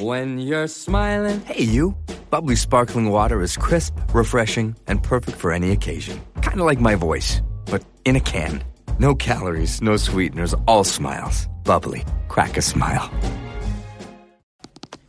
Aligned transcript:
When 0.00 0.38
you're 0.38 0.66
smiling. 0.66 1.40
Hey, 1.40 1.62
you. 1.62 1.96
Bubbly 2.28 2.54
sparkling 2.54 3.08
water 3.08 3.40
is 3.40 3.56
crisp, 3.56 3.94
refreshing, 4.12 4.76
and 4.86 5.02
perfect 5.02 5.38
for 5.38 5.52
any 5.52 5.70
occasion. 5.70 6.20
Kind 6.42 6.60
of 6.60 6.66
like 6.66 6.80
my 6.80 6.96
voice, 6.96 7.40
but 7.64 7.82
in 8.04 8.14
a 8.14 8.20
can. 8.20 8.62
No 8.98 9.14
calories, 9.14 9.80
no 9.80 9.96
sweeteners, 9.96 10.54
all 10.66 10.84
smiles. 10.84 11.46
Bubbly. 11.64 12.04
Crack 12.28 12.58
a 12.58 12.62
smile. 12.62 13.10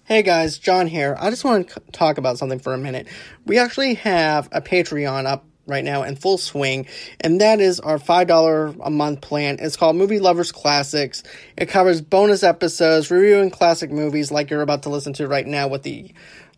Hey 0.06 0.22
guys, 0.22 0.58
John 0.58 0.88
here. 0.88 1.18
I 1.20 1.32
just 1.32 1.44
want 1.44 1.68
to 1.68 1.82
talk 1.92 2.18
about 2.18 2.38
something 2.38 2.60
for 2.60 2.74
a 2.74 2.78
minute. 2.78 3.08
We 3.46 3.60
actually 3.60 3.96
have 3.96 4.48
a 4.54 4.62
Patreon 4.62 5.26
up 5.26 5.47
right 5.68 5.84
now 5.84 6.04
in 6.04 6.16
full 6.16 6.38
swing, 6.38 6.88
and 7.20 7.42
that 7.42 7.60
is 7.60 7.80
our 7.80 7.98
$5 7.98 8.80
a 8.84 8.90
month 8.90 9.22
plan. 9.22 9.58
It's 9.60 9.76
called 9.76 9.96
Movie 9.96 10.20
Lovers 10.20 10.52
Classics. 10.52 11.24
It 11.58 11.68
covers 11.68 12.02
bonus 12.02 12.44
episodes, 12.44 13.12
reviewing 13.12 13.50
classic 13.50 13.92
movies 13.92 14.32
like 14.32 14.50
you're 14.50 14.62
about 14.62 14.84
to 14.84 14.90
listen 14.90 15.14
to 15.14 15.28
right 15.28 15.46
now 15.46 15.68
with 15.68 15.84
the 15.84 16.14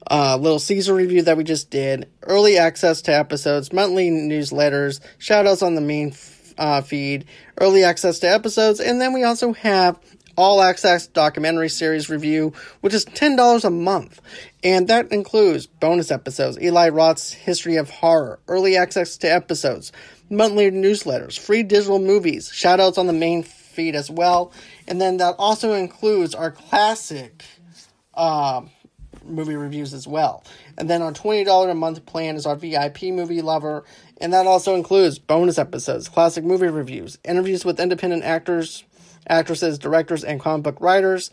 uh, 0.09 0.37
little 0.37 0.59
Caesar 0.59 0.93
review 0.93 1.23
that 1.23 1.37
we 1.37 1.43
just 1.43 1.69
did, 1.69 2.09
early 2.23 2.57
access 2.57 3.01
to 3.03 3.11
episodes, 3.13 3.73
monthly 3.73 4.09
newsletters, 4.09 4.99
shoutouts 5.19 5.65
on 5.65 5.75
the 5.75 5.81
main 5.81 6.13
uh, 6.57 6.81
feed, 6.81 7.25
early 7.59 7.83
access 7.83 8.19
to 8.19 8.29
episodes, 8.29 8.79
and 8.79 8.99
then 8.99 9.13
we 9.13 9.23
also 9.23 9.53
have 9.53 9.99
all 10.39 10.61
access 10.61 11.05
documentary 11.05 11.67
series 11.67 12.09
review, 12.09 12.53
which 12.79 12.93
is 12.93 13.03
$10 13.03 13.65
a 13.65 13.69
month. 13.69 14.21
And 14.63 14.87
that 14.87 15.11
includes 15.11 15.67
bonus 15.67 16.11
episodes, 16.11 16.57
Eli 16.61 16.87
Roth's 16.87 17.33
History 17.33 17.75
of 17.75 17.89
Horror, 17.89 18.39
early 18.47 18.77
access 18.77 19.17
to 19.17 19.27
episodes, 19.27 19.91
monthly 20.29 20.71
newsletters, 20.71 21.37
free 21.37 21.61
digital 21.61 21.99
movies, 21.99 22.49
shoutouts 22.49 22.97
on 22.97 23.07
the 23.07 23.13
main 23.13 23.43
feed 23.43 23.95
as 23.95 24.09
well. 24.09 24.53
And 24.87 25.01
then 25.01 25.17
that 25.17 25.35
also 25.37 25.73
includes 25.73 26.33
our 26.33 26.51
classic 26.51 27.43
uh, 28.13 28.61
movie 29.25 29.57
reviews 29.57 29.93
as 29.93 30.07
well. 30.07 30.45
And 30.77 30.89
then 30.89 31.01
our 31.01 31.11
$20 31.11 31.69
a 31.69 31.75
month 31.75 32.05
plan 32.05 32.37
is 32.37 32.45
our 32.45 32.55
VIP 32.55 33.03
movie 33.03 33.41
lover. 33.41 33.83
And 34.21 34.31
that 34.31 34.47
also 34.47 34.75
includes 34.75 35.19
bonus 35.19 35.57
episodes, 35.57 36.07
classic 36.07 36.45
movie 36.45 36.67
reviews, 36.67 37.19
interviews 37.25 37.65
with 37.65 37.77
independent 37.77 38.23
actors, 38.23 38.85
actresses, 39.29 39.79
directors, 39.79 40.23
and 40.23 40.39
comic 40.39 40.63
book 40.63 40.81
writers. 40.81 41.31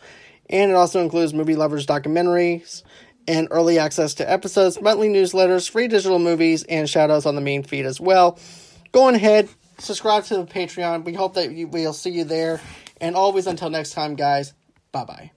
And 0.49 0.71
it 0.71 0.75
also 0.75 1.01
includes 1.01 1.33
movie 1.33 1.55
lovers 1.55 1.85
documentaries 1.85 2.83
and 3.27 3.47
early 3.51 3.77
access 3.77 4.13
to 4.15 4.29
episodes, 4.29 4.81
monthly 4.81 5.09
newsletters, 5.09 5.69
free 5.69 5.87
digital 5.87 6.19
movies, 6.19 6.63
and 6.63 6.87
shoutouts 6.87 7.25
on 7.25 7.35
the 7.35 7.41
main 7.41 7.63
feed 7.63 7.85
as 7.85 7.99
well. 7.99 8.39
Go 8.93 9.07
on 9.07 9.15
ahead, 9.15 9.49
subscribe 9.79 10.23
to 10.25 10.37
the 10.37 10.45
Patreon. 10.45 11.03
We 11.03 11.13
hope 11.13 11.33
that 11.33 11.51
we'll 11.69 11.93
see 11.93 12.11
you 12.11 12.23
there. 12.23 12.61
And 13.01 13.15
always 13.15 13.47
until 13.47 13.69
next 13.69 13.91
time, 13.91 14.15
guys, 14.15 14.53
bye 14.91 15.03
bye. 15.03 15.36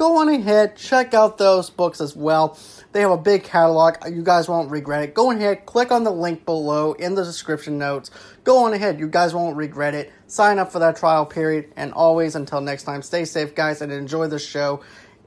go 0.00 0.16
on 0.16 0.30
ahead, 0.30 0.76
check 0.76 1.12
out 1.12 1.36
those 1.36 1.68
books 1.68 2.00
as 2.00 2.16
well. 2.16 2.58
They 2.92 3.02
have 3.02 3.10
a 3.10 3.18
big 3.18 3.44
catalog. 3.44 3.96
You 4.10 4.22
guys 4.22 4.48
won't 4.48 4.70
regret 4.70 5.02
it. 5.02 5.14
Go 5.14 5.30
ahead, 5.30 5.66
click 5.66 5.92
on 5.92 6.04
the 6.04 6.10
link 6.10 6.46
below 6.46 6.94
in 6.94 7.14
the 7.14 7.22
description 7.22 7.76
notes. 7.76 8.10
Go 8.42 8.64
on 8.64 8.72
ahead. 8.72 8.98
You 8.98 9.08
guys 9.08 9.34
won't 9.34 9.58
regret 9.58 9.94
it. 9.94 10.10
Sign 10.26 10.58
up 10.58 10.72
for 10.72 10.78
that 10.78 10.96
trial 10.96 11.26
period. 11.26 11.74
And 11.76 11.92
always, 11.92 12.34
until 12.34 12.62
next 12.62 12.84
time, 12.84 13.02
stay 13.02 13.26
safe, 13.26 13.54
guys, 13.54 13.82
and 13.82 13.92
enjoy 13.92 14.28
the 14.28 14.38
show. 14.38 14.80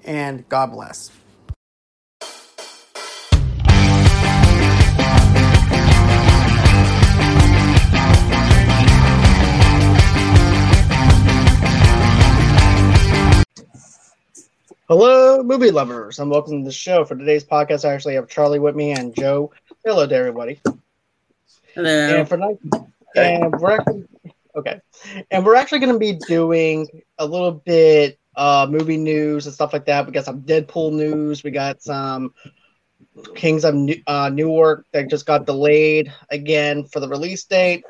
And 0.03 0.49
God 0.49 0.71
bless. 0.71 1.11
Hello, 14.95 15.41
movie 15.41 15.71
lovers, 15.71 16.19
and 16.19 16.29
welcome 16.29 16.59
to 16.59 16.65
the 16.65 16.71
show. 16.71 17.03
For 17.03 17.15
today's 17.15 17.43
podcast, 17.43 17.83
I 17.83 17.95
actually 17.95 18.13
have 18.13 18.29
Charlie 18.29 18.59
with 18.59 18.75
me 18.75 18.91
and 18.91 19.15
Joe. 19.15 19.51
Hello 19.83 20.05
to 20.05 20.15
everybody. 20.15 20.61
Hello. 21.73 22.19
And 22.19 22.29
for 22.29 22.37
night, 22.37 22.59
and 23.15 23.51
we're 23.59 23.71
actually 23.71 24.03
okay, 24.55 24.81
and 25.31 25.43
we're 25.43 25.55
actually 25.55 25.79
going 25.79 25.93
to 25.93 25.97
be 25.97 26.19
doing 26.27 26.87
a 27.17 27.25
little 27.25 27.53
bit 27.53 28.19
uh 28.35 28.67
movie 28.69 28.97
news 28.97 29.47
and 29.47 29.55
stuff 29.55 29.73
like 29.73 29.87
that. 29.87 30.05
We 30.05 30.11
got 30.11 30.25
some 30.25 30.41
Deadpool 30.41 30.93
news. 30.93 31.43
We 31.43 31.49
got 31.49 31.81
some 31.81 32.31
Kings 33.33 33.65
of 33.65 33.73
New- 33.73 34.03
uh, 34.05 34.29
Newark 34.29 34.85
that 34.91 35.09
just 35.09 35.25
got 35.25 35.47
delayed 35.47 36.13
again 36.29 36.85
for 36.85 36.99
the 36.99 37.09
release 37.09 37.43
date 37.45 37.83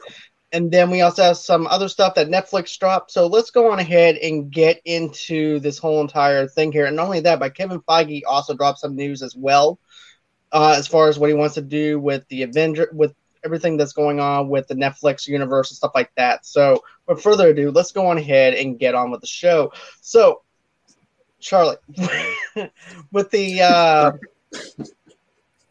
and 0.54 0.72
then 0.72 0.92
we 0.92 1.02
also 1.02 1.24
have 1.24 1.38
some 1.38 1.66
other 1.66 1.90
stuff 1.90 2.14
that 2.14 2.30
Netflix 2.30 2.78
dropped. 2.78 3.10
So 3.10 3.26
let's 3.26 3.50
go 3.50 3.72
on 3.72 3.80
ahead 3.80 4.18
and 4.18 4.52
get 4.52 4.80
into 4.86 5.60
this 5.60 5.80
whole 5.80 6.00
entire 6.00 6.48
thing 6.48 6.72
here. 6.72 6.86
And 6.86 6.96
not 6.96 7.06
only 7.06 7.22
that, 7.22 7.40
but 7.40 7.56
Kevin 7.56 7.82
Feige 7.82 8.22
also 8.28 8.54
dropped 8.56 8.78
some 8.78 8.96
news 8.96 9.24
as 9.24 9.36
well, 9.36 9.80
uh, 10.52 10.76
as 10.78 10.88
far 10.88 11.10
as 11.10 11.18
what 11.18 11.32
he 11.32 11.34
wants 11.34 11.56
to 11.56 11.64
do 11.64 12.00
with 12.00 12.28
the 12.28 12.44
Avenger, 12.44 12.88
with 12.94 13.16
everything 13.44 13.78
that's 13.78 13.94
going 13.94 14.20
on 14.20 14.48
with 14.48 14.68
the 14.68 14.76
Netflix 14.76 15.28
universe 15.28 15.72
and 15.72 15.76
stuff 15.78 15.94
like 15.96 16.12
that. 16.18 16.46
So, 16.46 16.84
without 17.08 17.24
further 17.24 17.50
ado, 17.50 17.72
let's 17.72 17.92
go 17.92 18.06
on 18.06 18.20
ahead 18.20 18.54
and 18.54 18.78
get 18.78 18.94
on 18.94 19.10
with 19.10 19.22
the 19.22 19.28
show. 19.28 19.74
So, 20.02 20.44
Charlotte, 21.40 21.82
with 23.12 23.32
the 23.32 23.62
uh, 23.64 24.12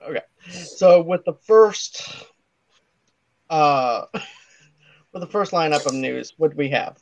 okay, 0.09 0.22
so 0.50 1.03
with 1.03 1.25
the 1.25 1.34
first. 1.34 2.26
Uh, 3.49 4.06
for 5.12 5.19
the 5.19 5.26
first 5.26 5.53
lineup 5.53 5.87
of 5.87 5.94
news, 5.94 6.32
what 6.38 6.50
do 6.50 6.56
we 6.56 6.70
have? 6.70 6.99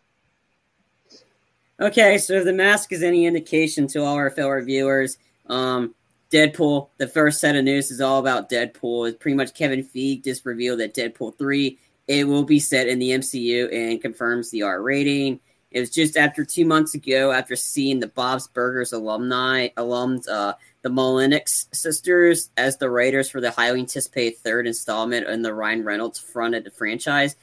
Okay, 1.81 2.19
so 2.19 2.35
if 2.35 2.45
the 2.45 2.53
mask 2.53 2.93
is 2.93 3.03
any 3.03 3.25
indication 3.25 3.87
to 3.89 4.03
all 4.03 4.17
our 4.17 4.31
fellow 4.31 4.61
viewers, 4.61 5.17
um, 5.47 5.95
Deadpool, 6.31 6.91
the 6.99 7.09
first 7.09 7.41
set 7.41 7.57
of 7.57 7.65
news 7.65 7.91
is 7.91 8.01
all 8.01 8.19
about 8.19 8.51
Deadpool. 8.51 9.09
It's 9.09 9.19
pretty 9.19 9.37
much 9.37 9.55
Kevin 9.55 9.83
Feige 9.83 10.23
just 10.23 10.45
revealed 10.45 10.81
that 10.81 10.95
Deadpool 10.95 11.39
3 11.39 11.79
it 12.11 12.27
will 12.27 12.43
be 12.43 12.59
set 12.59 12.89
in 12.89 12.99
the 12.99 13.11
MCU 13.11 13.73
and 13.73 14.03
confirms 14.03 14.51
the 14.51 14.63
R 14.63 14.83
rating. 14.83 15.39
It 15.71 15.79
was 15.79 15.91
just 15.91 16.17
after 16.17 16.45
two 16.45 16.65
months 16.65 16.95
ago, 16.95 17.31
after 17.31 17.55
seeing 17.55 18.01
the 18.01 18.09
Bob's 18.09 18.49
Burgers 18.49 18.93
alumni 18.93 19.69
alums, 19.77 20.29
uh, 20.29 20.55
the 20.83 20.89
Molyneux 20.89 21.45
sisters, 21.47 22.51
as 22.57 22.79
the 22.79 22.91
writers 22.91 23.31
for 23.31 23.41
the 23.41 23.53
highly 23.53 23.79
anticipated 23.79 24.39
third 24.39 24.67
installment 24.67 25.29
in 25.29 25.43
the 25.43 25.55
Ryan 25.55 25.85
Reynolds 25.85 26.19
fronted 26.19 26.69
franchise. 26.73 27.37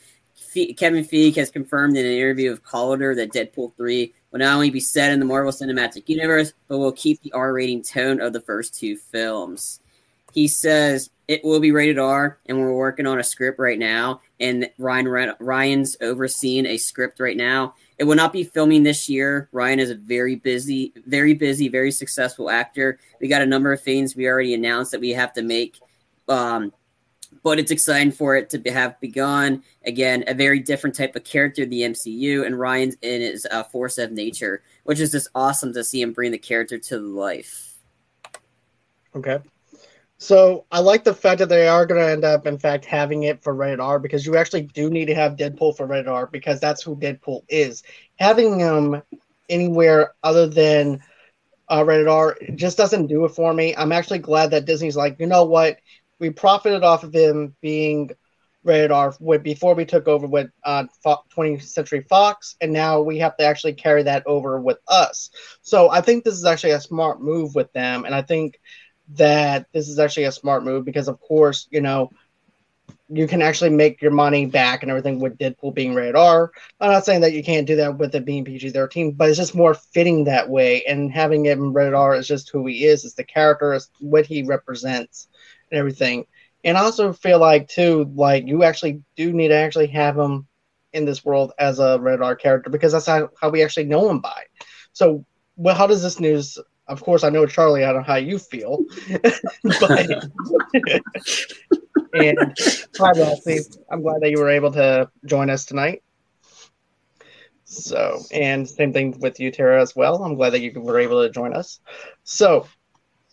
Kevin 0.75 1.03
Feige 1.03 1.35
has 1.35 1.49
confirmed 1.49 1.97
in 1.97 2.05
an 2.05 2.11
interview 2.11 2.51
with 2.51 2.63
Collider 2.63 3.15
that 3.15 3.31
Deadpool 3.31 3.75
3 3.75 4.13
will 4.31 4.39
not 4.39 4.53
only 4.53 4.69
be 4.69 4.79
set 4.79 5.11
in 5.11 5.19
the 5.19 5.25
Marvel 5.25 5.51
Cinematic 5.51 6.07
Universe, 6.07 6.53
but 6.67 6.77
will 6.77 6.91
keep 6.91 7.21
the 7.21 7.31
R 7.33 7.53
rating 7.53 7.81
tone 7.83 8.21
of 8.21 8.33
the 8.33 8.41
first 8.41 8.73
two 8.73 8.97
films. 8.97 9.79
he 10.33 10.47
says 10.47 11.09
it 11.27 11.43
will 11.43 11.59
be 11.59 11.71
rated 11.71 11.99
R, 11.99 12.37
and 12.45 12.59
we're 12.59 12.73
working 12.73 13.05
on 13.05 13.19
a 13.19 13.23
script 13.23 13.59
right 13.59 13.79
now. 13.79 14.21
And 14.39 14.69
Ryan 14.77 15.33
Ryan's 15.39 15.97
overseeing 15.99 16.65
a 16.65 16.77
script 16.77 17.19
right 17.19 17.35
now. 17.35 17.73
It 17.97 18.05
will 18.05 18.15
not 18.15 18.31
be 18.31 18.43
filming 18.43 18.83
this 18.83 19.09
year. 19.09 19.49
Ryan 19.51 19.79
is 19.79 19.89
a 19.89 19.95
very 19.95 20.35
busy, 20.35 20.93
very 21.05 21.33
busy, 21.33 21.67
very 21.67 21.91
successful 21.91 22.49
actor. 22.49 22.99
We 23.19 23.27
got 23.27 23.41
a 23.41 23.47
number 23.47 23.73
of 23.73 23.81
things 23.81 24.15
we 24.15 24.27
already 24.27 24.53
announced 24.53 24.91
that 24.91 25.01
we 25.01 25.09
have 25.11 25.33
to 25.33 25.41
make. 25.41 25.79
Um, 26.29 26.71
but 27.43 27.59
it's 27.59 27.71
exciting 27.71 28.11
for 28.11 28.35
it 28.35 28.49
to 28.51 28.71
have 28.71 28.99
begun. 28.99 29.63
Again, 29.85 30.23
a 30.27 30.33
very 30.33 30.59
different 30.59 30.95
type 30.95 31.15
of 31.15 31.23
character, 31.23 31.65
the 31.65 31.81
MCU, 31.81 32.45
and 32.45 32.59
Ryan's 32.59 32.95
in 33.01 33.21
his 33.21 33.47
uh, 33.49 33.63
force 33.63 33.97
of 33.97 34.11
nature, 34.11 34.63
which 34.83 34.99
is 34.99 35.11
just 35.11 35.29
awesome 35.35 35.73
to 35.73 35.83
see 35.83 36.01
him 36.01 36.13
bring 36.13 36.31
the 36.31 36.37
character 36.37 36.77
to 36.77 36.99
life. 36.99 37.75
Okay. 39.15 39.39
So 40.19 40.65
I 40.71 40.79
like 40.79 41.03
the 41.03 41.13
fact 41.13 41.39
that 41.39 41.49
they 41.49 41.67
are 41.67 41.85
going 41.85 42.01
to 42.01 42.09
end 42.09 42.23
up, 42.23 42.47
in 42.47 42.57
fact, 42.57 42.85
having 42.85 43.23
it 43.23 43.43
for 43.43 43.53
rated 43.53 43.79
R 43.79 43.99
because 43.99 44.25
you 44.25 44.35
actually 44.35 44.63
do 44.63 44.89
need 44.89 45.05
to 45.05 45.15
have 45.15 45.35
Deadpool 45.35 45.77
for 45.77 45.85
rated 45.85 46.07
R 46.07 46.25
because 46.27 46.59
that's 46.59 46.81
who 46.81 46.95
Deadpool 46.95 47.43
is. 47.49 47.83
Having 48.17 48.59
him 48.59 49.03
anywhere 49.47 50.13
other 50.23 50.47
than 50.47 51.01
uh, 51.69 51.83
rated 51.85 52.07
R 52.07 52.35
just 52.55 52.77
doesn't 52.77 53.07
do 53.07 53.25
it 53.25 53.29
for 53.29 53.53
me. 53.53 53.75
I'm 53.75 53.91
actually 53.91 54.19
glad 54.19 54.51
that 54.51 54.65
Disney's 54.65 54.95
like, 54.95 55.19
you 55.19 55.27
know 55.27 55.43
what, 55.43 55.77
we 56.19 56.29
profited 56.29 56.83
off 56.83 57.03
of 57.03 57.13
him 57.13 57.55
being 57.61 58.11
rated 58.63 58.91
R 58.91 59.13
before 59.41 59.73
we 59.73 59.85
took 59.85 60.07
over 60.07 60.27
with 60.27 60.49
uh, 60.63 60.85
20th 61.05 61.63
Century 61.63 62.05
Fox, 62.09 62.55
and 62.61 62.71
now 62.73 63.01
we 63.01 63.19
have 63.19 63.35
to 63.37 63.45
actually 63.45 63.73
carry 63.73 64.03
that 64.03 64.23
over 64.27 64.59
with 64.59 64.77
us. 64.87 65.29
So 65.61 65.89
I 65.89 66.01
think 66.01 66.23
this 66.23 66.35
is 66.35 66.45
actually 66.45 66.71
a 66.71 66.81
smart 66.81 67.21
move 67.21 67.55
with 67.55 67.71
them, 67.73 68.05
and 68.05 68.13
I 68.13 68.21
think 68.21 68.59
that 69.15 69.67
this 69.73 69.87
is 69.87 69.99
actually 69.99 70.25
a 70.25 70.31
smart 70.31 70.63
move 70.63 70.85
because, 70.85 71.07
of 71.07 71.19
course, 71.19 71.67
you 71.71 71.81
know, 71.81 72.11
you 73.09 73.25
can 73.25 73.41
actually 73.41 73.69
make 73.69 74.01
your 74.01 74.11
money 74.11 74.45
back 74.45 74.81
and 74.81 74.89
everything 74.89 75.19
with 75.19 75.37
Deadpool 75.37 75.73
being 75.73 75.95
rated 75.95 76.15
R. 76.15 76.51
I'm 76.81 76.91
not 76.91 77.05
saying 77.05 77.21
that 77.21 77.31
you 77.31 77.41
can't 77.41 77.65
do 77.65 77.77
that 77.77 77.97
with 77.97 78.13
it 78.15 78.25
being 78.25 78.43
PG 78.43 78.71
13, 78.71 79.13
but 79.13 79.29
it's 79.29 79.37
just 79.37 79.55
more 79.55 79.73
fitting 79.73 80.25
that 80.25 80.49
way. 80.49 80.83
And 80.83 81.11
having 81.11 81.45
it 81.45 81.57
rated 81.57 81.93
R 81.93 82.15
is 82.15 82.27
just 82.27 82.49
who 82.49 82.65
he 82.65 82.85
is, 82.85 83.05
it's 83.05 83.13
the 83.13 83.23
character, 83.23 83.73
it's 83.73 83.89
what 83.99 84.25
he 84.25 84.43
represents 84.43 85.29
and 85.71 85.79
everything. 85.79 86.25
And 86.63 86.77
I 86.77 86.81
also 86.81 87.13
feel 87.13 87.39
like 87.39 87.67
too, 87.67 88.11
like 88.15 88.47
you 88.47 88.63
actually 88.63 89.01
do 89.15 89.31
need 89.31 89.49
to 89.49 89.55
actually 89.55 89.87
have 89.87 90.17
him 90.17 90.47
in 90.93 91.05
this 91.05 91.23
world 91.23 91.51
as 91.59 91.79
a 91.79 91.99
rated 91.99 92.21
R 92.21 92.35
character 92.35 92.69
because 92.69 92.91
that's 92.91 93.05
how, 93.05 93.29
how 93.39 93.49
we 93.49 93.63
actually 93.63 93.85
know 93.85 94.09
him 94.09 94.19
by. 94.19 94.43
So, 94.93 95.25
well, 95.55 95.75
how 95.75 95.87
does 95.87 96.01
this 96.03 96.19
news? 96.19 96.57
Of 96.87 97.03
course, 97.03 97.23
I 97.23 97.29
know 97.29 97.45
Charlie. 97.45 97.83
I 97.83 97.91
don't 97.91 98.01
know 98.01 98.07
how 98.07 98.15
you 98.15 98.39
feel, 98.39 98.79
but 99.79 100.07
and 102.13 102.57
hi, 102.97 103.11
Leslie. 103.11 103.59
I'm 103.91 104.01
glad 104.01 104.21
that 104.21 104.31
you 104.31 104.39
were 104.39 104.49
able 104.49 104.71
to 104.71 105.09
join 105.25 105.49
us 105.49 105.65
tonight. 105.65 106.01
So, 107.65 108.23
and 108.31 108.67
same 108.67 108.93
thing 108.93 109.19
with 109.19 109.41
you, 109.41 109.51
Tara, 109.51 109.81
as 109.81 109.93
well. 109.95 110.23
I'm 110.23 110.35
glad 110.35 110.51
that 110.51 110.61
you 110.61 110.71
were 110.79 110.99
able 110.99 111.21
to 111.21 111.29
join 111.29 111.53
us. 111.53 111.81
So, 112.23 112.65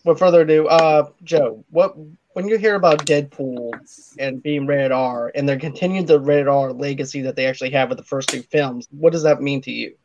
without 0.03 0.19
further 0.19 0.41
ado, 0.41 0.67
uh, 0.67 1.09
Joe, 1.23 1.63
what 1.69 1.95
when 2.35 2.49
you 2.49 2.57
hear 2.57 2.75
about 2.75 3.05
Deadpool 3.05 3.71
and 4.19 4.43
being 4.43 4.67
rated 4.67 4.91
R 4.91 5.31
and 5.33 5.47
they're 5.47 5.57
continuing 5.57 6.05
the 6.05 6.19
rated 6.19 6.49
R 6.49 6.73
legacy 6.73 7.21
that 7.21 7.37
they 7.37 7.45
actually 7.45 7.69
have 7.69 7.87
with 7.87 7.97
the 7.97 8.03
first 8.03 8.27
two 8.27 8.41
films, 8.41 8.89
what 8.91 9.13
does 9.13 9.23
that 9.23 9.41
mean 9.41 9.61
to 9.61 9.71
you? 9.71 9.95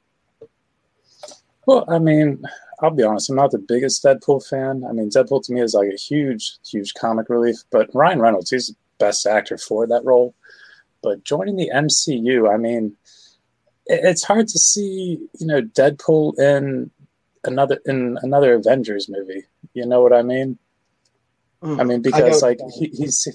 Well, 1.67 1.85
I 1.89 1.99
mean, 1.99 2.41
I'll 2.81 2.93
be 2.93 3.03
honest, 3.03 3.31
I'm 3.31 3.37
not 3.37 3.51
the 3.51 3.59
biggest 3.59 4.05
Deadpool 4.05 4.49
fan. 4.49 4.85
I 4.89 4.93
mean, 4.93 5.11
Deadpool 5.11 5.45
to 5.45 5.53
me 5.53 5.61
is 5.61 5.75
like 5.75 5.89
a 5.93 5.97
huge, 5.97 6.59
huge 6.65 6.95
comic 6.95 7.29
relief, 7.29 7.57
but 7.73 7.91
Ryan 7.95 8.21
Reynolds, 8.21 8.51
he's 8.51 8.69
the 8.69 8.77
best 9.01 9.27
actor 9.27 9.59
for 9.59 9.89
that 9.89 10.05
role. 10.05 10.33
But 11.03 11.25
joining 11.25 11.57
the 11.57 11.73
MCU, 11.75 12.49
I 12.49 12.59
mean, 12.59 12.97
it's 13.87 14.23
hard 14.23 14.47
to 14.47 14.59
see, 14.59 15.19
you 15.41 15.47
know, 15.49 15.63
Deadpool 15.63 16.39
in 16.39 16.93
another 17.43 17.81
in 17.87 18.19
another 18.23 18.55
Avengers 18.55 19.09
movie. 19.09 19.47
You 19.75 19.87
know 19.87 20.01
what 20.01 20.13
I 20.13 20.23
mean? 20.23 20.59
Mm, 21.63 21.81
I 21.81 21.85
mean, 21.85 22.03
because 22.03 22.43
I 22.43 22.49
like 22.49 22.59
he, 22.79 22.87
he's 22.89 23.29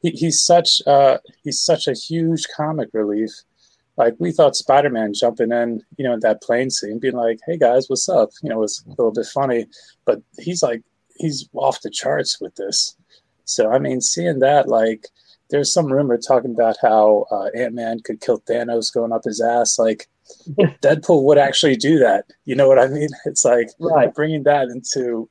he, 0.00 0.10
he's 0.10 0.44
such 0.44 0.82
uh 0.86 1.18
he's 1.42 1.60
such 1.60 1.86
a 1.88 1.94
huge 1.94 2.46
comic 2.54 2.90
relief. 2.92 3.30
Like 3.96 4.14
we 4.18 4.32
thought 4.32 4.56
Spider 4.56 4.90
Man 4.90 5.12
jumping 5.14 5.52
in, 5.52 5.82
you 5.96 6.04
know, 6.04 6.14
in 6.14 6.20
that 6.20 6.42
plane 6.42 6.70
scene, 6.70 6.98
being 6.98 7.14
like, 7.14 7.38
"Hey 7.46 7.58
guys, 7.58 7.88
what's 7.88 8.08
up?" 8.08 8.30
You 8.42 8.50
know, 8.50 8.58
was 8.58 8.82
a 8.86 8.90
little 8.90 9.12
bit 9.12 9.26
funny, 9.26 9.66
but 10.04 10.22
he's 10.38 10.62
like 10.62 10.82
he's 11.16 11.48
off 11.54 11.80
the 11.82 11.90
charts 11.90 12.40
with 12.40 12.54
this. 12.56 12.96
So 13.44 13.70
I 13.70 13.78
mean, 13.78 14.00
seeing 14.00 14.38
that, 14.40 14.68
like, 14.68 15.08
there's 15.50 15.72
some 15.72 15.92
rumor 15.92 16.16
talking 16.16 16.52
about 16.52 16.76
how 16.80 17.26
uh, 17.30 17.48
Ant 17.54 17.74
Man 17.74 18.00
could 18.00 18.20
kill 18.20 18.40
Thanos 18.40 18.92
going 18.92 19.12
up 19.12 19.24
his 19.24 19.40
ass. 19.40 19.78
Like, 19.78 20.08
Deadpool 20.82 21.24
would 21.24 21.38
actually 21.38 21.76
do 21.76 21.98
that. 21.98 22.24
You 22.44 22.54
know 22.54 22.68
what 22.68 22.78
I 22.78 22.88
mean? 22.88 23.10
It's 23.26 23.44
like 23.44 23.68
right. 23.78 24.14
bringing 24.14 24.44
that 24.44 24.68
into 24.68 25.28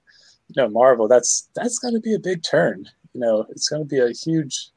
you 0.55 0.61
know 0.61 0.69
Marvel, 0.69 1.07
that's 1.07 1.49
that's 1.55 1.79
going 1.79 1.93
to 1.93 1.99
be 1.99 2.13
a 2.13 2.19
big 2.19 2.43
turn. 2.43 2.85
You 3.13 3.21
know, 3.21 3.45
it's 3.49 3.69
going 3.69 3.81
to 3.81 3.87
be 3.87 3.99
a 3.99 4.09
huge, 4.09 4.69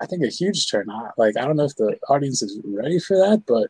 I 0.00 0.06
think, 0.06 0.22
a 0.22 0.28
huge 0.28 0.70
turn. 0.70 0.86
Like 1.16 1.36
I 1.36 1.44
don't 1.44 1.56
know 1.56 1.64
if 1.64 1.76
the 1.76 1.96
audience 2.08 2.42
is 2.42 2.60
ready 2.64 2.98
for 2.98 3.16
that, 3.16 3.44
but 3.46 3.68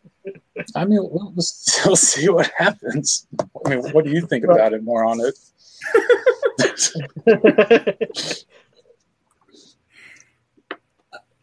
I 0.74 0.84
mean, 0.84 1.00
we'll, 1.02 1.32
we'll 1.34 1.96
see 1.96 2.28
what 2.28 2.50
happens. 2.56 3.26
I 3.66 3.70
mean, 3.70 3.90
what 3.92 4.04
do 4.04 4.10
you 4.10 4.26
think 4.26 4.44
about 4.44 4.72
it? 4.72 4.82
More 4.82 5.04
on 5.04 5.20
it. 5.20 5.38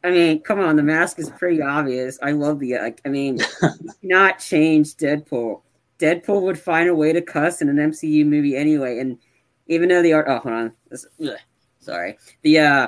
I 0.04 0.12
mean, 0.12 0.42
come 0.42 0.60
on, 0.60 0.78
the 0.78 0.84
mask 0.84 1.20
is 1.20 1.30
pretty 1.30 1.62
obvious. 1.62 2.18
I 2.22 2.32
love 2.32 2.60
the. 2.60 2.78
I 2.78 3.10
mean, 3.10 3.40
not 4.04 4.40
change 4.40 4.96
Deadpool. 4.96 5.62
Deadpool 6.00 6.44
would 6.44 6.60
find 6.60 6.88
a 6.88 6.96
way 6.96 7.12
to 7.12 7.22
cuss 7.22 7.62
in 7.62 7.70
an 7.70 7.76
MCU 7.78 8.26
movie 8.26 8.56
anyway, 8.56 9.00
and 9.00 9.18
even 9.68 9.90
though 9.90 10.02
the 10.02 10.14
art. 10.14 10.26
Oh, 10.28 10.40
hold 10.40 10.56
on. 10.56 10.74
This, 10.90 11.06
sorry. 11.80 12.18
The 12.42 12.60
uh, 12.60 12.88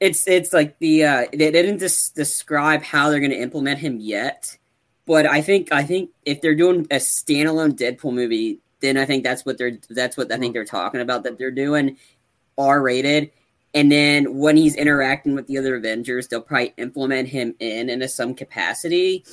it's 0.00 0.26
it's 0.26 0.52
like 0.52 0.78
the 0.78 1.04
uh, 1.04 1.26
they, 1.32 1.50
didn't 1.50 1.78
just 1.78 2.14
describe 2.14 2.82
how 2.82 3.10
they're 3.10 3.20
going 3.20 3.30
to 3.30 3.40
implement 3.40 3.78
him 3.78 3.98
yet, 4.00 4.56
but 5.06 5.26
I 5.26 5.42
think 5.42 5.72
I 5.72 5.84
think 5.84 6.10
if 6.24 6.40
they're 6.40 6.54
doing 6.54 6.86
a 6.90 6.96
standalone 6.96 7.72
Deadpool 7.72 8.14
movie, 8.14 8.60
then 8.80 8.96
I 8.96 9.04
think 9.04 9.24
that's 9.24 9.44
what 9.44 9.58
they're 9.58 9.78
that's 9.90 10.16
what 10.16 10.32
I 10.32 10.38
think 10.38 10.54
they're 10.54 10.64
talking 10.64 11.00
about 11.00 11.24
that 11.24 11.38
they're 11.38 11.50
doing 11.50 11.98
R 12.56 12.80
rated. 12.80 13.30
And 13.72 13.92
then 13.92 14.38
when 14.38 14.56
he's 14.56 14.74
interacting 14.74 15.34
with 15.34 15.46
the 15.46 15.58
other 15.58 15.76
Avengers, 15.76 16.26
they'll 16.26 16.40
probably 16.40 16.74
implement 16.76 17.28
him 17.28 17.54
in 17.60 17.88
in 17.88 18.08
some 18.08 18.34
capacity. 18.34 19.24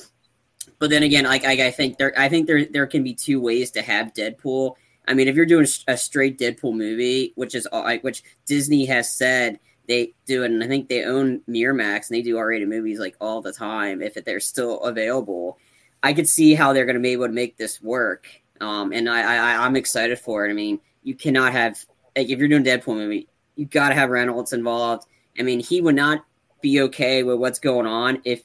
But 0.78 0.90
then 0.90 1.02
again, 1.02 1.24
like, 1.24 1.44
like 1.44 1.60
I 1.60 1.70
think 1.70 1.98
there, 1.98 2.12
I 2.16 2.28
think 2.28 2.46
there 2.46 2.64
there 2.66 2.86
can 2.86 3.02
be 3.02 3.14
two 3.14 3.40
ways 3.40 3.70
to 3.72 3.82
have 3.82 4.12
Deadpool 4.12 4.74
I 5.08 5.14
mean, 5.14 5.26
if 5.26 5.34
you're 5.34 5.46
doing 5.46 5.66
a 5.88 5.96
straight 5.96 6.38
Deadpool 6.38 6.76
movie, 6.76 7.32
which 7.34 7.54
is 7.54 7.66
like 7.72 8.04
which 8.04 8.22
Disney 8.44 8.84
has 8.86 9.10
said 9.10 9.58
they 9.88 10.12
do, 10.26 10.42
it, 10.42 10.50
and 10.50 10.62
I 10.62 10.68
think 10.68 10.88
they 10.88 11.04
own 11.04 11.40
Miramax 11.48 12.08
and 12.08 12.16
they 12.18 12.22
do 12.22 12.36
R-rated 12.36 12.68
movies 12.68 12.98
like 12.98 13.16
all 13.18 13.40
the 13.40 13.52
time 13.52 14.02
if 14.02 14.14
they're 14.14 14.38
still 14.38 14.80
available. 14.82 15.58
I 16.02 16.12
could 16.12 16.28
see 16.28 16.54
how 16.54 16.72
they're 16.72 16.84
going 16.84 16.94
to 16.94 17.00
be 17.00 17.12
able 17.12 17.26
to 17.26 17.32
make 17.32 17.56
this 17.56 17.80
work, 17.80 18.28
um, 18.60 18.92
and 18.92 19.08
I, 19.08 19.22
I 19.22 19.64
I'm 19.64 19.76
excited 19.76 20.18
for 20.18 20.46
it. 20.46 20.50
I 20.50 20.52
mean, 20.52 20.78
you 21.02 21.14
cannot 21.14 21.52
have 21.52 21.82
like 22.14 22.28
if 22.28 22.38
you're 22.38 22.48
doing 22.48 22.64
Deadpool 22.64 22.94
movie, 22.94 23.28
you 23.56 23.64
got 23.64 23.88
to 23.88 23.94
have 23.94 24.10
Reynolds 24.10 24.52
involved. 24.52 25.08
I 25.38 25.42
mean, 25.42 25.60
he 25.60 25.80
would 25.80 25.94
not 25.94 26.22
be 26.60 26.82
okay 26.82 27.22
with 27.22 27.38
what's 27.38 27.58
going 27.58 27.86
on 27.86 28.20
if 28.24 28.42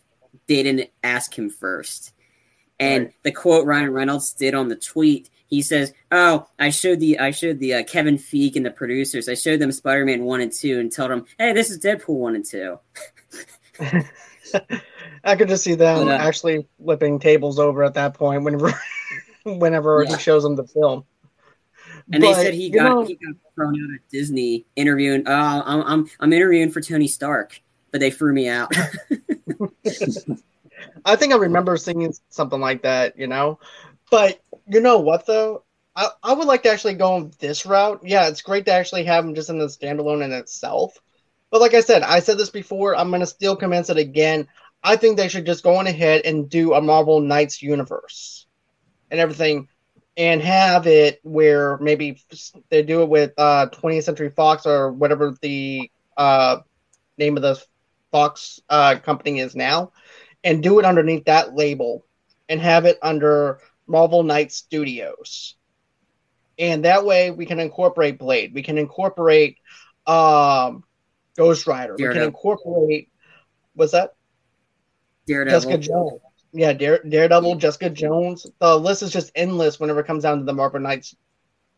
they 0.47 0.63
didn't 0.63 0.89
ask 1.03 1.37
him 1.37 1.49
first. 1.49 2.13
And 2.79 3.05
right. 3.05 3.13
the 3.23 3.31
quote 3.31 3.65
Ryan 3.65 3.91
Reynolds 3.91 4.33
did 4.33 4.55
on 4.55 4.69
the 4.69 4.75
tweet 4.75 5.29
he 5.53 5.61
says, 5.61 5.93
"Oh, 6.11 6.47
I 6.57 6.71
showed 6.71 6.99
the 6.99 7.19
I 7.19 7.29
showed 7.29 7.59
the 7.59 7.75
uh, 7.75 7.83
Kevin 7.83 8.17
Feige 8.17 8.55
and 8.55 8.65
the 8.65 8.71
producers. 8.71 9.29
I 9.29 9.35
showed 9.35 9.59
them 9.59 9.71
Spider 9.71 10.03
Man 10.03 10.23
one 10.23 10.41
and 10.41 10.51
two, 10.51 10.79
and 10.79 10.91
told 10.91 11.11
them, 11.11 11.25
hey, 11.37 11.53
this 11.53 11.69
is 11.69 11.79
Deadpool 11.79 12.15
one 12.15 12.35
and 12.35 12.43
two. 12.43 12.79
I 15.23 15.35
could 15.35 15.49
just 15.49 15.63
see 15.63 15.75
them 15.75 16.05
but, 16.05 16.19
uh, 16.19 16.23
actually 16.23 16.67
flipping 16.83 17.19
tables 17.19 17.59
over 17.59 17.83
at 17.83 17.93
that 17.93 18.15
point 18.15 18.43
whenever 18.43 18.73
whenever 19.43 20.03
yeah. 20.03 20.15
he 20.15 20.21
shows 20.21 20.41
them 20.41 20.55
the 20.55 20.65
film. 20.65 21.05
And 22.11 22.21
but, 22.21 22.33
they 22.33 22.33
said 22.33 22.55
he 22.55 22.71
got 22.71 22.83
know, 22.89 23.05
he 23.05 23.13
got 23.13 23.35
thrown 23.53 23.75
out 23.75 23.93
at 23.93 24.09
Disney 24.09 24.65
interviewing. 24.75 25.27
Uh, 25.27 25.61
I'm 25.63 25.81
I'm 25.83 26.09
I'm 26.19 26.33
interviewing 26.33 26.71
for 26.71 26.81
Tony 26.81 27.07
Stark, 27.07 27.61
but 27.91 28.01
they 28.01 28.09
threw 28.09 28.33
me 28.33 28.49
out. 28.49 28.73
I 31.05 31.15
think 31.15 31.31
I 31.31 31.37
remember 31.37 31.77
seeing 31.77 32.11
something 32.29 32.59
like 32.59 32.81
that, 32.81 33.19
you 33.19 33.27
know. 33.27 33.59
But 34.09 34.39
you 34.67 34.79
know 34.79 34.99
what 34.99 35.25
though? 35.25 35.63
I, 35.95 36.09
I 36.23 36.33
would 36.33 36.47
like 36.47 36.63
to 36.63 36.71
actually 36.71 36.95
go 36.95 37.13
on 37.13 37.31
this 37.39 37.65
route. 37.65 38.01
Yeah, 38.03 38.27
it's 38.27 38.41
great 38.41 38.65
to 38.65 38.73
actually 38.73 39.03
have 39.05 39.23
them 39.23 39.35
just 39.35 39.49
in 39.49 39.59
the 39.59 39.67
standalone 39.67 40.23
in 40.23 40.31
itself. 40.31 40.97
But 41.51 41.61
like 41.61 41.73
I 41.75 41.81
said, 41.81 42.01
I 42.01 42.19
said 42.19 42.37
this 42.37 42.49
before, 42.49 42.95
I'm 42.95 43.11
gonna 43.11 43.27
still 43.27 43.55
commence 43.55 43.89
it 43.89 43.97
again. 43.97 44.47
I 44.83 44.95
think 44.95 45.17
they 45.17 45.29
should 45.29 45.45
just 45.45 45.63
go 45.63 45.75
on 45.75 45.87
ahead 45.87 46.23
and 46.25 46.49
do 46.49 46.73
a 46.73 46.81
Marvel 46.81 47.21
Knights 47.21 47.61
universe 47.61 48.47
and 49.11 49.19
everything 49.19 49.67
and 50.17 50.41
have 50.41 50.87
it 50.87 51.19
where 51.23 51.77
maybe 51.77 52.19
they 52.69 52.83
do 52.83 53.01
it 53.01 53.09
with 53.09 53.33
uh 53.37 53.67
20th 53.71 54.03
Century 54.03 54.29
Fox 54.29 54.65
or 54.65 54.91
whatever 54.91 55.35
the 55.41 55.89
uh 56.17 56.57
name 57.17 57.35
of 57.37 57.43
the 57.43 57.63
Fox 58.11 58.59
uh 58.69 58.97
company 58.99 59.39
is 59.39 59.55
now, 59.55 59.91
and 60.43 60.61
do 60.61 60.79
it 60.79 60.85
underneath 60.85 61.25
that 61.25 61.55
label, 61.55 62.05
and 62.49 62.59
have 62.59 62.85
it 62.85 62.97
under 63.01 63.59
Marvel 63.87 64.23
Knight 64.23 64.51
Studios. 64.51 65.55
And 66.57 66.85
that 66.85 67.05
way 67.05 67.31
we 67.31 67.45
can 67.45 67.59
incorporate 67.59 68.19
Blade. 68.19 68.53
We 68.53 68.63
can 68.63 68.77
incorporate 68.77 69.57
um 70.05 70.83
Ghost 71.35 71.65
Rider. 71.65 71.95
We 71.97 72.07
can 72.07 72.21
incorporate 72.21 73.09
what's 73.73 73.93
that? 73.93 74.13
Daredevil. 75.27 75.59
Jessica 75.59 75.77
Jones. 75.77 76.21
Yeah, 76.51 76.73
Dare, 76.73 77.01
Daredevil, 77.03 77.55
Jessica 77.55 77.89
Jones. 77.89 78.45
The 78.59 78.77
list 78.77 79.01
is 79.01 79.11
just 79.11 79.31
endless 79.33 79.79
whenever 79.79 80.01
it 80.01 80.07
comes 80.07 80.23
down 80.23 80.37
to 80.39 80.45
the 80.45 80.53
Marvel 80.53 80.79
Knights 80.79 81.15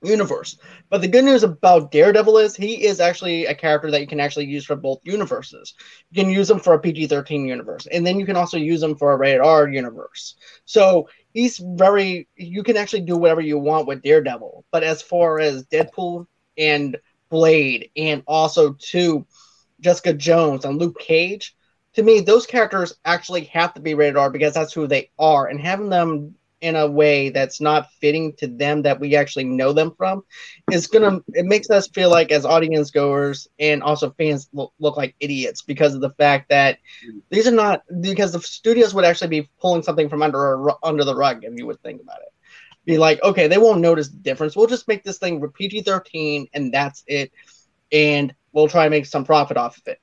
universe. 0.04 0.58
But 0.90 1.02
the 1.02 1.08
good 1.08 1.24
news 1.24 1.44
about 1.44 1.92
Daredevil 1.92 2.38
is 2.40 2.56
he 2.56 2.86
is 2.86 3.00
actually 3.00 3.46
a 3.46 3.56
character 3.56 3.92
that 3.92 4.02
you 4.02 4.08
can 4.08 4.20
actually 4.20 4.46
use 4.46 4.66
for 4.66 4.76
both 4.76 5.00
universes. 5.04 5.74
You 6.12 6.24
can 6.24 6.32
use 6.32 6.50
him 6.50 6.60
for 6.60 6.74
a 6.74 6.80
PG 6.80 7.08
13 7.08 7.46
universe, 7.46 7.88
and 7.88 8.06
then 8.06 8.20
you 8.20 8.26
can 8.26 8.36
also 8.36 8.58
use 8.58 8.84
him 8.84 8.96
for 8.96 9.14
a 9.14 9.18
rated 9.18 9.42
R 9.42 9.68
universe. 9.68 10.36
So 10.66 11.08
he's 11.36 11.58
very, 11.58 12.30
you 12.38 12.64
can 12.64 12.78
actually 12.78 13.02
do 13.02 13.18
whatever 13.18 13.42
you 13.42 13.60
want 13.60 13.88
with 13.88 14.02
Daredevil. 14.02 14.64
But 14.72 14.84
as 14.84 15.02
far 15.02 15.38
as 15.40 15.66
Deadpool 15.66 16.28
and 16.58 16.98
Blade, 17.30 17.92
and 17.98 18.24
also 18.26 18.74
to 18.92 19.28
Jessica 19.82 20.14
Jones 20.14 20.64
and 20.64 20.80
Luke 20.80 20.98
Cage, 20.98 21.54
to 21.96 22.04
me, 22.04 22.22
those 22.22 22.46
characters 22.46 22.96
actually 23.04 23.44
have 23.46 23.74
to 23.74 23.82
be 23.82 23.96
rated 23.96 24.16
R 24.16 24.30
because 24.30 24.54
that's 24.54 24.72
who 24.72 24.88
they 24.88 25.12
are, 25.20 25.48
and 25.48 25.60
having 25.60 25.90
them 25.90 26.36
in 26.66 26.76
a 26.76 26.90
way 26.90 27.30
that's 27.30 27.62
not 27.62 27.92
fitting 28.02 28.34
to 28.34 28.48
them 28.48 28.82
that 28.82 29.00
we 29.00 29.16
actually 29.16 29.44
know 29.44 29.72
them 29.72 29.94
from 29.96 30.24
is 30.72 30.88
gonna 30.88 31.20
it 31.28 31.46
makes 31.46 31.70
us 31.70 31.88
feel 31.90 32.10
like 32.10 32.32
as 32.32 32.44
audience 32.44 32.90
goers 32.90 33.48
and 33.60 33.84
also 33.84 34.10
fans 34.18 34.50
look, 34.52 34.74
look 34.80 34.98
like 34.98 35.16
idiots 35.20 35.62
because 35.62 35.94
of 35.94 36.02
the 36.02 36.10
fact 36.10 36.50
that 36.50 36.80
these 37.30 37.48
are 37.48 37.52
not 37.52 37.84
because 38.02 38.32
the 38.32 38.40
studios 38.42 38.96
would 38.96 39.06
actually 39.06 39.28
be 39.28 39.48
pulling 39.62 39.84
something 39.84 40.10
from 40.10 40.24
under 40.24 40.70
a, 40.70 40.74
under 40.82 41.04
the 41.04 41.16
rug 41.16 41.44
if 41.44 41.54
you 41.56 41.68
would 41.68 41.80
think 41.84 42.02
about 42.02 42.18
it. 42.18 42.34
Be 42.84 42.98
like 42.98 43.22
okay 43.22 43.48
they 43.48 43.60
won't 43.60 43.80
notice 43.80 44.10
the 44.10 44.18
difference. 44.18 44.56
We'll 44.56 44.66
just 44.66 44.88
make 44.88 45.04
this 45.04 45.20
thing 45.20 45.48
PG-13 45.48 46.48
and 46.52 46.74
that's 46.74 47.04
it. 47.06 47.32
And 47.92 48.34
we'll 48.54 48.68
try 48.68 48.86
and 48.86 48.92
make 48.92 49.06
some 49.06 49.24
profit 49.24 49.56
off 49.56 49.78
of 49.78 49.84
it. 49.86 50.00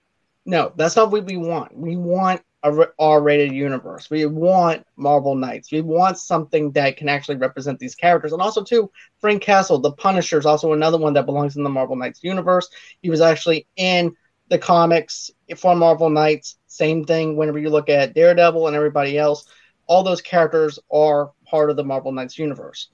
No, 0.46 0.72
that's 0.76 0.94
not 0.94 1.10
what 1.10 1.24
we 1.24 1.36
want. 1.36 1.76
We 1.76 1.96
want 1.96 2.40
a 2.64 2.88
R-rated 2.98 3.52
universe. 3.52 4.08
We 4.08 4.26
want 4.26 4.86
Marvel 4.96 5.34
Knights. 5.34 5.72
We 5.72 5.80
want 5.80 6.18
something 6.18 6.70
that 6.72 6.96
can 6.96 7.08
actually 7.08 7.36
represent 7.36 7.78
these 7.78 7.94
characters. 7.94 8.32
And 8.32 8.40
also, 8.40 8.62
too, 8.62 8.90
Frank 9.20 9.42
Castle, 9.42 9.78
the 9.78 9.92
Punisher, 9.92 10.38
is 10.38 10.46
also 10.46 10.72
another 10.72 10.98
one 10.98 11.12
that 11.14 11.26
belongs 11.26 11.56
in 11.56 11.64
the 11.64 11.70
Marvel 11.70 11.96
Knights 11.96 12.22
universe. 12.22 12.68
He 13.00 13.10
was 13.10 13.20
actually 13.20 13.66
in 13.76 14.14
the 14.48 14.58
comics 14.58 15.30
for 15.56 15.74
Marvel 15.74 16.10
Knights. 16.10 16.56
Same 16.66 17.04
thing. 17.04 17.36
Whenever 17.36 17.58
you 17.58 17.70
look 17.70 17.88
at 17.88 18.14
Daredevil 18.14 18.66
and 18.66 18.76
everybody 18.76 19.18
else, 19.18 19.46
all 19.86 20.02
those 20.02 20.20
characters 20.20 20.78
are 20.90 21.32
part 21.44 21.70
of 21.70 21.76
the 21.76 21.84
Marvel 21.84 22.12
Knights 22.12 22.38
universe. 22.38 22.88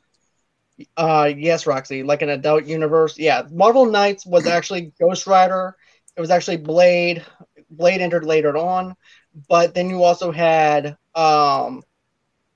Uh, 0.96 1.30
yes, 1.36 1.66
Roxy, 1.66 2.04
like 2.04 2.22
an 2.22 2.28
adult 2.28 2.64
universe. 2.64 3.18
Yeah, 3.18 3.42
Marvel 3.50 3.86
Knights 3.86 4.24
was 4.24 4.46
actually 4.46 4.92
Ghost 4.98 5.26
Rider. 5.26 5.76
It 6.16 6.20
was 6.20 6.30
actually 6.30 6.58
Blade. 6.58 7.24
Blade 7.70 8.00
entered 8.00 8.24
later 8.24 8.56
on, 8.56 8.96
but 9.48 9.74
then 9.74 9.90
you 9.90 10.02
also 10.02 10.32
had 10.32 10.96
um, 11.14 11.82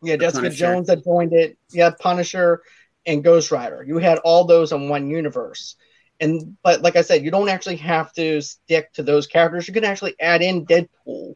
yeah, 0.02 0.16
The 0.16 0.24
Jessica 0.24 0.42
Punisher. 0.42 0.58
Jones 0.58 0.86
that 0.88 1.04
joined 1.04 1.32
it. 1.32 1.56
Yeah, 1.70 1.90
Punisher 1.98 2.62
and 3.06 3.22
Ghost 3.22 3.50
Rider. 3.50 3.82
You 3.82 3.98
had 3.98 4.18
all 4.18 4.44
those 4.44 4.72
in 4.72 4.88
one 4.88 5.08
universe. 5.08 5.76
And 6.20 6.56
but 6.62 6.82
like 6.82 6.96
I 6.96 7.02
said, 7.02 7.24
you 7.24 7.30
don't 7.30 7.48
actually 7.48 7.76
have 7.76 8.12
to 8.14 8.40
stick 8.40 8.92
to 8.94 9.02
those 9.02 9.26
characters. 9.26 9.66
You 9.66 9.74
can 9.74 9.84
actually 9.84 10.14
add 10.20 10.42
in 10.42 10.66
Deadpool 10.66 11.34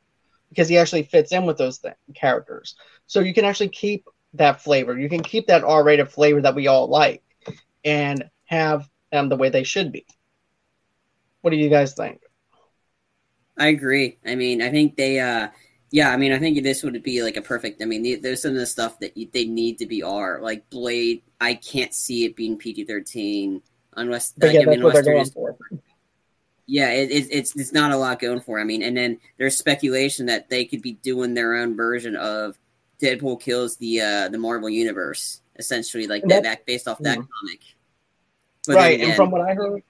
because 0.48 0.68
he 0.68 0.78
actually 0.78 1.02
fits 1.04 1.32
in 1.32 1.44
with 1.44 1.58
those 1.58 1.78
th- 1.78 1.94
characters. 2.14 2.76
So 3.06 3.20
you 3.20 3.34
can 3.34 3.44
actually 3.44 3.70
keep 3.70 4.06
that 4.34 4.62
flavor. 4.62 4.96
You 4.98 5.08
can 5.08 5.22
keep 5.22 5.48
that 5.48 5.64
R-rated 5.64 6.10
flavor 6.10 6.42
that 6.42 6.54
we 6.54 6.66
all 6.66 6.88
like, 6.88 7.22
and 7.84 8.24
have 8.44 8.88
them 9.10 9.28
the 9.28 9.36
way 9.36 9.48
they 9.48 9.64
should 9.64 9.92
be. 9.92 10.06
What 11.40 11.50
do 11.50 11.56
you 11.56 11.68
guys 11.68 11.94
think? 11.94 12.20
I 13.58 13.68
agree. 13.68 14.18
I 14.26 14.34
mean, 14.34 14.60
I 14.62 14.70
think 14.70 14.96
they, 14.96 15.18
uh, 15.20 15.48
yeah, 15.90 16.10
I 16.10 16.16
mean, 16.16 16.32
I 16.32 16.38
think 16.38 16.62
this 16.62 16.82
would 16.82 17.02
be 17.02 17.22
like 17.22 17.36
a 17.36 17.42
perfect. 17.42 17.80
I 17.82 17.86
mean, 17.86 18.02
the- 18.02 18.16
there's 18.16 18.42
some 18.42 18.50
of 18.52 18.56
the 18.58 18.66
stuff 18.66 18.98
that 19.00 19.16
you, 19.16 19.28
they 19.32 19.44
need 19.46 19.78
to 19.78 19.86
be 19.86 20.02
R, 20.02 20.40
like 20.42 20.68
Blade. 20.70 21.22
I 21.40 21.54
can't 21.54 21.94
see 21.94 22.24
it 22.24 22.36
being 22.36 22.56
PG 22.58 22.84
thirteen 22.84 23.62
unless, 23.96 24.32
But 24.36 24.52
yeah, 24.52 24.60
I 24.60 24.64
mean, 24.64 24.80
that's 24.80 24.82
what 24.94 25.04
they're 25.04 25.12
unless 25.14 25.30
they're 25.30 25.48
just- 25.48 25.60
for. 25.70 25.80
yeah, 26.66 26.90
it, 26.90 27.10
it, 27.10 27.28
it's 27.30 27.56
it's 27.56 27.72
not 27.72 27.92
a 27.92 27.96
lot 27.96 28.18
going 28.18 28.40
for. 28.40 28.60
I 28.60 28.64
mean, 28.64 28.82
and 28.82 28.96
then 28.96 29.18
there's 29.38 29.56
speculation 29.56 30.26
that 30.26 30.50
they 30.50 30.64
could 30.64 30.82
be 30.82 30.92
doing 30.92 31.32
their 31.34 31.54
own 31.54 31.76
version 31.76 32.14
of 32.16 32.58
Deadpool 33.00 33.40
kills 33.40 33.76
the 33.76 34.00
uh 34.00 34.28
the 34.28 34.38
Marvel 34.38 34.68
universe, 34.68 35.40
essentially, 35.58 36.06
like 36.06 36.24
that, 36.24 36.42
That- 36.42 36.66
based 36.66 36.88
off 36.88 36.98
that 37.00 37.18
Mhm. 37.18 37.28
comic. 37.40 37.60
But 38.66 38.74
right, 38.76 39.00
and 39.00 39.14
from 39.14 39.30
what 39.30 39.42
I 39.42 39.54
heard, 39.54 39.82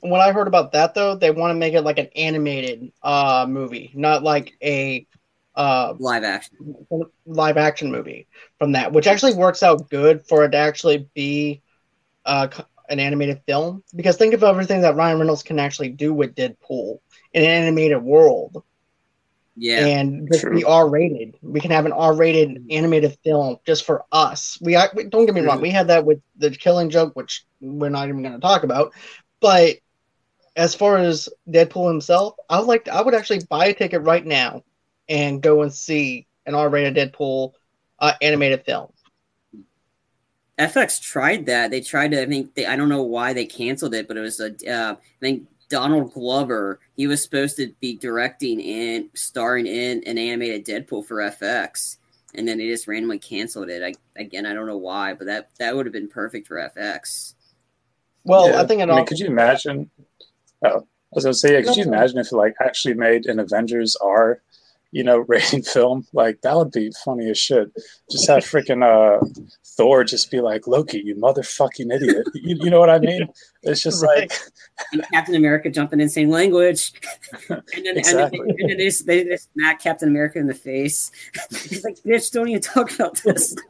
what 0.00 0.20
I 0.20 0.32
heard 0.32 0.48
about 0.48 0.72
that 0.72 0.94
though, 0.94 1.16
they 1.16 1.30
want 1.30 1.50
to 1.52 1.58
make 1.58 1.74
it 1.74 1.82
like 1.82 1.98
an 1.98 2.08
animated 2.16 2.92
uh 3.02 3.46
movie, 3.48 3.90
not 3.94 4.22
like 4.22 4.52
a 4.62 5.06
uh 5.54 5.94
live 5.98 6.24
action. 6.24 6.56
live 7.26 7.56
action 7.56 7.90
movie 7.90 8.26
from 8.58 8.72
that, 8.72 8.92
which 8.92 9.06
actually 9.06 9.34
works 9.34 9.62
out 9.62 9.88
good 9.90 10.26
for 10.26 10.44
it 10.44 10.50
to 10.50 10.58
actually 10.58 11.08
be 11.14 11.62
uh, 12.24 12.48
an 12.88 13.00
animated 13.00 13.40
film. 13.46 13.82
Because 13.94 14.16
think 14.16 14.34
of 14.34 14.42
everything 14.44 14.82
that 14.82 14.96
Ryan 14.96 15.18
Reynolds 15.18 15.42
can 15.42 15.58
actually 15.58 15.90
do 15.90 16.12
with 16.12 16.34
Deadpool 16.34 16.98
in 17.32 17.42
an 17.42 17.48
animated 17.50 18.02
world, 18.02 18.62
Yeah, 19.56 19.86
and 19.86 20.28
just 20.30 20.42
True. 20.42 20.58
be 20.58 20.64
R 20.64 20.88
rated. 20.88 21.36
We 21.42 21.60
can 21.60 21.70
have 21.70 21.86
an 21.86 21.92
R 21.92 22.14
rated 22.14 22.64
animated 22.70 23.16
film 23.24 23.58
just 23.66 23.84
for 23.84 24.04
us. 24.12 24.58
We- 24.60 24.74
don't 24.74 25.26
get 25.26 25.34
me 25.34 25.40
wrong, 25.42 25.60
we 25.60 25.70
had 25.70 25.88
that 25.88 26.04
with 26.04 26.20
the 26.36 26.50
Killing 26.50 26.90
Joke, 26.90 27.14
which 27.14 27.44
we're 27.60 27.88
not 27.88 28.08
even 28.08 28.22
going 28.22 28.34
to 28.34 28.40
talk 28.40 28.62
about. 28.62 28.92
But 29.40 29.76
as 30.56 30.74
far 30.74 30.98
as 30.98 31.28
Deadpool 31.48 31.88
himself, 31.88 32.36
I 32.48 32.58
would 32.58 32.68
like. 32.68 32.84
To, 32.84 32.94
I 32.94 33.02
would 33.02 33.14
actually 33.14 33.44
buy 33.48 33.66
a 33.66 33.74
ticket 33.74 34.02
right 34.02 34.24
now 34.24 34.62
and 35.08 35.42
go 35.42 35.62
and 35.62 35.72
see 35.72 36.26
an 36.46 36.54
R-rated 36.54 37.12
Deadpool 37.12 37.52
uh, 37.98 38.12
animated 38.22 38.64
film. 38.64 38.90
FX 40.58 41.00
tried 41.00 41.46
that. 41.46 41.70
They 41.70 41.80
tried 41.80 42.12
to. 42.12 42.22
I 42.22 42.26
think 42.26 42.54
they. 42.54 42.66
I 42.66 42.76
don't 42.76 42.88
know 42.88 43.02
why 43.02 43.32
they 43.32 43.46
canceled 43.46 43.94
it, 43.94 44.06
but 44.06 44.16
it 44.16 44.20
was 44.20 44.40
a. 44.40 44.54
Uh, 44.70 44.92
I 44.92 45.20
think 45.20 45.48
Donald 45.68 46.12
Glover. 46.12 46.78
He 46.96 47.08
was 47.08 47.22
supposed 47.22 47.56
to 47.56 47.72
be 47.80 47.96
directing 47.96 48.62
and 48.62 49.10
starring 49.14 49.66
in 49.66 50.04
an 50.06 50.16
animated 50.16 50.64
Deadpool 50.64 51.06
for 51.06 51.16
FX, 51.16 51.96
and 52.36 52.46
then 52.46 52.58
they 52.58 52.68
just 52.68 52.86
randomly 52.86 53.18
canceled 53.18 53.68
it. 53.68 53.82
I 53.82 54.20
again, 54.20 54.46
I 54.46 54.54
don't 54.54 54.68
know 54.68 54.78
why, 54.78 55.14
but 55.14 55.26
that 55.26 55.50
that 55.58 55.74
would 55.74 55.86
have 55.86 55.92
been 55.92 56.08
perfect 56.08 56.46
for 56.46 56.56
FX. 56.56 57.34
Well, 58.24 58.50
Yeah. 58.50 58.62
I 58.62 58.66
think 58.66 58.80
it 58.80 58.88
I 58.88 58.94
mean, 58.94 59.06
could 59.06 59.18
you 59.18 59.26
imagine? 59.26 59.90
Oh, 60.64 60.78
I 60.80 61.14
was 61.14 61.24
gonna 61.24 61.34
say, 61.34 61.54
yeah. 61.54 61.62
Could 61.62 61.76
you 61.76 61.84
imagine 61.84 62.18
if 62.18 62.32
it, 62.32 62.36
like 62.36 62.54
actually 62.60 62.94
made 62.94 63.26
an 63.26 63.38
Avengers 63.38 63.96
R, 63.96 64.42
you 64.92 65.04
know, 65.04 65.18
rated 65.28 65.66
film? 65.66 66.06
Like 66.12 66.40
that 66.42 66.56
would 66.56 66.72
be 66.72 66.90
funny 67.04 67.30
as 67.30 67.38
shit. 67.38 67.70
Just 68.10 68.28
have 68.28 68.42
freaking 68.44 68.82
uh, 68.82 69.24
Thor 69.76 70.04
just 70.04 70.30
be 70.30 70.40
like, 70.40 70.66
Loki, 70.66 71.02
you 71.04 71.14
motherfucking 71.16 71.92
idiot. 71.94 72.26
You, 72.34 72.56
you 72.60 72.70
know 72.70 72.80
what 72.80 72.90
I 72.90 72.98
mean? 72.98 73.28
It's 73.62 73.82
just 73.82 74.02
Right. 74.02 74.30
like, 74.30 74.32
And 74.92 75.04
Captain 75.12 75.34
America 75.34 75.70
jumping 75.70 76.00
in 76.00 76.08
saying 76.08 76.30
language, 76.30 76.92
and 77.48 77.62
then, 77.84 77.96
Exactly. 77.98 78.38
and 78.40 78.48
then, 78.50 78.56
and 78.58 78.70
then 78.70 78.78
they, 78.78 78.84
just, 78.86 79.06
they 79.06 79.24
just 79.24 79.52
smack 79.52 79.80
Captain 79.80 80.08
America 80.08 80.38
in 80.38 80.46
the 80.46 80.54
face. 80.54 81.10
He's 81.50 81.84
like, 81.84 81.96
"Bitch, 82.04 82.30
don't 82.32 82.48
even 82.48 82.60
talk 82.62 82.92
about 82.94 83.16
this." 83.24 83.54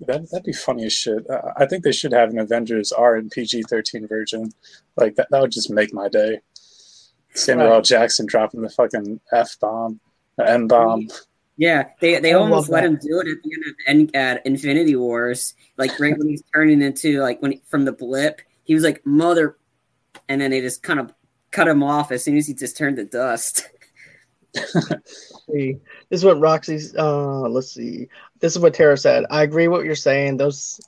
that, 0.00 0.30
that'd 0.30 0.44
be 0.44 0.52
funny 0.52 0.86
as 0.86 0.92
shit. 0.92 1.28
Uh, 1.28 1.52
I 1.56 1.66
think 1.66 1.84
they 1.84 1.92
should 1.92 2.12
have 2.12 2.30
an 2.30 2.38
Avengers 2.38 2.92
R 2.92 3.16
and 3.16 3.30
PG 3.30 3.64
thirteen 3.64 4.06
version. 4.06 4.52
Like 4.96 5.16
that, 5.16 5.28
that 5.30 5.40
would 5.40 5.52
just 5.52 5.70
make 5.70 5.92
my 5.92 6.08
day. 6.08 6.40
Samuel 7.34 7.74
L. 7.74 7.82
Jackson 7.82 8.26
dropping 8.26 8.62
the 8.62 8.70
fucking 8.70 9.20
f 9.32 9.58
bomb, 9.60 10.00
n 10.44 10.68
bomb. 10.68 11.08
Yeah, 11.56 11.88
they 12.00 12.18
they 12.20 12.32
I 12.32 12.38
almost 12.38 12.68
let 12.68 12.82
that. 12.82 12.86
him 12.86 12.98
do 13.00 13.20
it 13.20 13.28
at 13.28 13.42
the 13.42 13.50
end 13.52 13.64
of 13.66 13.74
end, 13.86 14.16
at 14.16 14.46
Infinity 14.46 14.96
Wars, 14.96 15.54
like 15.76 15.98
right 16.00 16.16
when 16.16 16.28
he's 16.28 16.42
turning 16.54 16.82
into 16.82 17.20
like 17.20 17.40
when 17.40 17.52
he, 17.52 17.62
from 17.66 17.84
the 17.84 17.92
blip, 17.92 18.40
he 18.64 18.74
was 18.74 18.82
like 18.82 19.04
mother, 19.06 19.56
and 20.28 20.40
then 20.40 20.50
they 20.50 20.60
just 20.60 20.82
kind 20.82 20.98
of 21.00 21.12
cut 21.50 21.68
him 21.68 21.82
off 21.82 22.10
as 22.10 22.24
soon 22.24 22.36
as 22.36 22.48
he 22.48 22.54
just 22.54 22.76
turned 22.76 22.96
to 22.96 23.04
dust. 23.04 23.68
See. 24.54 25.78
This 26.08 26.20
is 26.20 26.24
what 26.24 26.40
Roxy's. 26.40 26.94
Uh, 26.94 27.48
let's 27.48 27.72
see. 27.72 28.08
This 28.40 28.54
is 28.54 28.58
what 28.58 28.74
Tara 28.74 28.96
said. 28.96 29.24
I 29.30 29.42
agree 29.42 29.68
what 29.68 29.84
you're 29.84 29.94
saying. 29.94 30.36
Those, 30.36 30.80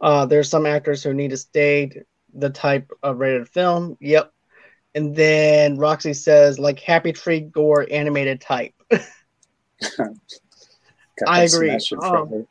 uh, 0.00 0.26
there's 0.26 0.48
some 0.48 0.66
actors 0.66 1.02
who 1.02 1.14
need 1.14 1.30
to 1.30 1.36
stay 1.36 2.02
the 2.34 2.50
type 2.50 2.90
of 3.02 3.18
rated 3.18 3.48
film. 3.48 3.96
Yep. 4.00 4.32
And 4.94 5.14
then 5.14 5.78
Roxy 5.78 6.14
says 6.14 6.58
like 6.58 6.80
Happy 6.80 7.12
Tree 7.12 7.40
Gore 7.40 7.86
animated 7.90 8.40
type. 8.40 8.74
I 11.26 11.42
agree. 11.42 11.78
Um. 12.02 12.46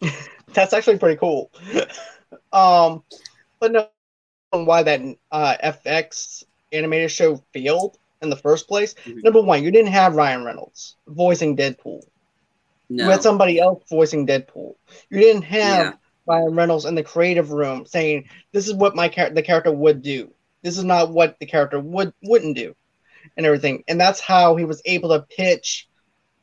That's 0.52 0.72
actually 0.72 0.98
pretty 0.98 1.16
cool. 1.16 1.50
um, 2.52 3.04
but 3.60 3.72
no, 3.72 3.88
why 4.50 4.82
that 4.82 5.00
uh, 5.30 5.56
FX 5.62 6.44
animated 6.72 7.10
show 7.10 7.36
failed 7.52 7.98
in 8.22 8.30
the 8.30 8.36
first 8.36 8.68
place. 8.68 8.94
Mhm. 9.04 9.22
Number 9.24 9.40
one, 9.40 9.62
you 9.62 9.70
didn't 9.70 9.92
have 9.92 10.14
Ryan 10.14 10.44
Reynolds 10.44 10.96
voicing 11.06 11.56
Deadpool. 11.56 12.02
No. 12.88 13.04
You 13.04 13.10
had 13.10 13.22
somebody 13.22 13.58
else 13.58 13.82
voicing 13.88 14.26
Deadpool. 14.26 14.74
You 15.08 15.20
didn't 15.20 15.42
have 15.42 15.84
Yeah. 15.84 15.92
Ryan 16.26 16.54
Reynolds 16.54 16.84
in 16.84 16.94
the 16.94 17.02
creative 17.02 17.50
room 17.50 17.86
saying, 17.86 18.28
"This 18.52 18.68
is 18.68 18.74
what 18.74 18.94
my 18.96 19.08
char- 19.08 19.30
the 19.30 19.42
character 19.42 19.72
would 19.72 20.02
do. 20.02 20.32
This 20.62 20.76
is 20.76 20.84
not 20.84 21.10
what 21.10 21.38
the 21.38 21.46
character 21.46 21.80
would 21.80 22.12
wouldn't 22.22 22.56
do," 22.56 22.74
and 23.36 23.46
everything. 23.46 23.84
And 23.88 24.00
that's 24.00 24.20
how 24.20 24.56
he 24.56 24.64
was 24.64 24.82
able 24.84 25.10
to 25.10 25.26
pitch 25.28 25.88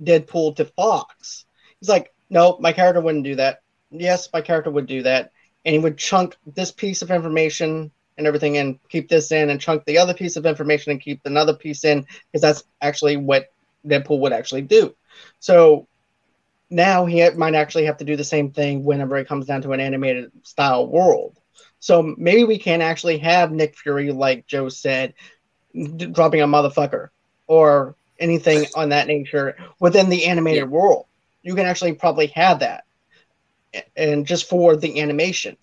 Deadpool 0.02 0.56
to 0.56 0.66
Fox. 0.66 1.46
He's 1.80 1.90
like, 1.90 2.14
"No, 2.30 2.58
my 2.60 2.74
character 2.74 3.02
wouldn't 3.02 3.24
do 3.24 3.36
that. 3.36 3.62
Yes, 3.92 4.30
my 4.34 4.42
character 4.42 4.72
would 4.72 4.88
do 4.88 5.04
that," 5.04 5.32
and 5.66 5.74
he 5.74 5.80
would 5.80 5.98
chunk 5.98 6.36
this 6.46 6.72
piece 6.72 7.02
of 7.02 7.12
information 7.12 7.92
and 8.18 8.28
everything 8.28 8.58
and 8.58 8.80
keep 8.90 9.10
this 9.10 9.32
in, 9.32 9.50
and 9.50 9.62
chunk 9.62 9.86
the 9.86 9.98
other 10.00 10.14
piece 10.14 10.36
of 10.36 10.46
information 10.46 10.92
and 10.92 11.02
keep 11.02 11.22
another 11.26 11.54
piece 11.56 11.84
in, 11.84 12.06
because 12.32 12.42
that's 12.42 12.64
actually 12.82 13.18
what 13.18 13.46
Deadpool 13.86 14.20
would 14.20 14.34
actually 14.34 14.64
do. 14.64 14.96
So 15.40 15.88
now 16.70 17.06
he 17.06 17.28
might 17.32 17.56
actually 17.56 17.86
have 17.86 17.98
to 17.98 18.06
do 18.06 18.16
the 18.16 18.24
same 18.24 18.52
thing 18.52 18.84
whenever 18.84 19.16
it 19.18 19.28
comes 19.28 19.46
down 19.46 19.62
to 19.64 19.74
an 19.74 19.80
animated 19.80 20.32
style 20.44 20.88
world. 20.88 21.38
So 21.80 22.02
maybe 22.18 22.44
we 22.44 22.58
can 22.58 22.82
actually 22.82 23.20
have 23.20 23.52
Nick 23.52 23.78
Fury, 23.78 24.12
like 24.12 24.48
Joe 24.48 24.70
said, 24.70 25.14
d- 25.74 26.08
dropping 26.08 26.42
a 26.42 26.48
motherfucker 26.48 27.10
or 27.48 27.96
anything 28.20 28.68
on 28.76 28.90
that 28.90 29.08
nature 29.08 29.56
within 29.80 30.10
the 30.10 30.26
animated 30.26 30.64
Yeah. 30.64 30.70
world. 30.70 31.06
You 31.44 31.56
can 31.56 31.66
actually 31.66 31.94
probably 31.94 32.28
have 32.28 32.60
that, 32.60 32.84
and 33.96 34.26
just 34.26 34.50
for 34.50 34.76
the 34.76 35.00
animation 35.02 35.58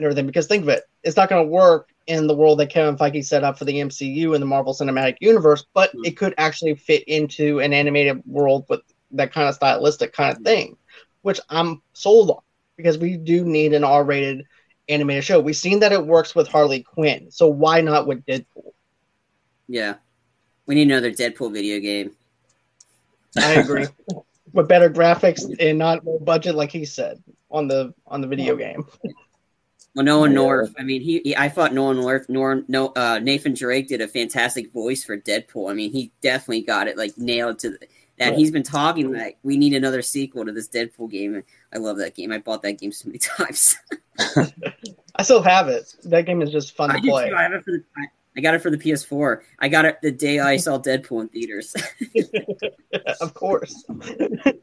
and 0.00 0.06
everything. 0.06 0.26
Because 0.26 0.46
think 0.46 0.62
of 0.62 0.68
it, 0.70 0.84
it's 1.04 1.16
not 1.16 1.28
going 1.28 1.44
to 1.44 1.50
work 1.50 1.88
in 2.06 2.26
the 2.26 2.34
world 2.34 2.58
that 2.58 2.70
Kevin 2.70 2.96
Feige 2.96 3.24
set 3.24 3.44
up 3.44 3.58
for 3.58 3.64
the 3.64 3.74
MCU 3.80 4.34
and 4.34 4.42
the 4.42 4.46
Marvel 4.46 4.74
Cinematic 4.74 5.16
Universe, 5.20 5.64
but 5.74 5.94
Mm. 5.94 6.06
it 6.06 6.16
could 6.16 6.34
actually 6.38 6.74
fit 6.74 7.04
into 7.04 7.60
an 7.60 7.72
animated 7.72 8.22
world 8.26 8.64
with 8.68 8.80
that 9.12 9.32
kind 9.32 9.48
of 9.48 9.54
stylistic 9.54 10.12
kind 10.12 10.36
of 10.36 10.42
thing, 10.42 10.76
which 11.22 11.40
I'm 11.50 11.82
sold 11.92 12.30
on 12.30 12.40
because 12.76 12.98
we 12.98 13.16
do 13.16 13.44
need 13.44 13.74
an 13.74 13.84
R-rated 13.84 14.46
animated 14.88 15.24
show. 15.24 15.38
We've 15.38 15.56
seen 15.56 15.80
that 15.80 15.92
it 15.92 16.04
works 16.06 16.34
with 16.34 16.48
Harley 16.48 16.82
Quinn, 16.82 17.30
so 17.30 17.46
why 17.46 17.80
not 17.80 18.06
with 18.06 18.24
Deadpool? 18.24 18.72
Yeah. 19.68 19.94
We 20.66 20.74
need 20.74 20.90
another 20.90 21.10
Deadpool 21.12 21.52
video 21.52 21.78
game. 21.80 22.12
I 23.36 23.52
agree. 23.54 23.86
with 24.52 24.66
better 24.66 24.90
graphics 24.90 25.42
and 25.60 25.78
not 25.78 26.00
budget, 26.24 26.54
like 26.56 26.72
he 26.72 26.84
said 26.84 27.22
on 27.50 27.68
the 27.68 27.94
on 28.06 28.20
the 28.20 28.26
video 28.26 28.56
game. 28.56 28.84
Well, 29.94 30.04
Nolan 30.04 30.30
Yeah. 30.32 30.36
North. 30.36 30.74
I 30.78 30.82
mean, 30.84 31.00
he, 31.00 31.20
he 31.24 31.36
I 31.36 31.48
thought 31.48 31.74
Nolan 31.74 31.96
North, 32.00 32.26
Nor, 32.28 32.62
no, 32.68 32.88
uh, 32.96 33.18
Nathan 33.20 33.54
Drake 33.54 33.88
did 33.88 34.00
a 34.00 34.08
fantastic 34.08 34.72
voice 34.72 35.02
for 35.04 35.16
Deadpool. 35.18 35.70
I 35.70 35.74
mean, 35.74 35.90
he 35.92 36.12
definitely 36.20 36.62
got 36.62 36.86
it 36.88 36.96
like 36.96 37.16
nailed 37.18 37.58
to 37.60 37.70
the, 37.70 37.78
that. 38.18 38.32
Yeah. 38.32 38.36
He's 38.36 38.50
been 38.50 38.62
talking 38.62 39.12
like 39.12 39.38
we 39.42 39.56
need 39.56 39.74
another 39.74 40.02
sequel 40.02 40.44
to 40.44 40.52
this 40.52 40.68
Deadpool 40.68 41.10
game. 41.10 41.42
I 41.72 41.78
love 41.78 41.98
that 41.98 42.14
game. 42.14 42.30
I 42.32 42.38
bought 42.38 42.62
that 42.62 42.78
game 42.78 42.92
so 42.92 43.08
many 43.08 43.18
times. 43.36 43.76
I 45.16 45.22
still 45.22 45.42
have 45.42 45.68
it. 45.68 45.92
That 46.04 46.24
game 46.26 46.40
is 46.42 46.50
just 46.50 46.76
fun 46.76 46.90
I 46.90 47.00
to 47.00 47.00
play. 47.00 47.28
too. 47.30 47.34
I 47.36 47.42
have 47.42 47.52
it 47.52 47.64
for 47.64 47.72
the. 47.72 47.84
I, 48.36 48.38
I 48.38 48.42
got 48.42 48.54
it 48.54 48.62
for 48.62 48.70
the 48.70 48.78
PS4. 48.78 49.40
I 49.58 49.68
got 49.68 49.84
it 49.84 50.00
the 50.02 50.10
day 50.10 50.40
I 50.40 50.56
saw 50.56 50.78
Deadpool 50.78 51.22
in 51.22 51.28
theaters. 51.28 51.74
of 53.20 53.34
course. 53.34 53.84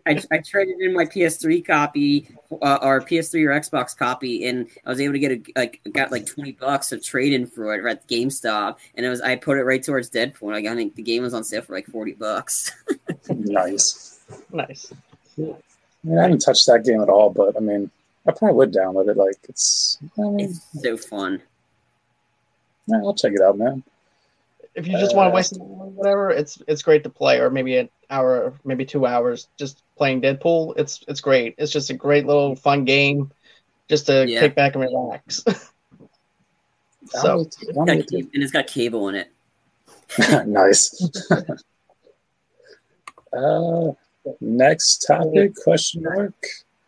I, 0.06 0.22
I 0.32 0.38
traded 0.40 0.80
in 0.80 0.94
my 0.94 1.06
PS3 1.06 1.66
copy 1.66 2.30
uh, 2.52 2.80
or 2.82 3.02
PS3 3.02 3.46
or 3.46 3.60
Xbox 3.60 3.96
copy, 3.96 4.48
and 4.48 4.68
I 4.86 4.90
was 4.90 5.02
able 5.02 5.14
to 5.14 5.20
get 5.20 5.32
a 5.32 5.42
like 5.56 5.82
got 5.92 6.12
like 6.12 6.26
twenty 6.26 6.54
bucks 6.54 6.92
of 6.92 7.04
trade 7.04 7.34
in 7.34 7.46
for 7.46 7.74
it 7.76 7.86
at 7.90 8.08
GameStop, 8.08 8.78
and 8.96 9.06
it 9.06 9.10
was 9.10 9.22
I 9.22 9.36
put 9.36 9.58
it 9.58 9.64
right 9.64 9.84
towards 9.84 10.10
Deadpool. 10.10 10.52
Like 10.54 10.66
I 10.66 10.76
think 10.76 10.96
the 10.96 11.04
game 11.04 11.24
was 11.24 11.34
on 11.34 11.44
sale 11.44 11.62
for 11.62 11.74
like 11.74 11.88
forty 11.88 12.14
bucks. 12.14 12.72
nice. 13.30 14.20
Nice. 14.52 14.94
I, 15.38 15.42
mean, 16.04 16.18
I 16.18 16.24
haven't 16.24 16.40
touched 16.40 16.66
that 16.68 16.84
game 16.84 17.02
at 17.02 17.10
all, 17.10 17.30
but 17.30 17.56
I 17.56 17.60
mean, 17.60 17.92
I 18.28 18.32
probably 18.32 18.56
would 18.56 18.74
download 18.74 19.10
it. 19.10 19.18
Like 19.18 19.38
it's, 19.48 19.98
I 20.18 20.22
mean, 20.22 20.50
It's 20.50 20.82
so 20.82 20.98
fun. 20.98 21.42
Yeah, 22.88 22.98
I'll 22.98 23.14
check 23.14 23.34
it 23.34 23.42
out, 23.42 23.58
man. 23.58 23.84
If 24.76 24.88
you 24.88 24.98
just 24.98 25.16
want 25.16 25.28
Uh, 25.28 25.32
to 25.32 25.36
waste 25.36 25.52
an 25.54 25.62
hour 25.62 25.88
whatever, 25.88 26.30
it's 26.32 26.62
it's 26.68 26.82
great 26.82 27.04
to 27.04 27.10
play, 27.10 27.40
or 27.40 27.50
maybe 27.50 27.78
an 27.78 27.90
hour, 28.10 28.54
maybe 28.64 28.86
two 28.86 29.06
hours, 29.06 29.48
just 29.58 29.82
playing 29.98 30.22
Deadpool. 30.22 30.78
It's 30.78 31.04
it's 31.08 31.22
great. 31.22 31.56
It's 31.58 31.72
just 31.72 31.90
a 31.90 31.94
great 31.94 32.26
little 32.26 32.56
fun 32.56 32.86
game, 32.86 33.32
just 33.90 34.06
to 34.08 34.28
Yeah. 34.28 34.40
kick 34.42 34.56
back 34.56 34.76
and 34.76 34.84
relax. 34.84 35.44
so 37.08 37.42
It's 37.42 37.62
got 37.76 37.90
and 37.90 38.30
it's 38.34 38.52
got 38.52 38.68
cable 38.68 39.10
in 39.10 39.16
it. 39.16 39.32
it. 40.20 40.48
nice. 40.48 41.10
uh, 43.34 43.92
next 44.40 45.06
topic? 45.08 45.56
Question 45.64 46.04
mark. 46.04 46.34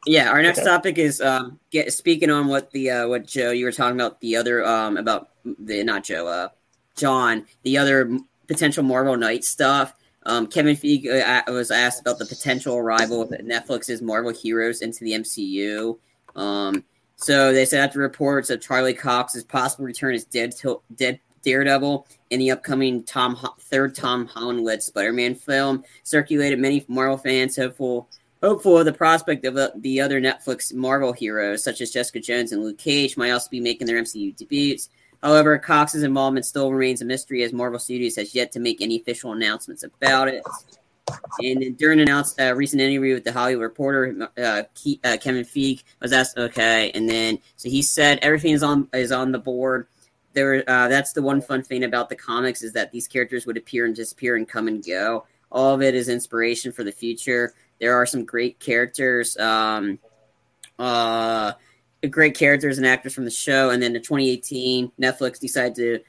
Yeah, 0.05 0.29
our 0.29 0.41
next 0.41 0.59
Okay. 0.59 0.67
topic 0.67 0.97
is 0.97 1.21
um 1.21 1.59
get 1.71 1.91
speaking 1.91 2.29
on 2.29 2.47
what 2.47 2.71
the 2.71 2.89
uh 2.91 3.07
what 3.07 3.25
Joe 3.25 3.51
you 3.51 3.65
were 3.65 3.71
talking 3.71 3.99
about 3.99 4.19
the 4.21 4.35
other 4.37 4.65
um 4.65 4.97
about 4.97 5.29
the 5.59 5.83
not 5.83 6.03
Joe 6.03 6.27
uh 6.27 6.49
John 6.95 7.45
the 7.63 7.77
other 7.77 8.17
potential 8.47 8.83
Marvel 8.83 9.17
Knight 9.17 9.43
stuff. 9.43 9.93
Um, 10.25 10.47
Kevin 10.47 10.75
Feige 10.75 11.07
uh, 11.07 11.51
was 11.51 11.71
asked 11.71 12.01
about 12.01 12.19
the 12.19 12.25
potential 12.25 12.75
arrival 12.75 13.21
of 13.21 13.29
Netflix's 13.29 14.01
Marvel 14.01 14.33
heroes 14.33 14.81
into 14.81 15.03
the 15.03 15.13
MCU. 15.13 15.97
Um, 16.35 16.83
so 17.15 17.53
they 17.53 17.65
said 17.65 17.85
after 17.85 17.99
reports 17.99 18.49
of 18.49 18.61
Charlie 18.61 18.93
Cox's 18.93 19.43
possible 19.43 19.85
return 19.85 20.13
as 20.13 20.25
Dead, 20.25 20.53
Dead 20.95 21.19
Daredevil 21.41 22.07
in 22.29 22.39
the 22.39 22.51
upcoming 22.51 23.03
Tom 23.03 23.37
third 23.59 23.95
Tom 23.95 24.25
Holland 24.27 24.63
led 24.63 24.83
Spider-Man 24.83 25.35
film 25.35 25.83
circulated, 26.03 26.59
many 26.59 26.85
Marvel 26.87 27.17
fans 27.17 27.55
hopeful 27.55 28.09
hopeful 28.41 28.77
of 28.77 28.85
the 28.85 28.93
prospect 28.93 29.45
of 29.45 29.57
uh, 29.57 29.69
the 29.77 29.99
other 29.99 30.21
Netflix 30.21 30.73
Marvel 30.73 31.11
heroes, 31.11 31.63
such 31.63 31.81
as 31.81 31.91
Jessica 31.91 32.19
Jones 32.19 32.51
and 32.51 32.63
Luke 32.63 32.77
Cage, 32.77 33.17
might 33.17 33.31
also 33.31 33.49
be 33.49 33.59
making 33.59 33.87
their 33.87 34.01
MCU 34.01 34.35
debuts. 34.35 34.89
However, 35.21 35.57
Cox's 35.57 36.03
involvement 36.03 36.45
still 36.45 36.71
remains 36.71 37.01
a 37.01 37.05
mystery 37.05 37.43
as 37.43 37.51
Marvel 37.51 37.79
Studios 37.79 38.15
has 38.15 38.33
yet 38.33 38.51
to 38.53 38.59
make 38.59 38.81
any 38.81 38.99
official 38.99 39.33
announcements 39.33 39.83
about 39.83 40.29
it. 40.29 40.43
And 41.39 41.77
during 41.77 41.99
an 41.99 42.07
announced 42.07 42.39
uh, 42.39 42.53
recent 42.55 42.81
interview 42.81 43.15
with 43.15 43.23
the 43.23 43.31
Hollywood 43.31 43.63
Reporter, 43.63 44.29
uh, 44.37 44.63
Ke- 44.75 44.99
uh, 45.03 45.17
Kevin 45.19 45.43
Feige 45.43 45.83
was 46.01 46.13
asked, 46.13 46.37
"Okay," 46.37 46.91
and 46.93 47.09
then 47.09 47.39
so 47.55 47.67
he 47.67 47.81
said 47.81 48.19
everything 48.21 48.53
is 48.53 48.63
on 48.63 48.87
is 48.93 49.11
on 49.11 49.31
the 49.31 49.39
board. 49.39 49.87
There, 50.33 50.63
uh, 50.69 50.87
that's 50.87 51.13
the 51.13 51.23
one 51.23 51.41
fun 51.41 51.63
thing 51.63 51.83
about 51.83 52.09
the 52.09 52.15
comics 52.15 52.61
is 52.61 52.73
that 52.73 52.91
these 52.91 53.07
characters 53.07 53.47
would 53.47 53.57
appear 53.57 53.85
and 53.85 53.95
disappear 53.95 54.35
and 54.35 54.47
come 54.47 54.67
and 54.67 54.85
go. 54.85 55.25
All 55.51 55.73
of 55.73 55.81
it 55.81 55.95
is 55.95 56.09
inspiration 56.09 56.71
for 56.71 56.83
the 56.83 56.91
future. 56.91 57.53
There 57.79 57.95
are 57.95 58.05
some 58.05 58.23
great 58.23 58.59
characters, 58.59 59.35
um, 59.37 59.97
uh, 60.77 61.53
great 62.07 62.37
characters 62.37 62.77
and 62.77 62.87
actors 62.87 63.13
from 63.13 63.25
the 63.25 63.31
show. 63.31 63.69
And 63.71 63.81
then 63.81 63.95
in 63.95 64.01
2018, 64.01 64.91
Netflix 64.99 65.39
decided 65.39 65.75
to, 65.75 65.99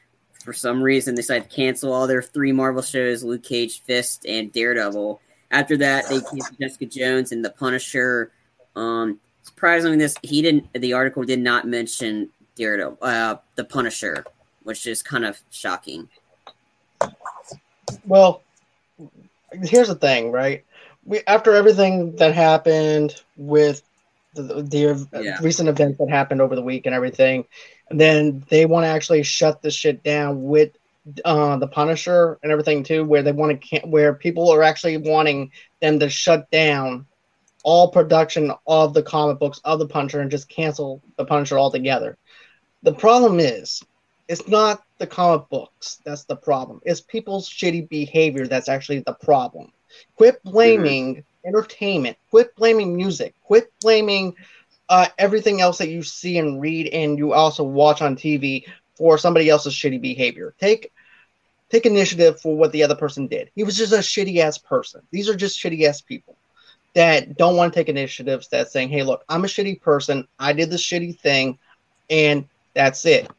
for 0.44 0.52
some 0.52 0.82
reason, 0.82 1.14
they 1.14 1.22
decided 1.22 1.50
to 1.50 1.56
cancel 1.56 1.92
all 1.92 2.06
their 2.06 2.22
three 2.22 2.52
Marvel 2.52 2.82
shows: 2.82 3.24
Luke 3.24 3.42
Cage, 3.42 3.82
Fist, 3.82 4.26
and 4.26 4.52
Daredevil. 4.52 5.20
After 5.50 5.76
that, 5.78 6.08
they 6.08 6.20
canceled 6.20 6.58
Jessica 6.60 6.86
Jones 6.86 7.32
and 7.32 7.44
The 7.44 7.50
Punisher. 7.50 8.30
Um, 8.76 9.18
surprisingly, 9.42 9.96
this 9.96 10.16
he 10.22 10.42
didn't. 10.42 10.72
The 10.74 10.92
article 10.92 11.24
did 11.24 11.40
not 11.40 11.66
mention 11.66 12.30
Daredevil, 12.54 12.98
uh, 13.02 13.36
The 13.56 13.64
Punisher, 13.64 14.24
which 14.62 14.86
is 14.86 15.02
kind 15.02 15.24
of 15.24 15.40
shocking. 15.50 16.08
Well, 18.06 18.42
here's 19.52 19.88
the 19.88 19.94
thing, 19.96 20.30
right? 20.30 20.64
We 21.04 21.20
after 21.26 21.54
everything 21.54 22.14
that 22.16 22.34
happened 22.34 23.22
with 23.36 23.82
the, 24.34 24.62
the 24.62 25.08
Yeah. 25.12 25.38
recent 25.40 25.68
events 25.68 25.98
that 25.98 26.08
happened 26.08 26.40
over 26.40 26.54
the 26.54 26.62
week 26.62 26.86
and 26.86 26.94
everything, 26.94 27.44
and 27.88 28.00
then 28.00 28.44
they 28.48 28.66
want 28.66 28.84
to 28.84 28.88
actually 28.88 29.22
shut 29.22 29.62
the 29.62 29.70
shit 29.70 30.02
down 30.02 30.42
with 30.42 30.70
uh, 31.24 31.56
the 31.56 31.66
Punisher 31.66 32.38
and 32.42 32.52
everything 32.52 32.82
too, 32.84 33.04
where 33.04 33.22
they 33.22 33.32
want 33.32 33.62
to 33.62 33.80
where 33.80 34.14
people 34.14 34.50
are 34.50 34.62
actually 34.62 34.96
wanting 34.98 35.50
them 35.80 35.98
to 35.98 36.08
shut 36.08 36.50
down 36.50 37.06
all 37.64 37.90
production 37.90 38.52
of 38.66 38.94
the 38.94 39.02
comic 39.02 39.38
books 39.38 39.60
of 39.64 39.78
the 39.78 39.88
Punisher 39.88 40.20
and 40.20 40.30
just 40.30 40.48
cancel 40.48 41.02
the 41.16 41.24
Punisher 41.24 41.58
altogether. 41.58 42.16
The 42.82 42.94
problem 42.94 43.40
is, 43.40 43.82
it's 44.28 44.46
not 44.46 44.82
the 44.98 45.06
comic 45.06 45.48
books 45.50 46.00
that's 46.04 46.24
the 46.24 46.36
problem. 46.36 46.80
It's 46.84 47.00
people's 47.00 47.48
shitty 47.48 47.88
behavior 47.88 48.46
that's 48.46 48.68
actually 48.68 49.02
the 49.04 49.16
problem. 49.20 49.72
Quit 50.16 50.42
blaming 50.44 51.24
entertainment. 51.44 52.16
Quit 52.30 52.54
blaming 52.56 52.96
music. 52.96 53.34
Quit 53.44 53.72
blaming 53.80 54.34
uh, 54.88 55.06
everything 55.18 55.60
else 55.60 55.78
that 55.78 55.88
you 55.88 56.02
see 56.02 56.38
and 56.38 56.60
read 56.60 56.88
and 56.88 57.18
you 57.18 57.32
also 57.32 57.62
watch 57.62 58.02
on 58.02 58.16
TV 58.16 58.64
for 58.96 59.16
somebody 59.16 59.48
else's 59.48 59.72
shitty 59.72 60.00
behavior. 60.00 60.54
Take 60.58 60.92
take 61.70 61.86
initiative 61.86 62.40
for 62.40 62.56
what 62.56 62.72
the 62.72 62.82
other 62.82 62.96
person 62.96 63.26
did. 63.26 63.50
He 63.54 63.64
was 63.64 63.76
just 63.76 63.92
a 63.92 63.98
shitty 63.98 64.38
ass 64.38 64.58
person. 64.58 65.02
These 65.10 65.28
are 65.28 65.36
just 65.36 65.58
shitty 65.58 65.86
ass 65.86 66.00
people. 66.00 66.36
that 66.94 67.36
don't 67.36 67.56
want 67.56 67.72
to 67.72 67.78
take 67.78 67.88
initiatives 67.88 68.48
that 68.48 68.72
saying, 68.72 68.88
hey, 68.88 69.04
look, 69.04 69.24
I'm 69.28 69.44
a 69.44 69.48
shitty 69.48 69.80
person. 69.80 70.26
I 70.40 70.52
did 70.52 70.70
this 70.70 70.82
shitty 70.82 71.20
thing, 71.20 71.56
and 72.10 72.48
that's 72.74 73.04
it. 73.06 73.30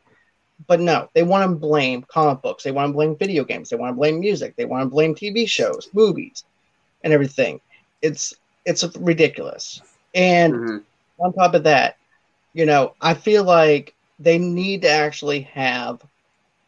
But 0.68 0.80
no, 0.80 1.10
they 1.14 1.24
want 1.24 1.50
to 1.50 1.56
blame 1.56 2.06
comic 2.08 2.42
books. 2.42 2.64
They 2.64 2.72
want 2.72 2.90
to 2.90 2.94
blame 2.94 3.18
video 3.18 3.44
games. 3.44 3.70
They 3.70 3.76
want 3.76 3.92
to 3.92 3.98
blame 3.98 4.22
music. 4.22 4.56
They 4.56 4.66
want 4.66 4.84
to 4.84 4.90
blame 4.90 5.16
TV 5.16 5.48
shows, 5.50 5.90
movies, 5.94 6.46
and 7.04 7.12
everything. 7.12 7.60
It's 8.02 8.34
it's 8.66 8.84
ridiculous. 8.98 9.82
And 10.14 10.54
mm-hmm. 10.54 10.78
on 11.24 11.34
top 11.34 11.54
of 11.54 11.64
that, 11.64 11.98
you 12.54 12.66
know, 12.66 12.96
I 13.02 13.14
feel 13.14 13.44
like 13.44 13.96
they 14.20 14.38
need 14.38 14.84
to 14.84 14.90
actually 14.90 15.42
have 15.42 16.02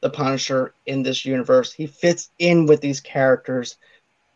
the 0.01 0.09
Punisher 0.09 0.73
in 0.85 1.03
this 1.03 1.25
universe. 1.25 1.71
He 1.71 1.87
fits 1.87 2.29
in 2.39 2.65
with 2.65 2.81
these 2.81 2.99
characters. 2.99 3.77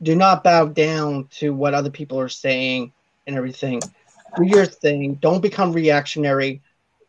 Do 0.01 0.15
not 0.15 0.43
bow 0.43 0.65
down 0.65 1.27
to 1.37 1.53
what 1.53 1.73
other 1.73 1.89
people 1.89 2.19
are 2.19 2.29
saying 2.29 2.93
and 3.25 3.35
everything. 3.35 3.81
Do 4.35 4.43
your 4.43 4.65
thing. 4.65 5.15
Don't 5.15 5.41
become 5.41 5.73
reactionary. 5.73 6.61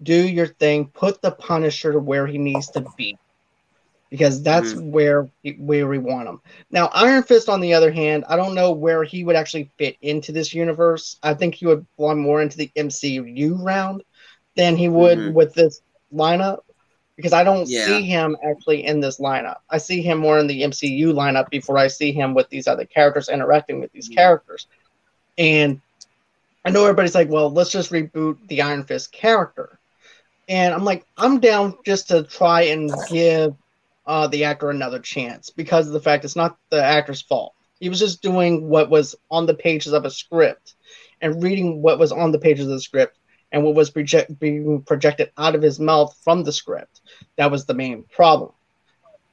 Do 0.03 0.15
your 0.15 0.47
thing. 0.47 0.87
Put 0.87 1.21
the 1.21 1.31
Punisher 1.31 1.93
to 1.93 1.99
where 1.99 2.27
he 2.27 2.39
needs 2.39 2.69
to 2.71 2.87
be. 2.97 3.19
Because 4.11 4.43
that's 4.43 4.73
mm-hmm. 4.73 4.91
where 4.91 5.29
where 5.59 5.87
we 5.87 5.99
want 5.99 6.29
him. 6.29 6.41
Now, 6.71 6.87
Iron 6.95 7.23
Fist, 7.23 7.49
on 7.49 7.61
the 7.61 7.75
other 7.75 7.91
hand, 7.91 8.25
I 8.27 8.37
don't 8.37 8.55
know 8.55 8.73
where 8.73 9.05
he 9.05 9.23
would 9.23 9.37
actually 9.37 9.71
fit 9.77 9.97
into 10.01 10.33
this 10.33 10.55
universe. 10.55 11.19
I 11.23 11.35
think 11.35 11.55
he 11.55 11.67
would 11.67 11.87
belong 11.97 12.23
more 12.23 12.41
into 12.41 12.57
the 12.57 12.71
MCU 12.75 13.63
round 13.63 14.03
than 14.57 14.77
he 14.77 14.89
would 14.89 15.19
mm-hmm. 15.19 15.35
with 15.35 15.53
this 15.53 15.83
lineup 16.13 16.61
because 17.19 17.33
I 17.33 17.43
don't 17.43 17.69
yeah. 17.69 17.85
see 17.85 18.03
him 18.03 18.37
actually 18.49 18.87
in 18.87 19.01
this 19.01 19.19
lineup. 19.19 19.57
I 19.69 19.79
see 19.79 20.03
him 20.03 20.19
more 20.19 20.39
in 20.39 20.47
the 20.47 20.63
MCU 20.63 21.13
lineup 21.13 21.51
before 21.51 21.77
I 21.77 21.89
see 21.89 22.13
him 22.13 22.33
with 22.33 22.49
these 22.49 22.69
other 22.69 22.85
characters 22.85 23.29
interacting 23.29 23.81
with 23.81 23.91
these 23.91 24.09
mm-hmm. 24.09 24.19
characters. 24.19 24.69
And 25.37 25.81
I 26.65 26.71
know 26.71 26.83
everybody's 26.85 27.17
like, 27.17 27.29
well, 27.29 27.51
let's 27.51 27.73
just 27.73 27.91
reboot 27.91 28.39
the 28.47 28.63
Iron 28.63 28.85
Fist 28.85 29.11
character. 29.11 29.81
And 30.49 30.73
I'm 30.73 30.85
like, 30.85 31.05
I'm 31.17 31.41
down 31.41 31.77
just 31.85 32.09
to 32.09 32.23
try 32.23 32.63
and 32.63 32.89
give 33.11 33.57
uh, 34.09 34.27
the 34.27 34.45
actor 34.45 34.71
another 34.71 34.99
chance 34.99 35.51
because 35.51 35.87
of 35.87 35.93
the 35.93 36.01
fact 36.01 36.25
it's 36.25 36.35
not 36.35 36.57
the 36.71 36.83
actor's 36.83 37.23
fault. 37.23 37.55
He 37.79 37.89
was 37.89 38.01
just 38.01 38.23
doing 38.23 38.69
what 38.69 38.91
was 38.91 39.15
on 39.31 39.47
the 39.47 39.55
pages 39.55 39.93
of 39.93 40.05
a 40.05 40.11
script 40.11 40.75
and 41.21 41.43
reading 41.43 41.83
what 41.83 41.99
was 41.99 42.11
on 42.11 42.33
the 42.33 42.39
pages 42.39 42.67
of 42.67 42.73
the 42.73 42.81
script 42.81 43.19
and 43.53 43.63
what 43.63 43.75
was 43.75 43.91
project, 43.91 44.39
being 44.39 44.83
projected 44.83 45.31
out 45.39 45.55
of 45.55 45.63
his 45.63 45.79
mouth 45.79 46.17
from 46.25 46.43
the 46.43 46.53
script. 46.53 47.03
That 47.37 47.51
was 47.51 47.67
the 47.67 47.75
main 47.75 48.05
problem. 48.05 48.53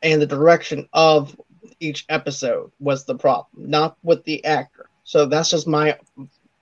And 0.03 0.21
the 0.21 0.27
direction 0.27 0.87
of 0.93 1.35
each 1.79 2.05
episode 2.09 2.71
was 2.79 3.05
the 3.05 3.15
problem, 3.15 3.69
not 3.69 3.97
with 4.03 4.23
the 4.25 4.43
actor. 4.45 4.89
So 5.03 5.25
that's 5.25 5.49
just 5.49 5.67
my 5.67 5.97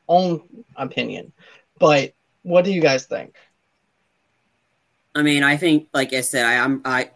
own 0.08 0.42
opinion. 0.76 1.34
But 1.80 2.14
what 2.44 2.64
do 2.64 2.72
you 2.72 2.82
guys 2.82 3.06
think? 3.06 3.36
I 5.16 5.22
mean, 5.22 5.44
I 5.44 5.58
think, 5.58 5.90
like 5.94 6.14
I 6.14 6.22
said, 6.22 6.46
I, 6.46 6.54
am 6.54 6.82
I. 6.86 7.10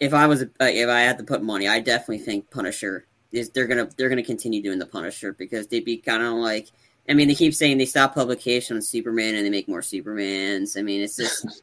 If 0.00 0.14
I 0.14 0.26
was, 0.26 0.42
uh, 0.42 0.46
if 0.60 0.88
I 0.88 1.00
had 1.00 1.18
to 1.18 1.24
put 1.24 1.42
money, 1.42 1.68
I 1.68 1.80
definitely 1.80 2.18
think 2.18 2.50
Punisher 2.50 3.06
is. 3.32 3.50
They're 3.50 3.66
gonna, 3.66 3.88
they're 3.96 4.08
gonna 4.08 4.22
continue 4.22 4.62
doing 4.62 4.78
the 4.78 4.86
Punisher 4.86 5.32
because 5.32 5.66
they'd 5.66 5.84
be 5.84 5.96
kind 5.96 6.22
of 6.22 6.34
like 6.34 6.70
I 7.08 7.14
mean, 7.14 7.28
they 7.28 7.34
keep 7.34 7.54
saying 7.54 7.78
they 7.78 7.84
stop 7.84 8.14
publication 8.14 8.76
on 8.76 8.82
Superman 8.82 9.34
and 9.34 9.44
they 9.44 9.50
make 9.50 9.68
more 9.68 9.80
Supermans. 9.80 10.78
I 10.78 10.82
mean, 10.82 11.02
it's 11.02 11.16
just, 11.16 11.62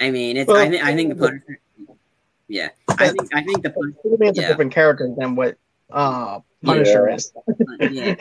I 0.00 0.10
mean, 0.10 0.36
it's. 0.36 0.48
Well, 0.48 0.56
I, 0.56 0.68
th- 0.68 0.82
I 0.82 0.94
think 0.94 1.10
the 1.10 1.14
Punisher. 1.14 1.60
Yeah, 2.48 2.70
I 2.88 3.08
think 3.08 3.28
I 3.32 3.44
think 3.44 3.62
the 3.62 3.94
Superman's 4.02 4.36
yeah. 4.36 4.44
a 4.44 4.48
different 4.48 4.72
character 4.72 5.08
than 5.16 5.36
what 5.36 5.56
uh, 5.90 6.40
Punisher 6.64 7.08
yeah. 7.08 7.14
is. 7.14 7.32
yeah. 7.92 8.14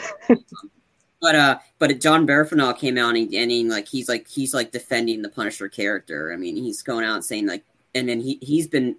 But 1.19 1.35
uh, 1.35 1.59
but 1.79 1.99
Jon 1.99 2.27
Bernthal 2.27 2.77
came 2.77 2.97
out 2.99 3.15
and, 3.15 3.29
he, 3.29 3.37
and 3.39 3.49
he, 3.49 3.63
like 3.67 3.87
he's 3.87 4.07
like 4.07 4.27
he's 4.27 4.53
like 4.53 4.71
defending 4.71 5.23
the 5.23 5.29
Punisher 5.29 5.67
character. 5.67 6.31
I 6.31 6.37
mean, 6.37 6.55
he's 6.55 6.83
going 6.83 7.03
out 7.03 7.15
and 7.15 7.25
saying 7.25 7.47
like, 7.47 7.65
and 7.95 8.07
then 8.07 8.19
he 8.19 8.37
he's 8.41 8.67
been 8.67 8.97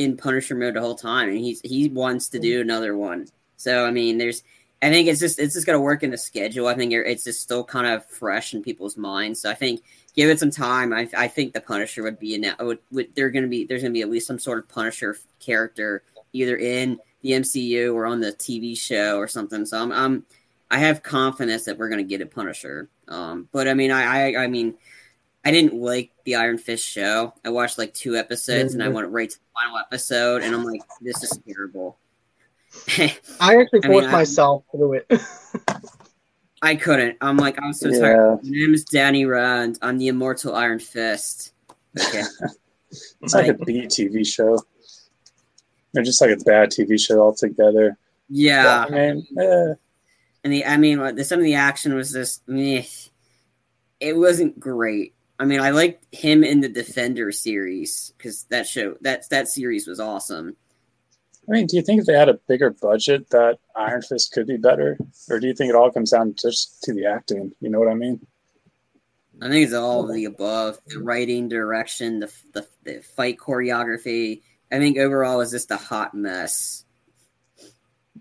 in 0.00 0.16
Punisher 0.16 0.54
mode 0.54 0.74
the 0.74 0.80
whole 0.80 0.94
time, 0.94 1.28
and 1.28 1.38
he's 1.38 1.60
he 1.60 1.88
wants 1.88 2.30
to 2.30 2.38
do 2.38 2.62
another 2.62 2.96
one. 2.96 3.28
So 3.56 3.84
I 3.84 3.90
mean, 3.90 4.16
there's 4.16 4.42
I 4.80 4.88
think 4.88 5.08
it's 5.08 5.20
just 5.20 5.38
it's 5.38 5.52
just 5.52 5.66
going 5.66 5.76
to 5.76 5.82
work 5.82 6.02
in 6.02 6.10
the 6.10 6.16
schedule. 6.16 6.66
I 6.66 6.74
think 6.74 6.94
it's 6.94 7.24
just 7.24 7.42
still 7.42 7.62
kind 7.62 7.86
of 7.86 8.06
fresh 8.06 8.54
in 8.54 8.62
people's 8.62 8.96
minds. 8.96 9.42
So 9.42 9.50
I 9.50 9.54
think 9.54 9.82
give 10.16 10.30
it 10.30 10.40
some 10.40 10.50
time. 10.50 10.94
I, 10.94 11.06
I 11.14 11.28
think 11.28 11.52
the 11.52 11.60
Punisher 11.60 12.02
would 12.02 12.18
be 12.18 12.34
in 12.34 12.50
would, 12.60 12.78
would 12.90 13.14
they're 13.14 13.30
to 13.30 13.46
be 13.46 13.66
there's 13.66 13.82
going 13.82 13.92
to 13.92 13.98
be 13.98 14.00
at 14.00 14.10
least 14.10 14.26
some 14.26 14.38
sort 14.38 14.58
of 14.58 14.68
Punisher 14.70 15.18
character 15.38 16.02
either 16.32 16.56
in 16.56 16.98
the 17.20 17.32
MCU 17.32 17.94
or 17.94 18.06
on 18.06 18.20
the 18.20 18.32
TV 18.32 18.76
show 18.76 19.18
or 19.18 19.28
something. 19.28 19.66
So 19.66 19.82
I'm, 19.82 19.92
I'm 19.92 20.24
I 20.70 20.78
have 20.78 21.02
confidence 21.02 21.64
that 21.64 21.76
we're 21.76 21.90
going 21.90 22.02
to 22.02 22.08
get 22.08 22.22
a 22.22 22.26
Punisher. 22.26 22.88
Um, 23.06 23.50
but 23.52 23.68
I 23.68 23.74
mean 23.74 23.90
I, 23.90 24.32
I 24.32 24.44
I 24.44 24.46
mean 24.46 24.76
I 25.44 25.50
didn't 25.50 25.74
like 25.74 26.12
the 26.24 26.34
Iron 26.36 26.58
Fist 26.58 26.86
show. 26.86 27.32
I 27.44 27.50
watched 27.50 27.78
like 27.78 27.94
two 27.94 28.16
episodes 28.16 28.72
mm-hmm. 28.72 28.82
and 28.82 28.90
I 28.90 28.92
went 28.92 29.08
right 29.08 29.30
to 29.30 29.38
the 29.38 29.44
final 29.54 29.78
episode 29.78 30.42
and 30.42 30.54
I'm 30.54 30.64
like 30.64 30.82
this 31.00 31.22
is 31.22 31.38
terrible. 31.48 31.98
I 33.40 33.56
actually 33.56 33.82
forced 33.82 33.86
I 33.86 33.88
mean, 33.88 34.12
myself 34.12 34.64
through 34.70 34.94
it. 34.94 35.10
I 36.62 36.76
couldn't. 36.76 37.16
I'm 37.20 37.36
like, 37.36 37.58
I'm 37.62 37.72
so 37.72 37.88
yeah. 37.88 38.00
tired. 38.00 38.44
My 38.44 38.50
name 38.50 38.74
is 38.74 38.84
Danny 38.84 39.24
Rand. 39.24 39.78
I'm 39.80 39.98
the 39.98 40.08
immortal 40.08 40.54
Iron 40.54 40.78
Fist. 40.78 41.54
Okay. 41.98 42.22
it's 42.90 43.34
like, 43.34 43.48
like 43.48 43.60
a 43.60 43.64
B 43.64 43.86
TV 43.86 44.26
show. 44.26 44.62
Or 45.96 46.02
just 46.02 46.20
like 46.20 46.30
a 46.30 46.44
bad 46.44 46.70
TV 46.70 47.00
show 47.00 47.20
altogether. 47.20 47.96
Yeah. 48.28 48.84
I 48.86 48.90
mean, 48.90 49.26
eh. 49.38 49.74
And 50.44 50.52
the, 50.52 50.64
I 50.66 50.76
mean, 50.76 50.98
the, 51.16 51.24
some 51.24 51.38
of 51.38 51.44
the 51.44 51.54
action 51.54 51.94
was 51.94 52.12
just, 52.12 52.46
meh. 52.46 52.82
it 53.98 54.16
wasn't 54.16 54.60
great. 54.60 55.14
I 55.40 55.46
mean, 55.46 55.60
I 55.60 55.70
liked 55.70 56.04
him 56.14 56.44
in 56.44 56.60
the 56.60 56.68
Defender 56.68 57.32
series 57.32 58.12
because 58.18 58.44
that 58.50 58.66
show, 58.66 58.96
that 59.00 59.26
that 59.30 59.48
series 59.48 59.86
was 59.86 59.98
awesome. 59.98 60.54
I 61.48 61.52
mean, 61.52 61.66
do 61.66 61.76
you 61.76 61.82
think 61.82 61.98
if 61.98 62.06
they 62.06 62.12
had 62.12 62.28
a 62.28 62.38
bigger 62.46 62.68
budget 62.70 63.30
that 63.30 63.58
Iron 63.74 64.02
Fist 64.02 64.32
could 64.32 64.46
be 64.46 64.58
better, 64.58 64.98
or 65.30 65.40
do 65.40 65.46
you 65.46 65.54
think 65.54 65.70
it 65.70 65.74
all 65.74 65.90
comes 65.90 66.10
down 66.10 66.34
just 66.38 66.82
to 66.82 66.92
the 66.92 67.06
acting? 67.06 67.52
You 67.62 67.70
know 67.70 67.78
what 67.78 67.88
I 67.88 67.94
mean? 67.94 68.20
I 69.40 69.48
think 69.48 69.64
it's 69.64 69.74
all 69.74 70.04
of 70.04 70.14
the 70.14 70.26
above: 70.26 70.78
the 70.86 70.98
writing, 70.98 71.48
direction, 71.48 72.20
the 72.20 72.30
the, 72.52 72.68
the 72.84 73.00
fight 73.00 73.38
choreography. 73.38 74.42
I 74.70 74.78
think 74.78 74.98
overall 74.98 75.40
is 75.40 75.52
just 75.52 75.70
a 75.70 75.78
hot 75.78 76.14
mess. 76.14 76.84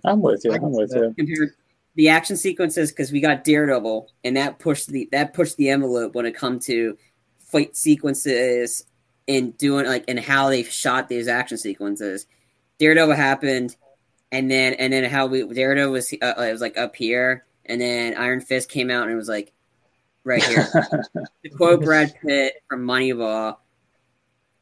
I'm 0.05 0.21
with 0.21 0.45
you. 0.45 0.53
I'm 0.53 0.71
with 0.71 0.93
you. 0.95 1.13
Compared 1.17 1.49
the 1.95 2.07
action 2.07 2.37
sequences, 2.37 2.91
because 2.91 3.11
we 3.11 3.19
got 3.19 3.43
Daredevil, 3.43 4.09
and 4.23 4.37
that 4.37 4.57
pushed 4.57 4.87
the 4.87 5.09
that 5.11 5.33
pushed 5.33 5.57
the 5.57 5.69
envelope 5.69 6.15
when 6.15 6.25
it 6.25 6.33
come 6.33 6.57
to 6.61 6.97
fight 7.51 7.75
sequences 7.75 8.85
and 9.27 9.57
doing 9.57 9.85
like 9.85 10.05
and 10.07 10.19
how 10.19 10.49
they 10.49 10.63
shot 10.63 11.09
these 11.09 11.27
action 11.27 11.57
sequences 11.57 12.25
Daredevil 12.79 13.15
happened, 13.15 13.75
and 14.31 14.49
then 14.49 14.73
and 14.73 14.91
then 14.91 15.03
how 15.03 15.27
we 15.27 15.43
Daredevil 15.43 15.91
was 15.91 16.11
uh, 16.13 16.33
it 16.37 16.51
was 16.51 16.61
like 16.61 16.77
up 16.77 16.95
here, 16.95 17.45
and 17.65 17.79
then 17.79 18.15
Iron 18.17 18.41
Fist 18.41 18.69
came 18.69 18.89
out 18.89 19.03
and 19.03 19.11
it 19.11 19.15
was 19.15 19.29
like 19.29 19.53
right 20.23 20.43
here. 20.43 20.67
to 21.43 21.49
quote 21.55 21.83
Brad 21.83 22.15
Pitt 22.21 22.53
from 22.69 22.85
Moneyball, 22.85 23.57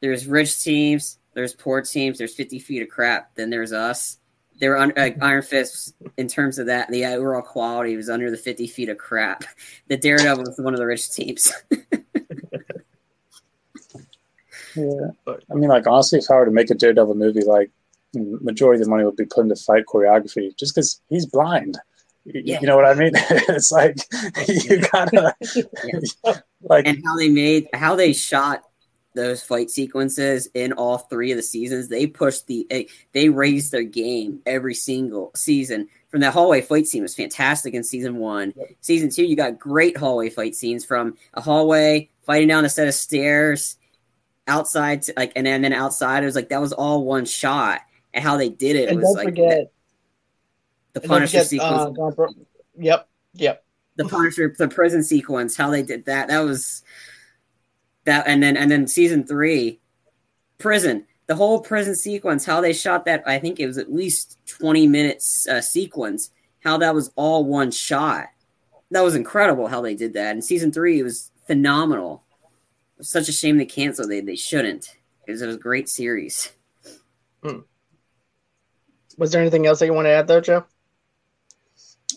"There's 0.00 0.26
rich 0.26 0.62
teams, 0.62 1.18
there's 1.32 1.54
poor 1.54 1.80
teams, 1.80 2.18
there's 2.18 2.34
50 2.34 2.58
feet 2.58 2.82
of 2.82 2.88
crap, 2.88 3.34
then 3.36 3.50
there's 3.50 3.72
us." 3.72 4.18
They 4.60 4.68
were 4.68 4.76
on, 4.76 4.92
like 4.96 5.22
Iron 5.22 5.42
Fist 5.42 5.94
in 6.16 6.26
terms 6.26 6.58
of 6.58 6.66
that. 6.66 6.90
The 6.90 7.06
overall 7.06 7.42
quality 7.42 7.96
was 7.96 8.10
under 8.10 8.28
the 8.28 8.36
50 8.36 8.66
feet 8.66 8.88
of 8.88 8.98
crap. 8.98 9.44
The 9.86 9.96
Daredevil 9.96 10.44
was 10.44 10.58
one 10.58 10.74
of 10.74 10.80
the 10.80 10.86
rich 10.86 11.12
teams. 11.12 11.52
yeah, 14.78 15.34
I 15.50 15.54
mean, 15.54 15.68
like 15.68 15.86
honestly, 15.86 16.18
if 16.18 16.30
I 16.30 16.36
were 16.36 16.44
to 16.46 16.50
make 16.50 16.70
a 16.70 16.74
Daredevil 16.74 17.14
movie, 17.14 17.44
like 17.44 17.70
majority 18.14 18.80
of 18.80 18.86
the 18.86 18.90
money 18.90 19.04
would 19.04 19.16
be 19.16 19.24
put 19.24 19.42
into 19.42 19.56
fight 19.56 19.84
choreography 19.86 20.56
just 20.56 20.74
because 20.74 21.00
he's 21.08 21.26
blind. 21.26 21.78
Yeah. 22.24 22.60
You 22.60 22.66
know 22.66 22.76
what 22.76 22.84
I 22.84 22.94
mean? 22.94 23.12
it's 23.14 23.72
like 23.72 23.96
you 24.48 24.80
gotta 24.92 25.34
yeah. 25.54 26.34
like 26.62 26.86
and 26.86 27.02
how 27.04 27.16
they 27.16 27.28
made 27.28 27.68
how 27.72 27.96
they 27.96 28.12
shot 28.12 28.64
those 29.14 29.42
fight 29.42 29.70
sequences 29.70 30.48
in 30.54 30.72
all 30.72 30.98
three 30.98 31.32
of 31.32 31.36
the 31.36 31.42
seasons. 31.42 31.88
They 31.88 32.06
pushed 32.06 32.46
the 32.46 32.66
eh, 32.70 32.84
they 33.12 33.30
raised 33.30 33.72
their 33.72 33.82
game 33.82 34.40
every 34.46 34.74
single 34.74 35.30
season. 35.34 35.88
From 36.08 36.20
that 36.20 36.32
hallway 36.32 36.60
fight 36.60 36.86
scene 36.86 37.02
was 37.02 37.14
fantastic 37.14 37.74
in 37.74 37.82
season 37.82 38.16
one. 38.16 38.52
Yep. 38.56 38.68
Season 38.80 39.10
two, 39.10 39.24
you 39.24 39.36
got 39.36 39.58
great 39.58 39.96
hallway 39.96 40.28
fight 40.28 40.54
scenes 40.54 40.84
from 40.84 41.16
a 41.34 41.40
hallway 41.40 42.10
fighting 42.26 42.48
down 42.48 42.64
a 42.64 42.68
set 42.68 42.88
of 42.88 42.94
stairs 42.94 43.77
outside 44.48 45.02
to, 45.02 45.12
like 45.16 45.32
and 45.36 45.46
then, 45.46 45.54
and 45.56 45.64
then 45.64 45.72
outside 45.72 46.22
it 46.22 46.26
was 46.26 46.34
like 46.34 46.48
that 46.48 46.60
was 46.60 46.72
all 46.72 47.04
one 47.04 47.24
shot 47.24 47.82
and 48.12 48.24
how 48.24 48.36
they 48.36 48.48
did 48.48 48.74
it 48.74 48.88
and 48.88 48.98
was 48.98 49.14
like 49.14 49.28
forget, 49.28 49.70
the 50.94 51.00
Punisher 51.00 51.44
forget, 51.44 51.46
sequence. 51.46 51.98
Uh, 52.18 52.26
yep, 52.76 53.08
yep. 53.34 53.64
The 53.96 54.06
Punisher, 54.06 54.54
the 54.56 54.68
prison 54.68 55.02
sequence, 55.04 55.56
how 55.56 55.70
they 55.70 55.82
did 55.82 56.06
that. 56.06 56.28
That 56.28 56.40
was 56.40 56.82
that, 58.04 58.26
and 58.26 58.42
then 58.42 58.56
and 58.56 58.70
then 58.70 58.86
season 58.86 59.26
three, 59.26 59.80
prison. 60.58 61.04
The 61.26 61.34
whole 61.36 61.60
prison 61.60 61.94
sequence, 61.94 62.46
how 62.46 62.62
they 62.62 62.72
shot 62.72 63.04
that. 63.04 63.22
I 63.26 63.38
think 63.38 63.60
it 63.60 63.66
was 63.66 63.76
at 63.76 63.92
least 63.92 64.38
twenty 64.46 64.86
minutes 64.86 65.46
uh, 65.46 65.60
sequence. 65.60 66.30
How 66.64 66.78
that 66.78 66.94
was 66.94 67.12
all 67.16 67.44
one 67.44 67.70
shot. 67.70 68.28
that 68.90 69.02
was 69.02 69.14
incredible 69.14 69.66
how 69.68 69.80
they 69.80 69.94
did 69.94 70.14
that. 70.14 70.32
And 70.32 70.44
season 70.44 70.72
three 70.72 71.02
was 71.02 71.30
phenomenal. 71.46 72.24
It 72.98 73.02
was 73.02 73.08
such 73.08 73.28
a 73.28 73.32
shame 73.32 73.58
they 73.58 73.64
canceled. 73.64 74.10
They 74.10 74.20
they 74.20 74.34
shouldn't 74.34 74.96
because 75.24 75.40
it 75.40 75.46
was 75.46 75.54
a 75.54 75.60
great 75.60 75.88
series. 75.88 76.52
Hmm. 77.44 77.60
Was 79.16 79.30
there 79.30 79.40
anything 79.40 79.66
else 79.66 79.78
that 79.78 79.86
you 79.86 79.94
want 79.94 80.06
to 80.06 80.10
add, 80.10 80.26
though, 80.26 80.40
Joe? 80.40 80.64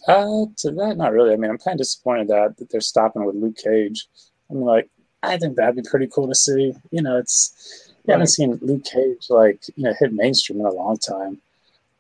Uh, 0.07 0.45
to 0.57 0.71
that, 0.71 0.95
not 0.97 1.11
really. 1.11 1.33
I 1.33 1.35
mean, 1.35 1.51
I'm 1.51 1.59
kind 1.59 1.75
of 1.75 1.79
disappointed 1.79 2.29
that, 2.29 2.57
that 2.57 2.71
they're 2.71 2.81
stopping 2.81 3.23
with 3.23 3.35
Luke 3.35 3.57
Cage. 3.57 4.07
I 4.49 4.53
mean, 4.53 4.63
like, 4.63 4.89
I 5.21 5.37
think 5.37 5.55
that'd 5.55 5.75
be 5.75 5.87
pretty 5.87 6.07
cool 6.07 6.27
to 6.27 6.33
see. 6.33 6.73
You 6.89 7.03
know, 7.03 7.17
it's 7.17 7.91
you 8.05 8.13
haven't 8.13 8.27
seen 8.27 8.57
Luke 8.61 8.83
Cage 8.83 9.27
like 9.29 9.61
you 9.75 9.83
know 9.83 9.93
hit 9.99 10.13
mainstream 10.13 10.59
in 10.59 10.65
a 10.65 10.71
long 10.71 10.97
time. 10.97 11.39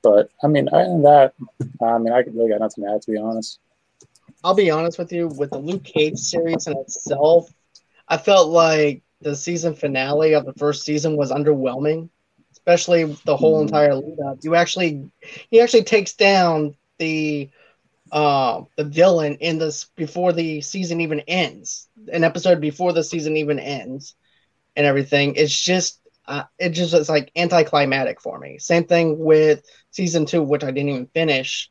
But 0.01 0.31
I 0.43 0.47
mean, 0.47 0.67
other 0.73 0.85
than 0.85 1.03
that, 1.03 1.33
I 1.83 1.99
mean, 1.99 2.11
I 2.11 2.19
really 2.19 2.49
got 2.49 2.61
nothing 2.61 2.83
to 2.85 2.91
add 2.91 3.03
to 3.03 3.11
be 3.11 3.17
honest. 3.17 3.59
I'll 4.43 4.55
be 4.55 4.71
honest 4.71 4.97
with 4.97 5.11
you. 5.11 5.27
With 5.27 5.51
the 5.51 5.59
Luke 5.59 5.83
Cage 5.83 6.17
series 6.17 6.65
in 6.65 6.77
itself, 6.77 7.53
I 8.11 8.17
felt 8.19 8.51
like 8.51 9.03
the 9.21 9.35
season 9.35 9.75
finale 9.75 10.33
of 10.35 10.45
the 10.45 10.53
first 10.55 10.85
season 10.85 11.17
was 11.17 11.31
underwhelming, 11.31 12.09
especially 12.53 13.17
the 13.25 13.37
whole 13.37 13.61
Mhm. 13.61 13.63
entire 13.63 13.95
lead 13.95 14.19
up. 14.27 14.39
You 14.43 14.55
actually, 14.55 15.11
he 15.51 15.61
actually 15.61 15.85
takes 15.85 16.13
down 16.15 16.75
the 16.99 17.51
uh, 18.11 18.63
the 18.77 18.85
villain 18.85 19.37
in 19.41 19.59
this 19.59 19.85
before 19.97 20.33
the 20.33 20.61
season 20.61 21.01
even 21.01 21.21
ends. 21.27 21.89
An 22.13 22.23
episode 22.23 22.61
before 22.61 22.93
the 22.93 23.03
season 23.03 23.37
even 23.37 23.59
ends, 23.59 24.15
and 24.75 24.85
everything. 24.85 25.35
It's 25.35 25.57
just, 25.59 25.99
uh, 26.27 26.43
it 26.59 26.71
just 26.71 26.93
is 26.93 27.09
like 27.09 27.31
anticlimactic 27.35 28.21
for 28.21 28.39
me. 28.39 28.59
Same 28.59 28.85
thing 28.85 29.17
with 29.19 29.63
season 29.91 30.25
two, 30.25 30.43
which 30.43 30.63
I 30.63 30.71
didn't 30.71 30.89
even 30.89 31.07
finish. 31.13 31.69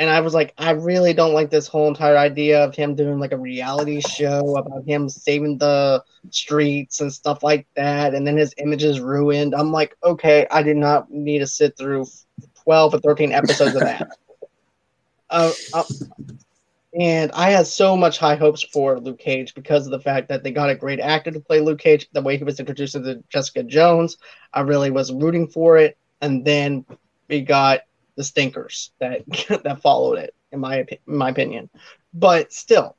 And 0.00 0.08
I 0.08 0.20
was 0.20 0.32
like, 0.32 0.54
I 0.56 0.70
really 0.70 1.12
don't 1.12 1.34
like 1.34 1.50
this 1.50 1.66
whole 1.66 1.86
entire 1.86 2.16
idea 2.16 2.64
of 2.64 2.74
him 2.74 2.94
doing 2.94 3.20
like 3.20 3.32
a 3.32 3.38
reality 3.38 4.00
show 4.00 4.56
about 4.56 4.86
him 4.86 5.10
saving 5.10 5.58
the 5.58 6.02
streets 6.30 7.02
and 7.02 7.12
stuff 7.12 7.42
like 7.42 7.66
that. 7.76 8.14
And 8.14 8.26
then 8.26 8.38
his 8.38 8.54
image 8.56 8.82
is 8.82 8.98
ruined. 8.98 9.54
I'm 9.54 9.70
like, 9.70 9.94
okay, 10.02 10.46
I 10.50 10.62
did 10.62 10.78
not 10.78 11.10
need 11.10 11.40
to 11.40 11.46
sit 11.46 11.76
through 11.76 12.06
12 12.64 12.94
or 12.94 12.98
13 13.00 13.32
episodes 13.32 13.74
of 13.74 13.82
that. 13.82 14.08
uh, 15.30 15.52
uh, 15.74 15.84
and 16.98 17.30
I 17.32 17.50
had 17.50 17.66
so 17.66 17.94
much 17.94 18.16
high 18.16 18.36
hopes 18.36 18.62
for 18.62 18.98
Luke 18.98 19.18
Cage 19.18 19.54
because 19.54 19.84
of 19.84 19.92
the 19.92 20.00
fact 20.00 20.30
that 20.30 20.42
they 20.42 20.50
got 20.50 20.70
a 20.70 20.74
great 20.74 21.00
actor 21.00 21.30
to 21.30 21.40
play 21.40 21.60
Luke 21.60 21.78
Cage. 21.78 22.08
The 22.14 22.22
way 22.22 22.38
he 22.38 22.44
was 22.44 22.58
introduced 22.58 22.94
to 22.94 23.22
Jessica 23.28 23.64
Jones, 23.64 24.16
I 24.54 24.60
really 24.60 24.90
was 24.90 25.12
rooting 25.12 25.46
for 25.46 25.76
it. 25.76 25.98
And 26.22 26.42
then 26.42 26.86
we 27.28 27.42
got 27.42 27.80
the 28.20 28.24
stinkers 28.24 28.92
that 29.00 29.22
that 29.64 29.80
followed 29.80 30.18
it, 30.18 30.34
in 30.52 30.60
my 30.60 30.80
in 30.80 30.98
my 31.06 31.30
opinion. 31.30 31.70
But 32.12 32.52
still, 32.52 32.96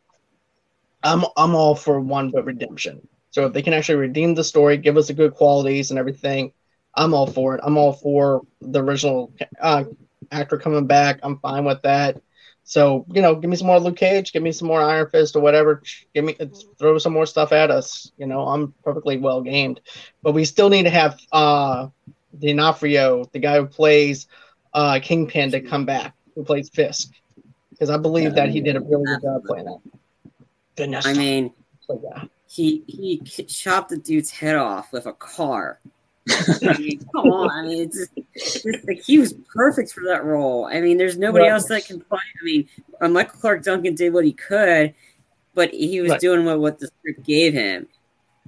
I'm 1.03 1.23
I'm 1.37 1.53
all 1.53 1.75
for 1.75 1.99
one 1.99 2.31
but 2.31 2.45
redemption. 2.45 3.07
So 3.29 3.45
if 3.45 3.53
they 3.53 3.61
can 3.61 3.73
actually 3.73 3.99
redeem 3.99 4.33
the 4.33 4.43
story, 4.43 4.77
give 4.77 4.97
us 4.97 5.07
the 5.07 5.13
good 5.13 5.35
qualities 5.35 5.91
and 5.91 5.99
everything, 5.99 6.53
I'm 6.95 7.13
all 7.13 7.27
for 7.27 7.53
it. 7.55 7.61
I'm 7.63 7.77
all 7.77 7.93
for 7.93 8.41
the 8.61 8.83
original 8.83 9.31
uh, 9.61 9.83
actor 10.31 10.57
coming 10.57 10.87
back. 10.87 11.19
I'm 11.21 11.37
fine 11.37 11.65
with 11.65 11.83
that. 11.83 12.19
So 12.63 13.05
you 13.13 13.21
know, 13.21 13.35
give 13.35 13.51
me 13.51 13.57
some 13.57 13.67
more 13.67 13.79
Luke 13.79 13.97
Cage, 13.97 14.33
give 14.33 14.41
me 14.41 14.51
some 14.51 14.67
more 14.69 14.81
Iron 14.81 15.07
Fist 15.07 15.35
or 15.35 15.41
whatever. 15.41 15.83
Give 16.15 16.25
me 16.25 16.35
throw 16.79 16.97
some 16.97 17.13
more 17.13 17.27
stuff 17.27 17.51
at 17.51 17.69
us. 17.69 18.11
You 18.17 18.25
know, 18.25 18.41
I'm 18.47 18.73
perfectly 18.83 19.17
well 19.17 19.41
gamed. 19.41 19.81
But 20.23 20.31
we 20.31 20.45
still 20.45 20.69
need 20.69 20.83
to 20.83 20.89
have 20.89 21.19
uh 21.31 21.89
D'Onofrio, 22.37 23.25
the 23.33 23.39
guy 23.39 23.57
who 23.57 23.65
plays 23.67 24.27
uh 24.73 24.99
Kingpin, 25.01 25.51
to 25.51 25.61
come 25.61 25.85
back, 25.85 26.13
who 26.35 26.43
plays 26.43 26.69
Fisk, 26.69 27.11
because 27.71 27.89
I 27.89 27.97
believe 27.97 28.35
that 28.35 28.49
he 28.49 28.61
did 28.61 28.75
a 28.75 28.79
really 28.81 29.05
good 29.05 29.21
job 29.21 29.43
playing 29.45 29.65
that. 29.65 29.79
Goodness, 30.77 31.05
I 31.05 31.13
mean, 31.13 31.53
like 31.89 32.01
that. 32.01 32.29
he 32.47 32.83
he 32.87 33.19
chopped 33.45 33.89
the 33.89 33.97
dude's 33.97 34.31
head 34.31 34.55
off 34.55 34.91
with 34.93 35.05
a 35.05 35.13
car. 35.13 35.79
I 36.63 36.77
mean, 36.77 36.99
come 37.15 37.29
on. 37.29 37.49
I 37.51 37.67
mean, 37.67 37.81
it's 37.83 37.97
just, 37.97 38.11
it's 38.35 38.63
just 38.63 38.87
like 38.87 39.01
he 39.01 39.17
was 39.19 39.33
perfect 39.53 39.91
for 39.91 40.03
that 40.05 40.23
role. 40.23 40.65
I 40.65 40.79
mean, 40.79 40.97
there's 40.97 41.17
nobody 41.17 41.45
Right. 41.45 41.51
else 41.51 41.65
that 41.67 41.85
can 41.85 41.99
play. 41.99 42.19
I 42.41 42.45
mean, 42.45 42.69
uh, 43.01 43.09
Michael 43.09 43.39
Clarke 43.39 43.63
Duncan 43.63 43.95
did 43.95 44.13
what 44.13 44.23
he 44.23 44.31
could, 44.33 44.93
but 45.53 45.71
he 45.73 45.99
was 45.99 46.11
Right. 46.11 46.21
doing 46.21 46.45
what, 46.45 46.59
what 46.59 46.79
the 46.79 46.87
script 46.87 47.23
gave 47.23 47.53
him. 47.53 47.87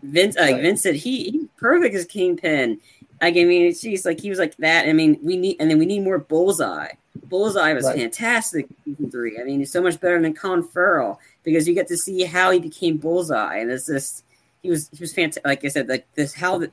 Vince, 0.02 0.36
like 0.38 0.56
Right. 0.56 0.80
said, 0.80 0.96
he 0.96 1.30
he's 1.32 1.48
perfect 1.58 1.96
as 1.96 2.06
Kingpin. 2.06 2.80
Like, 3.22 3.38
I 3.38 3.44
mean, 3.46 3.74
just 3.74 4.06
like 4.06 4.20
he 4.20 4.30
was 4.30 4.40
like 4.40 4.56
that. 4.58 4.88
I 4.88 4.94
mean, 4.94 5.18
we 5.22 5.38
need, 5.38 5.58
and 5.60 5.70
then 5.72 5.78
we 5.80 5.86
need 5.86 6.04
more 6.04 6.20
Bullseye. 6.20 6.90
Bullseye 7.26 7.74
was 7.74 7.86
Right. 7.86 7.98
fantastic 7.98 8.68
season 8.84 9.10
three. 9.12 9.40
I 9.40 9.44
mean, 9.44 9.60
he's 9.60 9.72
so 9.72 9.82
much 9.82 10.00
better 10.00 10.22
than 10.22 10.34
Colin 10.34 10.64
Farrell 10.64 11.20
because 11.44 11.68
you 11.68 11.74
get 11.74 11.88
to 11.88 11.98
see 11.98 12.24
how 12.24 12.52
he 12.52 12.60
became 12.60 12.98
Bullseye, 12.98 13.58
and 13.60 13.72
it's 13.72 13.86
just 13.88 14.24
he 14.62 14.70
was 14.70 14.90
he 14.92 15.00
was 15.00 15.14
fantastic. 15.14 15.46
Like 15.46 15.64
I 15.64 15.68
said, 15.70 15.88
like 15.88 16.06
this 16.16 16.34
how 16.34 16.58
the 16.58 16.72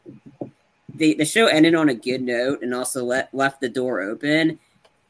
the, 0.94 1.14
the 1.14 1.24
show 1.24 1.46
ended 1.46 1.74
on 1.74 1.88
a 1.88 1.94
good 1.94 2.22
note 2.22 2.62
and 2.62 2.74
also 2.74 3.05
let 3.05 3.33
left 3.35 3.61
the 3.61 3.68
door 3.68 4.00
open. 4.00 4.59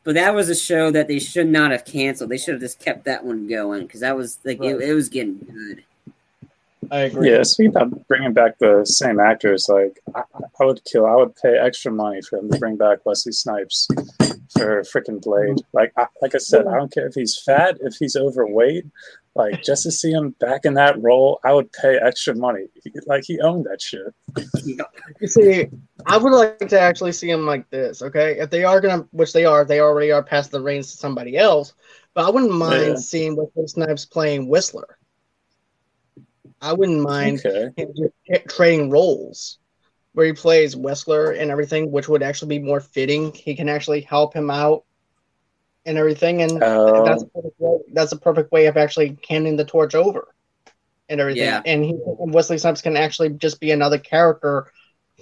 But 0.03 0.15
that 0.15 0.35
was 0.35 0.49
a 0.49 0.55
show 0.55 0.91
that 0.91 1.09
they 1.09 1.19
should 1.19 1.47
not 1.49 1.71
have 1.73 1.85
canceled. 1.85 2.31
They 2.31 2.39
should 2.39 2.55
have 2.55 2.61
just 2.63 2.81
kept 2.81 3.05
that 3.05 3.25
one 3.25 3.47
going 3.49 3.83
because 3.83 4.01
that 4.01 4.17
was 4.17 4.39
like 4.45 4.59
Right. 4.61 4.75
it, 4.75 4.81
it 4.81 4.95
was 4.95 5.09
getting 5.09 5.39
good. 5.39 5.85
I 6.91 7.01
agree. 7.01 7.31
Yeah, 7.31 7.43
speaking 7.43 7.77
about 7.77 8.07
bringing 8.09 8.33
back 8.33 8.59
the 8.59 8.85
same 8.85 9.21
actors, 9.21 9.69
like 9.69 10.01
I, 10.15 10.23
I 10.61 10.65
would 10.65 10.85
kill, 10.85 11.07
I 11.07 11.15
would 11.15 11.37
pay 11.37 11.57
extra 11.57 11.93
money 11.93 12.21
for 12.23 12.39
them 12.41 12.51
to 12.51 12.59
bring 12.59 12.77
back 12.77 13.07
Wesley 13.07 13.33
Snipes 13.33 13.87
for 14.57 14.83
freaking 14.83 15.23
Blade. 15.23 15.59
Like, 15.73 15.93
I, 15.97 16.07
like 16.21 16.35
I 16.35 16.39
said, 16.39 16.67
I 16.67 16.77
don't 16.77 16.93
care 16.93 17.07
if 17.07 17.15
he's 17.15 17.41
fat, 17.41 17.79
if 17.81 17.95
he's 17.99 18.17
overweight, 18.17 18.85
like 19.37 19.63
just 19.63 19.85
to 19.85 19.93
see 19.93 20.11
him 20.11 20.31
back 20.41 20.65
in 20.65 20.75
that 20.75 21.01
role, 21.01 21.39
I 21.45 21.53
would 21.53 21.73
pay 21.73 21.97
extra 21.97 22.35
money. 22.35 22.67
Like 23.07 23.25
he 23.25 23.41
owned 23.41 23.67
that 23.67 23.81
shit. 23.81 24.13
You 25.21 25.29
see, 25.29 25.69
I 26.07 26.17
would 26.19 26.33
like 26.33 26.59
to 26.69 26.81
actually 26.81 27.13
see 27.13 27.31
him 27.31 27.47
like 27.47 27.71
this. 27.71 28.03
Okay, 28.03 28.39
if 28.41 28.51
they 28.51 28.65
are 28.65 28.81
gonna, 28.81 29.07
which 29.13 29.33
they 29.33 29.45
are, 29.45 29.65
they 29.65 29.81
already 29.81 30.11
are 30.11 30.23
past 30.23 30.51
the 30.51 30.61
reins 30.61 30.91
to 30.91 30.97
somebody 30.97 31.37
else. 31.37 31.75
But 32.15 32.27
I 32.27 32.31
wouldn't 32.31 32.53
mind 32.53 32.89
Yeah. 32.89 32.95
seeing 32.97 33.37
Wesley 33.37 33.69
Snipes 33.69 34.05
playing 34.05 34.49
Whistler. 34.49 34.99
I 36.61 36.73
wouldn't 36.73 37.01
mind 37.01 37.43
Okay. 37.45 37.71
him 37.77 37.95
just 37.97 38.49
trading 38.49 38.91
roles 38.91 39.59
where 40.13 40.27
he 40.27 40.33
plays 40.33 40.77
Whistler 40.77 41.31
and 41.33 41.51
everything, 41.51 41.91
which 41.91 42.09
would 42.09 42.23
actually 42.23 42.59
be 42.59 42.65
more 42.65 42.81
fitting. 42.81 43.33
He 43.33 43.55
can 43.55 43.69
actually 43.69 44.01
help 44.03 44.35
him 44.35 44.51
out 44.51 44.85
and 45.87 45.97
everything, 45.97 46.43
and 46.43 46.63
Uh, 46.63 47.05
that's 47.05 47.23
a 47.23 47.27
perfect 47.27 47.61
way, 47.61 47.79
that's 47.93 48.13
a 48.13 48.19
perfect 48.19 48.53
way 48.53 48.67
of 48.67 48.77
actually 48.77 49.17
handing 49.29 49.57
the 49.57 49.65
torch 49.65 49.95
over 49.95 50.35
and 51.09 51.21
everything. 51.21 51.45
Yeah. 51.45 51.63
And 51.65 51.85
he 51.85 51.93
and 52.21 52.35
Wesley 52.35 52.59
Snipes 52.59 52.83
can 52.83 52.97
actually 52.97 53.31
just 53.31 53.61
be 53.61 53.71
another 53.71 53.99
character 53.99 54.71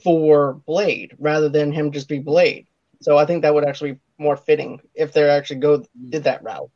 for 0.03 0.55
Blade 0.67 1.15
rather 1.19 1.49
than 1.49 1.71
him 1.73 1.93
just 1.93 2.09
be 2.09 2.19
Blade. 2.19 2.67
So 3.01 3.17
I 3.17 3.27
think 3.27 3.43
that 3.43 3.55
would 3.55 3.65
actually 3.65 3.93
be 3.93 4.01
more 4.19 4.37
fitting 4.37 4.81
if 4.95 5.13
they 5.13 5.29
actually 5.29 5.61
go 5.61 5.85
did 6.09 6.25
that 6.25 6.43
route. 6.43 6.71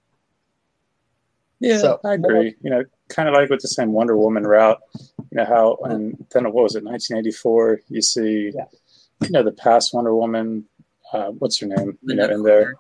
Yeah, 1.61 1.79
So- 1.79 2.01
I 2.05 2.15
agree. 2.15 2.55
You 2.63 2.71
know, 2.71 2.85
kind 3.13 3.29
of 3.29 3.35
like 3.35 3.51
with 3.51 3.61
the 3.61 3.69
same 3.69 3.93
Wonder 3.93 4.17
Woman 4.17 4.45
route. 4.45 4.81
You 4.97 5.39
know 5.39 5.45
how, 5.45 5.79
and 5.85 6.25
then 6.33 6.45
what 6.53 6.63
was 6.65 6.75
it, 6.77 6.85
1984? 6.85 7.81
You 7.89 8.03
see, 8.03 8.53
Yeah. 8.55 8.65
you 9.23 9.31
know, 9.31 9.43
the 9.43 9.53
past 9.53 9.95
Wonder 9.95 10.15
Woman. 10.15 10.65
Uh, 11.13 11.31
what's 11.33 11.59
her 11.61 11.67
name? 11.67 11.99
You 12.03 12.15
know, 12.17 12.29
in 12.29 12.43
there. 12.43 12.75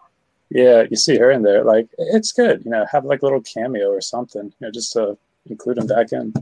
Yeah, 0.51 0.85
you 0.91 0.97
see 0.97 1.17
her 1.19 1.31
in 1.31 1.43
there. 1.43 1.65
Like, 1.65 1.89
it's 1.99 2.33
good. 2.33 2.65
You 2.65 2.71
know, 2.71 2.85
have 2.91 3.05
like 3.05 3.23
a 3.23 3.25
little 3.27 3.41
cameo 3.43 3.89
or 3.91 4.01
something. 4.01 4.45
You 4.45 4.67
know, 4.67 4.71
just 4.71 4.93
to 4.95 5.17
include 5.49 5.79
him 5.79 5.87
back 5.87 6.13
in. 6.13 6.33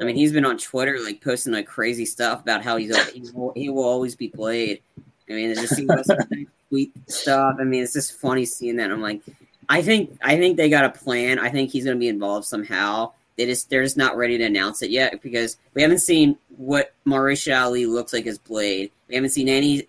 I 0.00 0.04
mean, 0.04 0.16
he's 0.16 0.32
been 0.32 0.44
on 0.44 0.58
Twitter 0.58 0.98
like 1.02 1.22
posting 1.22 1.52
like 1.52 1.66
crazy 1.66 2.04
stuff 2.04 2.40
about 2.42 2.62
how 2.62 2.76
he's 2.76 2.94
he 3.12 3.22
will, 3.32 3.52
he 3.56 3.68
will 3.70 3.84
always 3.84 4.14
be 4.14 4.28
played. 4.28 4.80
I 5.28 5.32
mean, 5.32 5.54
just 5.54 5.74
seeing 5.74 5.88
Wesley 5.88 6.16
Snipes 6.28 6.50
tweet 6.68 6.92
stuff. 7.10 7.56
I 7.58 7.64
mean, 7.64 7.82
it's 7.82 7.92
just 7.94 8.12
funny 8.14 8.44
seeing 8.44 8.76
that. 8.76 8.90
I'm 8.90 9.00
like, 9.02 9.22
I 9.68 9.82
think 9.82 10.18
I 10.22 10.36
think 10.36 10.56
they 10.56 10.70
got 10.70 10.84
a 10.84 10.90
plan. 10.90 11.38
I 11.38 11.50
think 11.50 11.70
he's 11.70 11.84
going 11.84 11.96
to 11.96 12.00
be 12.00 12.08
involved 12.08 12.46
somehow. 12.46 13.12
They 13.36 13.46
just 13.46 13.70
they're 13.70 13.84
just 13.84 13.96
not 13.96 14.16
ready 14.16 14.38
to 14.38 14.44
announce 14.44 14.82
it 14.82 14.90
yet 14.90 15.22
because 15.22 15.58
we 15.74 15.82
haven't 15.82 16.00
seen 16.00 16.36
what 16.56 16.92
Mahershala 17.06 17.64
Ali 17.64 17.86
looks 17.86 18.12
like 18.12 18.26
as 18.26 18.38
Blade. 18.38 18.90
We 19.08 19.14
haven't 19.14 19.30
seen 19.30 19.48
any 19.48 19.88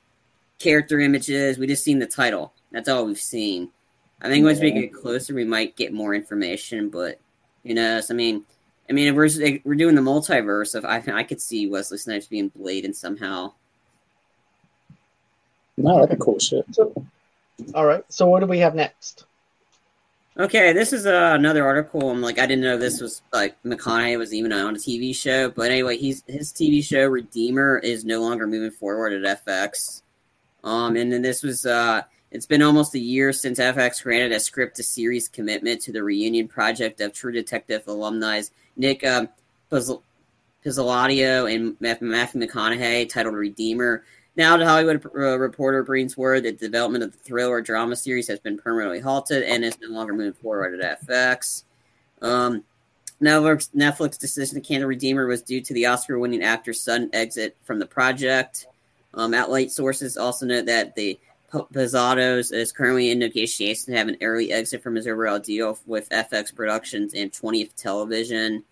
character 0.59 0.99
images. 0.99 1.57
We 1.57 1.65
just 1.65 1.83
seen 1.83 1.99
the 1.99 2.05
title. 2.05 2.53
That's 2.71 2.89
all 2.89 3.05
we've 3.05 3.17
seen. 3.17 3.69
I 4.21 4.27
think 4.27 4.43
once 4.45 4.59
we 4.59 4.71
get 4.71 4.93
closer, 4.93 5.33
we 5.33 5.45
might 5.45 5.77
get 5.77 5.93
more 5.93 6.13
information. 6.13 6.89
But 6.89 7.19
you 7.63 7.73
know, 7.73 8.01
I 8.07 8.13
mean, 8.13 8.43
I 8.89 8.93
mean, 8.93 9.07
if 9.07 9.15
we're 9.15 9.59
we're 9.63 9.75
doing 9.75 9.95
the 9.95 10.01
multiverse 10.01 10.75
of 10.75 10.83
I 10.83 11.01
I 11.11 11.23
could 11.23 11.41
see 11.41 11.69
Wesley 11.69 11.97
Snipes 11.97 12.27
being 12.27 12.49
Blade 12.49 12.85
and 12.85 12.95
somehow. 12.95 13.53
No, 15.77 16.01
that'd 16.01 16.19
be 16.19 16.23
cool 16.23 16.37
shit. 16.39 16.65
So, 16.71 16.93
all 17.73 17.85
right. 17.85 18.03
So 18.09 18.27
what 18.27 18.41
do 18.41 18.45
we 18.45 18.59
have 18.59 18.75
next? 18.75 19.25
Okay, 20.39 20.71
this 20.71 20.93
is 20.93 21.05
uh, 21.05 21.33
another 21.37 21.65
article. 21.65 22.09
I'm 22.09 22.21
like, 22.21 22.39
I 22.39 22.45
didn't 22.45 22.63
know 22.63 22.77
this 22.77 23.01
was 23.01 23.21
like 23.33 23.61
McConaughey 23.63 24.17
was 24.17 24.33
even 24.33 24.53
on 24.53 24.73
a 24.73 24.79
TV 24.79 25.13
show, 25.13 25.49
but 25.49 25.69
anyway, 25.69 25.97
he's 25.97 26.23
his 26.27 26.53
TV 26.53 26.81
show 26.81 27.07
Redeemer 27.07 27.77
is 27.79 28.05
no 28.05 28.21
longer 28.21 28.47
moving 28.47 28.71
forward 28.71 29.11
at 29.11 29.45
FX. 29.45 30.01
Um, 30.63 30.95
and 30.95 31.11
then 31.11 31.21
this 31.21 31.43
was 31.43 31.65
uh, 31.65 32.03
it's 32.31 32.45
been 32.45 32.61
almost 32.61 32.95
a 32.95 32.99
year 32.99 33.33
since 33.33 33.59
FX 33.59 34.01
granted 34.01 34.31
a 34.31 34.39
script 34.39 34.77
to 34.77 34.83
series 34.83 35.27
commitment 35.27 35.81
to 35.81 35.91
the 35.91 36.01
reunion 36.01 36.47
project 36.47 37.01
of 37.01 37.11
True 37.11 37.33
Detective 37.33 37.85
alumni 37.89 38.41
Nic 38.77 39.05
um, 39.05 39.27
Pizzolatto 39.69 41.53
and 41.53 41.75
Matthew 41.81 42.07
McConaughey, 42.39 43.09
titled 43.09 43.35
Redeemer. 43.35 44.05
Now, 44.39 44.55
the 44.55 44.65
Hollywood 44.65 45.05
uh, 45.05 45.37
Reporter 45.37 45.83
brings 45.83 46.15
word 46.15 46.43
that 46.43 46.59
development 46.61 47.03
of 47.03 47.11
the 47.11 47.17
thriller 47.17 47.59
drama 47.59 47.97
series 47.97 48.29
has 48.29 48.39
been 48.39 48.57
permanently 48.57 49.01
halted 49.01 49.43
and 49.43 49.65
is 49.65 49.77
no 49.81 49.89
longer 49.89 50.13
moving 50.13 50.31
forward 50.31 50.79
at 50.79 51.05
FX. 51.05 51.63
Um, 52.21 52.63
Netflix, 53.21 53.69
Netflix 53.75 54.17
decision 54.17 54.55
to 54.55 54.65
cancel 54.65 54.87
Redeemer 54.87 55.27
was 55.27 55.41
due 55.41 55.59
to 55.59 55.73
the 55.73 55.87
Oscar-winning 55.87 56.41
actor's 56.41 56.79
sudden 56.79 57.09
exit 57.11 57.57
from 57.65 57.79
the 57.79 57.85
project. 57.85 58.67
Um, 59.13 59.33
outlet 59.33 59.71
sources 59.71 60.15
also 60.15 60.45
note 60.45 60.67
that 60.67 60.95
the 60.95 61.19
Pizzolattos 61.51 62.53
is 62.53 62.71
currently 62.71 63.11
in 63.11 63.19
negotiations 63.19 63.87
to 63.87 63.97
have 63.97 64.07
an 64.07 64.15
early 64.21 64.53
exit 64.53 64.81
from 64.81 64.95
his 64.95 65.05
overall 65.05 65.39
deal 65.39 65.77
with 65.85 66.07
FX 66.11 66.55
Productions 66.55 67.13
and 67.13 67.29
20th 67.33 67.75
Television. 67.75 68.63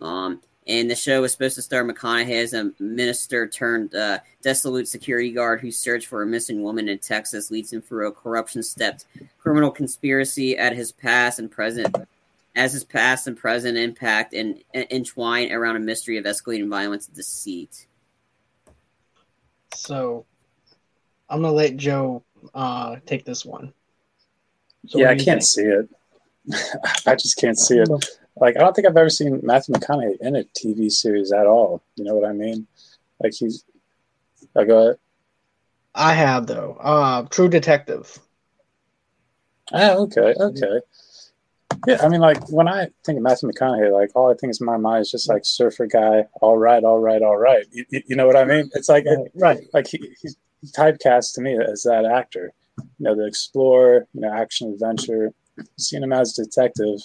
Um, 0.00 0.40
and 0.66 0.90
the 0.90 0.94
show 0.94 1.22
was 1.22 1.32
supposed 1.32 1.56
to 1.56 1.62
star 1.62 1.84
McConaughey 1.84 2.42
as 2.42 2.52
a 2.52 2.70
minister 2.78 3.48
turned 3.48 3.94
uh, 3.94 4.18
dissolute 4.42 4.86
security 4.86 5.32
guard 5.32 5.60
whose 5.60 5.76
search 5.76 6.06
for 6.06 6.22
a 6.22 6.26
missing 6.26 6.62
woman 6.62 6.88
in 6.88 6.98
Texas 6.98 7.50
leads 7.50 7.72
him 7.72 7.82
through 7.82 8.08
a 8.08 8.12
corruption-stepped 8.12 9.06
criminal 9.38 9.70
conspiracy 9.70 10.56
at 10.56 10.74
his 10.74 10.92
past 10.92 11.40
and 11.40 11.50
present, 11.50 11.94
as 12.54 12.72
his 12.72 12.84
past 12.84 13.26
and 13.26 13.36
present 13.36 13.76
impact 13.76 14.34
and, 14.34 14.62
and 14.72 14.86
entwine 14.90 15.50
around 15.50 15.76
a 15.76 15.80
mystery 15.80 16.16
of 16.16 16.24
escalating 16.24 16.68
violence 16.68 17.08
and 17.08 17.16
deceit. 17.16 17.86
So, 19.74 20.26
I'm 21.28 21.42
gonna 21.42 21.54
let 21.54 21.76
Joe 21.76 22.22
uh, 22.54 22.96
take 23.04 23.24
this 23.24 23.44
one. 23.44 23.72
So 24.86 24.98
yeah, 24.98 25.10
I 25.10 25.14
can't 25.14 25.42
think? 25.42 25.42
see 25.42 25.62
it. 25.62 25.88
I 27.06 27.14
just 27.14 27.36
can't 27.36 27.58
see 27.58 27.78
it. 27.78 27.88
Like 28.36 28.56
I 28.56 28.60
don't 28.60 28.74
think 28.74 28.86
I've 28.86 28.96
ever 28.96 29.10
seen 29.10 29.40
Matthew 29.42 29.74
McConaughey 29.74 30.16
in 30.20 30.36
a 30.36 30.44
TV 30.44 30.90
series 30.90 31.32
at 31.32 31.46
all. 31.46 31.82
You 31.96 32.04
know 32.04 32.14
what 32.14 32.28
I 32.28 32.32
mean? 32.32 32.66
Like 33.22 33.34
he's. 33.34 33.64
I 34.56 34.64
go 34.64 34.78
ahead. 34.78 34.98
I 35.94 36.14
have 36.14 36.46
though. 36.46 36.76
Uh, 36.80 37.22
True 37.28 37.48
Detective. 37.48 38.18
Oh, 39.72 40.04
okay, 40.04 40.34
okay. 40.38 40.80
Yeah, 41.86 41.98
I 42.02 42.08
mean, 42.08 42.20
like 42.20 42.48
when 42.50 42.68
I 42.68 42.88
think 43.04 43.16
of 43.16 43.22
Matthew 43.22 43.50
McConaughey, 43.50 43.92
like 43.92 44.10
all 44.14 44.30
I 44.30 44.34
think 44.34 44.50
is 44.50 44.60
in 44.60 44.66
my 44.66 44.76
mind 44.76 45.02
is 45.02 45.10
just 45.10 45.28
like 45.28 45.44
surfer 45.44 45.86
guy. 45.86 46.26
All 46.40 46.56
right, 46.56 46.82
all 46.84 46.98
right, 46.98 47.22
all 47.22 47.36
right. 47.36 47.64
You, 47.72 47.84
you 47.90 48.16
know 48.16 48.26
what 48.26 48.36
I 48.36 48.44
mean? 48.44 48.70
It's 48.74 48.88
like 48.88 49.04
right, 49.34 49.60
like 49.72 49.88
he, 49.88 50.14
he's 50.20 50.36
typecast 50.76 51.34
to 51.34 51.40
me 51.40 51.58
as 51.58 51.82
that 51.82 52.04
actor. 52.04 52.52
You 52.78 52.84
know, 53.00 53.14
the 53.14 53.26
explorer, 53.26 54.06
you 54.12 54.20
know, 54.20 54.32
action 54.32 54.72
adventure. 54.72 55.32
Seeing 55.76 56.02
him 56.02 56.12
as 56.12 56.32
detective, 56.32 57.00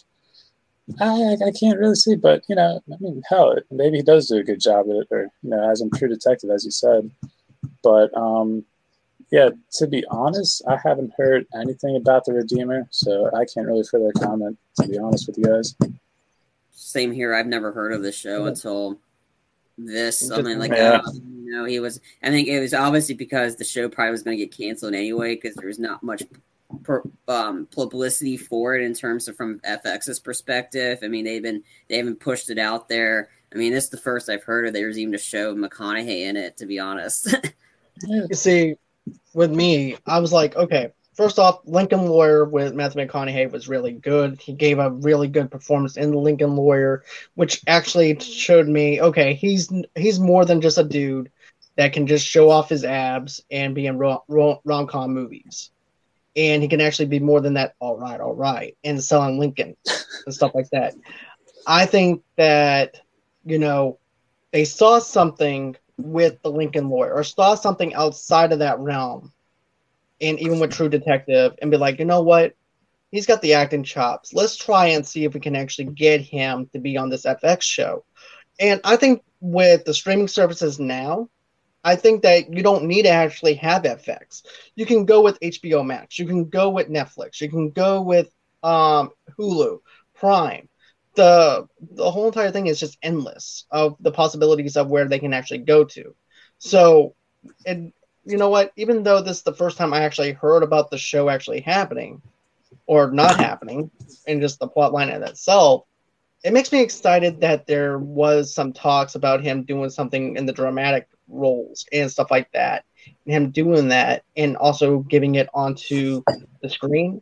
I, 0.99 1.35
I 1.45 1.51
can't 1.59 1.79
really 1.79 1.95
see, 1.95 2.15
but 2.15 2.43
you 2.47 2.55
know, 2.55 2.81
I 2.91 2.95
mean, 2.99 3.21
hell, 3.27 3.55
maybe 3.71 3.97
he 3.97 4.03
does 4.03 4.27
do 4.27 4.37
a 4.37 4.43
good 4.43 4.61
job 4.61 4.85
at 4.89 4.95
it, 4.95 5.07
or 5.11 5.23
you 5.43 5.49
know, 5.49 5.69
as 5.69 5.81
a 5.81 5.89
true 5.97 6.07
detective, 6.07 6.49
as 6.49 6.63
you 6.63 6.71
said. 6.71 7.11
But 7.83 8.15
um, 8.15 8.63
yeah, 9.31 9.49
to 9.73 9.87
be 9.87 10.05
honest, 10.09 10.61
I 10.67 10.77
haven't 10.83 11.13
heard 11.17 11.45
anything 11.53 11.97
about 11.97 12.25
the 12.25 12.33
Redeemer, 12.33 12.87
so 12.91 13.29
I 13.35 13.45
can't 13.45 13.67
really 13.67 13.83
further 13.83 14.11
comment. 14.17 14.57
To 14.81 14.87
be 14.87 14.97
honest 14.97 15.27
with 15.27 15.37
you 15.37 15.45
guys. 15.45 15.75
Same 16.71 17.11
here. 17.11 17.33
I've 17.33 17.47
never 17.47 17.71
heard 17.71 17.91
of 17.91 18.01
the 18.01 18.11
show 18.11 18.43
yeah. 18.43 18.49
until 18.49 18.97
this. 19.77 20.19
Something 20.19 20.57
like 20.57 20.71
yeah. 20.71 20.91
that. 20.91 21.13
You 21.13 21.51
know, 21.51 21.65
he 21.65 21.81
was. 21.81 21.99
I 22.23 22.29
think 22.29 22.47
it 22.47 22.61
was 22.61 22.73
obviously 22.73 23.15
because 23.15 23.57
the 23.57 23.65
show 23.65 23.89
probably 23.89 24.11
was 24.11 24.23
going 24.23 24.37
to 24.37 24.45
get 24.45 24.55
canceled 24.55 24.93
anyway 24.93 25.35
because 25.35 25.55
there 25.55 25.67
was 25.67 25.79
not 25.79 26.01
much 26.01 26.23
um, 27.27 27.67
publicity 27.71 28.37
for 28.37 28.75
it 28.75 28.83
in 28.83 28.93
terms 28.93 29.27
of 29.27 29.35
from 29.35 29.59
FX's 29.59 30.19
perspective. 30.19 30.99
I 31.03 31.07
mean, 31.07 31.25
they've 31.25 31.41
been 31.41 31.63
they 31.87 31.97
haven't 31.97 32.19
pushed 32.19 32.49
it 32.49 32.59
out 32.59 32.89
there. 32.89 33.29
I 33.53 33.57
mean, 33.57 33.73
this 33.73 33.85
is 33.85 33.89
the 33.89 33.97
first 33.97 34.29
I've 34.29 34.43
heard 34.43 34.67
of 34.67 34.73
there's 34.73 34.99
even 34.99 35.15
a 35.15 35.19
show 35.19 35.55
McConaughey 35.55 36.27
in 36.27 36.35
it. 36.35 36.57
To 36.57 36.65
be 36.65 36.79
honest, 36.79 37.35
you 38.07 38.27
see, 38.33 38.75
with 39.33 39.51
me, 39.51 39.97
I 40.05 40.19
was 40.19 40.33
like, 40.33 40.55
okay. 40.55 40.91
First 41.15 41.39
off, 41.39 41.61
Lincoln 41.65 42.05
Lawyer 42.05 42.45
with 42.45 42.75
Matthew 42.75 43.03
McConaughey 43.03 43.51
was 43.51 43.67
really 43.67 43.91
good. 43.91 44.39
He 44.39 44.53
gave 44.53 44.77
a 44.77 44.91
really 44.91 45.27
good 45.27 45.49
performance 45.49 45.97
in 45.97 46.11
the 46.11 46.17
Lincoln 46.19 46.55
Lawyer, 46.55 47.03
which 47.33 47.63
actually 47.65 48.19
showed 48.19 48.67
me, 48.67 49.01
okay, 49.01 49.33
he's 49.33 49.71
he's 49.95 50.19
more 50.19 50.45
than 50.45 50.61
just 50.61 50.77
a 50.77 50.83
dude 50.83 51.31
that 51.75 51.93
can 51.93 52.05
just 52.05 52.27
show 52.27 52.51
off 52.51 52.69
his 52.69 52.83
abs 52.83 53.41
and 53.49 53.73
be 53.73 53.87
in 53.87 53.97
rom 53.97 54.87
com 54.87 55.13
movies 55.13 55.71
and 56.37 56.61
he 56.61 56.69
can 56.69 56.79
actually 56.79 57.07
be 57.07 57.19
more 57.19 57.41
than 57.41 57.55
that. 57.55 57.73
All 57.79 57.97
right, 57.97 58.21
all 58.21 58.35
right, 58.35 58.77
and 58.83 59.03
selling 59.03 59.39
Lincoln 59.39 59.75
and 60.25 60.33
stuff 60.33 60.51
like 60.53 60.69
that. 60.71 60.93
I 61.65 61.85
think 61.85 62.23
that 62.37 63.01
you 63.43 63.59
know 63.59 63.99
they 64.51 64.63
saw 64.63 64.99
something 64.99 65.75
with 65.97 66.41
the 66.43 66.51
Lincoln 66.51 66.89
lawyer 66.89 67.13
or 67.13 67.23
saw 67.23 67.55
something 67.55 67.93
outside 67.95 68.53
of 68.53 68.59
that 68.59 68.79
realm, 68.79 69.33
and 70.21 70.39
even 70.39 70.59
with 70.59 70.71
True 70.71 70.89
Detective, 70.89 71.55
and 71.61 71.71
be 71.71 71.77
like, 71.77 71.99
you 71.99 72.05
know 72.05 72.21
what, 72.21 72.55
he's 73.11 73.25
got 73.25 73.41
the 73.41 73.55
acting 73.55 73.83
chops. 73.83 74.33
Let's 74.33 74.55
try 74.55 74.87
and 74.87 75.05
see 75.05 75.25
if 75.25 75.33
we 75.33 75.39
can 75.39 75.55
actually 75.55 75.85
get 75.85 76.21
him 76.21 76.69
to 76.73 76.79
be 76.79 76.97
on 76.97 77.09
this 77.09 77.25
FX 77.25 77.63
show. 77.63 78.05
And 78.59 78.79
I 78.83 78.95
think 78.95 79.23
with 79.39 79.85
the 79.85 79.93
streaming 79.93 80.27
services 80.27 80.79
now, 80.79 81.29
I 81.87 81.95
think 81.95 82.23
that 82.23 82.53
you 82.53 82.63
don't 82.63 82.83
need 82.83 83.03
to 83.03 83.09
actually 83.09 83.53
have 83.55 83.85
FX. 83.85 84.43
You 84.75 84.85
can 84.85 85.05
go 85.05 85.21
with 85.21 85.39
HBO 85.41 85.83
Max. 85.83 86.19
You 86.19 86.27
can 86.27 86.49
go 86.49 86.69
with 86.69 86.89
Netflix. 86.89 87.39
You 87.39 87.49
can 87.49 87.69
go 87.69 88.01
with 88.01 88.29
um, 88.61 89.11
Hulu, 89.39 89.79
Prime. 90.13 90.67
The 91.15 91.65
the 91.79 92.11
whole 92.11 92.27
entire 92.27 92.51
thing 92.51 92.67
is 92.67 92.77
just 92.77 92.97
endless 93.01 93.65
of 93.71 93.95
the 94.01 94.11
possibilities 94.11 94.75
of 94.75 94.89
where 94.89 95.07
they 95.07 95.17
can 95.17 95.31
actually 95.33 95.59
go 95.59 95.85
to. 95.85 96.13
So, 96.57 97.15
and 97.65 97.93
you 98.25 98.35
know 98.35 98.49
what? 98.49 98.73
Even 98.75 99.03
though 99.03 99.21
this 99.21 99.37
is 99.37 99.43
the 99.43 99.53
first 99.53 99.77
time 99.77 99.93
I 99.93 100.01
actually 100.01 100.33
heard 100.33 100.63
about 100.63 100.91
the 100.91 100.97
show 100.97 101.29
actually 101.29 101.61
happening 101.61 102.21
or 102.85 103.11
not 103.11 103.39
happening, 103.47 103.91
and 104.27 104.41
just 104.41 104.59
the 104.59 104.67
plot 104.67 104.91
line 104.91 105.09
in 105.09 105.23
itself, 105.23 105.85
it 106.43 106.51
makes 106.51 106.73
me 106.73 106.81
excited 106.81 107.39
that 107.39 107.65
there 107.65 107.97
was 107.97 108.53
some 108.53 108.73
talks 108.73 109.15
about 109.15 109.41
him 109.41 109.63
doing 109.63 109.89
something 109.89 110.35
in 110.35 110.45
the 110.45 110.51
dramatic 110.51 111.07
roles 111.27 111.85
and 111.91 112.11
stuff 112.11 112.31
like 112.31 112.51
that. 112.53 112.85
And 113.25 113.33
him 113.33 113.51
doing 113.51 113.89
that 113.89 114.23
and 114.35 114.57
also 114.57 114.99
giving 114.99 115.35
it 115.35 115.49
onto 115.53 116.23
the 116.61 116.69
screen 116.69 117.21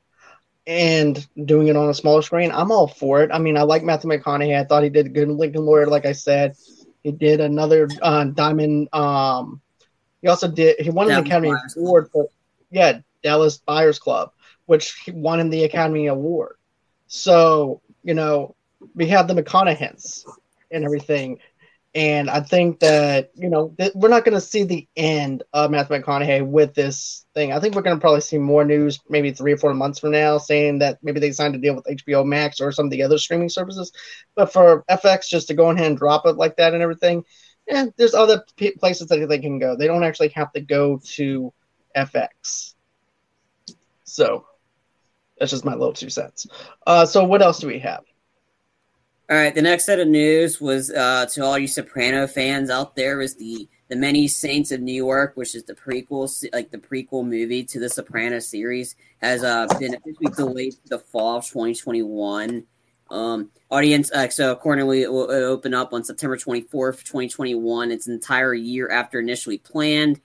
and 0.68 1.26
doing 1.46 1.68
it 1.68 1.76
on 1.76 1.90
a 1.90 1.94
smaller 1.94 2.22
screen, 2.22 2.52
I'm 2.52 2.72
all 2.72 2.88
for 2.88 3.22
it. 3.24 3.30
I 3.32 3.40
mean, 3.40 3.58
I 3.58 3.62
like 3.62 3.84
Matthew 3.84 4.10
McConaughey. 4.10 4.60
I 4.60 4.64
thought 4.64 4.84
he 4.84 4.90
did 4.90 5.08
a 5.08 5.10
good 5.10 5.30
Lincoln 5.30 5.66
Lawyer, 5.66 5.88
like 5.88 6.06
I 6.06 6.14
said. 6.14 6.56
He 7.04 7.12
did 7.12 7.40
another 7.40 7.88
uh, 8.02 8.26
Diamond. 8.26 8.90
Um, 8.94 9.62
he 10.22 10.28
also 10.28 10.48
did. 10.48 10.80
He 10.80 10.90
won 10.90 11.12
an 11.12 11.20
Academy 11.20 11.50
Buyers 11.50 11.78
Award 11.78 12.10
for 12.12 12.30
yeah 12.72 13.00
Dallas 13.22 13.60
Buyers 13.60 14.00
Club, 14.00 14.32
which 14.66 15.08
won 15.10 15.40
him 15.40 15.52
the 15.52 15.66
Academy 15.66 16.08
Award. 16.08 16.56
So 17.06 17.82
you 18.04 18.16
know 18.16 18.56
we 18.96 19.06
have 19.08 19.28
the 19.28 19.36
McConaughey's 19.36 20.26
and 20.72 20.84
everything. 20.84 21.38
And 21.96 22.30
I 22.30 22.42
think 22.42 22.82
that, 22.82 23.32
you 23.36 23.50
know, 23.50 23.74
th- 23.78 23.94
we're 23.96 24.10
not 24.10 24.26
going 24.26 24.36
to 24.36 24.42
see 24.42 24.66
the 24.66 24.86
end 24.98 25.44
of 25.54 25.72
Matthew 25.72 25.98
McConaughey 25.98 26.46
with 26.46 26.74
this 26.74 27.26
thing. 27.34 27.54
I 27.54 27.62
think 27.62 27.74
we're 27.74 27.84
going 27.84 27.96
to 27.96 28.02
probably 28.02 28.20
see 28.20 28.38
more 28.38 28.66
news 28.66 29.00
maybe 29.08 29.32
three 29.32 29.54
or 29.54 29.58
four 29.58 29.74
months 29.74 30.00
from 30.00 30.12
now 30.12 30.38
saying 30.38 30.80
that 30.80 31.00
maybe 31.02 31.22
they 31.22 31.32
signed 31.32 31.56
a 31.56 31.58
deal 31.58 31.74
with 31.74 31.86
HBO 31.86 32.26
Max 32.26 32.60
or 32.60 32.74
some 32.74 32.88
of 32.88 32.92
the 32.92 33.02
other 33.04 33.18
streaming 33.18 33.48
services. 33.48 33.94
But 34.36 34.52
for 34.52 34.84
FX 34.92 35.30
just 35.30 35.48
to 35.48 35.54
go 35.54 35.70
ahead 35.70 35.86
and 35.86 35.98
drop 35.98 36.26
it 36.26 36.36
like 36.36 36.58
that 36.58 36.74
and 36.74 36.84
everything, 36.84 37.24
yeah, 37.66 37.86
there's 37.96 38.14
other 38.14 38.44
p- 38.58 38.72
places 38.72 39.08
that 39.08 39.26
they 39.30 39.40
can 39.40 39.58
go. 39.58 39.78
They 39.78 39.88
don't 39.88 40.04
actually 40.04 40.30
have 40.30 40.52
to 40.52 40.60
go 40.60 41.00
to 41.14 41.54
FX. 41.96 42.76
So 44.04 44.46
that's 45.40 45.52
just 45.52 45.64
my 45.64 45.76
little 45.76 45.94
two 45.94 46.10
cents. 46.10 46.46
Uh, 46.86 47.06
so 47.06 47.24
what 47.24 47.42
else 47.42 47.60
do 47.60 47.68
we 47.68 47.80
have? 47.80 48.04
All 49.28 49.36
right, 49.36 49.56
the 49.56 49.62
next 49.62 49.86
set 49.86 50.00
of 50.00 50.08
news 50.08 50.62
was 50.62 50.92
uh, 50.92 51.26
to 51.32 51.44
all 51.44 51.58
you 51.58 51.68
Soprano 51.68 52.28
fans 52.28 52.70
out 52.70 52.96
there 52.96 53.18
was 53.18 53.36
the 53.36 53.68
the 53.88 53.96
Many 53.96 54.28
Saints 54.28 54.72
of 54.72 54.82
Newark, 54.82 55.36
which 55.36 55.56
is 55.56 55.64
the 55.64 55.74
prequel, 55.74 56.32
like 56.54 56.70
the 56.70 56.78
prequel 56.78 57.26
movie 57.26 57.64
to 57.64 57.80
the 57.80 57.90
Soprano 57.90 58.38
series, 58.38 58.96
has 59.22 59.44
uh, 59.44 59.68
been 59.80 59.96
officially 59.96 60.32
delayed 60.36 60.74
to 60.74 60.90
the 60.90 61.00
fall 61.00 61.38
of 61.38 61.46
2021. 61.46 62.64
Um, 63.10 63.52
audience, 63.72 64.12
uh, 64.12 64.30
so 64.30 64.52
accordingly, 64.52 65.02
it 65.02 65.12
will 65.12 65.32
open 65.32 65.74
up 65.74 65.94
on 65.94 66.04
September 66.04 66.38
24th, 66.38 67.04
2021. 67.04 67.92
It's 67.92 68.08
an 68.08 68.14
entire 68.14 68.54
year 68.54 68.90
after 68.90 69.20
initially 69.20 69.58
planned. 69.60 70.20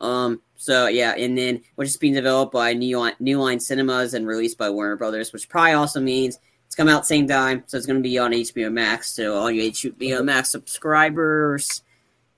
Um, 0.00 0.40
so 0.56 0.86
yeah, 0.86 1.14
and 1.14 1.36
then 1.36 1.62
which 1.74 1.88
is 1.88 1.96
being 1.96 2.14
developed 2.14 2.52
by 2.52 2.72
New 2.72 2.98
Line, 2.98 3.14
New 3.18 3.38
Line 3.38 3.60
Cinemas 3.60 4.14
and 4.14 4.26
released 4.26 4.58
by 4.58 4.70
Warner 4.70 4.96
Brothers, 4.96 5.32
which 5.32 5.48
probably 5.48 5.72
also 5.72 6.00
means 6.00 6.38
come 6.76 6.88
out 6.88 7.06
same 7.06 7.26
time, 7.26 7.64
so 7.66 7.76
it's 7.76 7.86
going 7.86 8.02
to 8.02 8.08
be 8.08 8.18
on 8.18 8.32
HBO 8.32 8.70
Max. 8.70 9.10
So 9.14 9.34
all 9.34 9.50
you 9.50 9.70
HBO 9.70 10.24
Max 10.24 10.50
subscribers, 10.50 11.82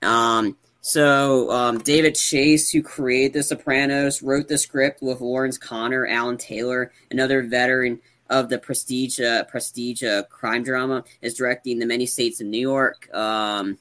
um, 0.01 0.57
So 0.81 1.51
um, 1.51 1.79
David 1.79 2.15
Chase, 2.15 2.71
who 2.71 2.81
created 2.81 3.33
The 3.33 3.43
Sopranos, 3.43 4.23
wrote 4.23 4.47
the 4.47 4.57
script 4.57 5.01
with 5.01 5.19
Lawrence 5.19 5.57
Konner, 5.57 6.07
Alan 6.07 6.37
Taylor, 6.37 6.93
another 7.11 7.43
veteran 7.43 7.99
of 8.29 8.47
the 8.47 8.57
prestige 8.59 9.19
uh, 9.19 9.43
prestige 9.43 10.03
uh, 10.03 10.23
crime 10.23 10.63
drama, 10.63 11.03
is 11.21 11.33
directing 11.33 11.79
The 11.79 11.85
Many 11.85 12.05
Saints 12.05 12.39
of 12.39 12.47
Newark. 12.47 13.13
Um, 13.13 13.77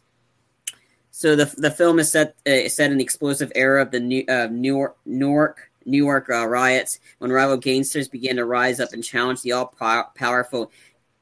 so 1.12 1.36
the 1.36 1.52
the 1.56 1.70
film 1.70 2.00
is 2.00 2.11
set 2.11 2.34
uh, 2.46 2.68
set 2.68 2.90
in 2.90 2.98
the 2.98 3.04
explosive 3.04 3.52
era 3.54 3.82
of 3.82 3.92
the 3.92 4.00
New 4.00 4.24
uh, 4.28 4.48
New 4.50 4.76
York 4.76 4.96
Newark 5.06 5.67
New 5.89 6.05
York 6.05 6.28
uh, 6.30 6.47
riots 6.47 7.01
when 7.18 7.32
rival 7.32 7.57
gangsters 7.57 8.09
began 8.09 8.36
to 8.36 8.45
rise 8.45 8.78
up 8.80 8.93
and 8.93 9.03
challenge 9.03 9.43
the 9.43 9.53
all 9.53 9.66
powerful 10.14 10.70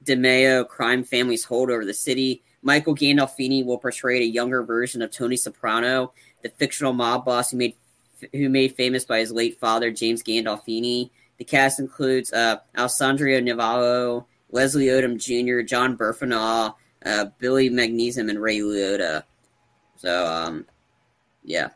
DiMeo 0.04 0.66
crime 0.68 1.04
family's 1.04 1.44
hold 1.44 1.70
over 1.70 1.84
the 1.84 1.94
city. 1.94 2.42
Michael 2.62 2.94
Gandolfini 2.94 3.64
will 3.64 3.78
portray 3.78 4.20
a 4.20 4.24
younger 4.24 4.62
version 4.62 5.02
of 5.02 5.10
Tony 5.10 5.36
Soprano, 5.36 6.12
the 6.42 6.48
fictional 6.48 6.92
mob 6.92 7.24
boss 7.24 7.50
who 7.50 7.56
made 7.56 7.76
who 8.32 8.48
made 8.48 8.74
famous 8.74 9.04
by 9.04 9.18
his 9.18 9.30
late 9.30 9.58
father 9.60 9.90
James 9.90 10.22
Gandolfini. 10.22 11.10
The 11.38 11.44
cast 11.44 11.78
includes 11.78 12.32
uh, 12.32 12.56
Alessandro 12.76 13.28
Nivola, 13.40 14.24
Leslie 14.50 14.86
Odom 14.86 15.18
Jr., 15.18 15.62
Jon 15.62 15.96
Bernthal, 15.96 16.74
uh, 17.04 17.26
Billy 17.38 17.68
Magnussen, 17.68 18.30
and 18.30 18.40
Ray 18.40 18.60
Liotta. 18.60 19.22
So, 19.96 20.26
um, 20.26 20.66
yeah. 21.44 21.68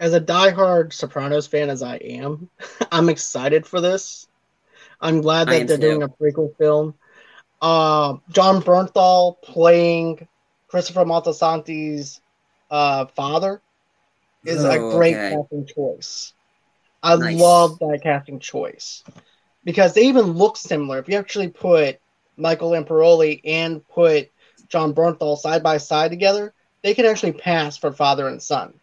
As 0.00 0.14
a 0.14 0.20
diehard 0.20 0.92
Sopranos 0.92 1.46
fan 1.48 1.70
as 1.70 1.82
I 1.82 1.96
am, 1.96 2.48
I'm 2.92 3.08
excited 3.08 3.66
for 3.66 3.80
this. 3.80 4.28
I'm 5.00 5.20
glad 5.20 5.48
that 5.48 5.66
they're 5.66 5.76
too. 5.76 5.82
doing 5.82 6.02
a 6.02 6.08
prequel 6.08 6.56
film. 6.56 6.94
Uh, 7.60 8.16
Jon 8.30 8.62
Bernthal 8.62 9.40
playing 9.42 10.26
Christopher 10.68 11.04
Moltisanti's 11.04 12.20
uh, 12.70 13.06
father 13.06 13.60
is 14.44 14.64
oh, 14.64 14.70
a 14.70 14.94
great 14.94 15.16
okay. 15.16 15.34
casting 15.34 15.66
choice. 15.66 16.32
I 17.02 17.16
nice. 17.16 17.38
love 17.38 17.78
that 17.78 18.00
casting 18.02 18.38
choice 18.38 19.02
because 19.64 19.94
they 19.94 20.02
even 20.02 20.26
look 20.26 20.56
similar. 20.56 20.98
If 20.98 21.08
you 21.08 21.16
actually 21.16 21.48
put 21.48 21.98
Michael 22.36 22.70
Imperioli 22.70 23.40
and 23.44 23.86
put 23.88 24.30
Jon 24.68 24.94
Bernthal 24.94 25.38
side 25.38 25.62
by 25.62 25.78
side 25.78 26.10
together, 26.10 26.54
they 26.82 26.94
can 26.94 27.06
actually 27.06 27.32
pass 27.32 27.76
for 27.76 27.92
father 27.92 28.28
and 28.28 28.42
son 28.42 28.77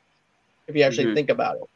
if 0.67 0.75
you 0.75 0.83
actually 0.83 1.05
mm-hmm. 1.05 1.15
think 1.15 1.29
about 1.29 1.57
it. 1.57 1.69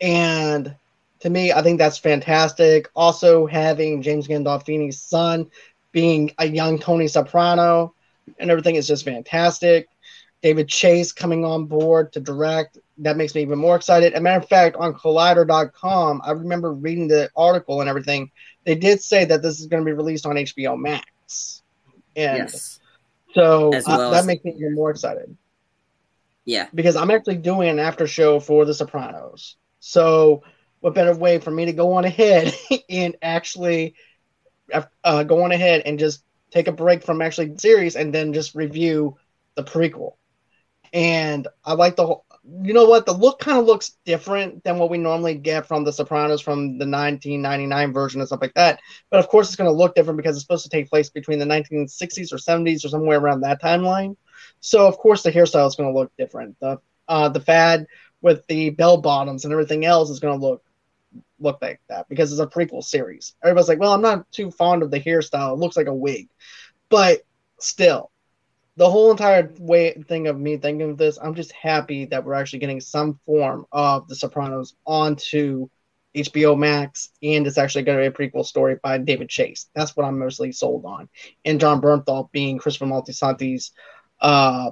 And 0.00 0.74
to 1.20 1.30
me, 1.30 1.52
I 1.52 1.62
think 1.62 1.78
that's 1.78 1.98
fantastic. 1.98 2.88
Also, 2.94 3.46
having 3.46 4.02
James 4.02 4.26
Gandolfini's 4.26 5.00
son 5.00 5.50
being 5.92 6.32
a 6.38 6.46
young 6.46 6.78
Tony 6.78 7.08
Soprano 7.08 7.94
and 8.38 8.50
everything 8.50 8.76
is 8.76 8.86
just 8.86 9.04
fantastic. 9.04 9.88
David 10.42 10.68
Chase 10.68 11.12
coming 11.12 11.44
on 11.44 11.66
board 11.66 12.12
to 12.14 12.20
direct. 12.20 12.78
That 12.98 13.16
makes 13.16 13.34
me 13.34 13.42
even 13.42 13.58
more 13.58 13.76
excited. 13.76 14.14
As 14.14 14.20
a 14.20 14.22
matter 14.22 14.40
of 14.40 14.48
fact, 14.48 14.76
on 14.76 14.94
Collider.com, 14.94 16.22
I 16.24 16.30
remember 16.32 16.72
reading 16.72 17.08
the 17.08 17.30
article 17.36 17.80
and 17.80 17.90
everything. 17.90 18.30
They 18.64 18.74
did 18.74 19.02
say 19.02 19.24
that 19.26 19.42
this 19.42 19.60
is 19.60 19.66
going 19.66 19.82
to 19.82 19.86
be 19.86 19.92
released 19.92 20.26
on 20.26 20.36
HBO 20.36 20.78
Max. 20.78 21.62
And 22.16 22.38
yes. 22.38 22.80
so 23.34 23.68
uh, 23.68 23.82
well 23.86 24.00
uh, 24.00 24.10
that 24.10 24.24
makes 24.24 24.44
me 24.44 24.54
even 24.56 24.74
more 24.74 24.90
excited. 24.90 25.36
Yeah. 26.44 26.68
Because 26.74 26.96
I'm 26.96 27.10
actually 27.10 27.36
doing 27.36 27.68
an 27.68 27.78
after 27.78 28.06
show 28.06 28.40
for 28.40 28.64
The 28.64 28.74
Sopranos. 28.74 29.56
So, 29.78 30.42
what 30.80 30.94
better 30.94 31.14
way 31.14 31.38
for 31.38 31.50
me 31.50 31.66
to 31.66 31.72
go 31.72 31.94
on 31.94 32.04
ahead 32.04 32.54
and 32.88 33.16
actually 33.20 33.94
uh, 35.04 35.24
go 35.24 35.42
on 35.44 35.52
ahead 35.52 35.82
and 35.84 35.98
just 35.98 36.24
take 36.50 36.68
a 36.68 36.72
break 36.72 37.02
from 37.02 37.22
actually 37.22 37.56
series 37.58 37.96
and 37.96 38.14
then 38.14 38.32
just 38.32 38.54
review 38.54 39.16
the 39.54 39.64
prequel. 39.64 40.14
And 40.92 41.46
I 41.64 41.74
like 41.74 41.96
the 41.96 42.06
whole, 42.06 42.24
you 42.62 42.72
know 42.74 42.86
what? 42.86 43.06
The 43.06 43.12
look 43.12 43.38
kind 43.38 43.58
of 43.58 43.66
looks 43.66 43.96
different 44.04 44.64
than 44.64 44.78
what 44.78 44.90
we 44.90 44.98
normally 44.98 45.34
get 45.34 45.66
from 45.66 45.84
The 45.84 45.92
Sopranos 45.92 46.40
from 46.40 46.78
the 46.78 46.86
1999 46.86 47.92
version 47.92 48.20
and 48.20 48.26
stuff 48.26 48.40
like 48.40 48.54
that. 48.54 48.80
But 49.10 49.20
of 49.20 49.28
course, 49.28 49.48
it's 49.48 49.56
going 49.56 49.70
to 49.70 49.76
look 49.76 49.94
different 49.94 50.16
because 50.16 50.36
it's 50.36 50.44
supposed 50.44 50.64
to 50.64 50.70
take 50.70 50.90
place 50.90 51.10
between 51.10 51.38
the 51.38 51.44
1960s 51.44 52.32
or 52.32 52.38
70s 52.38 52.84
or 52.84 52.88
somewhere 52.88 53.18
around 53.18 53.42
that 53.42 53.62
timeline. 53.62 54.16
So 54.60 54.86
of 54.86 54.98
course, 54.98 55.22
the 55.22 55.32
hairstyle 55.32 55.66
is 55.68 55.76
going 55.76 55.92
to 55.92 55.98
look 55.98 56.12
different. 56.16 56.58
The 56.60 56.80
uh, 57.08 57.28
the 57.28 57.40
fad 57.40 57.86
with 58.22 58.46
the 58.46 58.70
bell 58.70 58.98
bottoms 58.98 59.44
and 59.44 59.52
everything 59.52 59.84
else 59.84 60.10
is 60.10 60.20
going 60.20 60.38
to 60.38 60.46
look 60.46 60.62
look 61.40 61.58
like 61.60 61.80
that 61.88 62.08
because 62.08 62.32
it's 62.32 62.40
a 62.40 62.46
prequel 62.46 62.84
series. 62.84 63.34
Everybody's 63.42 63.68
like, 63.68 63.80
well, 63.80 63.92
I'm 63.92 64.02
not 64.02 64.30
too 64.30 64.50
fond 64.50 64.82
of 64.82 64.90
the 64.90 65.00
hairstyle. 65.00 65.54
It 65.54 65.58
looks 65.58 65.76
like 65.76 65.86
a 65.86 65.94
wig. 65.94 66.28
But 66.88 67.22
still, 67.58 68.10
the 68.76 68.90
whole 68.90 69.10
entire 69.10 69.52
way 69.58 69.92
thing 70.08 70.26
of 70.28 70.38
me 70.38 70.56
thinking 70.56 70.90
of 70.90 70.98
this, 70.98 71.18
I'm 71.20 71.34
just 71.34 71.52
happy 71.52 72.06
that 72.06 72.24
we're 72.24 72.34
actually 72.34 72.60
getting 72.60 72.80
some 72.80 73.18
form 73.26 73.66
of 73.72 74.08
The 74.08 74.16
Sopranos 74.16 74.74
onto 74.86 75.68
HBO 76.14 76.58
Max, 76.58 77.10
and 77.22 77.46
it's 77.46 77.58
actually 77.58 77.82
going 77.82 77.98
to 77.98 78.10
be 78.10 78.24
a 78.24 78.30
prequel 78.30 78.44
story 78.44 78.76
by 78.82 78.98
David 78.98 79.28
Chase. 79.28 79.68
That's 79.74 79.96
what 79.96 80.04
I'm 80.04 80.18
mostly 80.18 80.52
sold 80.52 80.84
on. 80.84 81.08
And 81.44 81.60
Jon 81.60 81.80
Bernthal 81.80 82.30
being 82.32 82.58
Christopher 82.58 82.86
Moltisanti's 82.86 83.72
uh, 84.20 84.70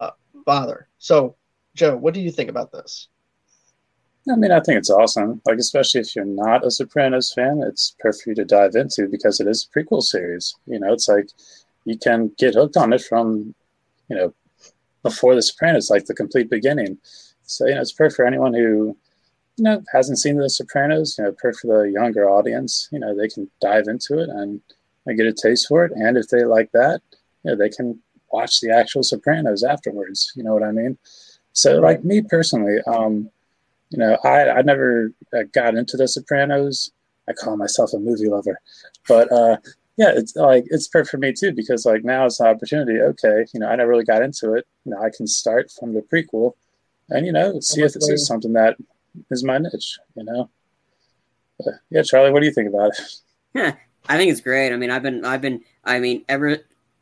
uh, 0.00 0.10
father. 0.44 0.88
So, 0.98 1.36
Joe, 1.74 1.96
what 1.96 2.14
do 2.14 2.20
you 2.20 2.30
think 2.30 2.50
about 2.50 2.72
this? 2.72 3.08
I 4.30 4.36
mean, 4.36 4.52
I 4.52 4.60
think 4.60 4.78
it's 4.78 4.90
awesome. 4.90 5.40
Like, 5.46 5.58
especially 5.58 6.02
if 6.02 6.14
you're 6.14 6.24
not 6.24 6.64
a 6.64 6.70
Sopranos 6.70 7.32
fan, 7.32 7.62
it's 7.66 7.96
perfect 7.98 8.24
for 8.24 8.30
you 8.30 8.36
to 8.36 8.44
dive 8.44 8.74
into 8.74 9.08
because 9.08 9.40
it 9.40 9.46
is 9.46 9.66
a 9.66 9.78
prequel 9.78 10.02
series. 10.02 10.54
You 10.66 10.78
know, 10.78 10.92
it's 10.92 11.08
like 11.08 11.30
you 11.84 11.98
can 11.98 12.30
get 12.38 12.54
hooked 12.54 12.76
on 12.76 12.92
it 12.92 13.02
from, 13.02 13.54
you 14.08 14.16
know, 14.16 14.34
before 15.02 15.34
the 15.34 15.42
Sopranos, 15.42 15.90
like 15.90 16.04
the 16.04 16.14
complete 16.14 16.50
beginning. 16.50 16.98
So, 17.44 17.66
you 17.66 17.74
know, 17.74 17.80
it's 17.80 17.92
perfect 17.92 18.16
for 18.16 18.26
anyone 18.26 18.52
who, 18.52 18.96
you 19.56 19.64
know, 19.64 19.82
hasn't 19.92 20.18
seen 20.18 20.36
the 20.36 20.50
Sopranos. 20.50 21.16
You 21.18 21.24
know, 21.24 21.32
perfect 21.32 21.62
for 21.62 21.82
the 21.82 21.90
younger 21.90 22.28
audience. 22.28 22.88
You 22.92 22.98
know, 22.98 23.16
they 23.16 23.28
can 23.28 23.50
dive 23.60 23.88
into 23.88 24.18
it 24.18 24.28
and, 24.28 24.60
and 25.06 25.16
get 25.16 25.26
a 25.26 25.32
taste 25.32 25.66
for 25.66 25.84
it. 25.86 25.92
And 25.92 26.18
if 26.18 26.28
they 26.28 26.44
like 26.44 26.70
that, 26.72 27.00
you 27.42 27.50
know, 27.50 27.56
they 27.56 27.68
can 27.68 28.00
watch 28.32 28.60
the 28.60 28.70
actual 28.70 29.02
Sopranos 29.02 29.62
afterwards. 29.62 30.32
You 30.36 30.44
know 30.44 30.54
what 30.54 30.62
I 30.62 30.72
mean? 30.72 30.98
So, 31.52 31.80
like 31.80 32.04
me 32.04 32.22
personally, 32.22 32.78
um, 32.86 33.30
you 33.90 33.98
know, 33.98 34.16
I, 34.24 34.48
I 34.48 34.62
never 34.62 35.12
uh, 35.34 35.42
got 35.52 35.74
into 35.74 35.96
The 35.96 36.06
Sopranos. 36.06 36.90
I 37.28 37.32
call 37.32 37.56
myself 37.56 37.92
a 37.92 37.98
movie 37.98 38.28
lover, 38.28 38.60
but 39.06 39.30
uh, 39.30 39.56
yeah, 39.96 40.12
it's 40.14 40.34
like 40.34 40.64
it's 40.68 40.88
perfect 40.88 41.10
for 41.10 41.18
me 41.18 41.32
too 41.32 41.52
because 41.52 41.84
like 41.84 42.04
now 42.04 42.26
it's 42.26 42.40
an 42.40 42.46
opportunity. 42.46 43.00
Okay, 43.00 43.44
you 43.52 43.60
know, 43.60 43.68
I 43.68 43.76
never 43.76 43.90
really 43.90 44.04
got 44.04 44.22
into 44.22 44.54
it. 44.54 44.66
You 44.84 44.92
know, 44.92 45.02
I 45.02 45.10
can 45.14 45.26
start 45.26 45.70
from 45.70 45.94
the 45.94 46.00
prequel, 46.00 46.54
and 47.10 47.26
you 47.26 47.32
know, 47.32 47.60
see 47.60 47.82
if 47.82 47.92
this 47.92 48.08
is 48.08 48.26
something 48.26 48.52
that 48.54 48.76
is 49.30 49.44
my 49.44 49.58
niche. 49.58 49.98
You 50.16 50.24
know, 50.24 50.50
but, 51.58 51.74
yeah, 51.90 52.02
Charlie, 52.02 52.32
what 52.32 52.40
do 52.40 52.46
you 52.46 52.52
think 52.52 52.68
about 52.68 52.92
it? 52.98 53.00
Yeah, 53.54 53.74
I 54.08 54.16
think 54.16 54.32
it's 54.32 54.40
great. 54.40 54.72
I 54.72 54.76
mean, 54.76 54.90
I've 54.90 55.02
been, 55.02 55.24
I've 55.24 55.42
been, 55.42 55.62
I 55.84 55.98
mean, 55.98 56.24
ever 56.28 56.58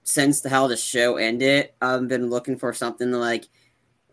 since 0.09 0.41
the 0.41 0.49
how 0.49 0.67
the 0.69 0.77
show 0.77 1.17
ended, 1.17 1.71
I've 1.83 2.09
been 2.09 2.31
looking 2.31 2.57
for 2.57 2.73
something 2.73 3.13
like 3.13 3.47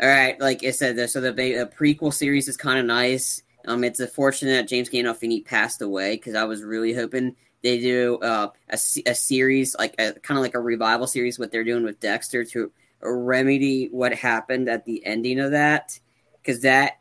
all 0.02 0.10
right, 0.10 0.38
like 0.42 0.62
I 0.66 0.72
said, 0.72 1.10
so 1.10 1.22
the, 1.22 1.32
the 1.32 1.72
prequel 1.74 2.14
series 2.14 2.50
is 2.50 2.58
kind 2.58 2.78
of 2.78 2.86
nice. 2.86 3.44
Um, 3.66 3.82
it's 3.86 4.02
unfortunate 4.02 4.52
that 4.52 4.68
James 4.68 4.90
Gandolfini 4.90 5.46
passed 5.46 5.82
away 5.82 6.18
because 6.18 6.36
I 6.36 6.44
was 6.44 6.64
really 6.64 6.94
hoping 6.94 7.38
they 7.64 7.80
do 7.80 8.18
uh, 8.18 8.50
a, 8.70 8.78
a 9.06 9.16
series 9.16 9.74
like 9.80 9.96
a 9.98 10.12
kind 10.20 10.38
of 10.38 10.44
like 10.44 10.54
a 10.54 10.60
revival 10.60 11.08
series 11.08 11.40
what 11.40 11.52
they're 11.52 11.64
doing 11.64 11.86
with 11.86 12.02
Dexter 12.02 12.44
to 12.44 12.72
remedy 13.02 13.88
what 13.90 14.14
happened 14.14 14.68
at 14.68 14.84
the 14.84 15.04
ending 15.06 15.40
of 15.40 15.52
that 15.52 15.98
because 16.42 16.62
that 16.64 17.00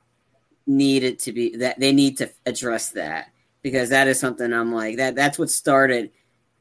needed 0.66 1.18
to 1.18 1.32
be 1.32 1.57
that 1.57 1.80
they 1.80 1.92
need 1.92 2.18
to 2.18 2.30
address 2.47 2.90
that 2.90 3.26
because 3.61 3.90
that 3.90 4.07
is 4.09 4.20
something 4.20 4.53
I'm 4.53 4.72
like 4.72 4.99
that 4.99 5.16
that's 5.16 5.38
what 5.38 5.51
started 5.51 6.12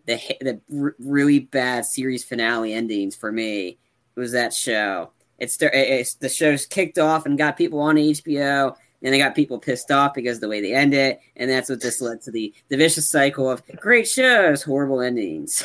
the 0.06 0.16
the 0.42 0.62
r- 0.82 0.96
really 1.00 1.40
bad 1.40 1.86
series 1.86 2.24
finale 2.24 2.74
endings 2.74 3.16
for 3.16 3.32
me 3.32 3.78
was 4.16 4.32
that 4.34 4.54
show 4.54 5.12
it's, 5.44 5.58
it's 5.62 6.16
the 6.16 6.30
show's 6.30 6.66
kicked 6.66 6.98
off 6.98 7.26
and 7.26 7.38
got 7.38 7.58
people 7.58 7.80
on 7.80 7.96
HBO, 7.96 8.76
and 9.02 9.14
they 9.14 9.18
got 9.18 9.36
people 9.36 9.60
pissed 9.60 9.92
off 9.92 10.14
because 10.14 10.38
of 10.38 10.42
the 10.42 10.48
way 10.48 10.62
they 10.62 10.74
end 10.74 10.94
it, 10.94 11.20
and 11.36 11.50
that's 11.50 11.70
what 11.70 11.82
this 11.82 12.02
led 12.02 12.22
to 12.22 12.32
the 12.32 12.54
the 12.70 12.78
vicious 12.78 13.10
cycle 13.10 13.50
of 13.50 13.62
great 13.76 14.08
shows, 14.08 14.64
horrible 14.64 15.02
endings. 15.02 15.64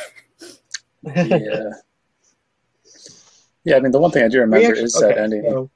yeah, 1.03 1.69
yeah. 3.63 3.75
I 3.77 3.79
mean, 3.79 3.91
the 3.91 3.99
one 3.99 4.11
thing 4.11 4.23
I 4.23 4.27
do 4.27 4.39
remember 4.39 4.67
actually, 4.67 4.83
is 4.83 4.95
okay, 4.95 5.07
that 5.07 5.17
ending. 5.17 5.43
So, 5.43 5.69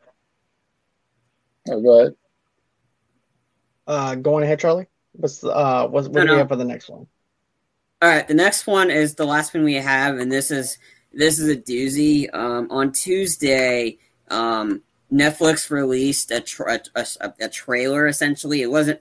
oh, 1.69 1.81
go 1.81 1.99
ahead. 1.99 2.15
Uh, 3.85 4.15
going 4.15 4.43
ahead, 4.43 4.59
Charlie. 4.59 4.87
What's 5.13 5.43
uh, 5.43 5.87
what's, 5.87 6.07
what 6.07 6.15
no, 6.15 6.21
do 6.21 6.27
we 6.27 6.33
no. 6.33 6.37
have 6.39 6.49
for 6.49 6.55
the 6.55 6.65
next 6.65 6.89
one? 6.89 7.07
All 8.03 8.09
right, 8.09 8.27
the 8.27 8.33
next 8.33 8.67
one 8.67 8.91
is 8.91 9.15
the 9.15 9.25
last 9.25 9.53
one 9.53 9.63
we 9.63 9.75
have, 9.75 10.17
and 10.17 10.29
this 10.29 10.51
is 10.51 10.77
this 11.13 11.39
is 11.39 11.47
a 11.47 11.55
doozy. 11.55 12.27
Um, 12.35 12.67
on 12.69 12.91
Tuesday, 12.91 13.97
um, 14.27 14.81
Netflix 15.09 15.69
released 15.69 16.29
a, 16.29 16.41
tra- 16.41 16.81
a, 16.95 17.07
a, 17.21 17.33
a, 17.39 17.47
trailer. 17.47 18.05
Essentially, 18.07 18.61
it 18.61 18.69
wasn't 18.69 18.99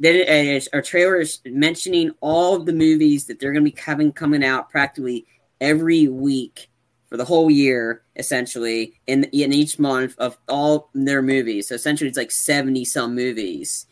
a, 0.00 0.62
a 0.72 0.80
trailer 0.80 1.24
mentioning 1.44 2.12
all 2.20 2.54
of 2.54 2.66
the 2.66 2.72
movies 2.72 3.26
that 3.26 3.40
they're 3.40 3.52
going 3.52 3.64
to 3.64 3.70
be 3.72 3.80
having 3.80 4.12
coming 4.12 4.44
out 4.44 4.70
practically 4.70 5.26
every 5.60 6.06
week 6.06 6.70
for 7.08 7.16
the 7.16 7.24
whole 7.24 7.50
year, 7.50 8.02
essentially, 8.14 8.94
in 9.08 9.24
in 9.32 9.52
each 9.52 9.80
month 9.80 10.14
of 10.18 10.38
all 10.48 10.88
their 10.94 11.20
movies. 11.20 11.66
So 11.66 11.74
essentially, 11.74 12.06
it's 12.06 12.16
like 12.16 12.30
seventy 12.30 12.84
some 12.84 13.16
movies, 13.16 13.86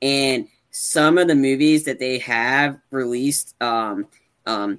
and 0.00 0.48
some 0.70 1.18
of 1.18 1.28
the 1.28 1.34
movies 1.34 1.84
that 1.84 1.98
they 1.98 2.18
have 2.18 2.78
released, 2.90 3.54
um, 3.60 4.06
um, 4.46 4.78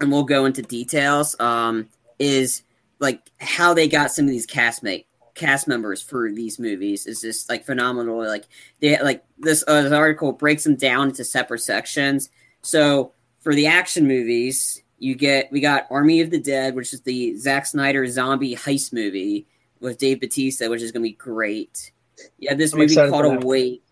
and 0.00 0.10
we'll 0.10 0.24
go 0.24 0.44
into 0.44 0.62
details, 0.62 1.38
um, 1.40 1.88
is 2.18 2.62
like 2.98 3.20
how 3.40 3.74
they 3.74 3.88
got 3.88 4.12
some 4.12 4.24
of 4.26 4.30
these 4.30 4.46
castmate 4.46 5.06
cast 5.34 5.66
members 5.66 6.02
for 6.02 6.30
these 6.30 6.58
movies 6.58 7.06
is 7.06 7.20
just 7.20 7.48
like 7.48 7.64
phenomenal. 7.64 8.18
Like 8.18 8.44
they 8.80 9.00
like 9.02 9.24
this, 9.38 9.64
uh, 9.66 9.82
this 9.82 9.92
article 9.92 10.32
breaks 10.32 10.64
them 10.64 10.76
down 10.76 11.08
into 11.08 11.24
separate 11.24 11.60
sections. 11.60 12.28
So 12.62 13.12
for 13.40 13.54
the 13.54 13.66
action 13.66 14.06
movies, 14.06 14.82
you 14.98 15.16
get 15.16 15.50
we 15.50 15.60
got 15.60 15.86
Army 15.90 16.20
of 16.20 16.30
the 16.30 16.38
Dead, 16.38 16.74
which 16.74 16.92
is 16.92 17.00
the 17.00 17.36
Zack 17.36 17.66
Snyder 17.66 18.06
zombie 18.06 18.54
heist 18.54 18.92
movie 18.92 19.46
with 19.80 19.98
Dave 19.98 20.20
Bautista, 20.20 20.70
which 20.70 20.80
is 20.80 20.92
going 20.92 21.02
to 21.02 21.08
be 21.08 21.16
great. 21.16 21.90
Yeah, 22.38 22.54
this 22.54 22.72
I'm 22.72 22.78
movie 22.78 22.94
called 22.94 23.42
Awake. 23.42 23.82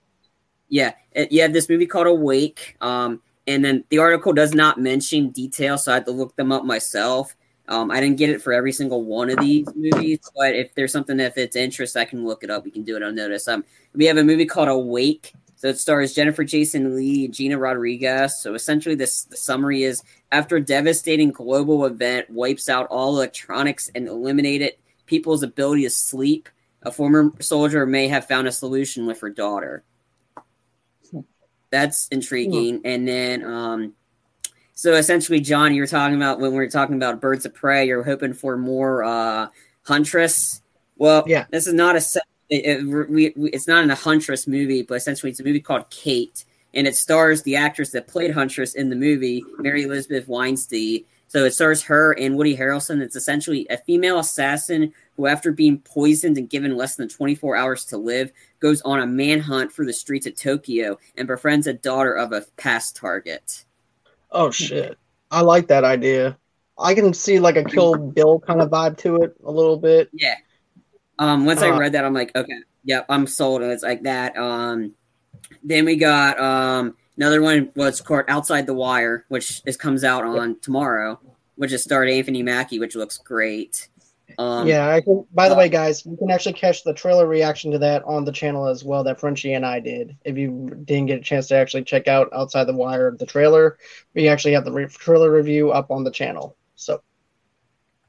Yeah, 0.70 0.92
you 1.30 1.42
have 1.42 1.52
this 1.52 1.68
movie 1.68 1.86
called 1.86 2.06
Awake. 2.06 2.76
Um, 2.80 3.20
and 3.46 3.64
then 3.64 3.84
the 3.90 3.98
article 3.98 4.32
does 4.32 4.54
not 4.54 4.80
mention 4.80 5.30
details, 5.30 5.84
so 5.84 5.92
I 5.92 5.96
had 5.96 6.06
to 6.06 6.12
look 6.12 6.36
them 6.36 6.52
up 6.52 6.64
myself. 6.64 7.34
Um, 7.68 7.90
I 7.90 8.00
didn't 8.00 8.16
get 8.16 8.30
it 8.30 8.42
for 8.42 8.52
every 8.52 8.72
single 8.72 9.04
one 9.04 9.30
of 9.30 9.38
these 9.38 9.66
movies, 9.76 10.18
but 10.36 10.54
if 10.54 10.74
there's 10.74 10.92
something 10.92 11.16
that 11.18 11.34
fits 11.34 11.54
interest, 11.54 11.96
I 11.96 12.04
can 12.04 12.24
look 12.24 12.42
it 12.42 12.50
up. 12.50 12.64
We 12.64 12.70
can 12.70 12.82
do 12.82 12.96
it 12.96 13.02
on 13.02 13.14
notice. 13.14 13.46
Um, 13.46 13.64
we 13.94 14.06
have 14.06 14.16
a 14.16 14.24
movie 14.24 14.46
called 14.46 14.68
Awake. 14.68 15.32
So 15.54 15.68
it 15.68 15.78
stars 15.78 16.14
Jennifer 16.14 16.42
Jason 16.42 16.96
Leigh, 16.96 17.28
Gina 17.28 17.58
Rodriguez. 17.58 18.40
So 18.40 18.54
essentially, 18.54 18.94
this 18.94 19.24
the 19.24 19.36
summary 19.36 19.82
is 19.82 20.02
after 20.32 20.56
a 20.56 20.64
devastating 20.64 21.32
global 21.32 21.84
event 21.84 22.30
wipes 22.30 22.70
out 22.70 22.86
all 22.86 23.14
electronics 23.14 23.90
and 23.94 24.08
eliminated 24.08 24.72
people's 25.04 25.42
ability 25.42 25.82
to 25.82 25.90
sleep, 25.90 26.48
a 26.82 26.90
former 26.90 27.30
soldier 27.40 27.84
may 27.84 28.08
have 28.08 28.26
found 28.26 28.48
a 28.48 28.52
solution 28.52 29.04
with 29.06 29.20
her 29.20 29.28
daughter. 29.28 29.84
That's 31.70 32.08
intriguing. 32.08 32.80
And 32.84 33.06
then 33.06 33.44
um, 33.44 33.94
so 34.80 34.94
essentially, 34.94 35.40
John, 35.40 35.74
you 35.74 35.82
were 35.82 35.86
talking 35.86 36.16
about 36.16 36.40
when 36.40 36.52
we 36.52 36.56
were 36.56 36.68
talking 36.68 36.96
about 36.96 37.20
Birds 37.20 37.44
of 37.44 37.54
Prey, 37.54 37.86
you're 37.86 38.02
hoping 38.02 38.32
for 38.32 38.56
more 38.56 39.04
uh, 39.04 39.48
Huntress. 39.82 40.62
Well, 40.96 41.22
yeah, 41.26 41.44
this 41.50 41.66
is 41.66 41.74
not 41.74 41.96
a 41.96 42.20
it, 42.48 42.64
it, 42.64 42.86
we, 42.86 43.32
we, 43.36 43.50
it's 43.50 43.68
not 43.68 43.84
in 43.84 43.90
a 43.90 43.94
Huntress 43.94 44.46
movie, 44.46 44.82
but 44.82 44.94
essentially 44.94 45.30
it's 45.30 45.40
a 45.40 45.44
movie 45.44 45.60
called 45.60 45.88
Kate, 45.90 46.46
and 46.72 46.86
it 46.86 46.96
stars 46.96 47.42
the 47.42 47.56
actress 47.56 47.90
that 47.90 48.08
played 48.08 48.32
Huntress 48.32 48.74
in 48.74 48.88
the 48.88 48.96
movie, 48.96 49.44
Mary 49.58 49.82
Elizabeth 49.82 50.26
Winstead. 50.26 51.02
So 51.30 51.44
it 51.44 51.54
stars 51.54 51.84
her 51.84 52.10
and 52.18 52.36
Woody 52.36 52.56
Harrelson. 52.56 53.00
It's 53.00 53.14
essentially 53.14 53.64
a 53.70 53.76
female 53.76 54.18
assassin 54.18 54.92
who, 55.16 55.28
after 55.28 55.52
being 55.52 55.78
poisoned 55.78 56.36
and 56.36 56.50
given 56.50 56.76
less 56.76 56.96
than 56.96 57.08
24 57.08 57.54
hours 57.54 57.84
to 57.86 57.98
live, 57.98 58.32
goes 58.58 58.82
on 58.82 58.98
a 58.98 59.06
manhunt 59.06 59.72
through 59.72 59.86
the 59.86 59.92
streets 59.92 60.26
of 60.26 60.34
Tokyo 60.34 60.98
and 61.16 61.28
befriends 61.28 61.68
a 61.68 61.72
daughter 61.72 62.12
of 62.12 62.32
a 62.32 62.44
past 62.56 62.96
target. 62.96 63.64
Oh 64.32 64.50
shit! 64.50 64.98
I 65.30 65.42
like 65.42 65.68
that 65.68 65.84
idea. 65.84 66.36
I 66.76 66.94
can 66.94 67.14
see 67.14 67.38
like 67.38 67.54
a 67.54 67.62
Kill 67.62 67.94
Bill 67.94 68.40
kind 68.40 68.60
of 68.60 68.68
vibe 68.68 68.98
to 68.98 69.18
it 69.18 69.36
a 69.44 69.52
little 69.52 69.76
bit. 69.76 70.10
Yeah. 70.12 70.34
Um. 71.20 71.46
Once 71.46 71.62
uh, 71.62 71.66
I 71.66 71.78
read 71.78 71.92
that, 71.92 72.04
I'm 72.04 72.12
like, 72.12 72.34
okay, 72.34 72.58
yep, 72.82 73.06
I'm 73.08 73.28
sold. 73.28 73.62
And 73.62 73.70
it's 73.70 73.84
like 73.84 74.02
that. 74.02 74.36
Um. 74.36 74.94
Then 75.62 75.84
we 75.84 75.94
got 75.94 76.40
um 76.40 76.96
another 77.16 77.42
one 77.42 77.70
was 77.74 78.00
called 78.00 78.24
Outside 78.28 78.66
the 78.66 78.74
Wire, 78.74 79.24
which 79.28 79.62
is 79.66 79.76
comes 79.76 80.04
out 80.04 80.24
on 80.24 80.58
tomorrow, 80.60 81.20
which 81.56 81.72
is 81.72 81.82
starred 81.82 82.08
Anthony 82.10 82.42
Mackie, 82.42 82.78
which 82.78 82.96
looks 82.96 83.18
great. 83.18 83.88
Um, 84.38 84.66
yeah, 84.66 84.88
I 84.88 85.00
can. 85.00 85.26
By 85.32 85.48
the 85.48 85.54
uh, 85.54 85.58
way, 85.58 85.68
guys, 85.68 86.04
you 86.06 86.16
can 86.16 86.30
actually 86.30 86.54
catch 86.54 86.82
the 86.84 86.94
trailer 86.94 87.26
reaction 87.26 87.70
to 87.72 87.78
that 87.78 88.02
on 88.04 88.24
the 88.24 88.32
channel 88.32 88.66
as 88.66 88.84
well 88.84 89.04
that 89.04 89.20
Frenchie 89.20 89.52
and 89.52 89.66
I 89.66 89.80
did. 89.80 90.16
If 90.24 90.36
you 90.36 90.70
didn't 90.84 91.06
get 91.06 91.18
a 91.18 91.22
chance 91.22 91.48
to 91.48 91.56
actually 91.56 91.84
check 91.84 92.08
out 92.08 92.32
Outside 92.32 92.64
the 92.64 92.74
Wire, 92.74 93.14
the 93.18 93.26
trailer, 93.26 93.78
we 94.14 94.28
actually 94.28 94.54
have 94.54 94.64
the 94.64 94.72
re- 94.72 94.86
trailer 94.86 95.30
review 95.30 95.72
up 95.72 95.90
on 95.90 96.04
the 96.04 96.10
channel. 96.10 96.56
So, 96.76 97.02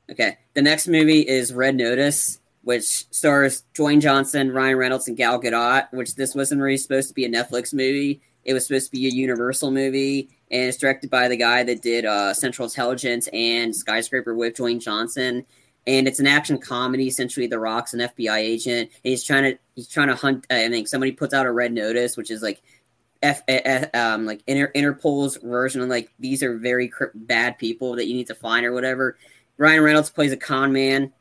okay, 0.09 0.37
the 0.53 0.61
next 0.61 0.87
movie 0.87 1.27
is 1.27 1.53
Red 1.53 1.75
Notice, 1.75 2.39
which 2.63 2.85
stars 3.11 3.63
Dwayne 3.73 4.01
Johnson, 4.01 4.51
Ryan 4.51 4.77
Reynolds, 4.77 5.07
and 5.07 5.17
Gal 5.17 5.41
Gadot. 5.41 5.91
Which 5.91 6.15
this 6.15 6.35
wasn't 6.35 6.61
really 6.61 6.77
supposed 6.77 7.09
to 7.09 7.13
be 7.13 7.25
a 7.25 7.29
Netflix 7.29 7.73
movie. 7.73 8.21
It 8.43 8.53
was 8.53 8.65
supposed 8.65 8.87
to 8.87 8.91
be 8.91 9.07
a 9.07 9.11
Universal 9.11 9.71
movie, 9.71 10.29
and 10.49 10.63
it's 10.63 10.77
directed 10.77 11.09
by 11.09 11.27
the 11.27 11.37
guy 11.37 11.63
that 11.63 11.81
did 11.81 12.05
uh, 12.05 12.33
Central 12.33 12.67
Intelligence 12.67 13.27
and 13.31 13.75
Skyscraper 13.75 14.33
with 14.33 14.55
Dwayne 14.55 14.81
Johnson 14.81 15.45
and 15.87 16.07
it's 16.07 16.19
an 16.19 16.27
action 16.27 16.57
comedy. 16.57 17.07
Essentially, 17.07 17.47
The 17.47 17.59
Rock's 17.59 17.93
an 17.93 18.01
FBI 18.01 18.37
agent, 18.37 18.91
and 19.03 19.09
he's 19.09 19.23
trying 19.23 19.43
to 19.43 19.59
he's 19.75 19.87
trying 19.87 20.09
to 20.09 20.15
hunt. 20.15 20.45
I 20.49 20.69
think 20.69 20.87
somebody 20.87 21.11
puts 21.11 21.33
out 21.33 21.45
a 21.45 21.51
red 21.51 21.73
notice, 21.73 22.17
which 22.17 22.29
is 22.29 22.41
like 22.41 22.61
F, 23.21 23.41
F 23.47 23.89
um 23.95 24.25
like 24.25 24.41
Inter, 24.47 24.71
Interpol's 24.75 25.37
version 25.37 25.81
of 25.81 25.89
like 25.89 26.11
these 26.19 26.43
are 26.43 26.57
very 26.57 26.87
cr- 26.87 27.05
bad 27.13 27.57
people 27.57 27.95
that 27.95 28.07
you 28.07 28.13
need 28.13 28.27
to 28.27 28.35
find 28.35 28.65
or 28.65 28.73
whatever. 28.73 29.17
Ryan 29.57 29.83
Reynolds 29.83 30.09
plays 30.09 30.31
a 30.31 30.37
con 30.37 30.71
man, 30.71 31.13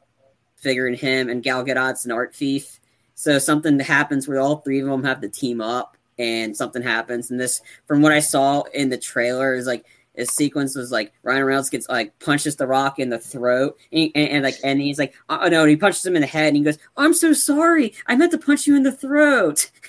figuring 0.57 0.95
him, 0.95 1.29
and 1.29 1.43
Gal 1.43 1.65
Gadot's 1.65 2.05
an 2.05 2.13
art 2.13 2.35
thief. 2.35 2.81
So 3.15 3.39
something 3.39 3.79
happens 3.81 4.27
where 4.27 4.41
all 4.41 4.57
three 4.59 4.81
of 4.81 4.87
them 4.87 5.05
have 5.05 5.21
to 5.21 5.29
team 5.29 5.61
up, 5.61 5.97
and 6.19 6.57
something 6.57 6.83
happens. 6.83 7.31
And 7.31 7.41
this, 7.41 7.63
from 7.87 8.03
what 8.03 8.13
I 8.13 8.21
saw 8.21 8.63
in 8.75 8.89
the 8.89 8.99
trailer, 8.99 9.55
is 9.55 9.67
like 9.67 9.85
his 10.15 10.31
sequence 10.31 10.77
was 10.77 10.93
like 10.93 11.13
Ryan 11.23 11.45
Reynolds 11.45 11.71
gets 11.71 11.89
like 11.89 12.19
punches 12.19 12.57
the 12.57 12.67
Rock 12.67 12.99
in 12.99 13.11
the 13.11 13.19
throat, 13.19 13.79
and, 13.93 14.11
and, 14.15 14.29
and 14.29 14.45
like 14.45 14.59
and 14.65 14.81
he's 14.81 14.99
like, 14.99 15.15
oh 15.29 15.49
no, 15.49 15.63
and 15.63 15.71
he 15.71 15.77
punches 15.77 16.05
him 16.05 16.17
in 16.17 16.23
the 16.23 16.27
head, 16.27 16.49
and 16.49 16.57
he 16.57 16.63
goes, 16.63 16.79
"I'm 16.97 17.15
so 17.15 17.33
sorry, 17.33 17.95
I 18.07 18.17
meant 18.17 18.33
to 18.33 18.39
punch 18.39 18.67
you 18.67 18.77
in 18.77 18.83
the 18.83 18.93
throat." 18.93 19.71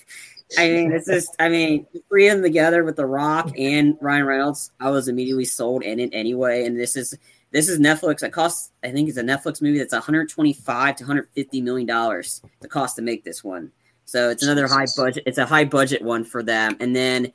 I 0.57 0.69
mean, 0.69 0.91
it's 0.91 1.07
just, 1.07 1.33
I 1.39 1.49
mean, 1.49 1.85
three 2.09 2.27
of 2.27 2.35
them 2.35 2.43
together 2.43 2.83
with 2.83 2.97
the 2.97 3.05
Rock 3.05 3.51
and 3.57 3.97
Ryan 4.01 4.25
Reynolds, 4.25 4.71
I 4.79 4.89
was 4.89 5.07
immediately 5.07 5.45
sold 5.45 5.83
in 5.83 5.99
it 5.99 6.09
anyway. 6.13 6.65
And 6.65 6.77
this 6.77 6.97
is 6.97 7.17
this 7.51 7.69
is 7.69 7.79
Netflix. 7.79 8.23
It 8.23 8.31
costs, 8.31 8.71
I 8.83 8.91
think, 8.91 9.09
it's 9.09 9.17
a 9.17 9.23
Netflix 9.23 9.61
movie 9.61 9.77
that's 9.77 9.93
125 9.93 10.95
to 10.97 11.03
150 11.03 11.61
million 11.61 11.87
dollars 11.87 12.41
the 12.59 12.67
cost 12.67 12.95
to 12.97 13.01
make 13.01 13.23
this 13.23 13.43
one. 13.43 13.71
So 14.11 14.29
it's 14.29 14.43
another 14.43 14.67
high 14.67 14.87
budget. 14.97 15.23
It's 15.25 15.37
a 15.37 15.45
high 15.45 15.63
budget 15.63 16.01
one 16.01 16.25
for 16.25 16.43
them. 16.43 16.75
And 16.81 16.93
then 16.93 17.31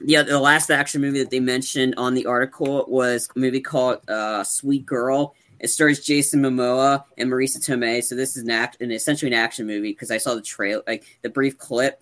yeah, 0.00 0.22
the 0.22 0.40
last 0.40 0.70
action 0.70 1.02
movie 1.02 1.18
that 1.18 1.28
they 1.28 1.40
mentioned 1.40 1.94
on 1.98 2.14
the 2.14 2.24
article 2.24 2.86
was 2.88 3.28
a 3.36 3.38
movie 3.38 3.60
called 3.60 4.08
uh, 4.08 4.42
Sweet 4.44 4.86
Girl. 4.86 5.34
It 5.60 5.68
stars 5.68 6.00
Jason 6.00 6.40
Momoa 6.40 7.04
and 7.18 7.30
Marisa 7.30 7.58
Tomei. 7.58 8.02
So 8.02 8.14
this 8.14 8.34
is 8.34 8.44
an 8.44 8.50
act, 8.50 8.80
an 8.80 8.92
essentially 8.92 9.30
an 9.30 9.38
action 9.38 9.66
movie 9.66 9.92
because 9.92 10.10
I 10.10 10.16
saw 10.16 10.34
the 10.34 10.40
trail, 10.40 10.82
like 10.86 11.04
the 11.20 11.28
brief 11.28 11.58
clip. 11.58 12.00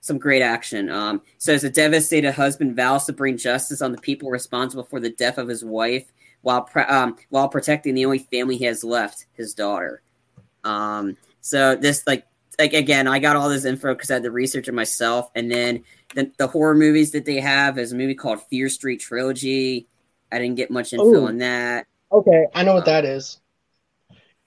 Some 0.00 0.18
great 0.18 0.42
action. 0.42 0.90
Um, 0.90 1.22
so 1.38 1.52
as 1.52 1.62
a 1.62 1.70
devastated 1.70 2.32
husband 2.32 2.74
vows 2.74 3.04
to 3.04 3.12
bring 3.12 3.36
justice 3.36 3.80
on 3.80 3.92
the 3.92 4.00
people 4.00 4.30
responsible 4.30 4.84
for 4.84 4.98
the 4.98 5.10
death 5.10 5.38
of 5.38 5.46
his 5.46 5.64
wife, 5.64 6.10
while 6.40 6.62
pre- 6.62 6.82
um, 6.82 7.16
while 7.28 7.48
protecting 7.48 7.94
the 7.94 8.06
only 8.06 8.18
family 8.18 8.56
he 8.56 8.64
has 8.64 8.82
left, 8.82 9.26
his 9.34 9.54
daughter. 9.54 10.02
Um, 10.64 11.16
so 11.42 11.76
this 11.76 12.06
like 12.06 12.26
like 12.60 12.74
again, 12.74 13.08
I 13.08 13.18
got 13.18 13.36
all 13.36 13.48
this 13.48 13.64
info 13.64 13.94
because 13.94 14.10
I 14.10 14.14
had 14.14 14.22
to 14.24 14.30
research 14.30 14.68
it 14.68 14.74
myself, 14.74 15.30
and 15.34 15.50
then 15.50 15.84
the, 16.14 16.30
the 16.38 16.46
horror 16.46 16.74
movies 16.74 17.12
that 17.12 17.24
they 17.24 17.40
have 17.40 17.78
is 17.78 17.92
a 17.92 17.96
movie 17.96 18.14
called 18.14 18.42
Fear 18.50 18.68
Street 18.68 19.00
Trilogy. 19.00 19.88
I 20.30 20.38
didn't 20.38 20.56
get 20.56 20.70
much 20.70 20.92
info 20.92 21.06
Ooh. 21.06 21.26
on 21.26 21.38
that. 21.38 21.86
Okay, 22.12 22.46
I 22.54 22.62
know 22.62 22.74
what 22.74 22.84
that 22.84 23.04
is. 23.04 23.40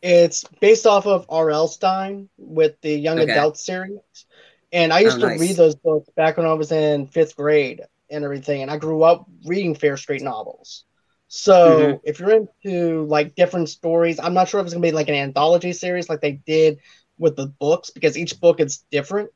It's 0.01 0.43
based 0.59 0.85
off 0.85 1.07
of 1.07 1.25
R.L. 1.29 1.67
Stine 1.67 2.29
with 2.37 2.79
the 2.81 2.93
Young 2.93 3.19
okay. 3.19 3.31
Adult 3.31 3.57
series. 3.57 3.99
And 4.71 4.91
I 4.91 4.99
used 4.99 5.17
oh, 5.17 5.21
to 5.21 5.27
nice. 5.27 5.39
read 5.39 5.55
those 5.55 5.75
books 5.75 6.09
back 6.15 6.37
when 6.37 6.45
I 6.45 6.53
was 6.53 6.71
in 6.71 7.07
fifth 7.07 7.37
grade 7.37 7.81
and 8.09 8.23
everything. 8.25 8.61
And 8.61 8.71
I 8.71 8.77
grew 8.77 9.03
up 9.03 9.25
reading 9.45 9.75
Fear 9.75 9.95
Street 9.97 10.21
novels. 10.21 10.83
So 11.29 11.53
mm-hmm. 11.53 11.97
if 12.03 12.19
you're 12.19 12.31
into 12.31 13.05
like 13.05 13.35
different 13.35 13.69
stories, 13.69 14.19
I'm 14.19 14.33
not 14.33 14.49
sure 14.49 14.59
if 14.59 14.65
it's 14.65 14.73
gonna 14.73 14.83
be 14.83 14.91
like 14.91 15.09
an 15.09 15.15
anthology 15.15 15.73
series 15.73 16.09
like 16.09 16.21
they 16.21 16.33
did 16.33 16.79
with 17.23 17.37
the 17.37 17.47
books 17.47 17.89
because 17.89 18.17
each 18.17 18.39
book 18.39 18.59
is 18.59 18.83
different. 18.91 19.31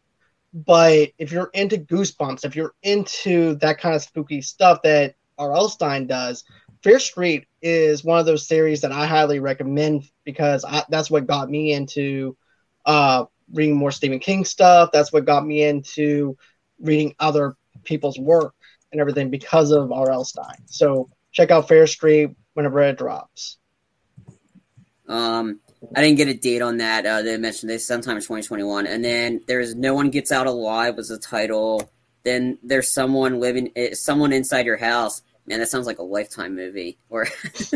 But 0.53 1.09
if 1.17 1.31
you're 1.31 1.49
into 1.53 1.77
Goosebumps, 1.77 2.45
if 2.45 2.55
you're 2.55 2.73
into 2.83 3.55
that 3.55 3.79
kind 3.79 3.95
of 3.95 4.03
spooky 4.03 4.41
stuff 4.41 4.81
that 4.83 5.15
R.L. 5.37 5.69
Stine 5.69 6.05
does, 6.05 6.43
Fear 6.83 6.99
Street 6.99 7.47
is 7.61 8.03
one 8.03 8.19
of 8.19 8.25
those 8.25 8.47
series 8.47 8.81
that 8.81 8.91
I 8.91 9.07
highly 9.07 9.39
recommend 9.39 10.03
because 10.25 10.63
I, 10.65 10.83
that's 10.89 11.09
what 11.09 11.27
got 11.27 11.49
me 11.49 11.73
into 11.73 12.37
uh, 12.85 13.25
reading 13.53 13.75
more 13.75 13.91
Stephen 13.91 14.19
King 14.19 14.45
stuff. 14.45 14.89
That's 14.91 15.11
what 15.11 15.25
got 15.25 15.45
me 15.45 15.63
into 15.63 16.37
reading 16.79 17.15
other 17.19 17.55
people's 17.83 18.19
work 18.19 18.53
and 18.91 18.99
everything 19.01 19.29
because 19.29 19.71
of 19.71 19.91
R.L. 19.91 20.25
Stine. 20.25 20.65
So 20.65 21.09
check 21.31 21.51
out 21.51 21.67
Fear 21.67 21.87
Street 21.87 22.35
whenever 22.53 22.81
it 22.81 22.97
drops. 22.97 23.57
Um, 25.07 25.61
I 25.95 26.01
didn't 26.01 26.17
get 26.17 26.27
a 26.27 26.33
date 26.33 26.61
on 26.61 26.77
that. 26.77 27.05
Uh, 27.05 27.21
they 27.21 27.37
mentioned 27.37 27.69
this 27.69 27.85
sometime 27.85 28.17
in 28.17 28.21
2021, 28.21 28.87
and 28.87 29.03
then 29.03 29.41
there's 29.47 29.75
"No 29.75 29.93
One 29.93 30.09
Gets 30.09 30.31
Out 30.31 30.47
Alive" 30.47 30.95
was 30.95 31.09
the 31.09 31.17
title. 31.17 31.89
Then 32.23 32.57
there's 32.61 32.91
someone 32.91 33.39
living, 33.39 33.71
eh, 33.75 33.93
someone 33.93 34.33
inside 34.33 34.65
your 34.65 34.77
house. 34.77 35.21
Man, 35.45 35.59
that 35.59 35.69
sounds 35.69 35.87
like 35.87 35.99
a 35.99 36.03
lifetime 36.03 36.55
movie. 36.55 36.99
Or 37.09 37.27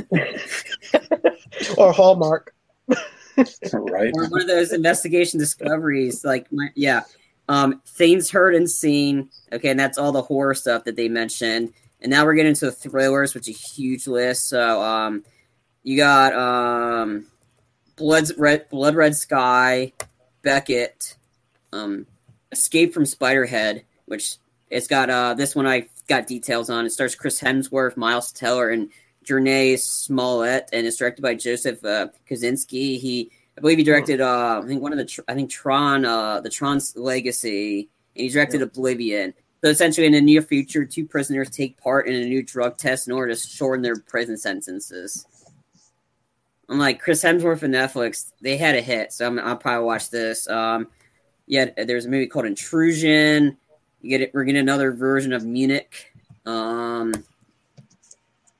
or 1.77 1.93
Hallmark. 1.93 2.53
right. 3.37 4.11
or 4.13 4.27
one 4.27 4.41
of 4.41 4.47
those 4.47 4.73
investigation 4.73 5.39
discoveries. 5.39 6.25
Like, 6.25 6.51
my, 6.51 6.67
yeah, 6.75 7.03
um, 7.47 7.81
things 7.87 8.29
heard 8.29 8.55
and 8.55 8.69
seen. 8.69 9.29
Okay, 9.53 9.69
and 9.69 9.79
that's 9.79 9.97
all 9.97 10.11
the 10.11 10.21
horror 10.21 10.53
stuff 10.53 10.83
that 10.83 10.97
they 10.97 11.07
mentioned. 11.07 11.73
And 12.01 12.09
now 12.09 12.25
we're 12.25 12.33
getting 12.33 12.49
into 12.49 12.65
the 12.65 12.71
thrillers, 12.71 13.33
which 13.33 13.47
is 13.47 13.55
a 13.55 13.57
huge 13.57 14.05
list. 14.05 14.49
So, 14.49 14.81
um, 14.81 15.23
you 15.83 15.97
got 15.97 16.33
um, 16.33 17.25
Blood's 17.95 18.37
Red, 18.37 18.69
Blood 18.69 18.95
Red 18.95 19.15
Sky, 19.15 19.93
Beckett, 20.41 21.15
um, 21.73 22.05
Escape 22.51 22.93
from 22.93 23.03
Spiderhead, 23.03 23.83
which 24.05 24.37
it's 24.69 24.87
got 24.87 25.09
uh, 25.09 25.33
this 25.33 25.55
one 25.55 25.67
I 25.67 25.87
got 26.07 26.27
details 26.27 26.69
on. 26.69 26.85
It 26.85 26.91
stars 26.91 27.15
Chris 27.15 27.39
Hemsworth, 27.39 27.97
Miles 27.97 28.31
Teller, 28.31 28.69
and 28.69 28.89
Jurnee 29.25 29.77
Smollett, 29.77 30.69
and 30.73 30.85
it's 30.87 30.97
directed 30.97 31.21
by 31.21 31.35
Joseph 31.35 31.83
uh, 31.85 32.07
Kosinski. 32.29 32.99
He, 32.99 33.31
I 33.57 33.61
believe, 33.61 33.77
he 33.77 33.83
directed 33.83 34.21
uh, 34.21 34.61
I 34.63 34.67
think 34.67 34.81
one 34.81 34.91
of 34.91 34.97
the 34.97 35.23
I 35.27 35.33
think 35.33 35.49
Tron, 35.49 36.05
uh, 36.05 36.41
the 36.41 36.49
Tron's 36.49 36.95
Legacy, 36.95 37.89
and 38.15 38.23
he 38.23 38.29
directed 38.29 38.61
Oblivion. 38.61 39.33
So 39.63 39.69
essentially, 39.69 40.07
in 40.07 40.13
the 40.13 40.21
near 40.21 40.41
future, 40.41 40.85
two 40.85 41.05
prisoners 41.05 41.49
take 41.49 41.77
part 41.77 42.07
in 42.07 42.15
a 42.15 42.25
new 42.25 42.41
drug 42.41 42.77
test 42.77 43.07
in 43.07 43.13
order 43.13 43.33
to 43.33 43.39
shorten 43.39 43.83
their 43.83 43.95
prison 43.95 44.37
sentences. 44.37 45.27
I'm 46.69 46.79
like 46.79 47.01
Chris 47.01 47.23
Hemsworth 47.23 47.63
and 47.63 47.73
Netflix, 47.73 48.31
they 48.41 48.57
had 48.57 48.75
a 48.75 48.81
hit, 48.81 49.11
so 49.11 49.27
I'm, 49.27 49.39
I'll 49.39 49.57
probably 49.57 49.85
watch 49.85 50.09
this. 50.09 50.47
Um, 50.49 50.87
yeah, 51.47 51.65
there's 51.75 52.05
a 52.05 52.09
movie 52.09 52.27
called 52.27 52.45
Intrusion. 52.45 53.57
You 54.01 54.09
get 54.09 54.21
it. 54.21 54.31
We're 54.33 54.45
getting 54.45 54.61
another 54.61 54.93
version 54.93 55.33
of 55.33 55.43
Munich. 55.45 56.13
Um, 56.45 57.13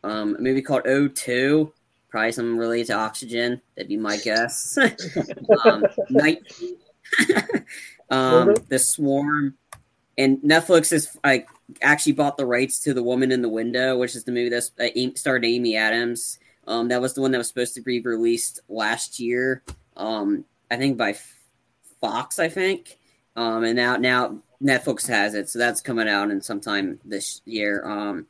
um, 0.03 0.35
a 0.35 0.41
movie 0.41 0.61
called 0.61 0.83
O2. 0.83 1.71
Probably 2.09 2.31
something 2.33 2.57
related 2.57 2.87
to 2.87 2.93
oxygen. 2.93 3.61
That'd 3.75 3.87
be 3.87 3.97
my 3.97 4.17
guess. 4.17 4.77
um, 5.65 5.85
Night. 6.09 6.43
um, 8.09 8.55
the 8.67 8.77
Swarm, 8.77 9.55
and 10.17 10.37
Netflix 10.39 10.91
is 10.91 11.17
like 11.23 11.47
actually 11.81 12.11
bought 12.11 12.37
the 12.37 12.45
rights 12.45 12.79
to 12.81 12.93
The 12.93 13.03
Woman 13.03 13.31
in 13.31 13.41
the 13.41 13.49
Window, 13.49 13.97
which 13.97 14.15
is 14.15 14.25
the 14.25 14.31
movie 14.31 14.49
that 14.49 14.69
uh, 14.79 15.15
starred 15.15 15.45
Amy 15.45 15.77
Adams. 15.77 16.37
Um, 16.72 16.88
that 16.88 17.01
was 17.01 17.13
the 17.13 17.22
one 17.22 17.32
that 17.32 17.38
was 17.38 17.49
supposed 17.49 17.76
to 17.76 17.82
be 17.82 17.99
released 17.99 18.61
last 18.69 19.19
year. 19.19 19.61
Um, 19.97 20.45
I 20.69 20.78
think 20.78 20.97
by 20.97 21.15
Fox, 21.99 22.39
I 22.39 22.47
think. 22.47 22.97
Um, 23.36 23.63
and 23.63 23.76
now 23.76 23.97
now 23.97 24.39
Netflix 24.63 25.07
has 25.07 25.34
it, 25.36 25.49
so 25.49 25.59
that's 25.59 25.82
coming 25.82 26.07
out 26.07 26.32
in 26.32 26.41
sometime 26.41 26.99
this 27.03 27.41
year. 27.45 27.86
Um, 27.86 28.28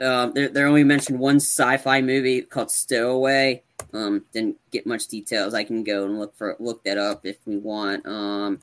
uh, 0.00 0.26
they 0.26 0.46
they 0.48 0.62
only 0.62 0.84
mentioned 0.84 1.18
one 1.18 1.36
sci-fi 1.36 2.00
movie 2.00 2.42
called 2.42 2.70
Stowaway. 2.70 3.62
Um, 3.92 4.24
didn't 4.32 4.58
get 4.70 4.86
much 4.86 5.08
details. 5.08 5.54
I 5.54 5.64
can 5.64 5.84
go 5.84 6.04
and 6.04 6.18
look 6.18 6.36
for 6.36 6.56
look 6.60 6.84
that 6.84 6.98
up 6.98 7.26
if 7.26 7.36
we 7.44 7.56
want. 7.56 8.06
Um, 8.06 8.60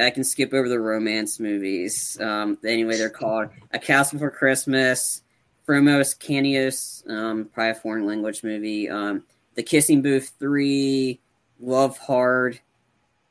I 0.00 0.10
can 0.10 0.24
skip 0.24 0.52
over 0.52 0.68
the 0.68 0.80
romance 0.80 1.40
movies. 1.40 2.18
Um, 2.20 2.58
anyway, 2.64 2.96
they're 2.96 3.10
called 3.10 3.48
A 3.70 3.78
Castle 3.78 4.18
for 4.18 4.30
Christmas, 4.30 5.21
Fromos 5.66 6.16
Canios, 6.18 7.08
um, 7.10 7.46
probably 7.52 7.70
a 7.70 7.74
foreign 7.74 8.06
language 8.06 8.42
movie. 8.42 8.88
Um, 8.88 9.24
the 9.54 9.62
Kissing 9.62 10.02
Booth 10.02 10.32
Three, 10.38 11.20
Love 11.60 11.98
Hard, 11.98 12.60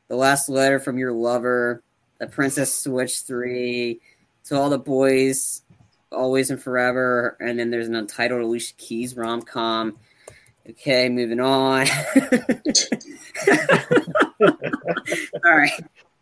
The 0.08 0.16
Last 0.16 0.50
Letter 0.50 0.80
from 0.80 0.98
Your 0.98 1.12
Lover, 1.12 1.84
The 2.20 2.28
Princess 2.28 2.74
Switch 2.74 3.22
Three, 3.22 4.00
To 4.46 4.56
All 4.56 4.70
the 4.70 4.80
Boys, 4.80 5.64
Always 6.12 6.52
and 6.52 6.62
Forever, 6.62 7.38
and 7.40 7.58
then 7.60 7.70
there's 7.70 7.88
an 7.88 7.96
untitled 7.96 8.42
Alicia 8.42 8.76
Keys 8.78 9.16
rom 9.16 9.42
com. 9.42 9.98
Okay, 10.70 11.10
moving 11.10 11.40
on. 11.40 11.88
All 14.42 15.58
right. 15.58 15.72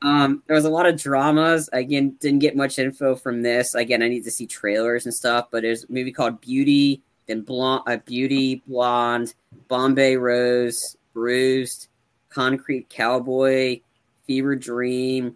Um, 0.01 0.43
there 0.47 0.55
was 0.55 0.65
a 0.65 0.69
lot 0.69 0.85
of 0.85 1.01
dramas. 1.01 1.69
Again, 1.73 2.15
didn't 2.19 2.39
get 2.39 2.55
much 2.55 2.79
info 2.79 3.15
from 3.15 3.41
this. 3.41 3.75
Again, 3.75 4.01
I 4.01 4.07
need 4.07 4.23
to 4.23 4.31
see 4.31 4.47
trailers 4.47 5.05
and 5.05 5.13
stuff. 5.13 5.47
But 5.51 5.63
there's 5.63 5.83
a 5.83 5.91
movie 5.91 6.11
called 6.11 6.41
Beauty, 6.41 7.01
then 7.27 7.41
Blonde, 7.41 7.83
uh, 7.85 7.97
Beauty, 7.97 8.63
Blonde, 8.65 9.33
Bombay 9.67 10.15
Rose, 10.15 10.95
Bruised, 11.13 11.89
Concrete 12.29 12.89
Cowboy, 12.89 13.81
Fever 14.25 14.55
Dream, 14.55 15.35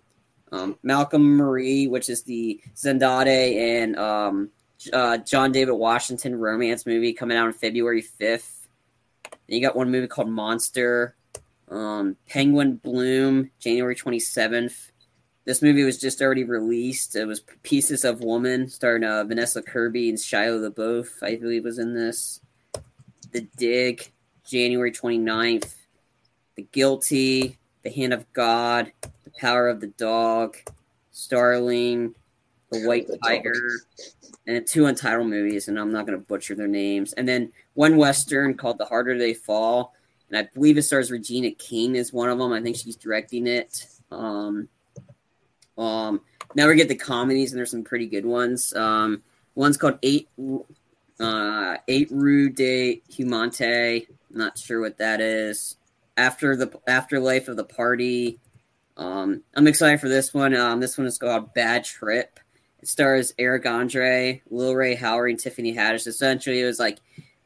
um, 0.51 0.77
Malcolm 0.83 1.35
Marie, 1.35 1.87
which 1.87 2.09
is 2.09 2.23
the 2.23 2.61
Zendaya 2.75 3.81
and 3.81 3.97
um, 3.97 4.49
uh, 4.93 5.17
John 5.17 5.51
David 5.51 5.73
Washington 5.73 6.35
romance 6.35 6.85
movie 6.85 7.13
coming 7.13 7.37
out 7.37 7.47
on 7.47 7.53
February 7.53 8.01
fifth. 8.01 8.67
Then 9.31 9.57
you 9.57 9.61
got 9.61 9.75
one 9.75 9.91
movie 9.91 10.07
called 10.07 10.29
Monster, 10.29 11.15
um, 11.69 12.15
Penguin 12.27 12.75
Bloom, 12.77 13.49
January 13.59 13.95
27th. 13.95 14.91
This 15.45 15.61
movie 15.61 15.83
was 15.83 15.97
just 15.97 16.21
already 16.21 16.43
released. 16.43 17.15
It 17.15 17.25
was 17.25 17.41
Pieces 17.63 18.05
of 18.05 18.21
Woman, 18.21 18.69
starring 18.69 19.03
uh, 19.03 19.23
Vanessa 19.25 19.61
Kirby 19.61 20.09
and 20.09 20.17
Shia 20.17 20.71
LaBeouf, 20.71 21.21
I 21.21 21.35
believe, 21.35 21.65
was 21.65 21.79
in 21.79 21.93
this. 21.93 22.39
The 23.31 23.41
Dig, 23.57 24.11
January 24.45 24.91
29th. 24.91 25.73
The 26.55 26.67
Guilty, 26.71 27.57
The 27.81 27.89
Hand 27.89 28.13
of 28.13 28.31
God, 28.33 28.91
The 29.01 29.31
Power 29.39 29.67
of 29.69 29.81
the 29.81 29.87
Dog, 29.87 30.55
Starling, 31.11 32.13
The 32.71 32.85
White 32.85 33.07
Tiger, 33.23 33.55
and 34.45 34.65
two 34.67 34.85
untitled 34.85 35.29
movies, 35.29 35.67
and 35.67 35.79
I'm 35.79 35.91
not 35.91 36.05
going 36.05 36.17
to 36.17 36.25
butcher 36.25 36.53
their 36.53 36.67
names. 36.67 37.13
And 37.13 37.27
then 37.27 37.51
one 37.73 37.97
Western 37.97 38.55
called 38.55 38.77
The 38.77 38.85
Harder 38.85 39.17
They 39.17 39.33
Fall 39.33 39.95
and 40.33 40.47
I 40.47 40.49
believe 40.51 40.79
it 40.79 40.81
stars 40.81 41.11
Regina 41.11 41.51
King 41.51 41.95
is 41.95 42.11
one 42.11 42.27
of 42.27 42.39
them. 42.39 42.51
I 42.53 42.61
think 42.61 42.75
she's 42.75 42.95
directing 42.95 43.45
it. 43.45 43.85
Um, 44.09 44.67
um, 45.77 46.21
now 46.55 46.67
we 46.67 46.75
get 46.75 46.87
the 46.87 46.95
comedies, 46.95 47.51
and 47.51 47.59
there's 47.59 47.69
some 47.69 47.83
pretty 47.83 48.07
good 48.07 48.25
ones. 48.25 48.73
Um, 48.73 49.21
one's 49.53 49.77
called 49.77 49.99
Eight 50.01 50.27
uh, 51.19 51.77
Eight 51.87 52.07
Rue 52.09 52.49
de 52.49 53.03
Humante. 53.09 54.07
Not 54.31 54.57
sure 54.57 54.81
what 54.81 54.97
that 54.97 55.21
is. 55.21 55.77
After 56.17 56.55
the 56.55 56.79
afterlife 56.87 57.47
of 57.47 57.55
the 57.55 57.63
party. 57.63 58.39
Um, 58.97 59.43
I'm 59.55 59.67
excited 59.67 59.99
for 59.99 60.09
this 60.09 60.33
one. 60.33 60.55
Um, 60.55 60.79
this 60.79 60.97
one 60.97 61.05
is 61.05 61.19
called 61.19 61.53
Bad 61.53 61.83
Trip. 61.83 62.39
It 62.81 62.87
stars 62.87 63.33
Eric 63.37 63.67
Andre, 63.67 64.41
Lil 64.49 64.75
Rel 64.75 64.95
Howery, 64.95 65.31
and 65.31 65.39
Tiffany 65.39 65.75
Haddish. 65.75 66.07
Essentially, 66.07 66.59
it 66.59 66.65
was 66.65 66.79
like 66.79 66.99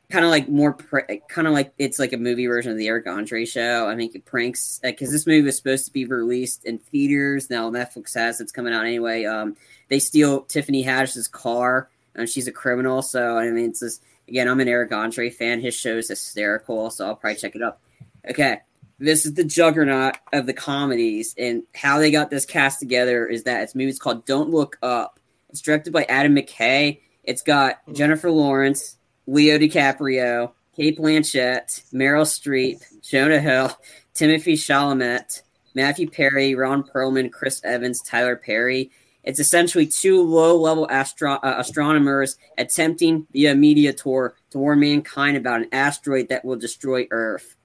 kind 0.09 0.23
of 0.23 0.31
like 0.31 0.47
more 0.47 0.73
pr- 0.73 0.99
kind 1.27 1.47
of 1.47 1.53
like 1.53 1.73
it's 1.77 1.99
like 1.99 2.13
a 2.13 2.17
movie 2.17 2.47
version 2.47 2.71
of 2.71 2.77
the 2.77 2.87
Eric 2.87 3.07
Andre 3.07 3.45
show. 3.45 3.89
I 3.89 3.95
think 3.95 4.15
it 4.15 4.25
pranks 4.25 4.79
because 4.81 5.09
uh, 5.09 5.11
this 5.11 5.27
movie 5.27 5.41
was 5.41 5.57
supposed 5.57 5.85
to 5.85 5.91
be 5.91 6.05
released 6.05 6.65
in 6.65 6.77
theaters. 6.77 7.49
Now 7.49 7.69
Netflix 7.69 8.15
has 8.15 8.39
it's 8.39 8.51
coming 8.51 8.73
out 8.73 8.85
anyway. 8.85 9.25
Um, 9.25 9.57
they 9.89 9.99
steal 9.99 10.41
Tiffany 10.41 10.83
Haddish's 10.83 11.27
car, 11.27 11.89
and 12.15 12.29
she's 12.29 12.47
a 12.47 12.51
criminal. 12.51 13.01
So 13.01 13.37
I 13.37 13.49
mean, 13.49 13.69
it's 13.69 13.81
just 13.81 14.03
again, 14.27 14.47
I'm 14.47 14.59
an 14.59 14.67
Eric 14.67 14.91
Andre 14.93 15.29
fan. 15.29 15.61
His 15.61 15.75
show 15.75 15.97
is 15.97 16.09
hysterical, 16.09 16.89
so 16.89 17.07
I'll 17.07 17.15
probably 17.15 17.37
check 17.37 17.55
it 17.55 17.61
up. 17.61 17.81
Okay. 18.29 18.61
This 18.99 19.27
is 19.27 19.35
the 19.35 19.43
juggernaut 19.43 20.17
of 20.33 20.47
the 20.47 20.53
comedies, 20.53 21.35
and 21.37 21.63
how 21.75 21.99
they 21.99 22.09
got 22.09 22.31
this 22.31 22.45
cast 22.45 22.79
together 22.79 23.27
is 23.27 23.43
that 23.43 23.61
it's 23.61 23.75
movie's 23.75 23.99
called 23.99 24.25
Don't 24.25 24.49
Look 24.49 24.79
Up. 24.81 25.19
It's 25.49 25.61
directed 25.61 25.93
by 25.93 26.05
Adam 26.05 26.35
McKay. 26.35 27.01
It's 27.23 27.43
got 27.43 27.77
Jennifer 27.93 28.31
Lawrence, 28.31 28.96
Leo 29.27 29.59
DiCaprio, 29.59 30.53
Cate 30.75 30.97
Blanchett, 30.97 31.83
Meryl 31.93 32.23
Streep, 32.23 32.81
Jonah 33.01 33.39
Hill, 33.39 33.71
Timothy 34.13 34.53
Chalamet, 34.53 35.41
Matthew 35.75 36.09
Perry, 36.09 36.55
Ron 36.55 36.83
Perlman, 36.83 37.31
Chris 37.31 37.61
Evans, 37.63 38.01
Tyler 38.01 38.35
Perry. 38.35 38.89
It's 39.23 39.39
essentially 39.39 39.85
two 39.85 40.23
low-level 40.23 40.89
astro- 40.89 41.33
uh, 41.43 41.55
astronomers 41.57 42.37
attempting 42.57 43.27
via 43.33 43.53
media 43.53 43.91
tour 43.91 44.35
to 44.51 44.57
warn 44.57 44.79
mankind 44.79 45.35
about 45.35 45.61
an 45.61 45.69
asteroid 45.73 46.29
that 46.29 46.45
will 46.45 46.55
destroy 46.55 47.07
Earth. 47.11 47.55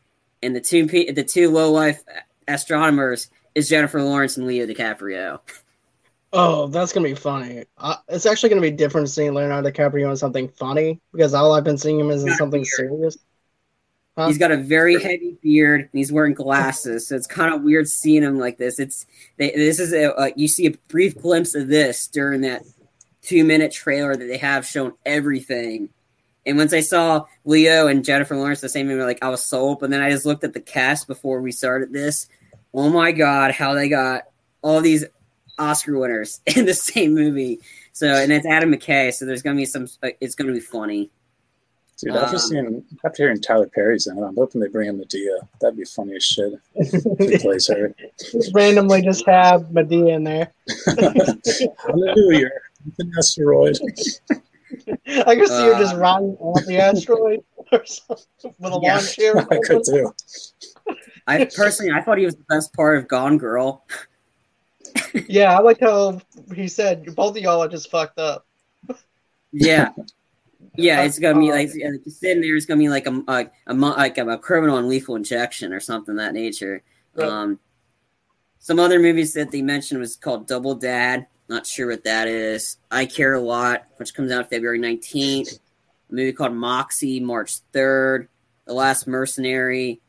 And 0.43 0.57
the 0.57 0.61
two 0.61 0.87
the 0.87 1.25
two 1.25 1.51
low-life 1.51 2.03
astronomers 2.49 3.31
is 3.55 3.69
Jennifer 3.69 4.03
Lawrence 4.03 4.37
and 4.37 4.47
Leo 4.47 4.67
DiCaprio. 4.67 5.41
Oh, 6.33 6.66
that's 6.68 6.93
gonna 6.93 7.09
be 7.09 7.14
funny. 7.14 7.64
Uh, 7.76 7.97
it's 8.09 8.26
actually 8.26 8.49
gonna 8.49 8.62
be 8.62 8.70
different 8.70 9.11
seeing 9.11 9.35
Leonardo 9.35 9.70
DiCaprio 9.70 10.11
in 10.11 10.16
something 10.16 10.49
funny 10.49 11.01
because 11.12 11.35
all 11.35 11.53
I've 11.53 11.64
been 11.64 11.78
seeing 11.78 12.01
him 12.01 12.11
is 12.11 12.24
in 12.24 12.35
something 12.35 12.64
serious. 12.64 13.18
Huh? 14.16 14.28
He's 14.28 14.39
got 14.39 14.51
a 14.51 14.59
very 14.59 15.01
heavy 15.01 15.39
beard 15.43 15.80
and 15.80 15.91
he's 15.93 16.12
wearing 16.12 16.35
glasses, 16.35 17.09
so 17.09 17.16
it's 17.16 17.26
kind 17.26 17.55
of 17.55 17.62
weird 17.62 17.89
seeing 17.89 18.22
him 18.22 18.39
like 18.39 18.59
this. 18.59 18.78
It's 18.78 19.07
they, 19.37 19.51
this 19.51 19.78
is 19.78 19.93
a, 19.93 20.14
uh, 20.14 20.30
you 20.37 20.49
see 20.49 20.66
a 20.66 20.72
brief 20.89 21.16
glimpse 21.16 21.55
of 21.55 21.68
this 21.68 22.09
during 22.09 22.43
that 22.43 22.62
two 23.22 23.45
minute 23.45 23.72
trailer 23.72 24.14
that 24.14 24.26
they 24.26 24.39
have 24.39 24.66
shown 24.66 24.93
everything. 25.07 25.89
And 26.45 26.59
once 26.59 26.72
I 26.72 26.80
saw 26.80 27.26
Leo 27.45 27.87
and 27.87 28.05
Jennifer 28.05 28.37
Lawrence 28.37 28.61
the 28.61 28.68
same 28.68 28.89
movie, 28.89 29.03
like 29.03 29.22
I 29.22 29.28
was 29.28 29.45
sold. 29.45 29.80
But 29.80 29.91
then 29.91 30.03
I 30.03 30.11
just 30.11 30.26
looked 30.26 30.45
at 30.45 30.53
the 30.53 30.61
cast 30.61 31.07
before 31.07 31.41
we 31.41 31.53
started 31.53 31.93
this. 31.93 32.26
Oh 32.74 32.91
my 32.91 33.12
god, 33.12 33.53
how 33.53 33.74
they 33.74 33.89
got 33.89 34.24
all 34.62 34.80
these 34.80 35.05
Oscar 35.63 35.99
winners 35.99 36.41
in 36.57 36.67
the 36.67 36.75
same 36.75 37.15
movie. 37.15 37.61
So, 37.93 38.07
and 38.09 38.33
it's 38.33 38.47
Adam 38.47 38.73
McKay. 38.73 39.13
So 39.13 39.25
there's 39.27 39.43
gonna 39.43 39.57
be 39.57 39.65
some. 39.67 39.87
It's 40.21 40.35
gonna 40.35 40.53
be 40.53 40.61
funny. 40.61 41.11
Dude, 41.99 42.17
after 42.17 42.35
Um, 42.37 42.41
seeing 42.41 42.85
after 43.05 43.23
hearing 43.23 43.41
Tyler 43.41 43.69
Perry's 43.73 44.09
in 44.09 44.19
it, 44.19 44.23
I'm 44.23 44.35
hoping 44.35 44.61
they 44.61 44.67
bring 44.69 44.89
in 44.89 44.99
Madea. 44.99 45.37
That'd 45.61 45.77
be 45.77 45.85
funny 45.85 46.17
as 46.17 46.25
shit. 46.25 46.53
If 46.75 46.91
he 47.31 47.39
plays 47.39 47.69
her. 47.69 47.95
Just 48.33 48.53
randomly 48.55 49.03
just 49.03 49.25
have 49.27 49.63
Madea 49.67 50.17
in 50.17 50.25
there. 50.25 50.53
Hallelujah. 51.87 52.51
It's 52.89 52.99
an 52.99 53.13
asteroid. 53.17 53.79
I 55.27 55.35
can 55.37 55.47
see 55.47 55.65
her 55.67 55.79
just 55.79 55.95
Uh, 55.95 55.99
riding 55.99 56.37
on 56.41 56.65
the 56.67 56.79
asteroid 56.79 57.41
or 57.71 57.85
something 57.85 58.25
with 58.59 58.73
a 58.73 58.81
Yeah. 58.83 58.95
lawn 58.97 59.05
chair. 59.05 59.37
I 59.39 59.59
could 59.63 59.83
too. 59.85 60.13
I 61.29 61.45
personally, 61.45 61.93
I 61.93 62.01
thought 62.03 62.19
he 62.19 62.25
was 62.25 62.35
the 62.35 62.45
best 62.49 62.73
part 62.73 62.97
of 62.99 63.07
Gone 63.07 63.39
Girl. 63.39 63.85
Yeah, 65.28 65.57
I 65.57 65.61
like 65.61 65.80
how 65.80 66.20
he 66.55 66.68
said 66.68 67.14
both 67.14 67.37
of 67.37 67.43
y'all 67.43 67.62
are 67.62 67.68
just 67.68 67.91
fucked 67.91 68.18
up. 68.18 68.47
Yeah, 69.53 69.91
yeah, 70.74 71.03
it's 71.03 71.18
gonna 71.18 71.39
be 71.39 71.51
like 71.51 71.70
yeah, 71.74 71.91
like, 71.91 72.01
sitting 72.07 72.41
there. 72.41 72.57
It's 72.57 72.66
gonna 72.66 72.78
be 72.78 72.89
like 72.89 73.07
a 73.07 73.22
like 73.26 73.53
a 73.66 73.74
mo- 73.74 73.95
like 73.95 74.18
a 74.18 74.39
criminal 74.39 74.78
and 74.78 74.89
lethal 74.89 75.16
injection 75.16 75.72
or 75.72 75.80
something 75.80 76.12
of 76.12 76.18
that 76.18 76.35
nature. 76.35 76.83
Right. 77.14 77.28
Um, 77.28 77.61
some 78.59 78.78
other 78.78 78.99
movies 78.99 79.35
that 79.35 79.51
they 79.51 79.61
mentioned 79.61 80.01
was 80.01 80.16
called 80.16 80.47
Double 80.47 80.74
Dad. 80.74 81.26
Not 81.49 81.66
sure 81.66 81.89
what 81.89 82.05
that 82.05 82.28
is. 82.28 82.78
I 82.91 83.05
Care 83.07 83.35
a 83.35 83.41
Lot, 83.41 83.87
which 83.97 84.14
comes 84.14 84.33
out 84.33 84.49
February 84.49 84.78
nineteenth. 84.78 85.53
A 86.11 86.14
movie 86.14 86.33
called 86.33 86.55
Moxie, 86.55 87.20
March 87.20 87.59
third. 87.72 88.28
The 88.64 88.72
Last 88.72 89.07
Mercenary. 89.07 90.01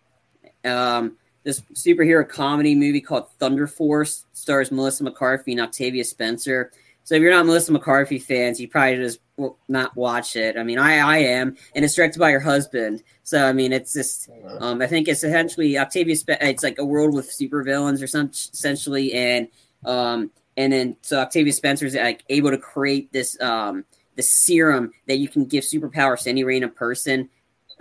Um, 0.63 1.17
this 1.43 1.61
superhero 1.73 2.27
comedy 2.27 2.75
movie 2.75 3.01
called 3.01 3.29
Thunder 3.39 3.67
Force 3.67 4.25
stars 4.33 4.71
Melissa 4.71 5.03
McCarthy 5.03 5.51
and 5.51 5.61
Octavia 5.61 6.03
Spencer. 6.03 6.71
So 7.03 7.15
if 7.15 7.21
you're 7.21 7.31
not 7.31 7.45
Melissa 7.45 7.71
McCarthy 7.73 8.17
fans, 8.17 8.61
you 8.61 8.69
probably 8.69 8.95
just 8.95 9.19
will 9.35 9.57
not 9.67 9.95
watch 9.95 10.35
it. 10.35 10.57
I 10.57 10.63
mean, 10.63 10.79
I 10.79 10.97
I 10.99 11.17
am, 11.17 11.57
and 11.75 11.83
it's 11.83 11.95
directed 11.95 12.19
by 12.19 12.31
her 12.31 12.39
husband. 12.39 13.03
So 13.23 13.45
I 13.45 13.51
mean, 13.51 13.73
it's 13.73 13.93
just 13.93 14.29
um, 14.59 14.81
I 14.81 14.87
think 14.87 15.07
it's 15.07 15.23
essentially 15.23 15.77
Octavia. 15.77 16.15
Spe- 16.15 16.41
it's 16.41 16.63
like 16.63 16.79
a 16.79 16.85
world 16.85 17.13
with 17.13 17.29
supervillains 17.29 18.01
or 18.01 18.07
some 18.07 18.29
essentially, 18.29 19.13
and 19.13 19.47
um, 19.85 20.31
and 20.55 20.71
then 20.71 20.95
so 21.01 21.19
Octavia 21.19 21.51
Spencer's 21.51 21.95
like 21.95 22.23
able 22.29 22.51
to 22.51 22.57
create 22.57 23.11
this 23.11 23.39
um 23.41 23.83
the 24.15 24.23
serum 24.23 24.91
that 25.07 25.17
you 25.17 25.27
can 25.27 25.45
give 25.45 25.63
superpowers 25.63 26.23
to 26.23 26.29
any 26.29 26.43
random 26.43 26.71
person. 26.71 27.29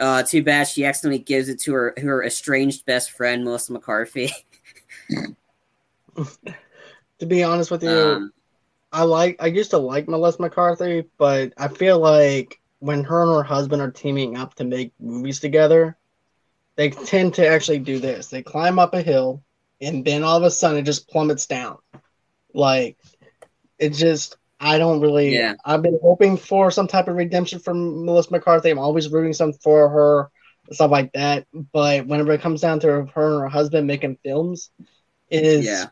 Uh, 0.02 0.20
too 0.24 0.42
bad 0.42 0.66
she 0.66 0.84
accidentally 0.84 1.22
gives 1.22 1.48
it 1.48 1.60
to 1.60 1.72
her 1.72 1.94
her 1.96 2.24
estranged 2.24 2.84
best 2.86 3.12
friend 3.12 3.44
Melissa 3.44 3.72
McCarthy. 3.72 4.32
To 7.20 7.26
be 7.26 7.44
honest 7.44 7.70
with 7.70 7.84
you, 7.84 7.90
Um, 7.90 8.32
I 8.92 9.04
like 9.04 9.36
I 9.40 9.46
used 9.46 9.70
to 9.70 9.78
like 9.78 10.08
Melissa 10.08 10.42
McCarthy, 10.42 11.04
but 11.18 11.52
I 11.56 11.68
feel 11.68 11.98
like 12.00 12.60
when 12.80 13.04
her 13.04 13.22
and 13.22 13.30
her 13.32 13.44
husband 13.44 13.80
are 13.80 13.92
teaming 13.92 14.36
up 14.36 14.54
to 14.56 14.64
make 14.64 14.92
movies 14.98 15.38
together, 15.40 15.96
they 16.76 16.90
tend 16.90 17.34
to 17.34 17.46
actually 17.46 17.78
do 17.78 18.00
this. 18.00 18.28
They 18.28 18.42
climb 18.42 18.78
up 18.78 18.94
a 18.94 19.02
hill 19.02 19.42
and 19.80 20.04
then 20.04 20.24
all 20.24 20.36
of 20.36 20.42
a 20.42 20.50
sudden 20.50 20.78
it 20.78 20.82
just 20.82 21.08
plummets 21.08 21.46
down. 21.46 21.78
Like 22.54 22.98
it 23.78 23.90
just 23.90 24.36
I 24.64 24.78
don't 24.78 25.00
really 25.00 25.34
Yeah. 25.34 25.54
I've 25.64 25.82
been 25.82 25.98
hoping 26.00 26.36
for 26.36 26.70
some 26.70 26.86
type 26.86 27.08
of 27.08 27.16
redemption 27.16 27.58
from 27.58 28.04
Melissa 28.04 28.30
McCarthy. 28.30 28.70
I'm 28.70 28.78
always 28.78 29.10
rooting 29.10 29.32
some 29.32 29.52
for 29.52 29.88
her, 29.88 30.30
stuff 30.70 30.90
like 30.92 31.12
that. 31.14 31.46
But 31.72 32.06
whenever 32.06 32.32
it 32.32 32.40
comes 32.40 32.60
down 32.60 32.78
to 32.80 32.86
her 32.86 33.00
and 33.00 33.10
her 33.10 33.48
husband 33.48 33.88
making 33.88 34.18
films, 34.24 34.70
it 35.30 35.44
is 35.44 35.66
Yeah. 35.66 35.86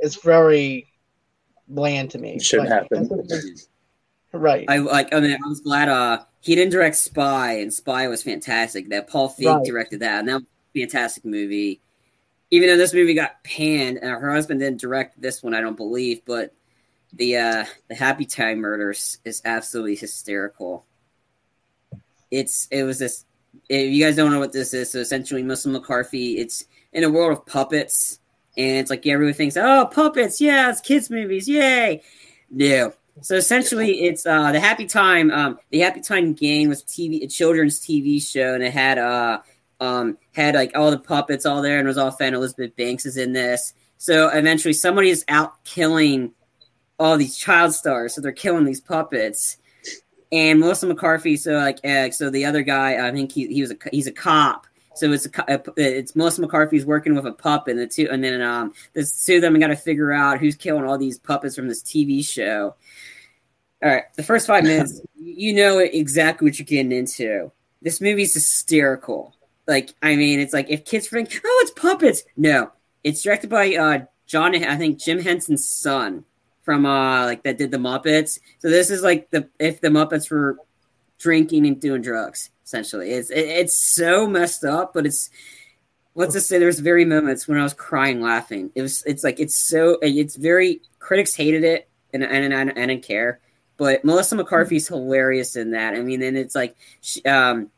it's 0.00 0.14
very 0.22 0.86
bland 1.66 2.12
to 2.12 2.18
me. 2.18 2.36
It 2.36 2.42
shouldn't 2.42 2.70
Like, 2.70 2.82
happen. 2.92 3.10
Right. 4.32 4.64
I 4.68 4.78
like. 4.78 5.14
I 5.14 5.20
mean, 5.20 5.32
I 5.32 5.48
was 5.48 5.60
glad. 5.60 5.88
Uh, 5.88 6.18
he 6.40 6.54
didn't 6.56 6.72
direct 6.72 6.96
Spy, 6.96 7.54
and 7.58 7.72
Spy 7.72 8.08
was 8.08 8.22
fantastic. 8.22 8.90
That 8.90 9.08
Paul 9.08 9.28
Feig 9.28 9.46
Right. 9.46 9.64
directed 9.64 10.00
that, 10.00 10.20
and 10.20 10.28
that 10.28 10.34
was 10.34 10.42
a 10.74 10.80
fantastic 10.80 11.24
movie. 11.24 11.80
Even 12.50 12.68
though 12.68 12.76
this 12.76 12.92
movie 12.92 13.14
got 13.14 13.42
panned, 13.44 13.98
and 13.98 14.10
her 14.10 14.32
husband 14.34 14.60
didn't 14.60 14.80
direct 14.80 15.20
this 15.20 15.42
one, 15.42 15.54
I 15.54 15.60
don't 15.60 15.76
believe. 15.76 16.22
But 16.24 16.52
the 17.16 17.36
uh, 17.36 17.64
the 17.88 17.94
Happy 17.94 18.24
Time 18.24 18.58
Murders 18.58 19.18
is 19.24 19.42
absolutely 19.44 19.96
hysterical. 19.96 20.84
It's 22.30 22.68
it 22.70 22.82
was 22.82 22.98
this. 22.98 23.24
If 23.68 23.92
you 23.92 24.04
guys 24.04 24.16
don't 24.16 24.32
know 24.32 24.40
what 24.40 24.52
this 24.52 24.74
is, 24.74 24.90
so 24.90 24.98
essentially, 24.98 25.42
Melissa 25.42 25.68
McCarthy. 25.68 26.38
It's 26.38 26.64
in 26.92 27.04
a 27.04 27.10
world 27.10 27.38
of 27.38 27.46
puppets, 27.46 28.18
and 28.56 28.78
it's 28.78 28.90
like 28.90 29.06
everyone 29.06 29.34
thinks, 29.34 29.56
"Oh, 29.56 29.88
puppets! 29.90 30.40
Yeah, 30.40 30.70
it's 30.70 30.80
kids' 30.80 31.10
movies! 31.10 31.48
Yay!" 31.48 32.02
No, 32.50 32.92
so 33.20 33.36
essentially, 33.36 34.04
it's 34.04 34.26
uh, 34.26 34.52
the 34.52 34.60
Happy 34.60 34.86
Time. 34.86 35.30
Um, 35.30 35.58
the 35.70 35.80
Happy 35.80 36.00
Time 36.00 36.32
game 36.32 36.68
was 36.68 36.82
TV, 36.82 37.22
a 37.22 37.28
children's 37.28 37.80
TV 37.80 38.20
show, 38.20 38.54
and 38.54 38.62
it 38.62 38.72
had 38.72 38.98
uh, 38.98 39.40
um, 39.80 40.18
had 40.32 40.54
like 40.54 40.72
all 40.74 40.90
the 40.90 40.98
puppets 40.98 41.46
all 41.46 41.62
there, 41.62 41.78
and 41.78 41.86
it 41.86 41.88
was 41.88 41.98
all 41.98 42.10
fan 42.10 42.34
Elizabeth 42.34 42.74
Banks 42.76 43.06
is 43.06 43.16
in 43.16 43.32
this. 43.32 43.72
So 43.98 44.28
eventually, 44.28 44.74
somebody 44.74 45.10
is 45.10 45.24
out 45.28 45.62
killing 45.64 46.32
all 47.04 47.18
these 47.18 47.36
child 47.36 47.74
stars. 47.74 48.14
So 48.14 48.22
they're 48.22 48.32
killing 48.32 48.64
these 48.64 48.80
puppets. 48.80 49.58
And 50.32 50.58
Melissa 50.58 50.86
McCarthy, 50.86 51.36
so 51.36 51.52
like, 51.52 51.84
uh, 51.84 52.10
so 52.10 52.30
the 52.30 52.46
other 52.46 52.62
guy, 52.62 53.06
I 53.06 53.12
think 53.12 53.30
he, 53.30 53.46
he 53.46 53.60
was 53.60 53.70
a 53.70 53.76
he's 53.92 54.06
a 54.06 54.12
cop. 54.12 54.66
So 54.96 55.12
it's 55.12 55.26
a, 55.26 55.62
it's 55.76 56.16
Melissa 56.16 56.40
McCarthy's 56.40 56.86
working 56.86 57.14
with 57.14 57.26
a 57.26 57.32
puppet, 57.32 57.72
and 57.72 57.80
the 57.80 57.86
two, 57.86 58.08
and 58.10 58.24
then 58.24 58.40
um, 58.40 58.72
the 58.94 59.04
two 59.24 59.36
of 59.36 59.42
them 59.42 59.58
got 59.60 59.66
to 59.68 59.76
figure 59.76 60.12
out 60.12 60.40
who's 60.40 60.56
killing 60.56 60.84
all 60.84 60.98
these 60.98 61.18
puppets 61.18 61.54
from 61.54 61.68
this 61.68 61.82
TV 61.82 62.26
show. 62.26 62.74
All 63.82 63.90
right, 63.90 64.04
the 64.16 64.22
first 64.22 64.46
five 64.46 64.64
minutes, 64.64 65.00
you 65.14 65.52
know 65.52 65.78
exactly 65.78 66.48
what 66.48 66.58
you're 66.58 66.66
getting 66.66 66.92
into. 66.92 67.52
This 67.82 68.00
movie's 68.00 68.34
hysterical. 68.34 69.34
Like, 69.66 69.94
I 70.02 70.16
mean, 70.16 70.40
it's 70.40 70.54
like 70.54 70.70
if 70.70 70.84
kids 70.84 71.08
think, 71.08 71.40
"Oh, 71.44 71.60
it's 71.62 71.80
puppets," 71.80 72.22
no, 72.36 72.72
it's 73.04 73.22
directed 73.22 73.50
by 73.50 73.74
uh, 73.74 74.04
John, 74.26 74.54
I 74.54 74.76
think 74.76 74.98
Jim 74.98 75.20
Henson's 75.20 75.68
son 75.68 76.24
from 76.64 76.86
uh, 76.86 77.24
like 77.24 77.44
that 77.44 77.58
did 77.58 77.70
the 77.70 77.76
Muppets. 77.76 78.40
So 78.58 78.68
this 78.70 78.90
is 78.90 79.02
like 79.02 79.30
the 79.30 79.48
if 79.58 79.80
the 79.80 79.88
Muppets 79.88 80.30
were 80.30 80.58
drinking 81.18 81.66
and 81.66 81.80
doing 81.80 82.02
drugs. 82.02 82.50
Essentially, 82.64 83.10
it's 83.12 83.30
it, 83.30 83.46
it's 83.46 83.94
so 83.94 84.26
messed 84.26 84.64
up, 84.64 84.92
but 84.94 85.06
it's 85.06 85.30
let's 86.14 86.34
just 86.34 86.48
say 86.48 86.58
there's 86.58 86.80
very 86.80 87.04
moments 87.04 87.46
when 87.46 87.58
I 87.58 87.62
was 87.62 87.74
crying 87.74 88.20
laughing. 88.20 88.70
It 88.74 88.82
was 88.82 89.02
it's 89.04 89.22
like 89.22 89.38
it's 89.38 89.56
so 89.56 89.98
it's 90.02 90.36
very 90.36 90.80
critics 90.98 91.34
hated 91.34 91.64
it 91.64 91.88
and 92.12 92.22
and, 92.24 92.52
and 92.52 92.70
I 92.70 92.86
didn't 92.86 93.04
care. 93.04 93.40
But 93.76 94.04
Melissa 94.04 94.36
McCarthy's 94.36 94.88
hilarious 94.88 95.56
in 95.56 95.72
that. 95.72 95.94
I 95.94 96.00
mean, 96.00 96.22
and 96.22 96.36
it's 96.36 96.54
like, 96.54 96.76
she, 97.00 97.24
um, 97.24 97.70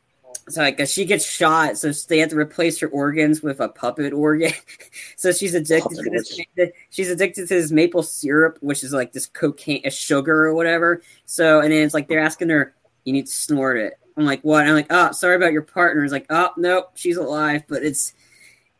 it's 0.45 0.57
like 0.57 0.79
uh, 0.79 0.85
she 0.85 1.05
gets 1.05 1.25
shot, 1.25 1.77
so 1.77 1.91
they 2.07 2.19
have 2.19 2.29
to 2.29 2.37
replace 2.37 2.79
her 2.79 2.87
organs 2.87 3.41
with 3.41 3.59
a 3.59 3.69
puppet 3.69 4.13
organ. 4.13 4.51
so 5.15 5.31
she's 5.31 5.53
addicted 5.53 5.97
to 5.97 6.09
this. 6.09 6.71
She's 6.89 7.09
addicted 7.09 7.47
to 7.47 7.55
this 7.55 7.71
maple 7.71 8.03
syrup, 8.03 8.57
which 8.61 8.83
is 8.83 8.93
like 8.93 9.13
this 9.13 9.25
cocaine, 9.25 9.81
a 9.85 9.91
sugar 9.91 10.45
or 10.45 10.53
whatever. 10.53 11.01
So, 11.25 11.61
and 11.61 11.71
then 11.71 11.83
it's 11.83 11.93
like 11.93 12.07
they're 12.07 12.19
asking 12.19 12.49
her, 12.49 12.75
"You 13.03 13.13
need 13.13 13.27
to 13.27 13.31
snort 13.31 13.77
it." 13.77 13.93
I'm 14.15 14.25
like, 14.25 14.41
"What?" 14.41 14.65
I'm 14.65 14.73
like, 14.73 14.87
"Oh, 14.89 15.11
sorry 15.11 15.35
about 15.35 15.53
your 15.53 15.63
partner." 15.63 16.03
It's 16.03 16.13
like, 16.13 16.27
"Oh, 16.29 16.51
nope, 16.57 16.91
she's 16.95 17.17
alive." 17.17 17.63
But 17.67 17.83
it's 17.83 18.13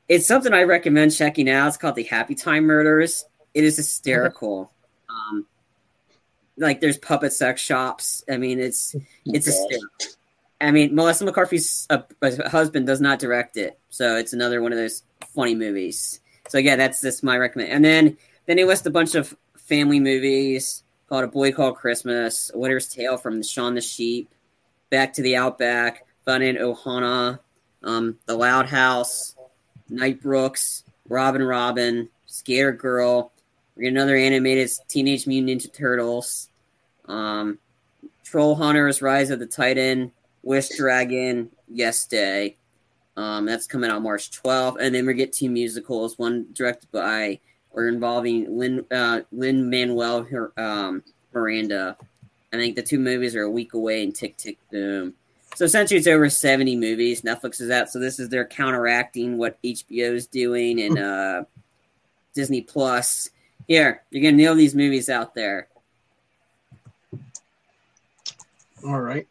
it's 0.08 0.28
something 0.28 0.54
I 0.54 0.64
recommend 0.64 1.16
checking 1.16 1.50
out. 1.50 1.68
It's 1.68 1.78
called 1.78 1.96
the 1.96 2.04
Happy 2.04 2.36
Time 2.36 2.66
Murders. 2.66 3.26
It 3.54 3.64
is 3.64 3.78
hysterical. 3.78 4.72
Um, 5.10 5.46
like 6.58 6.82
there's 6.82 6.98
puppet 6.98 7.34
sex 7.34 7.62
shops. 7.62 8.24
I 8.30 8.38
mean, 8.38 8.60
it's 8.60 8.96
it's 9.26 9.46
hysterical. 9.46 10.17
I 10.60 10.72
mean, 10.72 10.96
Melissa 10.96 11.26
McCarthy's 11.26 11.86
uh, 11.90 12.02
husband 12.48 12.88
does 12.88 13.00
not 13.00 13.20
direct 13.20 13.58
it, 13.58 13.80
so 13.90 14.16
it's 14.16 14.34
another 14.34 14.62
one 14.62 14.72
of 14.72 14.78
those 14.78 15.04
funny 15.36 15.56
movies. 15.56 16.20
So 16.50 16.58
yeah, 16.58 16.76
that's 16.76 17.02
just 17.02 17.24
my 17.24 17.38
recommend. 17.38 17.72
And 17.72 17.86
then 17.86 18.18
then 18.46 18.58
he 18.58 18.64
lists 18.64 18.86
a 18.88 18.92
bunch 18.92 19.16
of 19.16 19.36
family 19.56 20.00
movies 20.00 20.84
called 21.10 21.24
A 21.24 21.28
Boy 21.28 21.52
Called 21.52 21.76
Christmas, 21.76 22.52
A 22.54 22.58
Winter's 22.58 22.90
Tale 22.90 23.18
from 23.18 23.44
Shaun 23.44 23.76
the 23.76 23.82
Sheep, 23.82 24.30
Back 24.90 25.14
to 25.14 25.22
the 25.22 25.36
Outback, 25.36 26.06
Finding 26.26 26.56
Ohana, 26.56 27.40
um, 27.84 28.18
The 28.26 28.36
Loud 28.36 28.66
House, 28.68 29.36
Nightbooks, 29.92 30.84
Robin 31.08 31.44
Robin, 31.44 32.10
Skater 32.26 32.72
Girl. 32.72 33.32
We 33.76 33.84
get 33.84 33.90
another 33.90 34.16
animated 34.16 34.70
Teenage 34.88 35.28
Mutant 35.28 35.62
Ninja 35.62 35.74
Turtles, 35.74 36.50
um, 37.06 37.60
Troll 38.24 38.56
Hunters, 38.56 39.02
Rise 39.02 39.30
of 39.30 39.40
the 39.40 39.46
Titan, 39.46 40.12
Wish 40.48 40.70
Dragon, 40.78 41.50
Yes 41.68 42.06
Day. 42.06 42.56
Um, 43.18 43.46
that's 43.46 43.68
coming 43.68 43.90
out 43.92 44.02
March 44.02 44.32
12th. 44.32 44.78
And 44.80 44.96
then 44.96 45.06
we 45.06 45.14
get 45.14 45.34
two 45.34 45.50
musicals, 45.50 46.18
one 46.18 46.48
directed 46.54 46.90
by 46.90 47.42
or 47.72 47.90
involving 47.90 48.58
Lin 48.58 48.86
uh, 48.90 49.22
Lin 49.34 49.70
Manuel 49.70 50.26
um, 50.56 51.04
Miranda. 51.34 51.98
I 52.54 52.56
think 52.56 52.78
the 52.78 52.82
two 52.82 52.98
movies 52.98 53.36
are 53.36 53.44
a 53.44 53.52
week 53.52 53.74
away 53.74 54.04
in 54.04 54.14
Tick 54.14 54.38
Tick 54.38 54.58
Boom. 54.72 55.16
So 55.56 55.66
essentially, 55.66 55.98
it's 55.98 56.08
over 56.08 56.30
70 56.30 56.78
movies. 56.78 57.24
Netflix 57.24 57.60
is 57.60 57.70
out, 57.70 57.90
so 57.90 58.00
this 58.00 58.18
is 58.18 58.30
their 58.30 58.46
counteracting 58.46 59.38
what 59.38 59.62
HBO 59.64 60.14
is 60.14 60.28
doing 60.28 60.80
and 60.80 60.98
uh, 61.00 61.44
Disney 62.34 62.62
Plus. 62.62 63.30
Here, 63.68 64.02
you're 64.12 64.24
gonna 64.24 64.38
nail 64.38 64.56
these 64.56 64.76
movies 64.76 65.10
out 65.10 65.36
there. 65.36 65.68
All 68.86 69.02
right. 69.02 69.28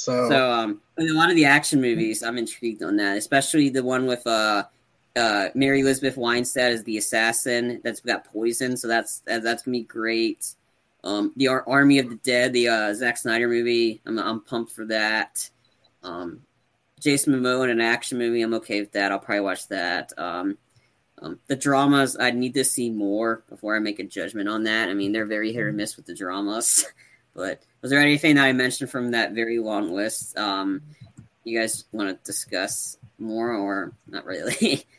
So, 0.00 0.30
So 0.30 0.50
um, 0.50 0.80
a 0.98 1.04
lot 1.12 1.28
of 1.28 1.36
the 1.36 1.44
action 1.44 1.78
movies, 1.78 2.22
I'm 2.22 2.38
intrigued 2.38 2.82
on 2.82 2.96
that, 2.96 3.18
especially 3.18 3.68
the 3.68 3.84
one 3.84 4.06
with 4.06 4.26
uh, 4.26 4.64
uh, 5.14 5.48
Mary 5.54 5.80
Elizabeth 5.80 6.16
Winstead 6.16 6.72
as 6.72 6.82
the 6.84 6.96
assassin 6.96 7.82
that's 7.84 8.00
got 8.00 8.24
poison. 8.24 8.78
So 8.78 8.88
that's 8.88 9.18
that, 9.20 9.42
that's 9.42 9.62
gonna 9.62 9.76
be 9.76 9.84
great. 9.84 10.54
Um, 11.04 11.34
the 11.36 11.48
Ar- 11.48 11.68
Army 11.68 11.98
of 11.98 12.08
the 12.08 12.16
Dead, 12.16 12.54
the 12.54 12.68
uh, 12.68 12.94
Zack 12.94 13.18
Snyder 13.18 13.46
movie, 13.46 14.00
I'm 14.06 14.18
I'm 14.18 14.40
pumped 14.40 14.72
for 14.72 14.86
that. 14.86 15.50
Um, 16.02 16.40
Jason 16.98 17.34
Momoa 17.34 17.64
in 17.64 17.70
an 17.70 17.80
action 17.82 18.16
movie, 18.16 18.40
I'm 18.40 18.54
okay 18.54 18.80
with 18.80 18.92
that. 18.92 19.12
I'll 19.12 19.18
probably 19.18 19.40
watch 19.40 19.68
that. 19.68 20.12
Um, 20.16 20.56
um, 21.20 21.38
the 21.46 21.56
dramas, 21.56 22.16
I 22.18 22.30
need 22.30 22.54
to 22.54 22.64
see 22.64 22.88
more 22.88 23.42
before 23.50 23.76
I 23.76 23.80
make 23.80 23.98
a 23.98 24.04
judgment 24.04 24.48
on 24.48 24.62
that. 24.64 24.88
I 24.88 24.94
mean, 24.94 25.12
they're 25.12 25.26
very 25.26 25.52
hit 25.52 25.60
or 25.60 25.72
miss 25.72 25.98
with 25.98 26.06
the 26.06 26.14
dramas. 26.14 26.86
But 27.34 27.62
was 27.82 27.90
there 27.90 28.00
anything 28.00 28.36
that 28.36 28.44
I 28.44 28.52
mentioned 28.52 28.90
from 28.90 29.12
that 29.12 29.32
very 29.32 29.58
long 29.58 29.92
list? 29.92 30.36
Um, 30.36 30.82
you 31.44 31.58
guys 31.58 31.84
want 31.92 32.08
to 32.08 32.24
discuss 32.24 32.98
more 33.18 33.52
or 33.52 33.92
not 34.08 34.24
really? 34.24 34.84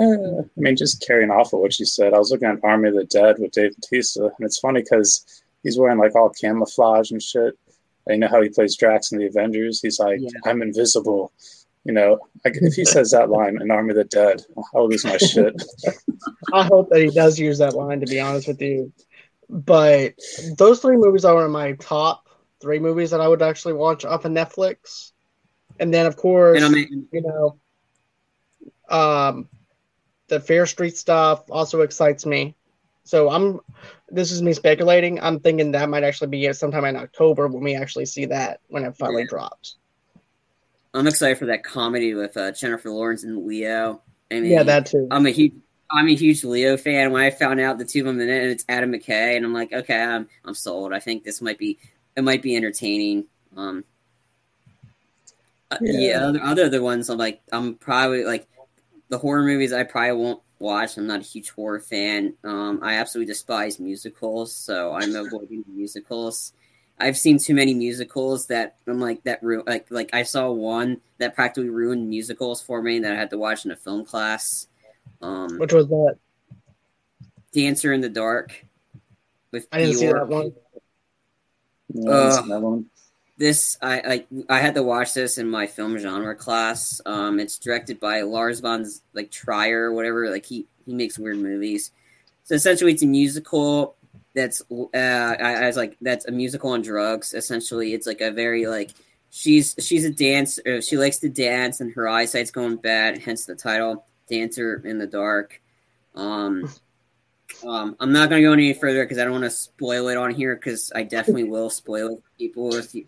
Uh, 0.00 0.42
I 0.42 0.44
mean, 0.56 0.76
just 0.76 1.04
carrying 1.06 1.30
off 1.30 1.52
of 1.52 1.60
what 1.60 1.78
you 1.78 1.86
said, 1.86 2.12
I 2.12 2.18
was 2.18 2.30
looking 2.30 2.48
at 2.48 2.64
Army 2.64 2.88
of 2.88 2.96
the 2.96 3.04
Dead 3.04 3.36
with 3.38 3.52
Dave 3.52 3.74
Bautista, 3.76 4.24
and 4.24 4.46
it's 4.46 4.58
funny 4.58 4.82
because 4.82 5.24
he's 5.62 5.78
wearing 5.78 5.98
like 5.98 6.14
all 6.14 6.30
camouflage 6.30 7.10
and 7.10 7.22
shit. 7.22 7.56
And 8.06 8.14
you 8.14 8.18
know 8.18 8.28
how 8.28 8.42
he 8.42 8.48
plays 8.48 8.76
Drax 8.76 9.12
in 9.12 9.18
the 9.18 9.26
Avengers? 9.26 9.80
He's 9.80 9.98
like, 9.98 10.18
Yeah. 10.20 10.30
I'm 10.44 10.62
invisible. 10.62 11.32
You 11.84 11.92
know, 11.92 12.18
like, 12.44 12.56
if 12.60 12.74
he 12.74 12.84
says 12.84 13.12
that 13.12 13.30
line 13.30 13.60
in 13.60 13.70
Army 13.70 13.90
of 13.90 13.96
the 13.96 14.04
Dead, 14.04 14.44
I'll 14.74 14.88
lose 14.88 15.04
my 15.04 15.16
shit. 15.16 15.54
I 16.52 16.64
hope 16.64 16.90
that 16.90 17.00
he 17.00 17.10
does 17.10 17.38
use 17.38 17.58
that 17.58 17.74
line. 17.74 18.00
To 18.00 18.06
be 18.06 18.20
honest 18.20 18.48
with 18.48 18.60
you, 18.60 18.92
but 19.48 20.14
those 20.56 20.80
three 20.80 20.96
movies 20.96 21.24
are 21.24 21.44
in 21.44 21.50
my 21.50 21.72
top 21.72 22.28
three 22.60 22.78
movies 22.78 23.10
that 23.10 23.20
I 23.20 23.28
would 23.28 23.42
actually 23.42 23.74
watch 23.74 24.04
off 24.04 24.24
of 24.24 24.32
Netflix. 24.32 25.12
And 25.78 25.94
then, 25.94 26.06
of 26.06 26.16
course, 26.16 26.60
you 26.60 27.06
know, 27.12 27.58
um, 28.88 29.48
the 30.28 30.40
Fear 30.40 30.66
Street 30.66 30.96
stuff 30.96 31.50
also 31.50 31.80
excites 31.82 32.26
me. 32.26 32.56
So 33.04 33.30
I'm, 33.30 33.60
this 34.10 34.32
is 34.32 34.42
me 34.42 34.52
speculating. 34.52 35.20
I'm 35.20 35.40
thinking 35.40 35.72
that 35.72 35.88
might 35.88 36.04
actually 36.04 36.28
be 36.28 36.52
sometime 36.52 36.84
in 36.84 36.96
October 36.96 37.48
when 37.48 37.62
we 37.62 37.74
actually 37.74 38.06
see 38.06 38.26
that 38.26 38.60
when 38.68 38.84
it 38.84 38.96
finally 38.96 39.22
Yeah. 39.22 39.28
drops. 39.30 39.76
I'm 40.94 41.06
excited 41.06 41.38
for 41.38 41.46
that 41.46 41.64
comedy 41.64 42.14
with 42.14 42.36
uh, 42.36 42.50
Jennifer 42.52 42.90
Lawrence 42.90 43.22
and 43.22 43.46
Leo. 43.46 44.02
I 44.30 44.40
mean, 44.40 44.50
Yeah, 44.50 44.62
that 44.64 44.86
too. 44.86 45.06
I'm 45.10 45.26
a 45.26 45.30
huge 45.30 45.54
I'm 45.90 46.08
a 46.08 46.14
huge 46.14 46.44
Leo 46.44 46.76
fan. 46.76 47.12
When 47.12 47.22
I 47.22 47.30
found 47.30 47.60
out 47.60 47.78
the 47.78 47.84
two 47.84 48.00
of 48.00 48.06
them 48.06 48.20
in 48.20 48.28
it, 48.28 48.42
and 48.42 48.50
it's 48.50 48.64
Adam 48.68 48.92
McKay, 48.92 49.36
and 49.36 49.44
I'm 49.44 49.54
like, 49.54 49.72
okay, 49.72 50.00
I'm 50.00 50.28
I'm 50.44 50.54
sold. 50.54 50.92
I 50.92 51.00
think 51.00 51.24
this 51.24 51.40
might 51.40 51.58
be 51.58 51.78
it 52.16 52.24
might 52.24 52.42
be 52.42 52.56
entertaining. 52.56 53.24
Um, 53.56 53.84
uh, 55.70 55.78
yeah, 55.80 56.10
Yeah. 56.10 56.26
other 56.26 56.42
other 56.42 56.64
other 56.64 56.82
ones, 56.82 57.08
I'm 57.08 57.18
like, 57.18 57.40
I'm 57.52 57.74
probably 57.76 58.24
like 58.24 58.46
the 59.08 59.18
horror 59.18 59.42
movies. 59.44 59.72
I 59.72 59.84
probably 59.84 60.12
won't 60.12 60.42
watch. 60.58 60.96
I'm 60.96 61.06
not 61.06 61.20
a 61.20 61.24
huge 61.24 61.50
horror 61.50 61.80
fan. 61.80 62.34
Um, 62.44 62.80
I 62.82 62.94
absolutely 62.94 63.32
despise 63.32 63.78
musicals, 63.80 64.54
so 64.54 64.92
I'm 64.94 65.14
avoiding 65.14 65.64
musicals. 65.68 66.52
I've 67.00 67.16
seen 67.16 67.38
too 67.38 67.54
many 67.54 67.74
musicals 67.74 68.46
that 68.48 68.76
I'm 68.86 69.00
like 69.00 69.22
that. 69.24 69.42
Ru- 69.42 69.64
like 69.66 69.90
like 69.90 70.10
I 70.14 70.22
saw 70.24 70.50
one 70.50 71.00
that 71.18 71.34
practically 71.34 71.70
ruined 71.70 72.08
musicals 72.08 72.60
for 72.62 72.82
me 72.82 72.98
that 73.00 73.12
I 73.12 73.16
had 73.16 73.30
to 73.30 73.38
watch 73.38 73.64
in 73.64 73.70
a 73.70 73.76
film 73.76 74.04
class. 74.04 74.66
Um, 75.20 75.58
Which 75.58 75.72
was 75.72 75.88
that? 75.88 76.16
Dancer 77.52 77.92
in 77.92 78.00
the 78.00 78.08
Dark 78.08 78.64
with 79.50 79.66
I 79.72 79.78
didn't 79.78 79.96
see 79.96 80.06
that 80.06 80.28
one. 80.28 80.52
Yeah, 81.92 82.10
Uh, 82.10 82.24
that's 82.24 82.48
that 82.48 82.60
one. 82.60 82.86
This 83.38 83.78
I 83.80 84.00
like. 84.00 84.26
I 84.48 84.58
had 84.58 84.74
to 84.74 84.82
watch 84.82 85.14
this 85.14 85.38
in 85.38 85.48
my 85.48 85.66
film 85.68 85.96
genre 85.98 86.34
class. 86.34 87.00
Um, 87.06 87.38
it's 87.38 87.56
directed 87.58 88.00
by 88.00 88.22
Lars 88.22 88.60
von 88.60 88.84
like 89.14 89.30
Trier 89.30 89.84
or 89.84 89.92
whatever. 89.92 90.28
Like 90.28 90.44
he 90.44 90.66
he 90.84 90.92
makes 90.92 91.18
weird 91.18 91.38
movies. 91.38 91.92
So 92.44 92.56
essentially, 92.56 92.92
it's 92.92 93.02
a 93.04 93.06
musical 93.06 93.94
that's 94.34 94.60
uh, 94.70 94.86
I, 94.94 95.54
I 95.62 95.66
was 95.66 95.76
like 95.76 95.96
that's 96.00 96.26
a 96.26 96.32
musical 96.32 96.70
on 96.70 96.82
drugs. 96.82 97.32
Essentially, 97.32 97.94
it's 97.94 98.08
like 98.08 98.20
a 98.20 98.32
very 98.32 98.66
like 98.66 98.90
she's 99.30 99.76
she's 99.78 100.04
a 100.04 100.10
dancer. 100.10 100.62
Or 100.66 100.82
she 100.82 100.96
likes 100.96 101.18
to 101.18 101.28
dance, 101.28 101.80
and 101.80 101.92
her 101.92 102.08
eyesight's 102.08 102.50
going 102.50 102.76
bad. 102.76 103.18
Hence 103.18 103.44
the 103.46 103.54
title, 103.54 104.04
"Dancer 104.28 104.82
in 104.84 104.98
the 104.98 105.06
Dark." 105.06 105.60
Um, 106.14 106.70
um, 107.66 107.96
I'm 108.00 108.12
not 108.12 108.28
going 108.28 108.42
to 108.42 108.48
go 108.48 108.52
any 108.52 108.72
further 108.74 109.04
because 109.04 109.18
I 109.18 109.24
don't 109.24 109.32
want 109.32 109.44
to 109.44 109.50
spoil 109.50 110.08
it 110.08 110.16
on 110.16 110.32
here 110.32 110.54
because 110.56 110.92
I 110.94 111.02
definitely 111.02 111.44
will 111.50 111.70
spoil 111.70 112.08
it 112.14 112.22
for 112.22 112.30
people 112.38 112.74
if 112.74 112.94
you, 112.94 113.06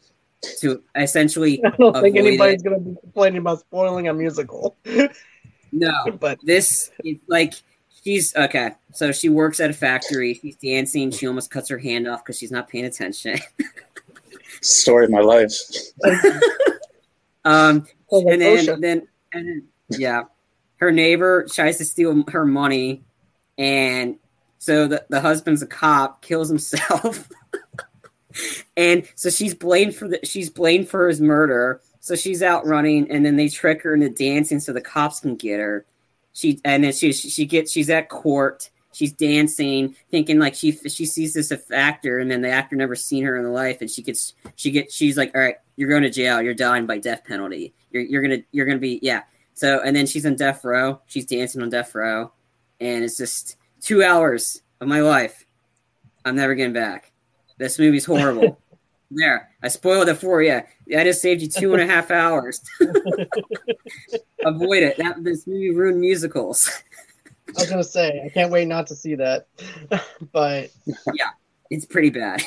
to 0.60 0.82
essentially 0.96 1.62
I 1.64 1.70
don't 1.76 2.00
think 2.00 2.16
anybody's 2.16 2.62
it. 2.62 2.64
going 2.64 2.82
to 2.82 2.90
be 2.90 2.96
complaining 3.00 3.38
about 3.38 3.60
spoiling 3.60 4.08
a 4.08 4.14
musical. 4.14 4.76
no. 5.72 5.92
but 6.18 6.38
This 6.42 6.90
is 7.04 7.16
like 7.28 7.54
she's 8.02 8.34
okay. 8.34 8.72
So 8.92 9.12
she 9.12 9.28
works 9.28 9.60
at 9.60 9.70
a 9.70 9.74
factory. 9.74 10.34
She's 10.34 10.56
dancing. 10.56 11.10
She 11.10 11.26
almost 11.26 11.50
cuts 11.50 11.68
her 11.68 11.78
hand 11.78 12.08
off 12.08 12.24
because 12.24 12.38
she's 12.38 12.50
not 12.50 12.68
paying 12.68 12.86
attention. 12.86 13.38
Story 14.62 15.04
of 15.04 15.10
my 15.10 15.20
life. 15.20 15.52
Um, 17.44 17.86
Oh, 18.12 18.28
and 18.28 18.42
then, 18.42 18.66
OSHA. 18.66 18.80
then, 18.80 19.08
and 19.32 19.48
then, 19.48 19.68
yeah, 19.90 20.22
her 20.80 20.90
neighbor 20.90 21.46
tries 21.50 21.78
to 21.78 21.84
steal 21.84 22.24
her 22.30 22.44
money, 22.44 23.02
and 23.58 24.16
so 24.58 24.86
the, 24.86 25.04
the 25.08 25.20
husband's 25.20 25.62
a 25.62 25.66
cop, 25.66 26.22
kills 26.22 26.48
himself, 26.48 27.28
and 28.76 29.06
so 29.14 29.30
she's 29.30 29.54
blamed 29.54 29.94
for 29.94 30.08
the 30.08 30.20
she's 30.24 30.50
blamed 30.50 30.88
for 30.88 31.08
his 31.08 31.20
murder. 31.20 31.80
So 32.02 32.16
she's 32.16 32.42
out 32.42 32.66
running, 32.66 33.10
and 33.10 33.24
then 33.24 33.36
they 33.36 33.48
trick 33.48 33.82
her 33.82 33.94
into 33.94 34.08
dancing 34.08 34.58
so 34.58 34.72
the 34.72 34.80
cops 34.80 35.20
can 35.20 35.36
get 35.36 35.60
her. 35.60 35.84
She 36.32 36.60
and 36.64 36.82
then 36.82 36.92
she 36.92 37.12
she 37.12 37.44
gets 37.46 37.70
she's 37.70 37.90
at 37.90 38.08
court. 38.08 38.70
She's 38.92 39.12
dancing, 39.12 39.94
thinking 40.10 40.38
like 40.38 40.54
she 40.54 40.72
she 40.72 41.06
sees 41.06 41.34
this 41.34 41.52
actor, 41.70 42.18
and 42.18 42.30
then 42.30 42.40
the 42.40 42.50
actor 42.50 42.74
never 42.74 42.96
seen 42.96 43.24
her 43.24 43.36
in 43.36 43.44
her 43.44 43.50
life, 43.50 43.80
and 43.80 43.90
she 43.90 44.02
gets 44.02 44.34
she 44.56 44.70
gets 44.70 44.94
she's 44.94 45.16
like, 45.16 45.32
all 45.34 45.40
right, 45.40 45.56
you're 45.76 45.88
going 45.88 46.02
to 46.02 46.10
jail, 46.10 46.42
you're 46.42 46.54
dying 46.54 46.86
by 46.86 46.98
death 46.98 47.24
penalty. 47.24 47.72
You're 47.90 48.02
you're 48.02 48.22
gonna 48.22 48.42
you're 48.50 48.66
gonna 48.66 48.78
be 48.78 48.98
yeah. 49.02 49.22
So 49.54 49.80
and 49.84 49.94
then 49.94 50.06
she's 50.06 50.24
on 50.26 50.36
death 50.36 50.64
row. 50.64 51.00
She's 51.06 51.26
dancing 51.26 51.62
on 51.62 51.70
death 51.70 51.94
row, 51.94 52.32
and 52.80 53.04
it's 53.04 53.16
just 53.16 53.56
two 53.80 54.02
hours 54.02 54.62
of 54.80 54.88
my 54.88 55.00
life. 55.00 55.44
I'm 56.24 56.36
never 56.36 56.54
getting 56.54 56.72
back. 56.72 57.12
This 57.58 57.78
movie's 57.78 58.04
horrible. 58.04 58.58
there, 59.10 59.50
I 59.62 59.68
spoiled 59.68 60.08
it 60.08 60.16
for 60.16 60.42
you. 60.42 60.62
I 60.96 61.04
just 61.04 61.20
saved 61.20 61.42
you 61.42 61.48
two 61.48 61.72
and 61.74 61.82
a 61.82 61.86
half 61.86 62.10
hours. 62.10 62.60
Avoid 64.44 64.82
it. 64.82 64.96
That 64.98 65.22
this 65.22 65.46
movie 65.46 65.70
ruined 65.70 66.00
musicals. 66.00 66.70
I 67.48 67.52
was 67.62 67.66
going 67.68 67.82
to 67.82 67.88
say, 67.88 68.22
I 68.24 68.28
can't 68.28 68.50
wait 68.52 68.68
not 68.68 68.86
to 68.88 68.96
see 68.96 69.16
that. 69.16 69.46
but 70.32 70.70
yeah, 71.14 71.30
It's 71.68 71.84
pretty 71.84 72.10
bad. 72.10 72.42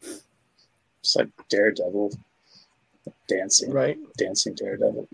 It's 0.00 1.16
like 1.16 1.28
Daredevil 1.50 2.12
dancing, 3.28 3.70
right, 3.72 3.98
dancing 4.16 4.54
Daredevil. 4.54 5.08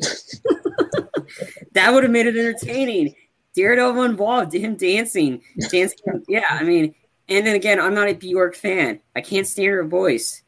That 1.72 1.93
would 1.93 2.03
have 2.03 2.12
made 2.12 2.26
it 2.26 2.37
entertaining. 2.37 3.14
Daredevil 3.55 4.03
involved, 4.03 4.55
him 4.55 4.76
dancing, 4.76 5.43
dancing. 5.70 6.24
Yeah, 6.29 6.45
I 6.49 6.62
mean, 6.62 6.95
and 7.29 7.47
then 7.47 7.55
again, 7.55 7.81
I'm 7.81 7.95
not 7.95 8.09
a 8.09 8.14
Bjork 8.14 8.55
fan. 8.55 9.01
I 9.16 9.20
can't 9.20 9.47
stand 9.47 9.68
her 9.68 9.85
voice. 9.85 10.43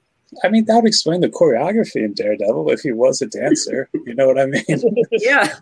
I 0.44 0.48
mean, 0.48 0.64
that 0.66 0.76
would 0.76 0.86
explain 0.86 1.20
the 1.20 1.28
choreography 1.28 2.04
in 2.04 2.14
Daredevil 2.14 2.70
if 2.70 2.80
he 2.80 2.92
was 2.92 3.20
a 3.20 3.26
dancer. 3.26 3.88
you 4.06 4.14
know 4.14 4.28
what 4.28 4.38
I 4.38 4.46
mean? 4.46 4.64
Yeah, 5.10 5.56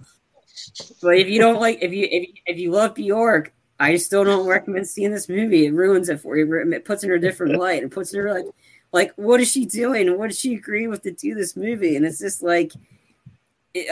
but 1.00 1.16
if 1.16 1.28
you 1.28 1.40
don't 1.40 1.60
like, 1.60 1.78
if 1.80 1.92
you 1.92 2.06
if 2.10 2.28
you, 2.28 2.34
if 2.46 2.58
you 2.58 2.70
love 2.70 2.94
Bjork, 2.94 3.52
I 3.80 3.96
still 3.96 4.24
don't 4.24 4.46
recommend 4.46 4.86
seeing 4.86 5.12
this 5.12 5.28
movie. 5.28 5.66
It 5.66 5.74
ruins 5.74 6.08
it 6.08 6.20
for 6.20 6.36
you. 6.36 6.52
It 6.72 6.84
puts 6.84 7.04
in 7.04 7.12
a 7.12 7.18
different 7.18 7.56
light. 7.60 7.82
It 7.82 7.90
puts 7.90 8.12
in 8.12 8.20
her 8.20 8.32
like, 8.32 8.46
like 8.92 9.12
what 9.16 9.40
is 9.40 9.50
she 9.50 9.64
doing? 9.64 10.18
What 10.18 10.28
did 10.28 10.36
she 10.36 10.54
agree 10.54 10.86
with 10.86 11.02
to 11.02 11.12
do 11.12 11.34
this 11.34 11.56
movie? 11.56 11.96
And 11.96 12.04
it's 12.04 12.18
just 12.18 12.42
like, 12.42 12.72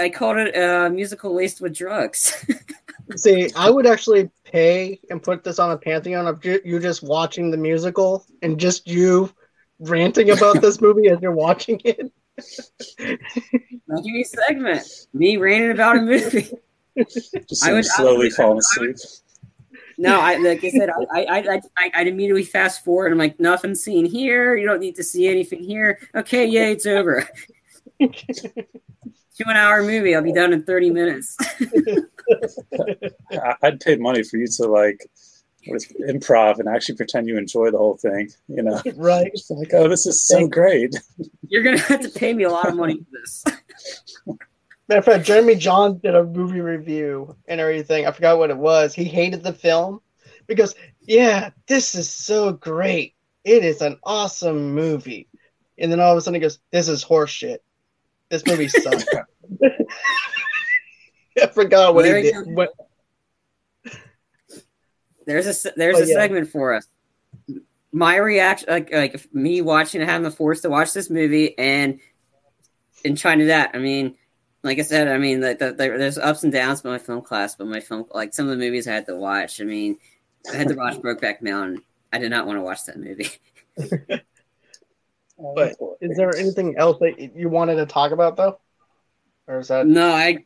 I 0.00 0.08
called 0.08 0.38
it 0.38 0.56
a 0.56 0.90
musical 0.90 1.34
laced 1.34 1.60
with 1.60 1.74
drugs. 1.76 2.44
see, 3.16 3.50
I 3.56 3.70
would 3.70 3.86
actually 3.86 4.30
pay 4.44 5.00
and 5.10 5.22
put 5.22 5.44
this 5.44 5.58
on 5.58 5.70
a 5.70 5.76
pantheon 5.78 6.26
of 6.26 6.40
ju- 6.40 6.60
you 6.64 6.78
just 6.80 7.02
watching 7.02 7.50
the 7.50 7.56
musical 7.56 8.24
and 8.42 8.58
just 8.58 8.86
you 8.88 9.32
ranting 9.78 10.30
about 10.30 10.60
this 10.60 10.80
movie 10.80 11.08
as 11.08 11.20
you're 11.20 11.32
watching 11.32 11.80
it. 11.84 12.10
I'll 13.90 14.02
give 14.02 14.06
you 14.14 14.22
a 14.22 14.24
segment. 14.24 14.82
Me 15.12 15.36
ranting 15.36 15.70
about 15.72 15.98
a 15.98 16.02
movie. 16.02 16.48
Just 17.48 17.64
I 17.64 17.72
would- 17.72 17.84
slowly 17.84 18.14
I 18.14 18.18
would- 18.18 18.32
falling 18.32 18.58
asleep. 18.58 18.96
No, 19.98 20.20
I 20.20 20.36
like 20.36 20.62
I 20.62 20.68
said, 20.70 20.90
I 20.90 21.22
I 21.22 21.38
I 21.38 21.60
I 21.78 21.90
I'd 21.94 22.06
immediately 22.06 22.44
fast 22.44 22.84
forward. 22.84 23.12
I'm 23.12 23.18
like, 23.18 23.40
nothing 23.40 23.74
seen 23.74 24.04
here. 24.04 24.54
You 24.54 24.66
don't 24.66 24.80
need 24.80 24.96
to 24.96 25.02
see 25.02 25.26
anything 25.26 25.62
here. 25.62 25.98
Okay, 26.14 26.44
yay, 26.46 26.72
it's 26.72 26.84
over. 26.84 27.26
Two 29.36 29.44
an 29.48 29.56
hour 29.56 29.82
movie. 29.82 30.14
I'll 30.14 30.22
be 30.22 30.32
done 30.32 30.52
in 30.52 30.62
thirty 30.64 30.90
minutes. 30.90 31.36
I- 33.32 33.54
I'd 33.62 33.80
pay 33.80 33.96
money 33.96 34.22
for 34.22 34.36
you 34.38 34.46
to 34.46 34.64
like 34.66 35.06
with 35.68 35.90
improv 36.08 36.58
and 36.58 36.68
actually 36.68 36.94
pretend 36.96 37.26
you 37.28 37.36
enjoy 37.36 37.70
the 37.70 37.78
whole 37.78 37.96
thing. 37.96 38.30
You 38.48 38.62
know, 38.62 38.80
right. 38.96 39.30
Just 39.32 39.50
like, 39.50 39.72
oh, 39.74 39.88
this 39.88 40.06
is 40.06 40.24
so 40.24 40.46
great. 40.46 40.94
You're 41.48 41.62
gonna 41.62 41.78
have 41.78 42.00
to 42.00 42.08
pay 42.08 42.32
me 42.32 42.44
a 42.44 42.50
lot 42.50 42.68
of 42.68 42.76
money 42.76 42.96
for 42.98 43.04
this. 43.12 43.44
Matter 44.88 44.98
of 45.00 45.04
fact, 45.04 45.26
Jeremy 45.26 45.56
John 45.56 45.98
did 45.98 46.14
a 46.14 46.22
movie 46.24 46.60
review 46.60 47.36
and 47.48 47.60
everything. 47.60 48.06
I 48.06 48.12
forgot 48.12 48.38
what 48.38 48.50
it 48.50 48.56
was. 48.56 48.94
He 48.94 49.02
hated 49.02 49.42
the 49.42 49.52
film 49.52 50.00
because, 50.46 50.76
yeah, 51.00 51.50
this 51.66 51.96
is 51.96 52.08
so 52.08 52.52
great. 52.52 53.14
It 53.44 53.64
is 53.64 53.82
an 53.82 53.98
awesome 54.04 54.74
movie. 54.74 55.28
And 55.76 55.90
then 55.90 55.98
all 55.98 56.12
of 56.12 56.18
a 56.18 56.20
sudden 56.20 56.36
he 56.36 56.40
goes, 56.40 56.60
This 56.70 56.86
is 56.88 57.04
horseshit. 57.04 57.58
This 58.30 58.44
movie 58.46 58.68
sucks. 58.68 59.04
I 61.40 61.46
forgot 61.48 61.94
what 61.94 62.04
There 62.04 62.16
he 62.16 62.22
did. 62.24 62.34
go. 62.34 62.42
What, 62.52 62.72
There's 65.26 65.46
a 65.66 65.72
there's 65.76 65.96
Oh, 65.96 66.02
a 66.02 66.06
yeah. 66.06 66.14
segment 66.14 66.48
for 66.50 66.74
us. 66.74 66.86
My 67.92 68.16
reaction, 68.16 68.68
like 68.68 68.92
like 68.92 69.34
me 69.34 69.60
watching 69.62 70.00
having 70.02 70.22
the 70.24 70.30
force 70.30 70.60
to 70.62 70.70
watch 70.70 70.92
this 70.92 71.08
movie, 71.10 71.56
and 71.58 72.00
and 73.04 73.16
trying 73.16 73.38
to 73.38 73.44
do 73.44 73.48
that. 73.48 73.70
I 73.74 73.78
mean, 73.78 74.16
like 74.62 74.78
I 74.78 74.82
said, 74.82 75.08
I 75.08 75.18
mean, 75.18 75.40
the, 75.40 75.54
the, 75.54 75.66
the, 75.72 75.96
there's 75.96 76.18
ups 76.18 76.42
and 76.42 76.52
downs 76.52 76.82
with 76.82 76.92
my 76.92 76.98
film 76.98 77.22
class, 77.22 77.54
but 77.54 77.66
my 77.66 77.80
film, 77.80 78.06
like 78.12 78.34
some 78.34 78.46
of 78.48 78.50
the 78.50 78.64
movies 78.64 78.86
I 78.88 78.92
had 78.94 79.06
to 79.06 79.16
watch. 79.16 79.60
I 79.60 79.64
mean, 79.64 79.98
I 80.52 80.56
had 80.56 80.68
to 80.68 80.74
watch 80.74 80.96
Brokeback 80.96 81.40
Mountain. 81.42 81.82
I 82.12 82.18
did 82.18 82.30
not 82.30 82.46
want 82.46 82.58
to 82.58 82.62
watch 82.62 82.84
that 82.86 82.98
movie. 82.98 83.30
But 85.38 85.76
is 86.00 86.16
there 86.16 86.34
anything 86.36 86.76
else 86.78 86.98
that 87.00 87.32
you 87.34 87.48
wanted 87.48 87.76
to 87.76 87.86
talk 87.86 88.12
about, 88.12 88.36
though? 88.36 88.58
Or 89.46 89.58
is 89.58 89.68
that. 89.68 89.86
No, 89.86 90.10
I 90.12 90.44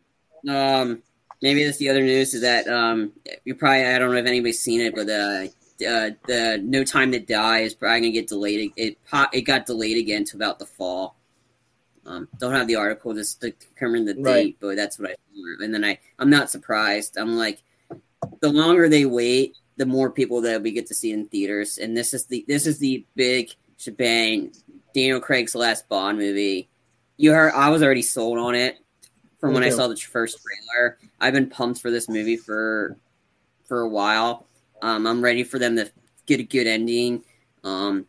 um 0.49 1.03
maybe 1.43 1.65
that's 1.65 1.77
the 1.79 1.89
other 1.91 2.01
news 2.03 2.35
is 2.35 2.41
that 2.43 2.67
um 2.67 3.13
you 3.45 3.55
probably 3.55 3.85
I 3.85 3.99
don't 3.99 4.11
know 4.11 4.19
if 4.19 4.27
anybody's 4.27 4.61
seen 4.61 4.81
it, 4.81 4.95
but 4.95 5.09
uh, 5.09 5.47
uh 5.87 6.11
the 6.27 6.61
No 6.63 6.85
Time 6.85 7.13
to 7.13 7.21
Die 7.21 7.59
is 7.61 7.75
probably 7.75 8.01
gonna 8.01 8.13
get 8.13 8.29
delayed. 8.29 8.73
It 8.77 8.99
po- 9.05 9.29
it 9.33 9.43
got 9.43 9.67
delayed 9.67 9.97
again 9.99 10.25
to 10.25 10.37
about 10.37 10.59
the 10.59 10.67
fall. 10.67 11.17
Um, 12.07 12.29
don't 12.39 12.55
have 12.55 12.67
the 12.67 12.77
article 12.77 13.15
just 13.15 13.41
to 13.43 13.53
confirm 13.53 14.05
the 14.07 14.15
date, 14.15 14.23
Right. 14.25 14.57
but 14.61 14.77
that's 14.77 14.99
what 14.99 15.11
I 15.11 15.15
and 15.63 15.73
then 15.73 15.85
I 15.85 15.99
I'm 16.19 16.31
not 16.31 16.51
surprised. 16.51 17.17
I'm 17.17 17.37
like 17.37 17.63
the 18.41 18.51
longer 18.51 18.89
they 18.89 19.05
wait, 19.07 19.57
the 19.77 19.87
more 19.87 20.11
people 20.11 20.41
that 20.43 20.63
we 20.63 20.73
get 20.73 20.87
to 20.89 20.95
see 20.95 21.13
in 21.13 21.29
theaters, 21.29 21.79
and 21.79 21.97
this 21.97 22.13
is 22.13 22.27
the 22.27 22.45
this 22.49 22.67
is 22.67 22.79
the 22.79 23.07
big 23.15 23.51
shebang. 23.77 24.53
Daniel 24.95 25.21
Craig's 25.21 25.55
last 25.55 25.89
Bond 25.89 26.19
movie. 26.19 26.69
You 27.17 27.33
heard 27.33 27.53
I 27.53 27.71
was 27.71 27.83
already 27.83 28.03
sold 28.03 28.39
on 28.39 28.55
it 28.55 28.79
from 29.39 29.55
when 29.55 29.63
I 29.63 29.71
saw 29.71 29.89
the 29.89 29.97
first 29.97 30.39
trailer. 30.43 30.99
I've 31.21 31.35
been 31.35 31.49
pumped 31.49 31.81
for 31.81 31.91
this 31.91 32.09
movie 32.09 32.37
for 32.37 32.97
for 33.67 33.81
a 33.81 33.89
while. 33.89 34.47
Um, 34.83 35.07
I'm 35.07 35.23
ready 35.23 35.45
for 35.45 35.59
them 35.59 35.77
to 35.77 35.91
get 36.27 36.41
a 36.41 36.45
good 36.45 36.67
ending. 36.67 37.23
Um, 37.65 38.07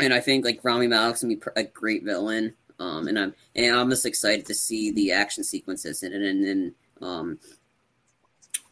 and 0.00 0.14
I 0.14 0.20
think 0.20 0.44
like 0.44 0.60
Rami 0.64 0.86
Malek's 0.86 1.22
gonna 1.22 1.34
be 1.34 1.40
pr- 1.40 1.50
a 1.56 1.64
great 1.64 2.04
villain. 2.04 2.54
Um, 2.78 3.08
and 3.08 3.18
I'm 3.18 3.34
and 3.54 3.76
I'm 3.76 3.90
just 3.90 4.06
excited 4.06 4.46
to 4.46 4.54
see 4.54 4.90
the 4.92 5.12
action 5.12 5.44
sequences 5.44 6.02
in 6.02 6.12
it. 6.12 6.22
And 6.22 6.44
then 6.44 6.74
um, 7.00 7.38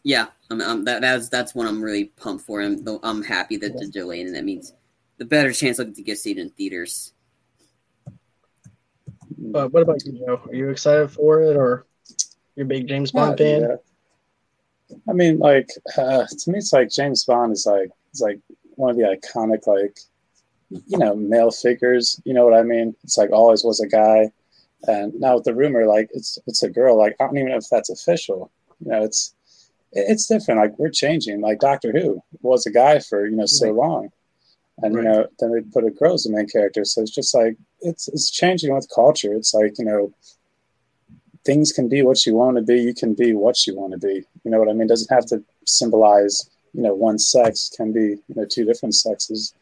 yeah, 0.03 0.27
I'm, 0.49 0.61
I'm, 0.61 0.83
that, 0.85 1.01
that's 1.01 1.29
that's 1.29 1.55
what 1.55 1.67
I'm 1.67 1.81
really 1.81 2.05
pumped 2.05 2.45
for. 2.45 2.61
I'm 2.61 2.85
I'm 3.03 3.23
happy 3.23 3.57
that 3.57 3.77
they're 3.77 3.89
delaying, 3.89 4.27
and 4.27 4.35
that 4.35 4.43
means 4.43 4.73
the 5.17 5.25
better 5.25 5.53
chance 5.53 5.79
I'll 5.79 5.85
get 5.85 5.95
to 5.95 6.01
get 6.03 6.17
see 6.17 6.31
it 6.31 6.37
in 6.37 6.49
theaters. 6.51 7.13
But 9.51 9.71
what 9.73 9.83
about 9.83 10.03
you, 10.05 10.13
Joe? 10.13 10.41
Are 10.47 10.53
you 10.55 10.69
excited 10.69 11.11
for 11.11 11.41
it, 11.41 11.55
or 11.55 11.85
you're 12.55 12.65
a 12.65 12.69
big 12.69 12.87
James 12.87 13.11
Bond 13.11 13.39
Yeah, 13.39 13.45
fan? 13.59 13.61
yeah. 13.61 13.75
I 15.09 15.13
mean, 15.13 15.39
like 15.39 15.69
uh, 15.97 16.25
to 16.27 16.51
me, 16.51 16.59
it's 16.59 16.73
like 16.73 16.89
James 16.89 17.25
Bond 17.25 17.53
is 17.53 17.65
like 17.65 17.89
it's 18.11 18.21
like 18.21 18.39
one 18.75 18.91
of 18.91 18.97
the 18.97 19.03
iconic 19.03 19.65
like 19.67 19.97
you 20.69 20.97
know 20.97 21.15
male 21.15 21.51
figures. 21.51 22.19
You 22.25 22.33
know 22.33 22.45
what 22.45 22.53
I 22.57 22.63
mean? 22.63 22.95
It's 23.03 23.17
like 23.17 23.31
always 23.31 23.63
was 23.63 23.79
a 23.79 23.87
guy, 23.87 24.31
and 24.87 25.13
now 25.19 25.35
with 25.35 25.45
the 25.45 25.55
rumor, 25.55 25.85
like 25.85 26.09
it's 26.13 26.37
it's 26.47 26.63
a 26.63 26.69
girl. 26.69 26.97
Like 26.97 27.15
I 27.19 27.25
don't 27.25 27.37
even 27.37 27.49
know 27.49 27.57
if 27.57 27.69
that's 27.69 27.89
official. 27.89 28.51
You 28.79 28.91
know, 28.91 29.03
it's 29.03 29.33
it's 29.91 30.27
different. 30.27 30.59
Like 30.59 30.77
we're 30.79 30.89
changing. 30.89 31.41
Like 31.41 31.59
Doctor 31.59 31.91
Who 31.91 32.21
was 32.41 32.65
a 32.65 32.71
guy 32.71 32.99
for 32.99 33.25
you 33.27 33.35
know 33.35 33.45
so 33.45 33.71
long, 33.71 34.09
and 34.79 34.95
Right. 34.95 35.03
you 35.03 35.09
know 35.09 35.27
then 35.39 35.51
they 35.53 35.61
put 35.61 35.85
a 35.85 35.91
girl 35.91 36.13
as 36.13 36.23
the 36.23 36.31
main 36.31 36.47
character. 36.47 36.85
So 36.85 37.01
it's 37.01 37.11
just 37.11 37.33
like 37.33 37.57
it's 37.83 38.07
it's 38.07 38.29
changing 38.29 38.73
with 38.73 38.89
culture. 38.93 39.33
It's 39.33 39.53
like 39.53 39.77
you 39.77 39.85
know 39.85 40.13
things 41.45 41.71
can 41.71 41.89
be 41.89 42.01
what 42.01 42.25
you 42.25 42.35
want 42.35 42.57
to 42.57 42.63
be. 42.63 42.79
You 42.79 42.93
can 42.93 43.13
be 43.13 43.33
what 43.33 43.67
you 43.67 43.75
want 43.75 43.93
to 43.93 43.99
be. 43.99 44.23
You 44.43 44.51
know 44.51 44.59
what 44.59 44.69
I 44.69 44.73
mean? 44.73 44.83
It 44.83 44.89
doesn't 44.89 45.13
have 45.13 45.25
to 45.27 45.43
symbolize, 45.65 46.49
you 46.73 46.81
know, 46.81 46.93
one 46.93 47.19
sex 47.19 47.71
can 47.75 47.91
be, 47.91 48.17
you 48.27 48.35
know, 48.35 48.45
two 48.45 48.65
different 48.65 48.95
sexes. 48.95 49.53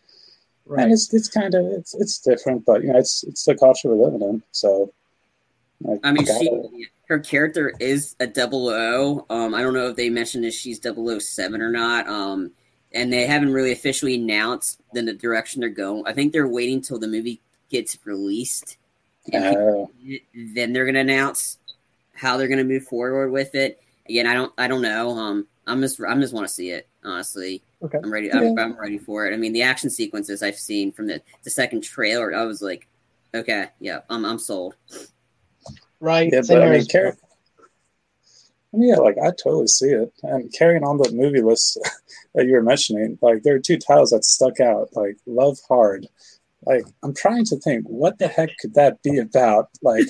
Right. 0.65 0.84
And 0.84 0.93
it's 0.93 1.13
it's 1.13 1.28
kind 1.28 1.53
of 1.55 1.65
it's 1.65 1.93
it's 1.95 2.19
different, 2.19 2.65
but 2.65 2.84
you 2.84 2.93
know, 2.93 2.99
it's 2.99 3.24
it's 3.24 3.45
the 3.45 3.55
culture 3.55 3.89
we're 3.89 4.05
living 4.05 4.22
in. 4.22 4.43
So, 4.51 4.93
like, 5.82 5.99
I 6.03 6.11
mean, 6.11 6.26
she 6.26 6.88
her 7.07 7.19
character 7.19 7.74
is 7.80 8.15
a 8.19 8.28
double 8.28 8.69
O. 8.69 9.26
Um, 9.30 9.53
I 9.53 9.61
don't 9.61 9.74
know 9.74 9.88
if 9.88 9.95
they 9.95 10.09
mentioned 10.09 10.45
if 10.45 10.53
she's 10.53 10.80
007 10.82 11.61
or 11.61 11.72
not. 11.72 12.07
Um, 12.07 12.51
and 12.93 13.11
they 13.11 13.26
haven't 13.26 13.53
really 13.53 13.72
officially 13.72 14.15
announced 14.15 14.82
then 14.93 15.05
the 15.05 15.13
direction 15.13 15.61
they're 15.61 15.69
going. 15.69 16.03
I 16.05 16.13
think 16.13 16.32
they're 16.32 16.47
waiting 16.47 16.82
till 16.82 16.99
the 16.99 17.07
movie 17.07 17.41
gets 17.72 17.97
released, 18.05 18.78
and 19.32 19.55
uh, 19.55 19.86
then 20.55 20.74
they're 20.74 20.86
going 20.86 20.95
to 20.95 21.01
announce 21.01 21.57
how 22.13 22.38
they're 22.38 22.47
going 22.47 22.57
to 22.57 22.63
move 22.63 22.84
forward 22.84 23.32
with 23.32 23.55
it. 23.55 23.82
Again, 24.07 24.28
I 24.28 24.34
don't 24.34 24.53
I 24.57 24.67
don't 24.67 24.82
know. 24.82 25.11
Um, 25.11 25.47
I'm 25.65 25.82
just 25.82 25.99
I'm 26.07 26.22
just 26.22 26.34
want 26.34 26.47
to 26.47 26.53
see 26.53 26.69
it 26.69 26.88
honestly. 27.03 27.63
Okay. 27.84 27.97
I'm 28.03 28.11
ready. 28.11 28.32
I'm, 28.32 28.57
I'm 28.59 28.80
ready 28.80 28.97
for 28.97 29.28
it. 29.28 29.34
I 29.34 29.38
mean, 29.38 29.53
the 29.53 29.63
action 29.63 29.89
sequences 29.89 30.43
I've 30.43 30.59
seen 30.59 30.91
from 30.91 31.07
the 31.07 31.22
the 31.43 31.49
second 31.49 31.82
trailer, 31.82 32.36
I 32.36 32.43
was 32.43 32.61
like, 32.61 32.88
okay, 33.34 33.67
yeah, 33.80 34.01
I'm 34.09 34.26
I'm 34.26 34.39
sold. 34.39 34.76
Right. 35.99 36.30
yeah, 36.32 36.41
but 36.47 36.57
I 36.57 36.61
here 36.61 36.72
mean, 36.72 36.80
as 36.80 36.88
carry, 36.88 37.13
yeah, 38.74 38.95
like 38.95 39.17
I 39.17 39.30
totally 39.32 39.67
see 39.67 39.89
it. 39.89 40.13
And 40.24 40.51
carrying 40.53 40.84
on 40.84 40.97
the 40.97 41.11
movie 41.11 41.41
list 41.41 41.80
that 42.36 42.45
you 42.45 42.53
were 42.53 42.63
mentioning, 42.63 43.17
like 43.22 43.43
there 43.43 43.55
are 43.55 43.59
two 43.59 43.78
titles 43.78 44.11
that 44.11 44.24
stuck 44.24 44.59
out, 44.59 44.89
like 44.93 45.17
Love 45.26 45.57
Hard. 45.67 46.07
Like 46.66 46.84
I'm 47.03 47.14
trying 47.16 47.45
to 47.45 47.57
think, 47.59 47.86
what 47.88 48.20
the 48.20 48.28
heck 48.28 48.49
could 48.59 48.74
that 48.76 49.01
be 49.01 49.18
about? 49.18 49.70
Like 49.82 50.05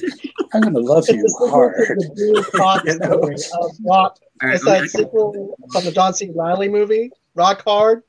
I'm 0.53 0.61
gonna 0.61 0.79
love 0.79 1.05
you 1.07 1.23
It's 1.23 1.33
the 1.39 1.45
sequel 1.45 1.47
to 1.47 1.51
hard. 1.51 1.75
the 1.97 2.81
You 2.85 2.99
know? 2.99 3.65
of 3.65 3.71
Rock. 3.85 4.17
All 4.41 4.49
right, 4.49 4.55
It's 4.55 4.67
I'm 4.67 4.81
that 4.81 4.89
sequel 4.89 5.57
from 5.71 5.85
the 5.85 5.91
John 5.91 6.13
C. 6.13 6.29
Reilly 6.35 6.67
movie, 6.67 7.11
Rock 7.35 7.63
Hard. 7.65 8.03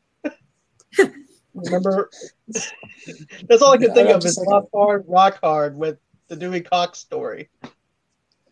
Remember? 1.54 2.10
That's 3.48 3.62
all 3.62 3.72
I 3.72 3.76
can 3.76 3.88
Yeah, 3.88 3.94
think 3.94 4.08
I'm 4.08 4.16
of 4.16 4.22
just 4.22 4.38
is 4.40 4.46
like- 4.46 4.48
Rock 4.48 4.68
Hard, 4.74 5.04
Rock 5.06 5.38
Hard 5.42 5.76
with 5.76 5.98
the 6.28 6.36
Dewey 6.36 6.62
Cox 6.62 6.98
story. 6.98 7.50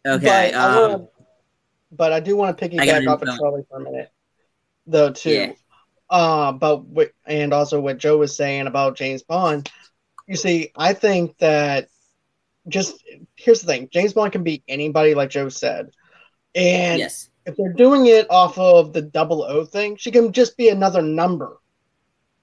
okay. 0.07 0.51
But, 0.53 0.55
I 0.55 0.83
Um, 0.85 0.91
wanna, 0.93 1.07
but 1.93 2.13
I 2.13 2.21
do 2.21 2.37
want 2.37 2.57
to 2.59 2.65
I 2.65 2.69
piggyback 2.69 2.87
gotta 2.87 3.07
off 3.09 3.23
of 3.23 3.29
know. 3.29 3.37
Charlie 3.39 3.63
for 3.71 3.81
a 3.81 3.85
minute, 3.85 4.11
though, 4.87 5.11
too. 5.13 5.31
Yeah. 5.31 5.53
Uh, 6.11 6.53
but 6.53 6.85
what, 6.85 7.13
and 7.25 7.53
also 7.55 7.81
what 7.81 7.97
Joe 7.99 8.19
was 8.19 8.37
saying 8.37 8.67
about 8.67 8.97
James 8.97 9.23
Bond. 9.23 9.71
You 10.31 10.37
see, 10.37 10.71
I 10.77 10.93
think 10.93 11.37
that 11.39 11.89
just 12.69 13.03
here's 13.35 13.63
the 13.63 13.67
thing: 13.67 13.89
James 13.93 14.13
Bond 14.13 14.31
can 14.31 14.45
be 14.45 14.63
anybody, 14.69 15.13
like 15.17 15.29
Joe 15.29 15.49
said, 15.49 15.91
and 16.55 17.01
yes. 17.01 17.31
if 17.47 17.57
they're 17.57 17.73
doing 17.73 18.07
it 18.07 18.31
off 18.31 18.57
of 18.57 18.93
the 18.93 19.03
double 19.03 19.43
O 19.43 19.65
thing, 19.65 19.97
she 19.97 20.13
can 20.13 20.33
just 20.33 20.57
be 20.57 20.69
another 20.69 21.03
number 21.03 21.59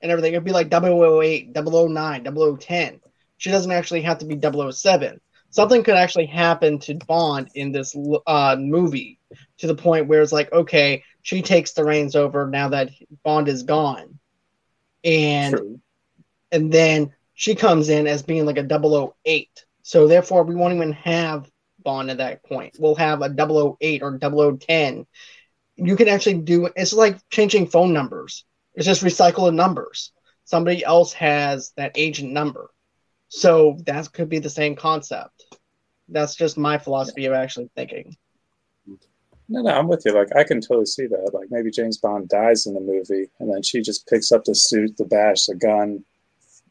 and 0.02 0.12
everything. 0.12 0.34
It'd 0.34 0.44
be 0.44 0.52
like 0.52 0.70
008, 0.70 1.56
009, 1.56 2.58
0010. 2.60 3.00
She 3.38 3.52
doesn't 3.52 3.72
actually 3.72 4.02
have 4.02 4.18
to 4.18 4.26
be 4.26 4.38
007. 4.38 5.22
Something 5.52 5.82
could 5.82 5.96
actually 5.96 6.26
happen 6.26 6.80
to 6.80 6.96
Bond 6.96 7.52
in 7.56 7.72
this 7.72 7.96
uh, 8.28 8.58
movie 8.60 9.18
to 9.60 9.68
the 9.68 9.76
point 9.76 10.08
where 10.08 10.22
it's 10.22 10.34
like, 10.34 10.52
okay, 10.52 11.06
she 11.22 11.42
takes 11.42 11.72
the 11.72 11.86
reins 11.86 12.18
over 12.18 12.48
now 12.48 12.68
that 12.68 12.90
Bond 13.24 13.48
is 13.48 13.64
gone. 13.64 14.20
And 15.06 15.56
True. 15.56 15.80
and 16.52 16.70
then 16.70 17.14
she 17.38 17.54
comes 17.54 17.90
in 17.90 18.08
as 18.08 18.24
being 18.24 18.48
like 18.48 18.58
a 18.58 19.14
008. 19.24 19.66
So 19.84 20.08
therefore, 20.08 20.44
we 20.44 20.56
won't 20.56 20.74
even 20.74 20.94
have 20.94 21.50
Bond 21.84 22.10
at 22.10 22.18
that 22.18 22.44
point. 22.44 22.76
We'll 22.80 22.96
have 22.96 23.22
a 23.22 23.30
008 23.80 24.02
or 24.02 24.18
0010. 24.18 25.06
You 25.76 25.96
can 25.96 26.08
actually 26.08 26.40
do 26.40 26.68
it's 26.76 26.94
like 26.94 27.20
changing 27.30 27.68
phone 27.68 27.94
numbers. 27.94 28.44
It's 28.74 28.88
just 28.88 29.04
recycling 29.04 29.54
numbers. 29.54 30.12
Somebody 30.46 30.84
else 30.84 31.14
has 31.14 31.74
that 31.78 31.92
agent 31.94 32.32
number. 32.32 32.72
So 33.30 33.78
that 33.86 34.12
could 34.12 34.30
be 34.30 34.40
the 34.40 34.50
same 34.50 34.76
concept. 34.76 35.46
That's 36.10 36.34
just 36.34 36.58
my 36.58 36.80
philosophy 36.80 37.26
of 37.26 37.34
actually 37.34 37.70
thinking. 37.76 38.18
No, 39.48 39.62
no, 39.62 39.70
I'm 39.70 39.88
with 39.88 40.04
you. 40.06 40.14
Like, 40.14 40.36
I 40.36 40.44
can 40.44 40.60
totally 40.60 40.88
see 40.88 41.06
that. 41.06 41.32
Like, 41.34 41.50
maybe 41.52 41.70
James 41.70 42.00
Bond 42.00 42.30
dies 42.30 42.66
in 42.66 42.74
the 42.74 42.82
movie, 42.82 43.30
and 43.40 43.54
then 43.54 43.62
she 43.62 43.82
just 43.82 44.08
picks 44.08 44.32
up 44.32 44.44
the 44.44 44.56
suit, 44.56 44.98
the 44.98 45.06
badge, 45.06 45.46
the 45.46 45.56
gun, 45.56 46.04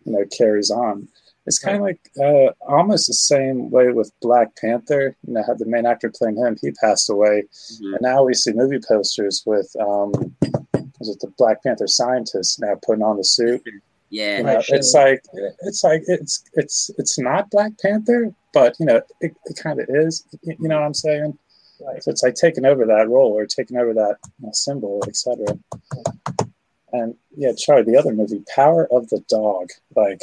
you 0.07 0.13
know, 0.13 0.25
carries 0.37 0.71
on. 0.71 1.09
It's 1.47 1.59
kind 1.61 1.77
of 1.77 1.83
like 1.83 2.01
uh, 2.21 2.53
almost 2.69 3.07
the 3.07 3.15
same 3.15 3.71
way 3.71 3.93
with 3.93 4.11
Black 4.21 4.57
Panther. 4.57 5.15
You 5.27 5.35
know, 5.35 5.43
had 5.47 5.59
the 5.59 5.67
main 5.67 5.87
actor 5.87 6.11
playing 6.17 6.37
him, 6.39 6.57
he 6.61 6.73
passed 6.73 7.09
away, 7.11 7.45
Mhm. 7.81 7.93
and 7.93 8.01
now 8.01 8.25
we 8.25 8.35
see 8.35 8.53
movie 8.53 8.81
posters 8.81 9.43
with 9.47 9.71
um, 9.79 10.11
was 10.99 11.09
it 11.11 11.21
the 11.21 11.33
Black 11.39 11.63
Panther 11.63 11.87
scientist 11.87 12.59
now 12.61 12.75
putting 12.85 13.03
on 13.05 13.17
the 13.19 13.25
suit, 13.25 13.63
Yeah. 14.11 14.39
You 14.39 14.45
know, 14.45 14.63
it's 14.69 14.95
like 14.95 15.23
it's 15.63 15.85
like 15.85 16.03
it's 16.09 16.43
it's 16.55 16.91
it's 16.99 17.19
not 17.19 17.51
Black 17.51 17.73
Panther, 17.79 18.33
but 18.53 18.75
you 18.81 18.87
know 18.87 19.01
it, 19.21 19.37
it 19.45 19.57
kind 19.63 19.79
of 19.81 19.87
is. 19.89 20.25
You 20.43 20.57
know 20.69 20.81
what 20.81 20.87
I'm 20.87 20.95
saying? 20.95 21.39
Right. 21.81 22.03
So 22.03 22.11
it's 22.11 22.23
like 22.23 22.35
taking 22.35 22.65
over 22.65 22.87
that 22.87 23.09
role 23.09 23.33
or 23.33 23.45
taking 23.47 23.77
over 23.77 23.93
that 23.95 24.17
symbol, 24.55 25.03
etc. 25.07 25.45
And 26.93 27.15
yeah, 27.37 27.53
Charlie, 27.57 27.83
the 27.83 27.97
other 27.97 28.15
movie, 28.15 28.43
Power 28.55 28.87
of 28.93 29.09
the 29.09 29.21
Dog, 29.29 29.71
like. 29.95 30.21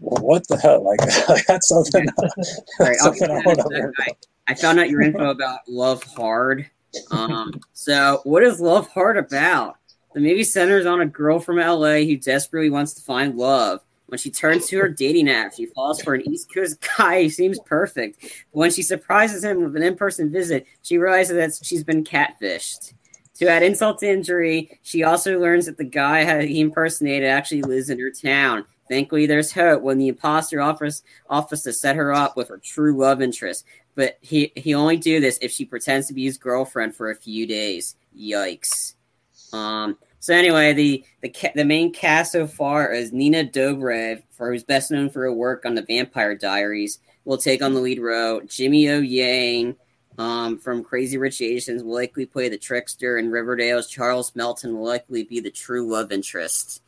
What 0.00 0.46
the 0.48 0.56
hell? 0.56 0.82
Like, 0.84 1.00
that's 1.46 1.68
something. 1.68 2.06
that's 2.78 3.02
something 3.02 3.30
I, 3.30 3.42
I, 3.46 4.12
I 4.48 4.54
found 4.54 4.80
out 4.80 4.90
your 4.90 5.02
info 5.02 5.30
about 5.30 5.60
Love 5.68 6.02
Hard. 6.02 6.68
Um, 7.10 7.60
so, 7.72 8.20
what 8.24 8.42
is 8.42 8.60
Love 8.60 8.88
Hard 8.88 9.16
about? 9.16 9.76
The 10.14 10.20
movie 10.20 10.44
centers 10.44 10.86
on 10.86 11.00
a 11.00 11.06
girl 11.06 11.38
from 11.38 11.58
LA 11.58 11.98
who 11.98 12.16
desperately 12.16 12.70
wants 12.70 12.94
to 12.94 13.02
find 13.02 13.36
love. 13.36 13.80
When 14.06 14.18
she 14.18 14.30
turns 14.30 14.66
to 14.68 14.78
her 14.78 14.88
dating 14.88 15.28
app, 15.28 15.54
she 15.54 15.66
falls 15.66 16.00
for 16.00 16.14
an 16.14 16.26
East 16.26 16.52
Coast 16.52 16.78
guy 16.96 17.24
who 17.24 17.28
seems 17.28 17.58
perfect. 17.60 18.22
But 18.22 18.58
when 18.58 18.70
she 18.70 18.82
surprises 18.82 19.44
him 19.44 19.62
with 19.62 19.76
an 19.76 19.82
in 19.82 19.96
person 19.96 20.32
visit, 20.32 20.66
she 20.80 20.96
realizes 20.96 21.36
that 21.36 21.64
she's 21.64 21.84
been 21.84 22.04
catfished. 22.04 22.94
To 23.38 23.48
add 23.48 23.62
insult 23.62 23.98
to 24.00 24.10
injury, 24.10 24.78
she 24.82 25.04
also 25.04 25.38
learns 25.38 25.66
that 25.66 25.78
the 25.78 25.84
guy 25.84 26.44
he 26.44 26.60
impersonated 26.60 27.28
actually 27.28 27.62
lives 27.62 27.88
in 27.88 28.00
her 28.00 28.10
town. 28.10 28.64
Thankfully, 28.88 29.26
there's 29.26 29.52
hope 29.52 29.82
when 29.82 29.98
the 29.98 30.08
imposter 30.08 30.60
offers 30.60 31.02
offers 31.28 31.62
to 31.62 31.72
set 31.72 31.96
her 31.96 32.12
up 32.12 32.36
with 32.36 32.48
her 32.48 32.58
true 32.58 32.96
love 32.96 33.22
interest. 33.22 33.64
But 33.94 34.18
he 34.22 34.52
he 34.56 34.74
only 34.74 34.96
do 34.96 35.20
this 35.20 35.38
if 35.40 35.52
she 35.52 35.64
pretends 35.64 36.08
to 36.08 36.14
be 36.14 36.24
his 36.24 36.38
girlfriend 36.38 36.96
for 36.96 37.10
a 37.10 37.16
few 37.16 37.46
days. 37.46 37.96
Yikes. 38.18 38.94
Um, 39.52 39.98
so 40.18 40.34
anyway, 40.34 40.72
the 40.72 41.04
the 41.20 41.32
the 41.54 41.64
main 41.64 41.92
cast 41.92 42.32
so 42.32 42.46
far 42.46 42.92
is 42.92 43.12
Nina 43.12 43.44
Dobrev, 43.44 44.22
for 44.30 44.50
who's 44.50 44.64
best 44.64 44.90
known 44.90 45.10
for 45.10 45.22
her 45.22 45.32
work 45.32 45.64
on 45.64 45.74
the 45.74 45.82
Vampire 45.82 46.34
Diaries, 46.34 46.98
will 47.24 47.38
take 47.38 47.62
on 47.62 47.74
the 47.74 47.80
lead 47.80 48.00
role. 48.00 48.40
Jimmy 48.46 48.88
O 48.88 48.98
Yang 49.00 49.76
um, 50.18 50.58
from 50.58 50.82
Crazy 50.82 51.16
Rich 51.16 51.40
Asians 51.40 51.82
will 51.82 51.94
likely 51.94 52.26
play 52.26 52.48
the 52.48 52.58
trickster, 52.58 53.16
and 53.16 53.32
Riverdale's 53.32 53.88
Charles 53.88 54.34
Melton 54.34 54.76
will 54.76 54.86
likely 54.86 55.22
be 55.22 55.40
the 55.40 55.50
true 55.50 55.88
love 55.90 56.10
interest. 56.10 56.82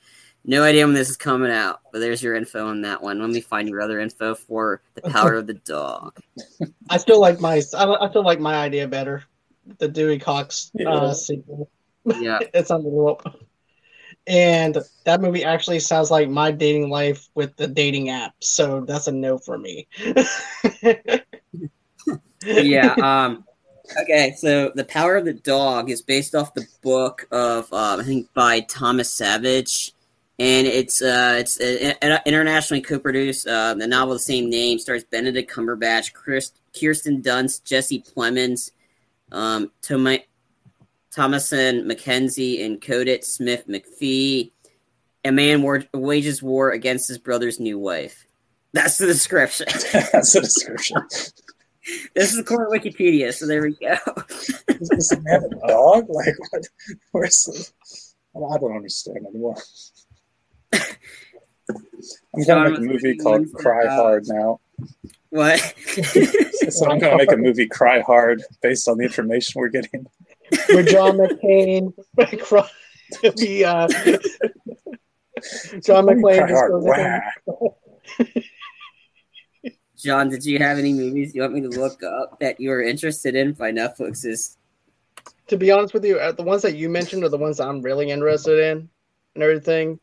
No 0.45 0.65
idea 0.65 0.85
when 0.85 0.95
this 0.95 1.11
is 1.11 1.17
coming 1.17 1.51
out, 1.51 1.81
but 1.93 2.01
there's 2.01 2.23
your 2.23 2.35
info 2.35 2.67
on 2.67 2.83
that 2.83 3.03
one. 3.03 3.21
Let 3.21 3.31
me 3.31 3.41
find 3.41 3.69
your 3.69 3.81
other 3.81 4.01
info 4.01 4.35
for 4.35 4.83
the 4.95 5.03
power 5.03 5.35
of 5.35 5.47
the 5.47 5.55
dog. 5.55 6.19
I 6.89 6.97
still 6.97 7.21
like 7.21 7.41
my 7.41 7.57
I 7.57 7.61
still 7.61 8.25
like 8.25 8.41
my 8.41 8.57
idea 8.57 8.89
better. 8.89 9.23
The 9.79 9.89
Dewey 9.89 10.19
Cox 10.19 10.73
uh, 10.85 11.13
sequel. 11.13 11.71
Yeah, 12.05 12.41
it's 12.55 12.71
on 12.71 12.83
the 12.83 12.91
rope. 12.91 13.23
And 14.27 14.77
that 15.05 15.21
movie 15.21 15.45
actually 15.45 15.81
sounds 15.81 16.11
like 16.11 16.29
my 16.29 16.51
dating 16.51 16.89
life 16.89 17.29
with 17.35 17.57
the 17.57 17.67
dating 17.67 18.09
app, 18.09 18.35
so 18.41 18.81
that's 18.81 19.07
a 19.07 19.13
no 19.13 19.39
for 19.39 19.59
me. 19.59 19.89
yeah. 22.45 22.95
Um. 23.03 23.45
Okay, 24.03 24.35
so 24.39 24.71
the 24.77 24.85
power 24.85 25.17
of 25.17 25.25
the 25.25 25.33
dog 25.33 25.91
is 25.91 26.01
based 26.01 26.37
off 26.37 26.55
the 26.55 26.65
book 26.81 27.27
of 27.33 27.73
um, 27.73 27.99
I 27.99 28.05
think 28.05 28.33
by 28.35 28.61
Thomas 28.61 29.13
Savage, 29.13 29.93
and 30.39 30.67
it's 30.67 31.03
uh 31.03 31.37
it's 31.39 31.61
uh, 31.61 32.19
internationally 32.25 32.83
co-produced. 32.83 33.49
Uh, 33.49 33.75
the 33.75 33.89
novel, 33.89 34.15
the 34.15 34.21
same 34.21 34.49
name, 34.49 34.79
stars 34.79 35.03
Benedict 35.03 35.51
Cumberbatch, 35.51 36.13
Chris, 36.13 36.53
Kirsten 36.79 37.21
Dunst, 37.21 37.65
Jesse 37.65 38.03
Plemons, 38.03 38.71
um, 39.33 39.73
Tom- 39.83 40.19
Thomasin 41.13 41.85
McKenzie 41.85 42.65
and 42.65 42.81
Kodi 42.81 43.25
Smit-McPhee. 43.25 44.53
A 45.25 45.33
man 45.33 45.63
war- 45.63 45.85
wages 45.93 46.43
war 46.43 46.71
against 46.71 47.09
his 47.09 47.19
brother's 47.19 47.59
new 47.61 47.79
wife. 47.79 48.25
That's 48.73 48.99
the 48.99 49.07
description. 49.07 49.67
That's 49.93 50.33
the 50.33 50.43
description. 50.43 50.97
This 52.15 52.35
is 52.35 52.43
core 52.45 52.71
Wikipedia, 52.71 53.33
so 53.33 53.47
there 53.47 53.63
we 53.63 53.75
go. 53.75 53.97
is 54.69 54.89
this 54.89 55.13
man 55.23 55.45
a 55.45 55.69
dog? 55.69 56.07
Like, 56.09 56.35
what? 56.51 56.67
Where's 57.13 57.45
the... 57.45 57.71
I 58.37 58.59
don't 58.59 58.77
understand 58.77 59.27
anymore. 59.27 59.57
I'm 62.35 62.45
gonna 62.47 62.71
make 62.71 62.79
a 62.79 62.83
movie 62.83 63.17
called 63.17 63.53
Cry 63.53 63.87
Hard 63.87 64.25
now. 64.27 64.61
What? 65.31 65.59
so 66.71 66.91
I'm 66.91 66.99
gonna 66.99 67.17
make 67.17 67.33
a 67.33 67.37
movie 67.37 67.67
Cry 67.67 68.01
Hard 68.01 68.43
based 68.63 68.89
on 68.89 68.99
the 68.99 69.05
information 69.05 69.61
we're 69.61 69.69
getting 69.69 70.07
with 70.69 70.89
John 70.89 71.19
McCain. 71.19 71.93
the 72.17 73.65
uh, 73.65 73.89
John 75.81 76.07
McClane. 76.07 77.75
John, 80.03 80.29
did 80.29 80.45
you 80.45 80.59
have 80.59 80.79
any 80.79 80.93
movies 80.93 81.35
you 81.35 81.43
want 81.43 81.55
me 81.55 81.61
to 81.63 81.69
look 81.69 82.03
up 82.03 82.41
that 82.41 82.61
you 82.61 82.73
are 82.73 82.83
interested 82.83 83.35
in 83.35 83.53
by 83.53 83.71
Netflix? 83.73 84.25
Is 84.25 84.57
to 85.49 85.57
be 85.57 85.71
honest 85.71 85.95
with 85.95 86.05
you, 86.05 86.19
uh, 86.19 86.33
the 86.33 86.43
ones 86.43 86.63
that 86.63 86.77
you 86.77 86.89
mentioned 86.89 87.25
are 87.25 87.29
the 87.29 87.39
ones 87.39 87.61
I'm 87.61 87.83
really 87.83 88.11
interested 88.11 88.59
in 88.59 88.89
and 89.35 89.43
everything. 89.43 89.99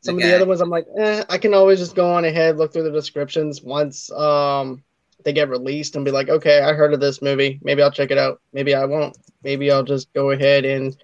Some 0.00 0.16
okay. 0.16 0.24
of 0.24 0.30
the 0.30 0.36
other 0.36 0.46
ones 0.46 0.60
I'm 0.60 0.70
like, 0.70 0.86
eh, 0.98 1.24
I 1.28 1.38
can 1.38 1.54
always 1.54 1.78
just 1.78 1.94
go 1.94 2.12
on 2.12 2.24
ahead, 2.24 2.56
look 2.56 2.72
through 2.72 2.82
the 2.84 2.90
descriptions 2.90 3.62
once 3.62 4.10
um 4.12 4.82
they 5.24 5.32
get 5.32 5.48
released 5.48 5.96
and 5.96 6.04
be 6.04 6.10
like, 6.10 6.28
okay, 6.28 6.60
I 6.60 6.72
heard 6.72 6.92
of 6.92 7.00
this 7.00 7.22
movie. 7.22 7.60
Maybe 7.62 7.82
I'll 7.82 7.92
check 7.92 8.10
it 8.10 8.18
out. 8.18 8.40
Maybe 8.52 8.74
I 8.74 8.84
won't. 8.84 9.16
Maybe 9.44 9.70
I'll 9.70 9.84
just 9.84 10.12
go 10.12 10.30
ahead 10.30 10.64
and 10.64 10.96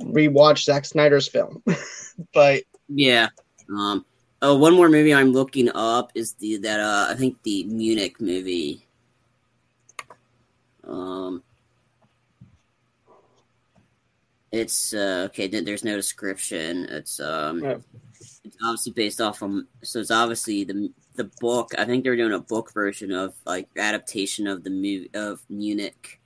rewatch 0.00 0.64
Zack 0.64 0.84
Snyder's 0.84 1.28
film. 1.28 1.62
but 2.34 2.62
yeah. 2.88 3.28
Um. 3.68 4.04
Oh, 4.42 4.56
one 4.56 4.74
more 4.74 4.88
movie 4.88 5.12
I'm 5.12 5.32
looking 5.32 5.70
up 5.74 6.12
is 6.14 6.32
the 6.34 6.56
that 6.58 6.80
uh 6.80 7.06
I 7.10 7.14
think 7.14 7.42
the 7.42 7.64
Munich 7.64 8.20
movie. 8.20 8.86
Um. 10.84 11.42
It's 14.52 14.92
uh, 14.92 15.26
okay. 15.26 15.46
There's 15.46 15.84
no 15.84 15.94
description. 15.94 16.86
It's 16.86 17.20
um, 17.20 17.62
yeah. 17.62 17.76
it's 18.42 18.56
obviously 18.64 18.92
based 18.92 19.20
off 19.20 19.38
from. 19.38 19.68
So 19.82 20.00
it's 20.00 20.10
obviously 20.10 20.64
the 20.64 20.90
the 21.14 21.30
book. 21.40 21.70
I 21.78 21.84
think 21.84 22.02
they're 22.02 22.16
doing 22.16 22.32
a 22.32 22.40
book 22.40 22.72
version 22.72 23.12
of 23.12 23.34
like 23.46 23.68
adaptation 23.76 24.48
of 24.48 24.64
the 24.64 24.70
movie 24.70 25.10
of 25.14 25.40
Munich. 25.48 26.20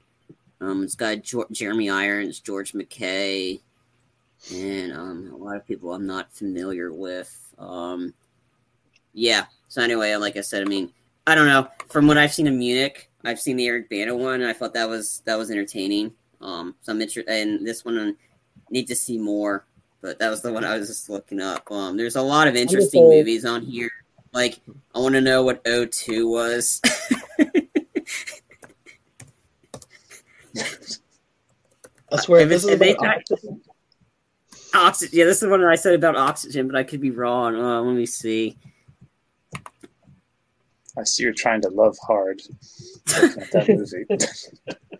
Um, 0.61 0.83
it's 0.83 0.95
got 0.95 1.23
jo- 1.23 1.47
Jeremy 1.53 1.91
Irons, 1.91 2.41
George 2.41 2.73
McKay, 2.73 3.61
and 4.51 4.93
um, 4.95 5.31
a 5.31 5.37
lot 5.37 5.57
of 5.57 5.67
people 5.67 5.93
I'm 5.93 6.07
not 6.07 6.33
familiar 6.33 6.93
with. 6.93 7.44
Um, 7.59 8.15
yeah. 9.13 9.45
So 9.69 9.83
anyway, 9.83 10.15
like 10.17 10.37
I 10.37 10.41
said, 10.41 10.63
I 10.63 10.67
mean, 10.67 10.93
I 11.27 11.35
don't 11.35 11.47
know. 11.47 11.69
From 11.89 12.07
what 12.07 12.19
I've 12.19 12.35
seen 12.35 12.47
in 12.47 12.59
Munich, 12.59 13.11
I've 13.25 13.41
seen 13.41 13.57
the 13.57 13.67
Eric 13.67 13.89
Bana 13.89 14.15
one, 14.15 14.41
and 14.41 14.47
I 14.47 14.53
thought 14.53 14.75
that 14.75 14.89
was 14.89 15.23
that 15.25 15.37
was 15.37 15.51
entertaining. 15.51 16.13
Um, 16.41 16.75
so 16.83 16.93
I'm 16.93 17.01
interested, 17.01 17.29
and 17.33 17.67
this 17.67 17.85
one 17.85 17.99
I 17.99 18.13
need 18.71 18.87
to 18.89 18.97
see 18.97 19.19
more. 19.19 19.65
But 20.03 20.19
that 20.19 20.29
was 20.29 20.43
the 20.43 20.53
one 20.53 20.65
I 20.65 20.77
was 20.77 20.89
just 20.89 21.09
looking 21.09 21.41
up. 21.41 21.71
Um, 21.71 21.97
there's 21.97 22.17
a 22.17 22.23
lot 22.23 22.47
of 22.47 22.57
interesting 22.57 23.09
movies 23.09 23.47
on 23.47 23.63
here. 23.63 23.91
Like, 24.35 24.61
I 24.95 24.99
want 24.99 25.15
to 25.15 25.23
know 25.23 25.43
what 25.43 25.65
O2 25.65 26.31
was. 26.31 26.83
I 32.13 32.17
swear, 32.21 32.45
this 32.45 32.65
is 32.65 32.75
about 32.75 33.23
oxygen. 34.75 35.19
Yeah, 35.19 35.25
this 35.25 35.37
is 35.37 35.41
the 35.41 35.49
one 35.49 35.63
I 35.65 35.77
said 35.77 35.95
about 35.95 36.17
oxygen, 36.17 36.67
but 36.67 36.77
I 36.77 36.83
could 36.83 37.01
be 37.01 37.11
wrong. 37.11 37.57
Uh, 37.57 37.81
let 37.81 37.95
me 37.95 38.07
see. 38.07 38.57
I 40.97 41.05
see 41.05 41.25
you're 41.25 41.33
trying 41.33 41.61
to 41.63 41.71
love 41.71 41.97
hard. 42.07 42.41
that 43.07 43.67
movie. 43.69 44.07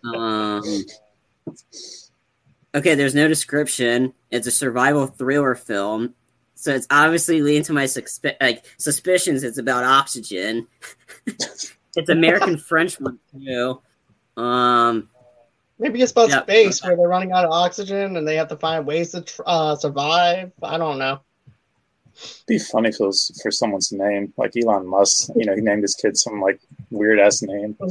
um, 0.15 0.85
okay, 2.75 2.95
there's 2.95 3.15
no 3.15 3.27
description. 3.27 4.13
It's 4.31 4.47
a 4.47 4.51
survival 4.51 5.07
thriller 5.07 5.55
film. 5.55 6.13
So 6.55 6.73
it's 6.73 6.87
obviously 6.89 7.41
leading 7.41 7.63
to 7.63 7.73
my 7.73 7.83
suspe- 7.83 8.37
like 8.41 8.65
suspicions. 8.77 9.43
It's 9.43 9.57
about 9.57 9.83
oxygen. 9.83 10.67
it's 11.27 12.09
American 12.09 12.57
French 12.57 12.99
one 12.99 13.19
too. 13.31 13.81
Um, 14.35 15.09
maybe 15.79 16.01
it's 16.01 16.11
about 16.11 16.31
space 16.31 16.83
where 16.83 16.95
they're 16.95 17.07
running 17.07 17.31
out 17.31 17.45
of 17.45 17.51
oxygen 17.51 18.17
and 18.17 18.27
they 18.27 18.35
have 18.35 18.47
to 18.49 18.57
find 18.57 18.85
ways 18.85 19.11
to 19.11 19.21
tr- 19.21 19.41
uh, 19.45 19.75
survive. 19.75 20.51
I 20.61 20.77
don't 20.77 20.97
know. 20.97 21.19
It'd 22.15 22.45
be 22.47 22.59
funny 22.59 22.89
if 22.89 22.99
it 22.99 23.05
was 23.05 23.37
for 23.43 23.51
someone's 23.51 23.91
name, 23.91 24.33
like 24.37 24.53
Elon 24.55 24.87
Musk. 24.87 25.29
You 25.35 25.45
know, 25.45 25.55
he 25.55 25.61
named 25.61 25.81
his 25.83 25.95
kid 25.95 26.17
some 26.17 26.41
like 26.41 26.59
weird 26.89 27.19
ass 27.19 27.41
name. 27.41 27.75
hey, 27.81 27.87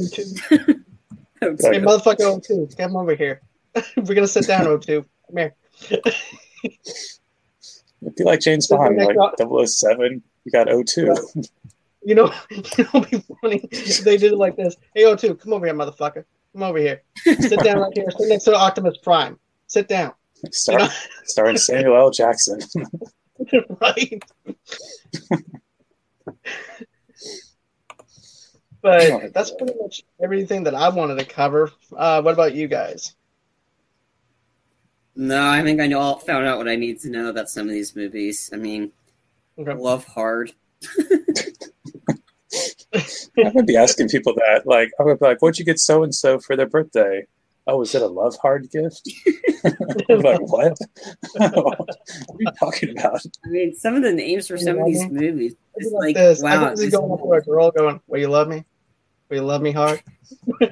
motherfucker, 1.79 2.41
O2, 2.41 2.75
come 2.75 2.95
over 2.95 3.13
here. 3.13 3.41
We're 3.97 4.15
gonna 4.15 4.27
sit 4.27 4.47
down, 4.47 4.65
O2. 4.65 5.05
Come 5.27 5.37
here. 5.37 5.55
It'd 8.01 8.15
be 8.15 8.23
like 8.23 8.39
James 8.39 8.67
Bond, 8.67 8.97
like 8.97 9.15
007. 9.37 10.23
You 10.43 10.51
got 10.51 10.67
O2. 10.67 11.49
You 12.03 12.15
know, 12.15 12.33
you 12.51 12.63
know, 12.93 13.01
be 13.01 13.23
funny. 13.41 13.67
They 14.03 14.17
did 14.17 14.33
it 14.33 14.37
like 14.37 14.55
this. 14.55 14.75
Hey, 14.93 15.03
O2, 15.03 15.39
come 15.39 15.53
over 15.53 15.65
here, 15.65 15.75
motherfucker. 15.75 16.25
Come 16.55 16.63
over 16.63 16.77
here. 16.77 17.01
Sit 17.17 17.59
down 17.65 17.79
right 17.79 17.91
here. 17.93 18.09
Sit 18.17 18.29
next 18.29 18.45
to 18.45 18.55
Optimus 18.55 18.97
Prime. 18.99 19.37
Sit 19.67 19.89
down. 19.89 20.13
Star, 20.51 20.79
you 20.79 20.85
know? 20.85 20.91
starring 21.25 21.57
Samuel 21.57 21.97
L. 21.97 22.11
Jackson. 22.11 22.59
right. 23.81 24.23
but 28.81 29.33
that's 29.33 29.51
pretty 29.51 29.73
much 29.81 30.03
everything 30.23 30.63
that 30.63 30.75
I 30.75 30.87
wanted 30.87 31.17
to 31.19 31.25
cover. 31.25 31.71
Uh, 31.93 32.21
what 32.21 32.35
about 32.35 32.55
you 32.55 32.69
guys? 32.69 33.15
No, 35.13 35.49
I 35.49 35.61
think 35.61 35.81
I 35.81 35.87
know. 35.87 35.99
All, 35.99 36.19
found 36.19 36.45
out 36.45 36.57
what 36.57 36.69
I 36.69 36.77
need 36.77 37.01
to 37.01 37.09
know 37.09 37.27
about 37.27 37.49
some 37.49 37.67
of 37.67 37.73
these 37.73 37.97
movies. 37.97 38.49
I 38.53 38.55
mean, 38.55 38.93
Okay. 39.57 39.73
Love 39.73 40.05
Hard. 40.05 40.53
I 43.37 43.51
would 43.53 43.65
be 43.65 43.77
asking 43.77 44.09
people 44.09 44.33
that. 44.35 44.63
Like, 44.65 44.91
I 44.99 45.03
would 45.03 45.19
be 45.19 45.25
like, 45.25 45.41
"What'd 45.41 45.59
you 45.59 45.65
get 45.65 45.79
so 45.79 46.03
and 46.03 46.13
so 46.13 46.39
for 46.39 46.55
their 46.55 46.67
birthday?" 46.67 47.25
Oh, 47.67 47.81
is 47.81 47.95
it 47.95 48.01
a 48.03 48.07
love 48.07 48.35
hard 48.37 48.69
gift? 48.69 49.09
I'm 50.09 50.19
like, 50.19 50.39
what? 50.41 50.77
what 51.33 51.79
are 51.79 52.35
you 52.37 52.51
talking 52.59 52.89
about? 52.97 53.25
I 53.43 53.47
mean, 53.49 53.73
some 53.73 53.95
of 53.95 54.03
the 54.03 54.11
names 54.13 54.47
for 54.47 54.55
some 54.57 54.77
of 54.77 54.85
these 54.85 55.03
movies, 55.09 55.53
It's 55.75 55.87
it's 55.87 55.91
like, 55.93 56.01
like, 56.03 56.15
this. 56.15 56.43
I 56.43 56.57
wow. 56.57 56.67
can 56.67 56.77
see 56.77 56.85
this- 56.85 56.95
going 56.95 57.11
up 57.11 57.23
to 57.23 57.31
a 57.33 57.41
girl 57.41 57.71
going, 57.71 57.99
Will 58.07 58.19
you 58.19 58.27
love 58.27 58.47
me? 58.49 58.65
Will 59.29 59.37
you 59.37 59.43
love 59.43 59.63
me 59.63 59.71
hard? 59.71 60.03
Oh, 60.61 60.67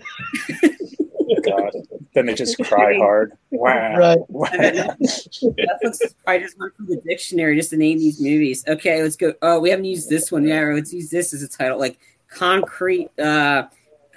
God. 1.43 1.71
Then 2.13 2.27
they 2.27 2.35
just 2.35 2.59
cry 2.63 2.95
hard. 2.99 3.33
Wow. 3.49 3.97
Right. 3.97 4.19
Wow. 4.29 4.49
Netflix 4.51 6.03
is 6.03 6.15
probably 6.23 6.41
just 6.41 6.59
went 6.59 6.75
through 6.75 6.85
the 6.87 7.01
dictionary 7.07 7.55
just 7.55 7.71
to 7.71 7.77
name 7.77 7.97
these 7.97 8.21
movies. 8.21 8.63
Okay, 8.67 9.01
let's 9.01 9.15
go. 9.15 9.33
Oh, 9.41 9.59
we 9.59 9.71
haven't 9.71 9.85
used 9.85 10.09
this 10.09 10.31
one. 10.31 10.45
Yeah, 10.45 10.71
let's 10.73 10.93
use 10.93 11.09
this 11.09 11.33
as 11.33 11.41
a 11.41 11.47
title, 11.47 11.79
like 11.79 11.97
concrete, 12.33 13.09
uh, 13.19 13.63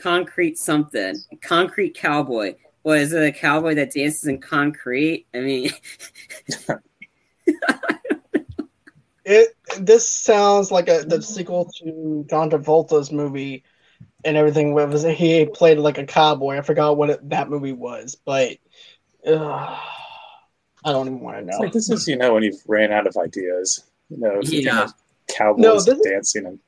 concrete 0.01 0.59
something, 0.59 1.16
concrete 1.43 1.94
cowboy. 1.94 2.55
What 2.82 2.98
is 2.98 3.12
it? 3.12 3.22
A 3.22 3.32
cowboy 3.32 3.74
that 3.74 3.93
dances 3.93 4.24
in 4.24 4.40
concrete? 4.40 5.26
I 5.34 5.38
mean, 5.40 5.70
It 9.28 9.48
this 9.80 10.09
sounds 10.09 10.70
like 10.70 10.88
a 10.88 11.02
the 11.05 11.20
sequel 11.20 11.68
to 11.80 12.24
John 12.30 12.48
Travolta's 12.48 13.10
movie 13.10 13.64
and 14.24 14.36
everything. 14.36 14.70
It 14.78 14.88
was 14.88 15.02
he 15.02 15.44
played 15.47 15.78
like 15.78 15.98
a 15.98 16.06
cowboy. 16.06 16.59
I 16.59 16.60
forgot 16.60 16.97
what 16.97 17.10
it, 17.10 17.28
that 17.30 17.51
movie 17.51 17.72
was, 17.72 18.14
but 18.24 18.52
uh, 19.26 19.76
I 20.84 20.93
don't 20.93 21.09
even 21.09 21.18
want 21.18 21.38
to 21.38 21.43
It's 21.43 21.51
know. 21.59 21.59
like 21.64 21.72
this 21.72 21.90
is, 21.90 22.06
you 22.06 22.16
know, 22.16 22.34
when 22.34 22.44
you've 22.44 22.62
ran 22.68 22.93
out 22.93 23.09
of 23.09 23.16
ideas. 23.16 23.82
You 24.10 24.18
know, 24.18 24.38
if 24.38 24.52
you 24.52 24.60
Yeah. 24.60 24.86
cowboys 25.26 25.60
No, 25.60 25.74
this 25.74 25.88
is- 25.88 26.06
dancing 26.06 26.47
and 26.47 26.60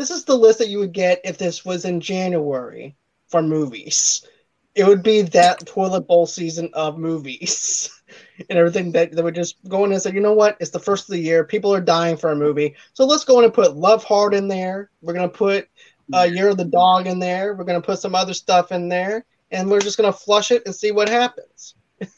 This 0.00 0.10
is 0.10 0.24
the 0.24 0.34
list 0.34 0.60
that 0.60 0.70
you 0.70 0.78
would 0.78 0.94
get 0.94 1.20
if 1.24 1.36
this 1.36 1.62
was 1.62 1.84
in 1.84 2.00
January 2.00 2.96
for 3.28 3.42
movies. 3.42 4.26
It 4.74 4.86
would 4.86 5.02
be 5.02 5.20
that 5.20 5.66
toilet 5.66 6.06
bowl 6.06 6.24
season 6.24 6.70
of 6.72 6.96
movies 6.96 7.90
and 8.48 8.58
everything 8.58 8.92
that 8.92 9.12
they 9.12 9.20
would 9.20 9.34
just 9.34 9.56
go 9.68 9.84
in 9.84 9.92
and 9.92 10.00
say, 10.00 10.14
you 10.14 10.20
know 10.20 10.32
what? 10.32 10.56
It's 10.58 10.70
the 10.70 10.78
first 10.78 11.06
of 11.06 11.12
the 11.12 11.18
year. 11.18 11.44
People 11.44 11.74
are 11.74 11.82
dying 11.82 12.16
for 12.16 12.30
a 12.30 12.34
movie. 12.34 12.76
So 12.94 13.04
let's 13.04 13.24
go 13.24 13.40
in 13.40 13.44
and 13.44 13.52
put 13.52 13.76
Love 13.76 14.02
Hard 14.02 14.32
in 14.32 14.48
there. 14.48 14.90
We're 15.02 15.12
going 15.12 15.28
to 15.28 15.36
put 15.36 15.68
uh, 16.14 16.22
Year 16.22 16.48
of 16.48 16.56
the 16.56 16.64
Dog 16.64 17.06
in 17.06 17.18
there. 17.18 17.54
We're 17.54 17.64
going 17.64 17.82
to 17.82 17.84
put 17.84 17.98
some 17.98 18.14
other 18.14 18.32
stuff 18.32 18.72
in 18.72 18.88
there. 18.88 19.26
And 19.50 19.70
we're 19.70 19.80
just 19.80 19.98
going 19.98 20.10
to 20.10 20.18
flush 20.18 20.50
it 20.50 20.62
and 20.64 20.74
see 20.74 20.92
what 20.92 21.10
happens. 21.10 21.74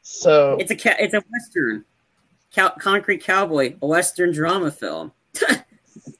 so, 0.00 0.56
it's 0.58 0.70
a 0.70 0.76
ca- 0.76 0.96
it's 0.98 1.12
a 1.12 1.22
western, 1.30 1.84
Cow- 2.54 2.74
concrete 2.80 3.22
cowboy, 3.22 3.76
a 3.82 3.86
western 3.86 4.32
drama 4.32 4.70
film, 4.70 5.12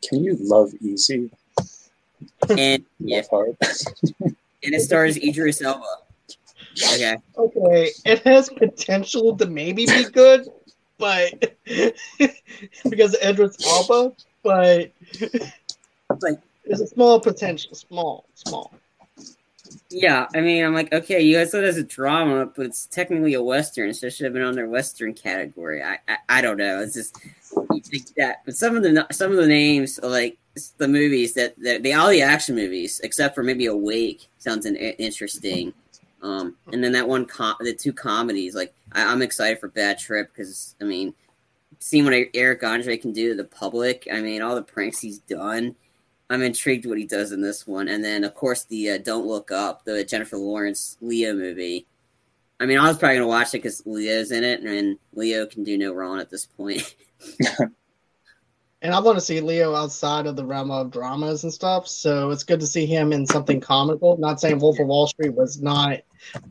can 0.08 0.22
you 0.24 0.36
love 0.40 0.72
easy? 0.80 1.30
and 2.50 2.84
yeah, 2.98 3.22
hard. 3.30 3.56
and 4.20 4.34
it 4.62 4.80
stars 4.80 5.16
Idris 5.16 5.62
Elba. 5.62 5.84
Okay, 6.94 7.16
okay, 7.36 7.90
it 8.04 8.20
has 8.24 8.50
potential 8.50 9.36
to 9.36 9.46
maybe 9.46 9.86
be 9.86 10.04
good, 10.12 10.48
but 10.98 11.56
because 12.88 13.14
of 13.14 13.22
Idris 13.22 13.56
Elba, 13.66 14.14
but 14.42 14.90
like 16.20 16.40
there's 16.66 16.80
a 16.80 16.86
small 16.86 17.20
potential, 17.20 17.74
small, 17.74 18.24
small. 18.34 18.72
Yeah, 19.90 20.26
I 20.34 20.40
mean, 20.40 20.64
I'm 20.64 20.74
like, 20.74 20.92
okay, 20.92 21.20
you 21.20 21.36
guys 21.36 21.52
said 21.52 21.62
it 21.62 21.68
as 21.68 21.76
a 21.76 21.84
drama, 21.84 22.46
but 22.46 22.66
it's 22.66 22.86
technically 22.86 23.34
a 23.34 23.42
western, 23.42 23.94
so 23.94 24.06
it 24.06 24.12
should 24.12 24.24
have 24.24 24.32
been 24.32 24.42
on 24.42 24.54
their 24.54 24.68
western 24.68 25.14
category. 25.14 25.82
I, 25.82 25.98
I, 26.08 26.16
I 26.28 26.40
don't 26.40 26.56
know. 26.56 26.80
It's 26.80 26.94
just 26.94 27.16
that, 28.16 28.42
but 28.44 28.56
some 28.56 28.76
of 28.76 28.82
the 28.82 29.06
some 29.10 29.30
of 29.30 29.36
the 29.36 29.46
names, 29.46 30.00
like 30.02 30.38
the 30.78 30.88
movies 30.88 31.34
that, 31.34 31.54
that 31.62 31.82
the 31.82 31.94
all 31.94 32.08
the 32.08 32.22
action 32.22 32.54
movies, 32.54 33.00
except 33.02 33.34
for 33.34 33.42
maybe 33.42 33.66
Awake, 33.66 34.28
sounds 34.38 34.66
an, 34.66 34.76
interesting. 34.76 35.72
Um, 36.22 36.56
and 36.72 36.82
then 36.82 36.92
that 36.92 37.06
one, 37.06 37.26
com- 37.26 37.56
the 37.60 37.74
two 37.74 37.92
comedies, 37.92 38.54
like 38.54 38.74
I, 38.92 39.04
I'm 39.04 39.22
excited 39.22 39.58
for 39.58 39.68
Bad 39.68 39.98
Trip 39.98 40.30
because 40.32 40.74
I 40.80 40.84
mean, 40.84 41.14
seeing 41.80 42.04
what 42.04 42.14
Eric 42.34 42.62
Andre 42.62 42.96
can 42.96 43.12
do 43.12 43.30
to 43.30 43.34
the 43.34 43.44
public. 43.44 44.08
I 44.12 44.20
mean, 44.20 44.42
all 44.42 44.54
the 44.54 44.62
pranks 44.62 45.00
he's 45.00 45.18
done. 45.18 45.76
I'm 46.30 46.42
intrigued 46.42 46.86
what 46.86 46.98
he 46.98 47.04
does 47.04 47.32
in 47.32 47.42
this 47.42 47.66
one, 47.66 47.88
and 47.88 48.02
then 48.02 48.24
of 48.24 48.34
course 48.34 48.64
the 48.64 48.90
uh, 48.90 48.98
Don't 48.98 49.26
Look 49.26 49.50
Up, 49.50 49.84
the 49.84 50.04
Jennifer 50.04 50.38
Lawrence 50.38 50.96
Leo 51.00 51.34
movie. 51.34 51.86
I 52.58 52.66
mean, 52.66 52.78
I 52.78 52.88
was 52.88 52.96
probably 52.96 53.16
gonna 53.16 53.28
watch 53.28 53.48
it 53.48 53.58
because 53.58 53.82
Leo's 53.84 54.30
in 54.30 54.44
it, 54.44 54.62
and 54.62 54.98
Leo 55.12 55.44
can 55.44 55.64
do 55.64 55.76
no 55.76 55.92
wrong 55.92 56.20
at 56.20 56.30
this 56.30 56.46
point. 56.46 56.94
And 58.82 58.92
I 58.94 59.00
want 59.00 59.16
to 59.16 59.24
see 59.24 59.40
Leo 59.40 59.74
outside 59.74 60.26
of 60.26 60.36
the 60.36 60.44
realm 60.44 60.70
of 60.70 60.90
dramas 60.90 61.42
and 61.42 61.50
stuff. 61.52 61.88
So 61.88 62.28
it's 62.30 62.44
good 62.44 62.60
to 62.60 62.66
see 62.66 62.84
him 62.84 63.14
in 63.14 63.24
something 63.26 63.58
comical. 63.58 64.18
Not 64.18 64.40
saying 64.42 64.58
Wolf 64.58 64.78
of 64.78 64.86
Wall 64.88 65.06
Street 65.06 65.32
was 65.32 65.62
not. 65.62 66.00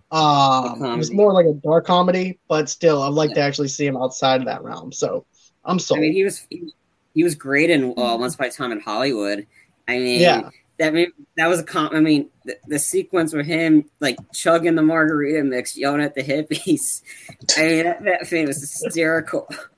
Um, 0.09 0.83
it 0.83 0.97
was 0.97 1.11
more 1.11 1.31
like 1.31 1.45
a 1.45 1.53
dark 1.53 1.85
comedy, 1.85 2.39
but 2.47 2.69
still, 2.69 3.03
I'd 3.03 3.09
like 3.13 3.29
Yeah. 3.29 3.35
to 3.35 3.41
actually 3.41 3.67
see 3.67 3.85
him 3.85 3.95
outside 3.97 4.41
of 4.41 4.47
that 4.47 4.63
realm. 4.63 4.91
So 4.91 5.25
I'm 5.63 5.77
I 5.91 5.99
mean, 5.99 6.11
he 6.11 6.23
was 6.23 6.47
he, 6.49 7.23
was 7.23 7.35
great 7.35 7.69
in 7.69 7.91
uh, 7.95 8.17
Once 8.17 8.33
Upon 8.33 8.47
a 8.47 8.51
Time 8.51 8.71
in 8.71 8.79
Hollywood. 8.79 9.45
I 9.87 9.99
mean, 9.99 10.19
Yeah. 10.19 10.49
that 10.79 10.93
that 11.37 11.47
was 11.47 11.59
a 11.59 11.63
com- 11.63 11.93
I 11.93 11.99
mean, 11.99 12.29
the, 12.45 12.57
the 12.67 12.79
sequence 12.79 13.31
with 13.33 13.45
him 13.45 13.85
like 13.99 14.17
chugging 14.33 14.73
the 14.73 14.81
margarita 14.81 15.43
mix, 15.43 15.77
yelling 15.77 16.01
at 16.01 16.15
the 16.15 16.23
hippies. 16.23 17.03
I 17.57 17.61
mean, 17.61 17.83
that, 17.83 18.03
that 18.05 18.27
thing 18.27 18.47
was 18.47 18.59
hysterical. 18.59 19.47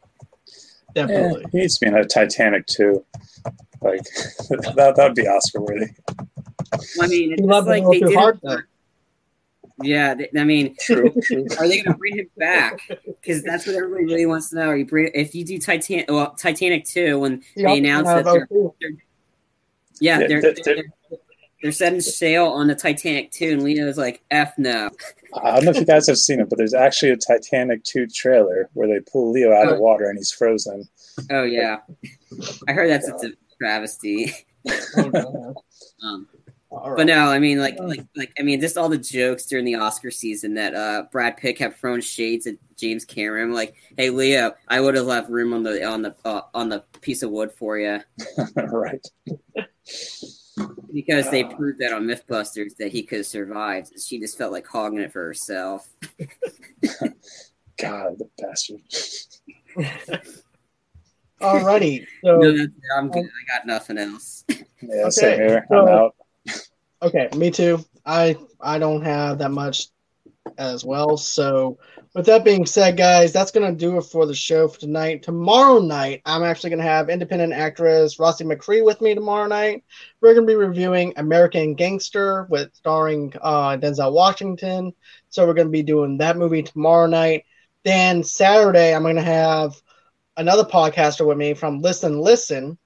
Yeah, 0.96 1.08
Definitely. 1.08 1.46
he 1.52 1.58
needs 1.60 1.78
to 1.78 1.86
be 1.86 1.92
in 1.92 1.98
a 1.98 2.06
Titanic 2.06 2.66
too. 2.68 3.04
Like 3.82 4.02
that 4.50 4.94
that 4.96 4.98
would 4.98 5.16
be 5.16 5.28
Oscar 5.28 5.62
worthy. 5.62 5.88
I 7.02 7.08
mean, 7.08 7.34
it's 7.34 7.42
He 7.42 7.48
like 7.48 7.66
they 7.66 7.82
little 7.82 8.10
did. 8.10 8.18
hard, 8.18 8.36
it 8.36 8.42
though. 8.44 8.56
for- 8.58 8.68
yeah, 9.84 10.14
they, 10.14 10.30
I 10.40 10.46
mean, 10.46 10.74
True, 10.80 11.14
true. 11.22 11.46
are 11.60 11.68
they 11.68 11.82
going 11.82 11.92
to 11.94 11.98
bring 11.98 12.16
him 12.18 12.30
back? 12.38 12.80
Because 13.06 13.44
that's 13.44 13.68
what 13.68 13.76
everybody 13.76 14.06
really 14.06 14.26
wants 14.26 14.50
to 14.52 14.56
know. 14.56 14.68
Are 14.68 14.78
you 14.78 14.86
bring 14.86 15.12
if 15.14 15.36
you 15.36 15.44
do 15.44 15.58
Titanic? 15.60 16.10
Well, 16.10 16.32
Titanic 16.34 16.86
two 16.86 17.20
when 17.20 17.44
Yeah, 17.58 17.72
they 17.74 17.80
announced 17.80 18.10
uh, 18.10 18.22
that 18.22 18.26
they're 18.26 18.48
oh, 18.54 18.74
yeah 20.00 20.20
Yeah, 20.20 20.28
they're, 20.28 20.42
they're- 20.42 20.56
they're, 20.64 20.84
they're 21.66 21.72
setting 21.72 22.00
sail 22.00 22.46
on 22.46 22.68
the 22.68 22.76
Titanic 22.76 23.32
two, 23.32 23.54
and 23.54 23.64
Leo's 23.64 23.98
like, 23.98 24.22
"F 24.30 24.54
no." 24.60 24.88
I 25.34 25.56
don't 25.56 25.66
know 25.66 25.72
if 25.72 25.78
you 25.78 25.86
guys 25.86 26.06
have 26.06 26.20
seen 26.20 26.40
it, 26.40 26.48
but 26.48 26.60
there's 26.60 26.76
actually 26.76 27.10
a 27.10 27.18
Titanic 27.18 27.84
2 27.86 28.06
trailer 28.06 28.70
where 28.74 28.88
they 28.88 29.00
pull 29.12 29.32
Leo 29.32 29.52
out 29.52 29.74
of 29.74 29.80
water 29.80 30.08
and 30.08 30.16
he's 30.16 30.32
frozen. 30.32 30.88
Oh 31.32 31.42
yeah, 31.42 31.78
I 32.68 32.72
heard 32.72 32.92
that's 32.92 33.10
a 33.10 33.32
travesty. 33.58 34.32
oh, 34.96 35.10
no. 35.10 35.56
Um, 36.04 36.28
All 36.70 36.92
right. 36.92 36.98
But 36.98 37.08
no, 37.08 37.32
I 37.32 37.40
mean, 37.40 37.58
like, 37.58 37.80
like, 37.80 38.06
like, 38.16 38.32
I 38.38 38.44
mean, 38.44 38.62
just 38.62 38.78
all 38.78 38.88
the 38.88 39.00
jokes 39.00 39.48
during 39.48 39.66
the 39.66 39.74
Oscar 39.74 40.12
season 40.12 40.54
that 40.54 40.76
uh, 40.76 41.06
Brad 41.12 41.38
Pitt 41.38 41.58
kept 41.58 41.80
throwing 41.80 42.02
shades 42.02 42.46
at 42.46 42.58
James 42.78 43.06
Cameron, 43.06 43.54
like, 43.54 43.74
"Hey, 43.98 44.12
Leo, 44.12 44.54
I 44.68 44.82
would 44.82 44.94
have 44.94 45.08
left 45.08 45.32
room 45.32 45.52
on 45.52 45.64
the 45.64 45.84
on 45.84 46.04
the 46.04 46.16
uh, 46.26 46.42
on 46.54 46.70
the 46.70 46.84
piece 47.02 47.24
of 47.24 47.32
wood 47.32 47.52
for 47.52 47.80
you 47.80 48.02
right. 48.56 49.08
Because 50.94 51.30
they 51.32 51.44
proved 51.44 51.80
that 51.80 51.92
on 51.94 52.04
MythBusters 52.06 52.76
that 52.78 52.92
he 52.92 53.04
could 53.04 53.20
have 53.20 53.28
survived. 53.28 53.92
She 54.02 54.20
just 54.20 54.38
felt 54.38 54.52
like 54.52 54.66
hogging 54.68 55.00
it 55.00 55.12
for 55.12 55.26
herself. 55.26 55.88
God, 57.78 58.18
the 58.20 58.30
bastard. 58.38 58.80
Alrighty. 61.42 62.06
So 62.24 62.38
No, 62.38 62.58
that's, 62.58 62.72
I'm 62.98 63.12
good. 63.12 63.26
I 63.26 63.58
got 63.58 63.68
nothing 63.68 63.98
else. 63.98 64.46
Yeah, 64.50 65.02
Okay, 65.02 65.10
same 65.10 65.40
here. 65.40 65.66
so- 65.70 65.76
I'm 65.76 65.88
out. 65.88 66.16
Okay, 67.02 67.28
me 67.36 67.52
too. 67.52 67.84
I 68.06 68.38
I 68.62 68.80
don't 68.80 69.02
have 69.04 69.40
that 69.40 69.52
much 69.52 69.88
as 70.58 70.86
well. 70.86 71.18
So 71.18 71.78
with 72.16 72.26
that 72.28 72.46
being 72.46 72.66
said, 72.66 72.96
guys, 72.96 73.34
that's 73.34 73.52
gonna 73.52 73.74
do 73.74 73.98
it 73.98 74.04
for 74.04 74.26
the 74.26 74.34
show 74.34 74.70
for 74.70 74.80
tonight. 74.80 75.22
Tomorrow 75.22 75.80
night, 75.80 76.22
I'm 76.26 76.44
actually 76.44 76.70
gonna 76.70 76.84
have 76.84 77.10
independent 77.10 77.52
actress 77.52 78.18
Rossi 78.18 78.46
McCree 78.46 78.86
with 78.86 79.02
me 79.02 79.14
tomorrow 79.14 79.48
night. 79.48 79.84
We're 80.22 80.34
gonna 80.34 80.48
be 80.48 80.56
reviewing 80.56 81.12
American 81.18 81.76
Gangster 81.76 82.48
with 82.50 82.74
starring 82.74 83.34
uh, 83.42 83.76
Denzel 83.78 84.14
Washington. 84.14 84.94
So 85.30 85.46
we're 85.46 85.56
gonna 85.56 85.68
be 85.70 85.84
doing 85.84 86.18
that 86.20 86.38
movie 86.38 86.64
tomorrow 86.64 87.06
night. 87.06 87.44
Then 87.84 88.24
Saturday, 88.24 88.96
I'm 88.96 89.04
gonna 89.04 89.22
have 89.22 89.76
another 90.38 90.64
podcaster 90.64 91.28
with 91.28 91.38
me 91.38 91.54
from 91.54 91.82
Listen 91.82 92.22
Listen. 92.22 92.78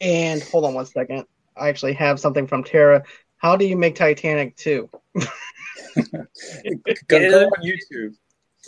And 0.00 0.40
hold 0.44 0.64
on 0.64 0.74
one 0.74 0.86
second. 0.86 1.24
I 1.56 1.70
actually 1.70 1.94
have 1.94 2.20
something 2.20 2.46
from 2.46 2.62
Tara. 2.62 3.02
How 3.36 3.56
do 3.56 3.66
you 3.66 3.76
make 3.76 3.96
Titanic 3.96 4.56
2? 4.56 4.88
Go, 7.08 7.30
go 7.30 7.44
on 7.44 7.62
YouTube. 7.62 8.14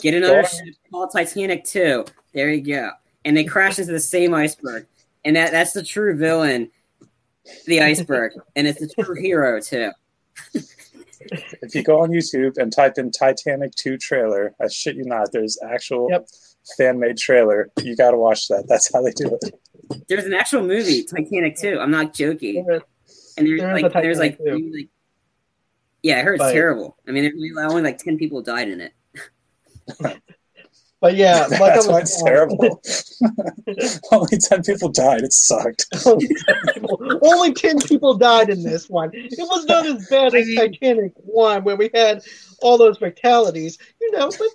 Get 0.01 0.13
another 0.13 0.43
ship 0.45 0.75
called 0.91 1.11
Titanic 1.11 1.63
2. 1.63 2.05
There 2.33 2.49
you 2.51 2.61
go. 2.61 2.91
And 3.25 3.35
they 3.35 3.43
crash 3.43 3.79
into 3.79 3.91
the 3.91 3.99
same 3.99 4.33
iceberg. 4.33 4.85
And 5.25 5.35
that, 5.35 5.51
that's 5.51 5.73
the 5.73 5.83
true 5.83 6.15
villain, 6.15 6.69
the 7.65 7.81
iceberg. 7.81 8.33
and 8.55 8.67
it's 8.67 8.79
the 8.79 9.03
true 9.03 9.15
hero, 9.15 9.59
too. 9.59 9.91
if 10.53 11.75
you 11.75 11.83
go 11.83 12.01
on 12.01 12.09
YouTube 12.11 12.57
and 12.57 12.71
type 12.71 12.93
in 12.97 13.11
Titanic 13.11 13.73
2 13.75 13.97
trailer, 13.97 14.53
I 14.61 14.67
shit 14.67 14.95
you 14.95 15.05
not, 15.05 15.31
there's 15.31 15.57
actual 15.67 16.07
Yep. 16.11 16.27
fan 16.77 16.99
made 16.99 17.17
trailer. 17.17 17.69
You 17.81 17.95
got 17.95 18.11
to 18.11 18.17
watch 18.17 18.47
that. 18.49 18.65
That's 18.67 18.93
how 18.93 19.01
they 19.01 19.11
do 19.11 19.37
it. 19.41 20.05
There's 20.07 20.25
an 20.25 20.33
actual 20.33 20.63
movie, 20.63 21.03
Titanic 21.03 21.57
2. 21.57 21.79
I'm 21.79 21.91
not 21.91 22.13
joking. 22.13 22.65
There 22.65 22.77
is- 22.77 23.33
And 23.37 23.47
there's 23.47 23.59
There 23.59 23.73
like, 23.73 23.93
there's 23.93 24.19
like, 24.19 24.37
Titanic 24.37 24.61
2. 24.63 24.69
three, 24.71 24.81
like, 24.81 24.89
yeah, 26.03 26.19
I 26.19 26.21
heard 26.21 26.35
it's 26.35 26.43
But- 26.43 26.53
terrible. 26.53 26.97
I 27.07 27.11
mean, 27.11 27.31
only 27.57 27.81
like 27.81 27.97
10 27.97 28.17
people 28.17 28.41
died 28.41 28.69
in 28.69 28.79
it. 28.81 28.93
But 30.99 31.15
yeah, 31.15 31.45
like 31.49 31.59
That's 31.59 31.87
why 31.87 31.99
it's 31.99 32.13
saying- 32.15 32.25
terrible. 32.25 32.81
Only 34.11 34.37
10 34.37 34.63
people 34.63 34.89
died. 34.89 35.21
It 35.21 35.31
sucked. 35.33 35.85
Only 37.21 37.53
10 37.53 37.79
people 37.81 38.15
died 38.17 38.49
in 38.49 38.63
this 38.63 38.89
one. 38.89 39.11
It 39.13 39.37
was 39.37 39.65
not 39.65 39.85
as 39.85 40.07
bad 40.07 40.33
as 40.33 40.47
Titanic 40.55 41.13
1, 41.17 41.63
where 41.63 41.75
we 41.75 41.91
had 41.93 42.23
all 42.61 42.77
those 42.77 42.97
fatalities, 42.97 43.77
you 44.01 44.11
know, 44.11 44.29
but 44.29 44.39
10, 44.39 44.49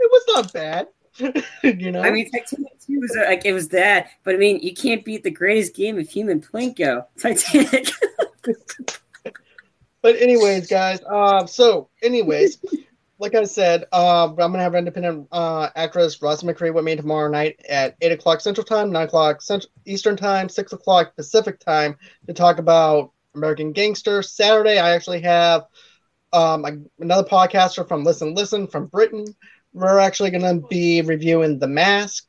it 0.00 0.10
was 0.10 0.24
not 0.34 0.52
bad. 0.52 0.88
you 1.62 1.92
know? 1.92 2.00
I 2.02 2.10
mean, 2.10 2.28
Titanic 2.30 2.78
2 2.84 3.00
was 3.00 3.16
uh, 3.16 3.26
like, 3.26 3.44
it 3.44 3.52
was 3.52 3.68
that, 3.68 4.08
but 4.24 4.34
I 4.34 4.38
mean, 4.38 4.58
you 4.60 4.74
can't 4.74 5.04
beat 5.04 5.22
the 5.22 5.30
greatest 5.30 5.74
game 5.74 5.98
of 5.98 6.08
human 6.08 6.40
plinko, 6.40 7.06
Titanic. 7.20 7.88
But 10.00 10.16
anyways, 10.16 10.68
guys. 10.68 11.00
Um, 11.06 11.46
so 11.48 11.88
anyways, 12.02 12.58
like 13.18 13.34
I 13.34 13.44
said, 13.44 13.82
um, 13.92 14.30
I'm 14.30 14.52
gonna 14.52 14.60
have 14.60 14.74
independent 14.74 15.28
uh, 15.32 15.68
actress 15.74 16.22
Ross 16.22 16.42
McCree 16.42 16.72
with 16.72 16.84
me 16.84 16.94
tomorrow 16.96 17.28
night 17.30 17.60
at 17.68 17.96
eight 18.00 18.12
o'clock 18.12 18.40
Central 18.40 18.64
Time, 18.64 18.92
nine 18.92 19.06
o'clock 19.06 19.42
Central 19.42 19.70
Eastern 19.86 20.16
Time, 20.16 20.48
six 20.48 20.72
o'clock 20.72 21.16
Pacific 21.16 21.58
Time 21.58 21.96
to 22.26 22.32
talk 22.32 22.58
about 22.58 23.12
American 23.34 23.72
Gangster. 23.72 24.22
Saturday, 24.22 24.78
I 24.78 24.90
actually 24.90 25.20
have 25.22 25.64
um, 26.32 26.64
a- 26.64 27.02
another 27.02 27.28
podcaster 27.28 27.86
from 27.86 28.04
Listen 28.04 28.34
Listen 28.34 28.66
from 28.66 28.86
Britain. 28.86 29.24
We're 29.72 29.98
actually 29.98 30.30
gonna 30.30 30.60
be 30.68 31.02
reviewing 31.02 31.58
The 31.58 31.68
Mask 31.68 32.24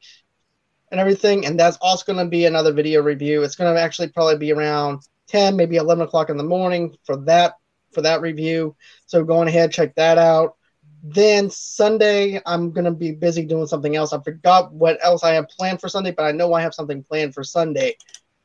and 0.92 1.00
everything, 1.00 1.46
and 1.46 1.60
that's 1.60 1.78
also 1.82 2.04
gonna 2.12 2.28
be 2.30 2.46
another 2.46 2.74
video 2.74 3.02
review. 3.02 3.44
It's 3.44 3.56
gonna 3.56 3.80
actually 3.80 4.10
probably 4.10 4.38
be 4.38 4.52
around 4.52 5.02
10 5.28 5.56
maybe 5.56 5.76
11 5.76 6.04
o'clock 6.04 6.32
in 6.32 6.38
the 6.38 6.44
morning 6.44 6.96
for 7.06 7.18
that 7.26 7.54
for 7.94 8.02
that 8.02 8.22
review 8.22 8.76
so 9.06 9.24
go 9.24 9.38
on 9.40 9.48
ahead 9.48 9.72
check 9.72 9.94
that 9.96 10.18
out 10.18 10.56
then 11.04 11.50
sunday 11.50 12.42
i'm 12.46 12.72
going 12.72 12.86
to 12.86 12.92
be 12.92 13.12
busy 13.12 13.46
doing 13.46 13.68
something 13.68 13.96
else. 13.96 14.14
I 14.14 14.22
forgot 14.22 14.74
what 14.74 14.98
else 15.04 15.24
i 15.24 15.34
have 15.34 15.48
planned 15.50 15.82
for 15.82 15.90
sunday 15.90 16.12
but 16.12 16.24
i 16.24 16.32
know 16.32 16.54
i 16.54 16.62
have 16.62 16.74
something 16.74 17.04
planned 17.04 17.34
for 17.34 17.44
sunday. 17.44 17.96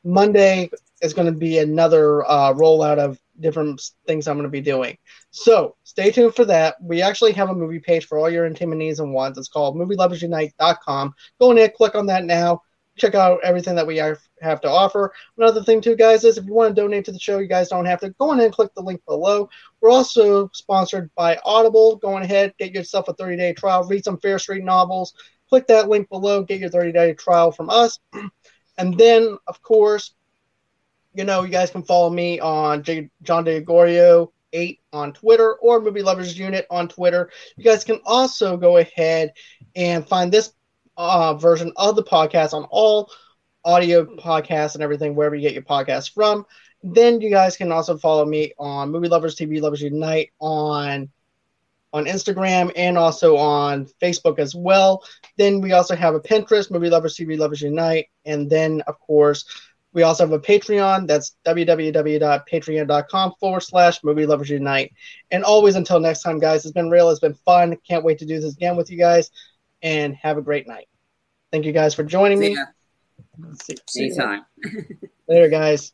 Monday 0.03 0.69
is 1.01 1.15
going 1.15 1.25
to 1.25 1.37
be 1.37 1.57
another 1.57 2.23
uh, 2.25 2.53
rollout 2.53 2.99
of 2.99 3.19
different 3.39 3.81
things 4.07 4.27
i'm 4.27 4.37
going 4.37 4.43
to 4.43 4.49
be 4.49 4.61
doing. 4.61 4.97
So 5.31 5.75
stay 5.83 6.11
tuned 6.11 6.35
for 6.35 6.45
that. 6.45 6.75
We 6.81 7.01
actually 7.01 7.33
have 7.33 7.49
a 7.49 7.55
movie 7.55 7.79
page 7.79 8.05
for 8.05 8.17
all 8.17 8.29
your 8.29 8.45
entertainment 8.45 8.79
needs 8.79 8.99
and 8.99 9.13
wants. 9.13 9.37
It's 9.37 9.49
called 9.49 9.75
movieloversunite.com 9.75 11.13
go 11.39 11.49
in 11.51 11.57
there, 11.57 11.69
click 11.69 11.95
on 11.95 12.05
that 12.07 12.23
now 12.23 12.61
check 12.97 13.15
out 13.15 13.39
everything 13.43 13.75
that 13.75 13.87
we 13.87 13.97
have 13.97 14.19
have 14.41 14.61
to 14.61 14.69
offer 14.69 15.13
Another 15.37 15.63
thing, 15.63 15.81
too, 15.81 15.95
guys, 15.95 16.23
is 16.23 16.37
if 16.37 16.45
you 16.45 16.53
want 16.53 16.75
to 16.75 16.81
donate 16.81 17.05
to 17.05 17.11
the 17.11 17.19
show, 17.19 17.39
you 17.39 17.47
guys 17.47 17.69
don't 17.69 17.85
have 17.85 17.99
to. 18.01 18.09
Go 18.11 18.31
in 18.31 18.39
and 18.39 18.53
click 18.53 18.73
the 18.75 18.81
link 18.81 19.01
below. 19.05 19.49
We're 19.81 19.89
also 19.89 20.49
sponsored 20.53 21.09
by 21.15 21.37
Audible. 21.43 21.97
Go 21.97 22.17
ahead, 22.17 22.53
get 22.57 22.73
yourself 22.73 23.07
a 23.07 23.13
30 23.13 23.37
day 23.37 23.53
trial, 23.53 23.83
read 23.83 24.03
some 24.03 24.17
Fear 24.19 24.39
Street 24.39 24.63
novels. 24.63 25.13
Click 25.49 25.67
that 25.67 25.89
link 25.89 26.09
below, 26.09 26.43
get 26.43 26.59
your 26.59 26.69
30 26.69 26.91
day 26.91 27.13
trial 27.13 27.51
from 27.51 27.69
us. 27.69 27.99
And 28.77 28.97
then, 28.97 29.37
of 29.47 29.61
course, 29.61 30.15
you 31.13 31.23
know, 31.23 31.43
you 31.43 31.49
guys 31.49 31.71
can 31.71 31.81
follow 31.81 32.09
me 32.09 32.41
on 32.41 32.83
J- 32.83 33.09
John 33.23 33.45
DeGorio. 33.45 34.31
8 34.51 34.79
on 34.93 35.13
Twitter 35.13 35.55
or 35.55 35.81
Movie 35.81 36.01
Lovers 36.01 36.37
Unite 36.37 36.65
on 36.69 36.87
Twitter. 36.87 37.29
You 37.57 37.63
guys 37.63 37.83
can 37.83 37.99
also 38.05 38.57
go 38.57 38.77
ahead 38.77 39.33
and 39.75 40.07
find 40.07 40.31
this 40.31 40.53
uh, 40.97 41.33
version 41.35 41.71
of 41.75 41.95
the 41.95 42.03
podcast 42.03 42.53
on 42.53 42.65
all 42.69 43.11
audio 43.63 44.05
podcasts 44.05 44.75
and 44.75 44.83
everything 44.83 45.15
wherever 45.15 45.35
you 45.35 45.41
get 45.41 45.53
your 45.53 45.63
podcasts 45.63 46.11
from. 46.11 46.45
Then 46.83 47.19
you 47.19 47.31
guys 47.31 47.57
can 47.57 47.71
also 47.71 47.97
follow 47.97 48.25
me 48.25 48.53
on 48.59 48.91
Movie 48.91 49.09
Lovers 49.09 49.35
TV 49.35 49.59
Lovers 49.59 49.81
Unite 49.81 50.31
on 50.39 51.09
on 51.91 52.05
Instagram 52.05 52.71
and 52.75 52.97
also 52.97 53.37
on 53.37 53.87
Facebook 54.01 54.37
as 54.37 54.53
well. 54.53 55.03
Then 55.37 55.61
we 55.61 55.71
also 55.71 55.95
have 55.95 56.13
a 56.13 56.19
Pinterest, 56.19 56.69
Movie 56.69 56.89
Lovers 56.89 57.15
TV 57.15 57.37
Lovers 57.37 57.61
Unite, 57.61 58.07
and 58.25 58.49
then 58.49 58.81
of 58.85 58.99
course 58.99 59.45
we 59.93 60.03
also 60.03 60.25
have 60.25 60.33
a 60.33 60.39
Patreon. 60.39 61.07
That's 61.07 61.37
www.patreon.com 61.45 63.33
forward 63.39 63.61
slash 63.61 64.03
Movie 64.03 64.25
Lovers 64.25 64.49
Unite. 64.49 64.91
And 65.31 65.45
always 65.45 65.75
until 65.75 66.01
next 66.01 66.21
time, 66.21 66.37
guys, 66.37 66.65
it's 66.65 66.73
been 66.73 66.89
real. 66.89 67.09
It's 67.09 67.21
been 67.21 67.33
fun. 67.33 67.77
Can't 67.87 68.03
wait 68.03 68.19
to 68.19 68.25
do 68.25 68.39
this 68.41 68.53
again 68.53 68.75
with 68.75 68.91
you 68.91 68.97
guys. 68.97 69.31
And 69.85 70.15
have 70.15 70.37
a 70.37 70.41
great 70.41 70.67
night. 70.67 70.87
Thank 71.51 71.63
you 71.65 71.71
guys 71.71 71.93
for 71.93 72.03
joining 72.03 72.39
me. 72.39 72.55
Yeah, 72.55 72.65
See- 73.61 73.75
see 73.87 73.99
you 74.05 74.05
anytime. 74.07 74.45
later, 75.29 75.47
guys. 75.47 75.93